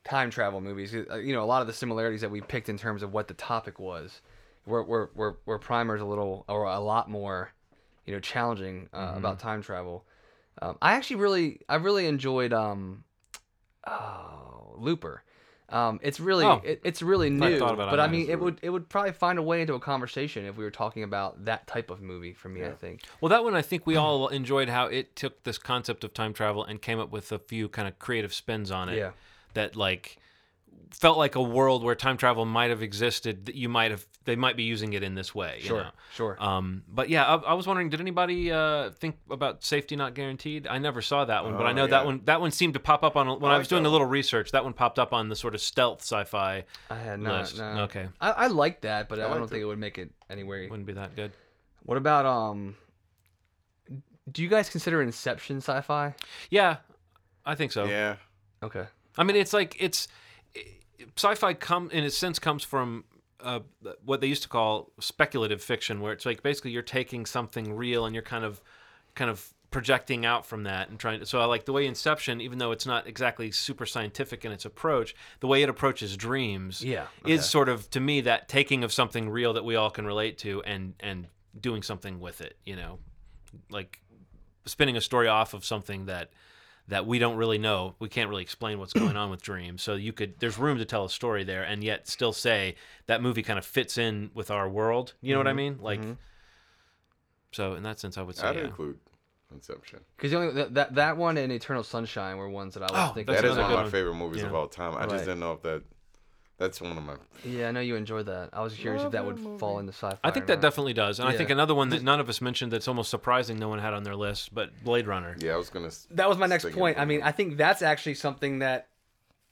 time 0.05 0.31
travel 0.31 0.61
movies. 0.61 0.95
Uh, 0.95 1.17
You 1.17 1.35
know, 1.35 1.43
a 1.43 1.47
lot 1.47 1.63
of 1.63 1.67
the 1.67 1.73
similarities 1.73 2.21
that 2.21 2.31
we 2.31 2.41
picked 2.41 2.69
in 2.69 2.79
terms 2.79 3.03
of 3.03 3.13
what 3.13 3.27
the 3.29 3.35
topic 3.35 3.81
was. 3.81 4.21
Where 4.65 4.83
where 4.83 5.11
where, 5.15 5.37
where 5.45 5.59
Primer's 5.59 6.01
a 6.01 6.05
little 6.05 6.45
or 6.49 6.65
a 6.65 6.79
lot 6.81 7.09
more, 7.11 7.53
you 8.05 8.13
know, 8.13 8.21
challenging 8.21 8.89
uh, 8.93 9.15
about 9.17 9.39
time 9.41 9.63
travel. 9.63 10.05
Um, 10.63 10.79
I 10.81 10.93
actually 10.95 11.17
really 11.17 11.61
I 11.69 11.77
really 11.77 12.07
enjoyed 12.07 12.53
um, 12.53 13.05
oh, 13.87 14.75
Looper. 14.79 15.23
Um, 15.69 15.99
it's 16.01 16.21
really 16.21 16.45
Oh. 16.45 16.61
it, 16.65 16.81
it's 16.85 17.03
really 17.03 17.29
new, 17.29 17.59
thought 17.59 17.75
about 17.75 17.89
it 17.89 17.91
but 17.91 17.99
I 17.99 18.07
mean 18.07 18.31
it 18.31 18.39
would 18.39 18.61
it 18.63 18.71
would 18.71 18.89
probably 18.89 19.11
find 19.11 19.37
a 19.37 19.43
way 19.43 19.61
into 19.61 19.75
a 19.75 19.81
conversation 19.81 20.45
if 20.47 20.57
we 20.57 20.63
were 20.63 20.71
talking 20.71 21.03
about 21.03 21.47
that 21.47 21.67
type 21.67 21.91
of 21.91 22.01
movie 22.01 22.35
for 22.35 22.49
me. 22.49 22.65
I 22.65 22.71
think. 22.71 23.03
Well, 23.21 23.31
that 23.31 23.43
one 23.43 23.57
I 23.57 23.63
think 23.63 23.85
we 23.85 23.97
all 24.05 24.29
enjoyed 24.29 24.69
how 24.69 24.87
it 24.87 25.17
took 25.17 25.43
this 25.43 25.59
concept 25.59 26.05
of 26.05 26.15
time 26.15 26.33
travel 26.33 26.63
and 26.65 26.81
came 26.81 27.01
up 27.01 27.11
with 27.11 27.33
a 27.33 27.39
few 27.41 27.69
kind 27.69 27.89
of 27.89 27.99
creative 27.99 28.33
spins 28.33 28.71
on 28.71 28.89
it. 28.89 28.97
Yeah. 28.97 29.11
That 29.55 29.75
like 29.75 30.19
felt 30.93 31.19
like 31.19 31.35
a 31.35 31.43
world 31.43 31.83
where 31.85 31.95
time 31.95 32.17
travel 32.17 32.45
might 32.45 32.71
have 32.71 32.83
existed. 32.83 33.47
That 33.47 33.55
you 33.55 33.69
might 33.69 33.91
have 33.91 34.07
they 34.25 34.37
might 34.37 34.57
be 34.57 34.63
using 34.65 34.93
it 34.95 35.03
in 35.03 35.15
this 35.15 35.35
way. 35.35 35.59
you 35.61 35.67
Sure. 35.69 35.83
know? 35.85 35.91
Sure. 36.15 36.37
Um, 36.43 36.83
but 36.89 37.09
yeah, 37.09 37.25
I, 37.25 37.35
I 37.37 37.55
was 37.55 37.67
wondering, 37.67 37.91
did 37.91 38.01
anybody 38.01 38.51
uh, 38.51 38.91
think 38.91 39.17
about 39.31 39.63
Safety 39.63 39.95
Not 39.97 40.15
Guaranteed? 40.15 40.67
I 40.67 40.79
never 40.79 41.01
saw 41.03 41.25
that 41.25 41.45
one, 41.45 41.57
but 41.57 41.67
I 41.67 41.71
Oh, 41.71 41.75
know 41.75 41.87
that 41.87 42.05
one 42.07 42.23
that 42.25 42.41
one 42.41 42.51
seemed 42.51 42.75
to 42.75 42.81
pop 42.81 43.03
up 43.05 43.17
on 43.17 43.27
when 43.41 43.51
I, 43.53 43.55
I 43.55 43.59
was 43.59 43.67
like 43.67 43.71
doing 43.71 43.87
a 43.87 43.89
little 43.91 44.07
research. 44.07 44.53
That 44.53 44.65
one 44.65 44.73
popped 44.73 44.99
up 44.99 45.13
on 45.13 45.29
the 45.29 45.37
sort 45.37 45.55
of 45.55 45.61
stealth 45.61 46.01
sci-fi 46.03 46.65
I 46.91 46.95
had 46.95 47.21
not. 47.21 47.41
list. 47.43 47.59
No. 47.59 47.65
Okay, 47.83 48.09
I, 48.21 48.31
I 48.33 48.47
like 48.49 48.81
that, 48.83 49.09
but 49.09 49.19
I, 49.21 49.25
I 49.25 49.29
don't 49.29 49.41
liked 49.41 49.51
think 49.51 49.61
it. 49.61 49.65
it 49.65 49.67
would 49.67 49.79
make 49.79 49.99
it 49.99 50.11
anywhere. 50.31 50.67
wouldn't 50.69 50.87
be 50.87 50.95
that 50.95 51.15
good. 51.15 51.33
What 51.83 51.99
about 51.99 52.27
um? 52.27 52.75
Do 54.31 54.43
you 54.43 54.49
guys 54.49 54.69
consider 54.69 55.03
Inception 55.03 55.59
sci-fi? 55.59 56.15
Yeah, 56.51 56.79
I 57.45 57.55
think 57.55 57.71
so. 57.71 57.85
Yeah. 57.85 58.17
Okay. 58.63 58.85
I 59.17 59.23
mean, 59.23 59.37
it's 59.37 59.53
like 59.53 59.77
it's 59.79 60.09
sci-fi. 61.17 61.55
Come 61.55 61.91
in 61.91 62.05
a 62.05 62.11
sense 62.11 62.39
comes 62.39 62.65
from 62.65 63.05
uh, 63.41 63.61
what 64.05 64.21
they 64.21 64.27
used 64.27 64.43
to 64.43 64.49
call 64.49 64.93
speculative 65.01 65.63
fiction, 65.63 66.01
where 66.01 66.13
it's 66.13 66.27
like 66.27 66.43
basically 66.43 66.71
you're 66.71 66.83
taking 66.83 67.27
something 67.27 67.75
real 67.75 68.07
and 68.07 68.15
you're 68.15 68.23
kind 68.23 68.45
of 68.45 68.63
kind 69.15 69.31
of 69.31 69.53
projecting 69.71 70.25
out 70.25 70.47
from 70.47 70.63
that 70.63 70.89
and 70.89 70.99
trying 70.99 71.19
to 71.21 71.27
so 71.27 71.41
I 71.41 71.45
like 71.45 71.65
the 71.65 71.73
way 71.73 71.87
Inception, 71.87 72.41
even 72.41 72.59
though 72.59 72.73
it's 72.73 72.87
not 72.87 73.07
exactly 73.07 73.51
super 73.51 73.85
scientific 73.85 74.45
in 74.45 74.53
its 74.53 74.65
approach, 74.65 75.15
the 75.41 75.47
way 75.47 75.63
it 75.63 75.69
approaches 75.69 76.17
dreams 76.17 76.83
Yeah, 76.83 77.07
is 77.27 77.45
sort 77.45 77.69
of 77.69 77.91
to 77.91 78.01
me 78.01 78.23
that 78.23 78.49
taking 78.49 78.85
of 78.85 78.93
something 78.93 79.29
real 79.29 79.53
that 79.55 79.65
we 79.65 79.77
all 79.77 79.91
can 79.91 80.07
relate 80.07 80.39
to 80.39 80.63
and 80.63 80.95
and 81.01 81.27
doing 81.59 81.83
something 81.83 82.21
with 82.21 82.41
it, 82.41 82.57
you 82.65 82.77
know. 82.77 82.99
Like 83.71 84.01
spinning 84.67 84.97
a 84.97 85.01
story 85.01 85.29
off 85.29 85.55
of 85.55 85.65
something 85.65 86.07
that 86.07 86.31
that 86.89 87.07
we 87.07 87.19
don't 87.19 87.37
really 87.37 87.59
know. 87.59 87.95
We 87.99 88.09
can't 88.09 88.31
really 88.31 88.43
explain 88.43 88.79
what's 88.79 88.93
going 88.93 89.17
on 89.17 89.31
with 89.31 89.43
dreams. 89.43 89.83
So 89.83 89.95
you 89.95 90.13
could 90.13 90.39
there's 90.39 90.57
room 90.59 90.79
to 90.79 90.85
tell 90.85 91.05
a 91.05 91.11
story 91.11 91.43
there 91.45 91.63
and 91.63 91.83
yet 91.83 92.07
still 92.09 92.33
say 92.33 92.77
that 93.07 93.21
movie 93.23 93.43
kind 93.43 93.59
of 93.59 93.65
fits 93.65 93.99
in 93.99 94.31
with 94.35 94.51
our 94.51 94.69
world. 94.69 95.15
You 95.21 95.33
know 95.35 95.41
what 95.41 95.47
I 95.47 95.51
Mm-hmm. 95.51 95.57
mean? 95.57 95.79
Like 95.81 96.01
so 97.53 97.75
in 97.75 97.83
that 97.83 97.99
sense 97.99 98.19
I 98.19 98.23
would 98.23 98.37
say 98.37 98.49
I'd 98.49 98.57
yeah. 98.57 98.65
include 98.65 98.99
Inception. 99.53 100.01
Because 100.17 100.33
the 100.33 100.39
only 100.39 100.53
that, 100.55 100.75
that 100.75 100.95
that 100.97 101.17
one 101.17 101.37
and 101.37 101.53
Eternal 101.53 101.85
Sunshine 101.85 102.37
were 102.37 102.49
ones 102.49 102.75
that 102.75 102.83
I 102.83 102.91
was 102.91 103.11
Oh, 103.11 103.15
thinking. 103.15 103.33
That's 103.33 103.43
That 103.43 103.51
is 103.53 103.57
one 103.57 103.65
of 103.67 103.71
my 103.77 103.83
one. 103.83 103.91
favorite 103.93 104.15
movies 104.15 104.43
of 104.43 104.53
all 104.55 104.67
time. 104.67 104.95
I 104.95 105.03
Right. 105.03 105.11
just 105.11 105.25
didn't 105.25 105.39
know 105.41 105.53
if 105.53 105.63
that. 105.63 105.83
That's 106.59 106.81
one 106.81 106.97
of 106.97 107.05
my. 107.05 107.17
Yeah, 107.45 107.69
I 107.69 107.73
know 107.73 107.81
you 107.81 107.97
enjoyed 107.97 108.27
that. 108.27 108.51
I 108.55 108.63
was 108.63 108.75
curious 108.75 109.03
if 109.03 109.13
that 109.13 109.27
would 109.27 109.39
fall 109.61 109.79
into 109.79 109.93
sci-fi. 109.93 110.19
I 110.25 110.31
think 110.31 110.45
or 110.45 110.47
that 110.49 110.55
not. 110.55 110.63
definitely 110.63 110.95
does. 110.95 111.21
And 111.21 111.29
I 111.29 111.37
think 111.37 111.51
another 111.51 111.75
one 111.75 111.91
that 111.91 112.03
none 112.03 112.19
of 112.19 112.29
us 112.31 112.41
mentioned 112.41 112.73
that's 112.73 112.89
almost 112.89 113.11
surprising 113.11 113.59
no 113.59 113.69
one 113.69 113.79
had 113.79 113.93
on 113.93 114.05
their 114.05 114.17
list, 114.17 114.55
but 114.55 114.71
Blade 114.83 115.07
Runner. 115.07 115.37
Yeah, 115.39 115.53
I 115.53 115.57
was 115.57 115.69
gonna. 115.69 115.91
That 116.13 116.29
was 116.29 116.39
my 116.39 116.47
next 116.47 116.71
point. 116.73 116.99
I 116.99 117.05
mean. 117.05 117.23
I 117.23 117.33
think 117.33 117.59
that's 117.59 117.83
actually 117.83 118.15
something 118.15 118.61
that 118.61 118.89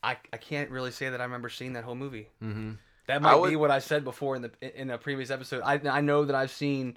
I 0.02 0.16
I 0.32 0.38
can't 0.38 0.70
really 0.70 0.90
say 0.92 1.10
that 1.10 1.20
I 1.20 1.24
remember 1.24 1.50
seeing 1.50 1.74
that 1.74 1.84
whole 1.84 1.94
movie. 1.94 2.28
Mm-hmm. 2.42 2.72
That 3.06 3.20
might 3.20 3.34
would- 3.34 3.50
be 3.50 3.56
what 3.56 3.70
I 3.70 3.80
said 3.80 4.02
before 4.04 4.36
in 4.36 4.42
the 4.42 4.80
in 4.80 4.90
a 4.90 4.96
previous 4.96 5.30
episode. 5.30 5.60
I 5.62 5.80
I 5.90 6.00
know 6.00 6.24
that 6.24 6.34
I've 6.34 6.50
seen 6.50 6.96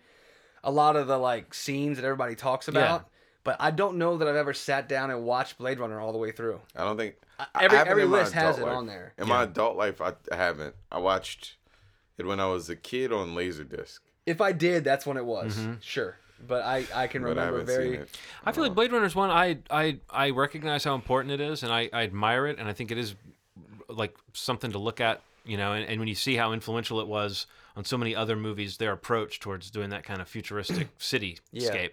a 0.63 0.71
lot 0.71 0.95
of 0.95 1.07
the 1.07 1.17
like 1.17 1.53
scenes 1.53 1.97
that 1.97 2.05
everybody 2.05 2.35
talks 2.35 2.69
about, 2.69 3.09
but 3.47 3.55
I 3.61 3.71
don't 3.71 3.97
know 3.97 4.17
that 4.17 4.27
I've 4.27 4.35
ever 4.35 4.53
sat 4.53 4.89
down 4.89 5.09
and 5.09 5.23
watched 5.23 5.57
Blade 5.57 5.79
Runner 5.79 6.01
all 6.01 6.11
the 6.11 6.17
way 6.17 6.33
through. 6.33 6.59
I 6.75 6.83
don't 6.83 6.97
think 6.97 7.15
I 7.39 7.45
every- 7.61 7.77
haven't 7.77 7.91
every 7.91 8.03
list 8.03 8.33
has 8.33 8.57
adult 8.57 8.59
it 8.59 8.71
life. 8.71 8.77
on 8.77 8.87
there. 8.87 9.13
In 9.17 9.29
my 9.29 9.43
adult 9.43 9.77
life, 9.77 10.01
I, 10.01 10.15
I 10.29 10.35
haven't. 10.35 10.75
I 10.91 10.97
watched 10.99 11.55
it 12.17 12.25
when 12.25 12.41
I 12.41 12.47
was 12.47 12.69
a 12.69 12.75
kid 12.75 13.13
on 13.13 13.35
Laserdisc, 13.35 13.99
If 14.25 14.41
I 14.41 14.51
did, 14.51 14.83
that's 14.83 15.05
when 15.05 15.15
it 15.15 15.23
was. 15.23 15.55
Mm-hmm. 15.55 15.75
Sure, 15.79 16.17
but 16.45 16.61
I 16.65 16.85
I 16.93 17.07
can 17.07 17.21
but 17.23 17.39
I 17.39 17.45
remember 17.47 17.59
haven't 17.59 17.65
very. 17.67 18.01
I 18.43 18.51
feel 18.51 18.65
like 18.65 18.75
Blade 18.75 18.91
Runner's 18.91 19.15
one. 19.15 19.29
I 19.29 19.59
I 19.71 19.99
I 20.09 20.31
recognize 20.31 20.83
how 20.83 20.93
important 20.93 21.31
it 21.31 21.39
is, 21.39 21.63
and 21.63 21.71
I, 21.71 21.89
I 21.93 22.03
admire 22.03 22.47
it, 22.47 22.59
and 22.59 22.67
I 22.67 22.73
think 22.73 22.91
it 22.91 22.97
is 22.97 23.15
like 23.87 24.13
something 24.33 24.73
to 24.73 24.77
look 24.77 24.99
at. 24.99 25.21
You 25.45 25.55
know, 25.55 25.71
and, 25.71 25.87
and 25.87 25.99
when 25.99 26.09
you 26.09 26.15
see 26.15 26.35
how 26.35 26.51
influential 26.51 26.99
it 26.99 27.07
was 27.07 27.47
on 27.77 27.85
so 27.85 27.97
many 27.97 28.13
other 28.13 28.35
movies, 28.35 28.75
their 28.75 28.91
approach 28.91 29.39
towards 29.39 29.71
doing 29.71 29.91
that 29.91 30.03
kind 30.03 30.19
of 30.21 30.27
futuristic 30.27 30.89
cityscape. 30.99 31.91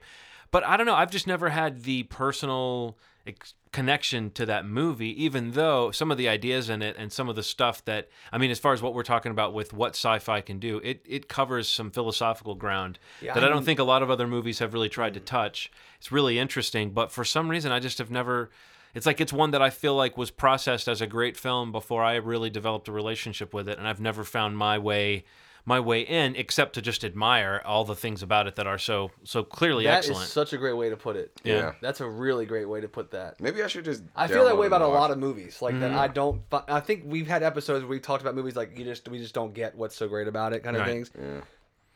But 0.54 0.64
I 0.64 0.76
don't 0.76 0.86
know. 0.86 0.94
I've 0.94 1.10
just 1.10 1.26
never 1.26 1.48
had 1.48 1.82
the 1.82 2.04
personal 2.04 2.96
ex- 3.26 3.54
connection 3.72 4.30
to 4.34 4.46
that 4.46 4.64
movie, 4.64 5.24
even 5.24 5.50
though 5.50 5.90
some 5.90 6.12
of 6.12 6.16
the 6.16 6.28
ideas 6.28 6.70
in 6.70 6.80
it 6.80 6.94
and 6.96 7.12
some 7.12 7.28
of 7.28 7.34
the 7.34 7.42
stuff 7.42 7.84
that 7.86 8.08
I 8.30 8.38
mean, 8.38 8.52
as 8.52 8.60
far 8.60 8.72
as 8.72 8.80
what 8.80 8.94
we're 8.94 9.02
talking 9.02 9.32
about 9.32 9.52
with 9.52 9.72
what 9.72 9.96
sci-fi 9.96 10.42
can 10.42 10.60
do, 10.60 10.80
it 10.84 11.04
it 11.04 11.28
covers 11.28 11.66
some 11.66 11.90
philosophical 11.90 12.54
ground 12.54 13.00
Yeah, 13.20 13.34
that 13.34 13.42
I 13.42 13.46
I 13.46 13.48
don't 13.48 13.58
mean- 13.58 13.64
think 13.64 13.80
a 13.80 13.82
lot 13.82 14.04
of 14.04 14.10
other 14.12 14.28
movies 14.28 14.60
have 14.60 14.72
really 14.72 14.88
tried 14.88 15.14
to 15.14 15.20
mm. 15.20 15.24
touch. 15.24 15.72
It's 15.98 16.12
really 16.12 16.38
interesting, 16.38 16.90
but 16.90 17.10
for 17.10 17.24
some 17.24 17.48
reason, 17.48 17.72
I 17.72 17.80
just 17.80 17.98
have 17.98 18.12
never. 18.12 18.50
It's 18.94 19.06
like 19.06 19.20
it's 19.20 19.32
one 19.32 19.50
that 19.50 19.60
I 19.60 19.70
feel 19.70 19.96
like 19.96 20.16
was 20.16 20.30
processed 20.30 20.86
as 20.86 21.00
a 21.00 21.08
great 21.08 21.36
film 21.36 21.72
before 21.72 22.04
I 22.04 22.14
really 22.14 22.48
developed 22.48 22.86
a 22.86 22.92
relationship 22.92 23.52
with 23.52 23.68
it, 23.68 23.76
and 23.76 23.88
I've 23.88 24.00
never 24.00 24.22
found 24.22 24.56
my 24.56 24.78
way 24.78 25.24
my 25.66 25.80
way 25.80 26.00
in 26.02 26.36
except 26.36 26.74
to 26.74 26.82
just 26.82 27.04
admire 27.04 27.62
all 27.64 27.84
the 27.84 27.94
things 27.96 28.22
about 28.22 28.46
it 28.46 28.56
that 28.56 28.66
are 28.66 28.76
so 28.78 29.10
so 29.22 29.42
clearly 29.42 29.84
That 29.84 30.00
is 30.04 30.10
excellent. 30.10 30.18
That 30.20 30.26
is 30.26 30.32
such 30.32 30.52
a 30.52 30.58
great 30.58 30.74
way 30.76 30.90
to 30.90 30.96
put 30.96 31.16
it. 31.16 31.32
Yeah. 31.42 31.72
that's 31.80 32.00
a 32.00 32.08
really 32.08 32.44
great 32.44 32.68
way 32.68 32.80
to 32.82 32.88
put 32.88 33.10
that. 33.12 33.40
Maybe 33.40 33.62
I 33.62 33.66
should 33.66 33.84
just. 33.86 34.02
I 34.14 34.26
feel 34.28 34.44
that 34.44 34.58
way 34.58 34.66
about 34.66 34.82
a 34.82 34.86
lot 34.86 35.10
of 35.10 35.18
movies. 35.18 35.62
Like 35.62 35.72
Mm-hmm. 35.74 35.80
that, 35.80 35.92
I 35.94 36.08
don't. 36.08 36.42
I 36.68 36.80
think 36.80 37.04
we've 37.06 37.26
had 37.26 37.42
episodes 37.42 37.82
where 37.82 37.90
we 37.90 37.98
talked 38.00 38.20
about 38.22 38.34
movies 38.34 38.56
like 38.56 38.78
you 38.78 38.84
just 38.84 39.08
we 39.08 39.18
just 39.18 39.34
don't 39.34 39.54
get 39.54 39.74
what's 39.74 39.96
so 39.96 40.06
great 40.08 40.28
about 40.28 40.52
it, 40.52 40.62
kind 40.62 40.76
of 40.76 40.82
Right. 40.82 40.88
things. 40.90 41.10
Yeah. 41.18 41.40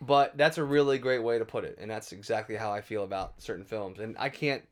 But 0.00 0.36
that's 0.38 0.58
a 0.58 0.64
really 0.64 0.98
great 0.98 1.22
way 1.24 1.38
to 1.38 1.44
put 1.44 1.64
it, 1.64 1.76
and 1.80 1.90
that's 1.90 2.12
exactly 2.12 2.54
how 2.56 2.72
I 2.72 2.80
feel 2.82 3.02
about 3.02 3.42
certain 3.42 3.64
films. 3.64 3.98
And 3.98 4.14
I 4.18 4.28
can't. 4.28 4.62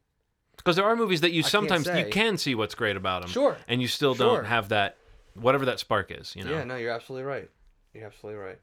Because 0.56 0.76
there 0.76 0.84
are 0.86 0.96
movies 0.96 1.20
that 1.20 1.32
you 1.32 1.42
can't 1.42 1.50
sometimes 1.50 1.86
you 1.86 2.06
can 2.10 2.38
see 2.38 2.54
what's 2.54 2.74
great 2.76 2.96
about 2.96 3.22
them, 3.22 3.30
Sure. 3.30 3.56
and 3.68 3.82
you 3.82 3.88
still 3.88 4.14
Sure. 4.14 4.36
don't 4.36 4.44
have 4.46 4.68
that 4.70 4.96
whatever 5.34 5.66
that 5.66 5.80
spark 5.80 6.10
is. 6.12 6.34
You 6.36 6.44
know, 6.44 6.52
Yeah, 6.52 6.64
no, 6.64 6.76
you're 6.76 6.92
absolutely 6.92 7.26
right. 7.26 7.50
You're 7.92 8.06
absolutely 8.06 8.40
right. 8.40 8.58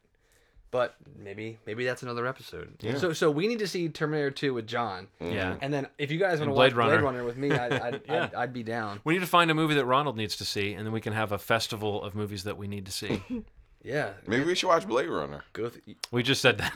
But 0.73 0.95
maybe 1.19 1.59
maybe 1.65 1.85
that's 1.85 2.01
another 2.03 2.25
episode. 2.27 2.73
Yeah. 2.81 2.97
So 2.97 3.13
so 3.13 3.29
we 3.31 3.47
need 3.47 3.59
to 3.59 3.67
see 3.67 3.87
Terminator 3.89 4.31
2 4.31 4.53
with 4.55 4.67
John. 4.67 5.07
yeah. 5.21 5.55
And 5.61 5.71
then 5.73 5.87
if 5.99 6.11
you 6.11 6.17
guys 6.19 6.39
want 6.39 6.49
to 6.49 6.55
Blade 6.55 6.75
watch 6.75 6.87
Blade 6.87 6.95
Runner. 6.95 7.03
Runner 7.03 7.23
with 7.23 7.37
me, 7.37 7.51
I'd, 7.51 7.71
I'd, 7.73 8.01
Yeah. 8.07 8.23
I'd, 8.23 8.33
I'd 8.33 8.53
be 8.53 8.63
down. 8.63 8.99
We 9.05 9.13
need 9.13 9.19
to 9.21 9.27
find 9.27 9.49
a 9.51 9.53
movie 9.53 9.75
that 9.75 9.85
Ronald 9.85 10.17
needs 10.17 10.35
to 10.37 10.45
see, 10.45 10.73
and 10.73 10.83
then 10.85 10.91
we 10.91 10.99
can 10.99 11.13
have 11.13 11.31
a 11.31 11.37
festival 11.37 12.01
of 12.03 12.15
movies 12.15 12.43
that 12.45 12.57
we 12.57 12.67
need 12.67 12.85
to 12.87 12.91
see. 12.91 13.23
Yeah. 13.85 14.11
Maybe 14.25 14.45
we 14.45 14.55
should 14.55 14.67
watch 14.69 14.87
Blade 14.87 15.09
Runner. 15.09 15.43
Go 15.51 15.67
th- 15.67 15.97
we 16.09 16.23
just 16.23 16.41
said 16.41 16.57
that. 16.59 16.73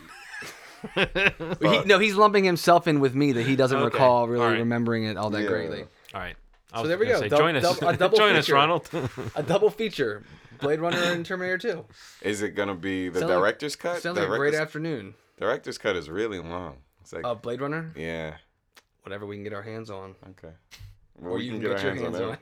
he, 1.61 1.83
no, 1.85 1.99
he's 1.99 2.15
lumping 2.15 2.43
himself 2.43 2.85
in 2.85 2.99
with 2.99 3.15
me 3.15 3.31
that 3.31 3.45
he 3.45 3.55
doesn't 3.55 3.77
Okay. 3.77 3.85
recall 3.85 4.27
really 4.27 4.43
All 4.43 4.51
right. 4.51 4.59
remembering 4.59 5.05
it 5.05 5.15
all 5.17 5.29
that 5.29 5.41
Yeah. 5.43 5.47
greatly. 5.47 5.81
All 6.13 6.19
right. 6.21 6.35
I 6.73 6.77
So 6.77 6.81
was 6.81 6.89
there 6.89 6.97
we 6.97 7.05
gonna 7.05 7.17
go. 7.17 7.21
say, 7.23 7.29
Dou- 7.29 7.37
join 7.37 7.55
us. 7.55 7.79
dou- 7.79 7.87
a 7.87 7.95
double 7.97 8.17
join 8.17 8.35
us, 8.35 8.45
feature. 8.45 8.55
Ronald. 8.55 8.89
A 9.35 9.43
double 9.43 9.69
feature: 9.69 10.23
Blade 10.59 10.79
Runner 10.79 10.97
and 10.97 11.25
Terminator 11.25 11.57
2. 11.57 11.85
Is 12.21 12.41
it 12.41 12.51
gonna 12.51 12.75
be 12.75 13.09
the 13.09 13.19
Sounds 13.19 13.29
like- 13.29 13.39
director's 13.39 13.75
cut? 13.75 14.01
Sounds 14.01 14.17
like 14.17 14.25
a 14.25 14.29
great 14.29 14.51
director's, 14.51 14.59
afternoon. 14.61 15.13
director's 15.39 15.77
cut 15.77 15.95
is 15.95 16.09
really 16.09 16.39
long. 16.39 16.77
It's 17.01 17.13
like 17.13 17.25
Uh, 17.25 17.35
Blade 17.35 17.61
Runner, 17.61 17.91
yeah. 17.95 18.35
whatever 19.03 19.25
we 19.25 19.35
can 19.35 19.43
get 19.43 19.53
our 19.53 19.61
hands 19.61 19.89
on, 19.89 20.15
Okay. 20.31 20.53
Well, 21.19 21.33
or 21.33 21.37
we 21.37 21.45
you 21.45 21.51
can 21.51 21.61
can 21.61 21.69
get, 21.71 21.79
our 21.79 21.95
your 21.95 22.03
hands 22.03 22.17
that. 22.17 22.23
on. 22.29 22.37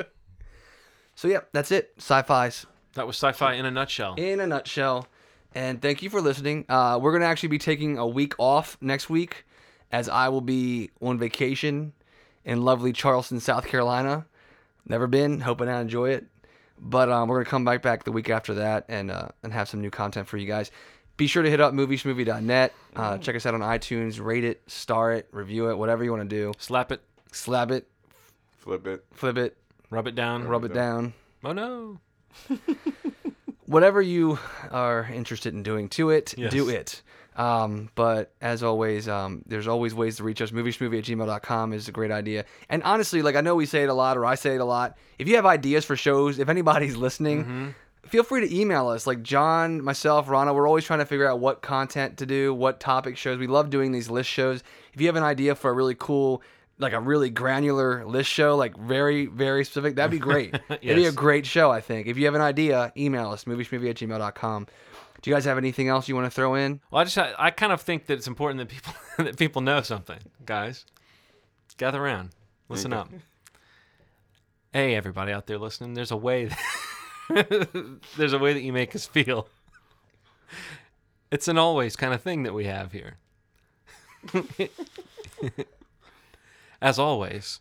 it. 0.00 0.12
so 1.14 1.28
yeah, 1.28 1.40
that's 1.52 1.70
it. 1.70 1.92
Sci-fi's 1.98 2.66
that 2.94 3.06
was 3.06 3.16
sci-fi 3.16 3.54
in 3.54 3.64
a 3.64 3.70
nutshell. 3.70 4.14
in 4.16 4.40
a 4.40 4.46
nutshell. 4.46 5.06
And 5.54 5.80
thank 5.80 6.02
you 6.02 6.10
for 6.10 6.20
listening. 6.20 6.64
Uh, 6.68 6.98
we're 7.00 7.12
gonna 7.12 7.24
actually 7.26 7.48
be 7.50 7.58
taking 7.58 7.96
a 7.98 8.06
week 8.06 8.34
off 8.38 8.76
next 8.80 9.08
week, 9.08 9.44
as 9.92 10.08
I 10.08 10.28
will 10.28 10.40
be 10.40 10.90
on 11.00 11.18
vacation 11.18 11.92
in 12.44 12.62
lovely 12.62 12.92
Charleston, 12.92 13.40
South 13.40 13.66
Carolina. 13.66 14.26
Never 14.86 15.06
been. 15.06 15.40
Hoping 15.40 15.68
I 15.68 15.80
enjoy 15.80 16.10
it. 16.10 16.26
But 16.80 17.10
um, 17.10 17.28
we're 17.28 17.36
gonna 17.38 17.50
come 17.50 17.64
back 17.64 17.82
back 17.82 18.04
the 18.04 18.12
week 18.12 18.30
after 18.30 18.54
that 18.54 18.84
and 18.88 19.10
uh, 19.10 19.28
and 19.42 19.52
have 19.52 19.68
some 19.68 19.80
new 19.80 19.90
content 19.90 20.28
for 20.28 20.36
you 20.36 20.46
guys. 20.46 20.70
Be 21.16 21.26
sure 21.26 21.42
to 21.42 21.50
hit 21.50 21.60
up 21.60 21.74
moviesmovie.net. 21.74 22.72
Uh, 22.94 23.18
check 23.18 23.34
us 23.34 23.44
out 23.44 23.54
on 23.54 23.60
iTunes. 23.60 24.24
Rate 24.24 24.44
it, 24.44 24.62
star 24.68 25.12
it, 25.12 25.26
review 25.32 25.68
it, 25.70 25.76
whatever 25.76 26.04
you 26.04 26.10
want 26.12 26.28
to 26.28 26.36
do. 26.36 26.52
Slap 26.58 26.92
it, 26.92 27.00
Slap 27.32 27.72
it, 27.72 27.88
Flip 28.58 28.86
it. 28.86 29.04
flip 29.12 29.36
it, 29.36 29.56
rub 29.90 30.06
it 30.06 30.14
down. 30.14 30.44
rub 30.46 30.64
it 30.64 30.72
down. 30.72 31.14
Oh 31.44 31.52
no. 31.52 31.98
whatever 33.66 34.00
you 34.00 34.38
are 34.70 35.08
interested 35.12 35.54
in 35.54 35.62
doing 35.62 35.88
to 35.90 36.10
it, 36.10 36.34
Yes. 36.36 36.52
do 36.52 36.68
it. 36.68 37.02
Um, 37.38 37.88
but 37.94 38.32
as 38.40 38.64
always, 38.64 39.08
um, 39.08 39.42
there's 39.46 39.68
always 39.68 39.94
ways 39.94 40.16
to 40.16 40.24
reach 40.24 40.42
us. 40.42 40.50
Moviesmovie 40.50 40.98
at 40.98 41.04
gmail.com 41.04 41.72
is 41.72 41.88
a 41.88 41.92
great 41.92 42.10
idea. 42.10 42.44
And 42.68 42.82
honestly, 42.82 43.22
like 43.22 43.36
I 43.36 43.40
know 43.40 43.54
we 43.54 43.64
say 43.64 43.84
it 43.84 43.88
a 43.88 43.94
lot 43.94 44.16
or 44.16 44.26
I 44.26 44.34
say 44.34 44.56
it 44.56 44.60
a 44.60 44.64
lot. 44.64 44.98
If 45.20 45.28
you 45.28 45.36
have 45.36 45.46
ideas 45.46 45.84
for 45.84 45.94
shows, 45.94 46.40
if 46.40 46.48
anybody's 46.48 46.96
listening, 47.06 47.74
feel 48.04 48.24
free 48.24 48.46
to 48.46 48.54
email 48.54 48.88
us. 48.88 49.06
Like 49.06 49.22
John, 49.22 49.82
myself, 49.82 50.28
Rana, 50.28 50.52
we're 50.52 50.66
always 50.66 50.84
trying 50.84 50.98
to 50.98 51.04
figure 51.06 51.30
out 51.30 51.38
what 51.38 51.62
content 51.62 52.18
to 52.18 52.26
do, 52.26 52.52
what 52.52 52.80
topic 52.80 53.16
shows. 53.16 53.38
We 53.38 53.46
love 53.46 53.70
doing 53.70 53.92
these 53.92 54.10
list 54.10 54.28
shows. 54.28 54.64
If 54.92 55.00
you 55.00 55.06
have 55.06 55.16
an 55.16 55.22
idea 55.22 55.54
for 55.54 55.70
a 55.70 55.74
really 55.74 55.94
cool, 55.96 56.42
like 56.80 56.92
a 56.92 57.00
really 57.00 57.30
granular 57.30 58.04
list 58.04 58.30
show, 58.30 58.56
like 58.56 58.76
very, 58.76 59.26
very 59.26 59.64
specific, 59.64 59.94
that'd 59.94 60.10
be 60.10 60.18
great. 60.18 60.54
It'd 60.70 60.96
be 60.96 61.06
a 61.06 61.12
great 61.12 61.46
show, 61.46 61.70
I 61.70 61.80
think. 61.80 62.08
If 62.08 62.16
you 62.18 62.24
have 62.24 62.34
an 62.34 62.40
idea, 62.40 62.92
email 62.96 63.30
us, 63.30 63.44
moviesmovie 63.44 63.90
at 63.90 63.96
gmail.com. 63.96 64.66
Do 65.20 65.30
you 65.30 65.36
guys 65.36 65.44
have 65.46 65.58
anything 65.58 65.88
else 65.88 66.08
you 66.08 66.14
want 66.14 66.26
to 66.26 66.30
throw 66.30 66.54
in? 66.54 66.80
Well, 66.90 67.00
I 67.00 67.04
just 67.04 67.18
I 67.18 67.50
kind 67.50 67.72
of 67.72 67.80
think 67.80 68.06
that 68.06 68.14
it's 68.14 68.26
important 68.28 68.58
that 68.58 68.68
people 68.68 68.92
that 69.24 69.36
people 69.36 69.62
know 69.62 69.82
something, 69.82 70.18
guys. 70.44 70.84
Gather 71.76 72.02
around, 72.02 72.30
listen 72.68 72.92
up. 72.92 73.08
Hey, 74.72 74.94
everybody 74.94 75.32
out 75.32 75.46
there 75.46 75.58
listening, 75.58 75.94
there's 75.94 76.10
a 76.10 76.16
way. 76.16 76.50
there's 78.16 78.32
a 78.32 78.38
way 78.38 78.52
that 78.52 78.62
you 78.62 78.72
make 78.72 78.94
us 78.96 79.06
feel. 79.06 79.48
It's 81.30 81.46
an 81.46 81.58
always 81.58 81.94
kind 81.94 82.14
of 82.14 82.22
thing 82.22 82.42
that 82.44 82.54
we 82.54 82.64
have 82.64 82.92
here. 82.92 83.16
As 86.80 86.98
always, 86.98 87.60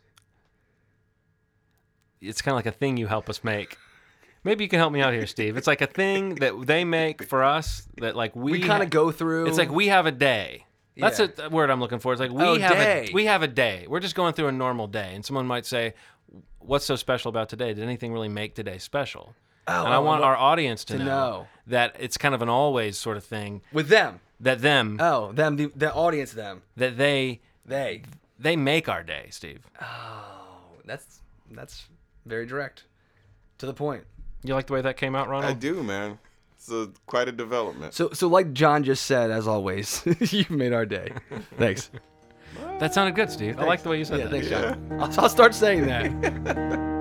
it's 2.21 2.41
kind 2.41 2.53
of 2.53 2.57
like 2.57 2.65
a 2.65 2.71
thing 2.77 2.97
you 2.97 3.07
help 3.07 3.29
us 3.29 3.43
make. 3.43 3.77
Maybe 4.47 4.63
you 4.63 4.69
can 4.69 4.79
help 4.79 4.93
me 4.93 5.01
out 5.01 5.11
here, 5.13 5.27
Steve. 5.27 5.57
It's 5.57 5.67
like 5.67 5.81
a 5.81 5.87
thing 5.87 6.35
that 6.35 6.53
they 6.65 6.85
make 6.85 7.21
for 7.23 7.43
us 7.43 7.85
that 7.97 8.15
like 8.15 8.33
we 8.33 8.53
We 8.53 8.59
kind 8.61 8.81
of 8.81 8.89
go 8.89 9.11
through. 9.11 9.47
it's 9.47 9.57
like 9.57 9.69
we 9.69 9.87
have 9.89 10.05
a 10.05 10.11
day. 10.11 10.65
That's 10.95 11.19
Yeah. 11.19 11.27
a 11.39 11.49
word 11.49 11.69
I'm 11.69 11.81
looking 11.81 11.99
for. 11.99 12.13
It's 12.13 12.21
like 12.21 12.31
we 12.31 12.41
Oh, 12.43 12.57
have 12.57 12.71
day. 12.71 13.09
a 13.11 13.13
we 13.13 13.25
have 13.25 13.43
a 13.43 13.47
day. 13.49 13.85
We're 13.89 13.99
just 13.99 14.15
going 14.15 14.33
through 14.33 14.47
a 14.47 14.51
normal 14.53 14.87
day, 14.87 15.11
and 15.13 15.25
someone 15.25 15.45
might 15.45 15.65
say, 15.65 15.93
"What's 16.59 16.85
so 16.85 16.95
special 16.95 17.27
about 17.29 17.49
today? 17.49 17.73
Did 17.73 17.83
anything 17.83 18.13
really 18.13 18.29
make 18.29 18.55
today 18.55 18.77
special?" 18.77 19.35
Oh, 19.67 19.83
and 19.85 19.93
I 19.93 19.99
want 19.99 20.23
our 20.23 20.37
audience 20.37 20.85
to, 20.85 20.97
to 20.97 21.03
know, 21.03 21.05
know. 21.05 21.47
that 21.67 21.97
it's 21.99 22.17
kind 22.17 22.33
of 22.33 22.41
an 22.41 22.47
always 22.47 22.97
sort 22.97 23.17
of 23.17 23.25
thing. 23.25 23.61
with 23.73 23.89
them. 23.89 24.21
That 24.39 24.61
them, 24.61 24.97
Oh, 25.01 25.33
them, 25.33 25.57
the, 25.57 25.65
the 25.75 25.93
audience, 25.93 26.31
them, 26.31 26.61
that 26.77 26.97
they 26.97 27.41
they. 27.65 28.03
they 28.39 28.55
make 28.55 28.87
our 28.87 29.03
day, 29.03 29.27
Steve. 29.29 29.67
Oh, 29.81 30.67
that's 30.85 31.19
that's 31.51 31.87
very 32.25 32.45
direct, 32.45 32.85
to 33.57 33.65
the 33.65 33.73
point. 33.73 34.05
You 34.47 34.53
like 34.55 34.67
the 34.67 34.73
way 34.73 34.81
that 34.81 34.97
came 34.97 35.15
out, 35.15 35.27
Ronald? 35.29 35.51
I 35.51 35.53
do, 35.53 35.83
man. 35.83 36.19
It's 36.55 36.71
a, 36.71 36.89
quite 37.05 37.27
a 37.27 37.31
development. 37.31 37.93
So, 37.93 38.09
so 38.11 38.27
like 38.27 38.53
John 38.53 38.83
just 38.83 39.05
said, 39.05 39.29
as 39.31 39.47
always, 39.47 40.03
you've 40.31 40.49
made 40.49 40.73
our 40.73 40.85
day. 40.85 41.11
Thanks. 41.57 41.89
That 42.79 42.93
sounded 42.93 43.15
good, 43.15 43.29
Steve. 43.31 43.59
I 43.59 43.63
like 43.65 43.83
the 43.83 43.89
way 43.89 43.97
you 43.99 44.05
said 44.05 44.19
Yeah, 44.19 44.25
that. 44.25 44.31
thanks, 44.31 44.49
John. 44.49 44.97
I'll, 44.99 45.21
I'll 45.21 45.29
start 45.29 45.53
saying 45.53 45.85
that. 45.85 46.93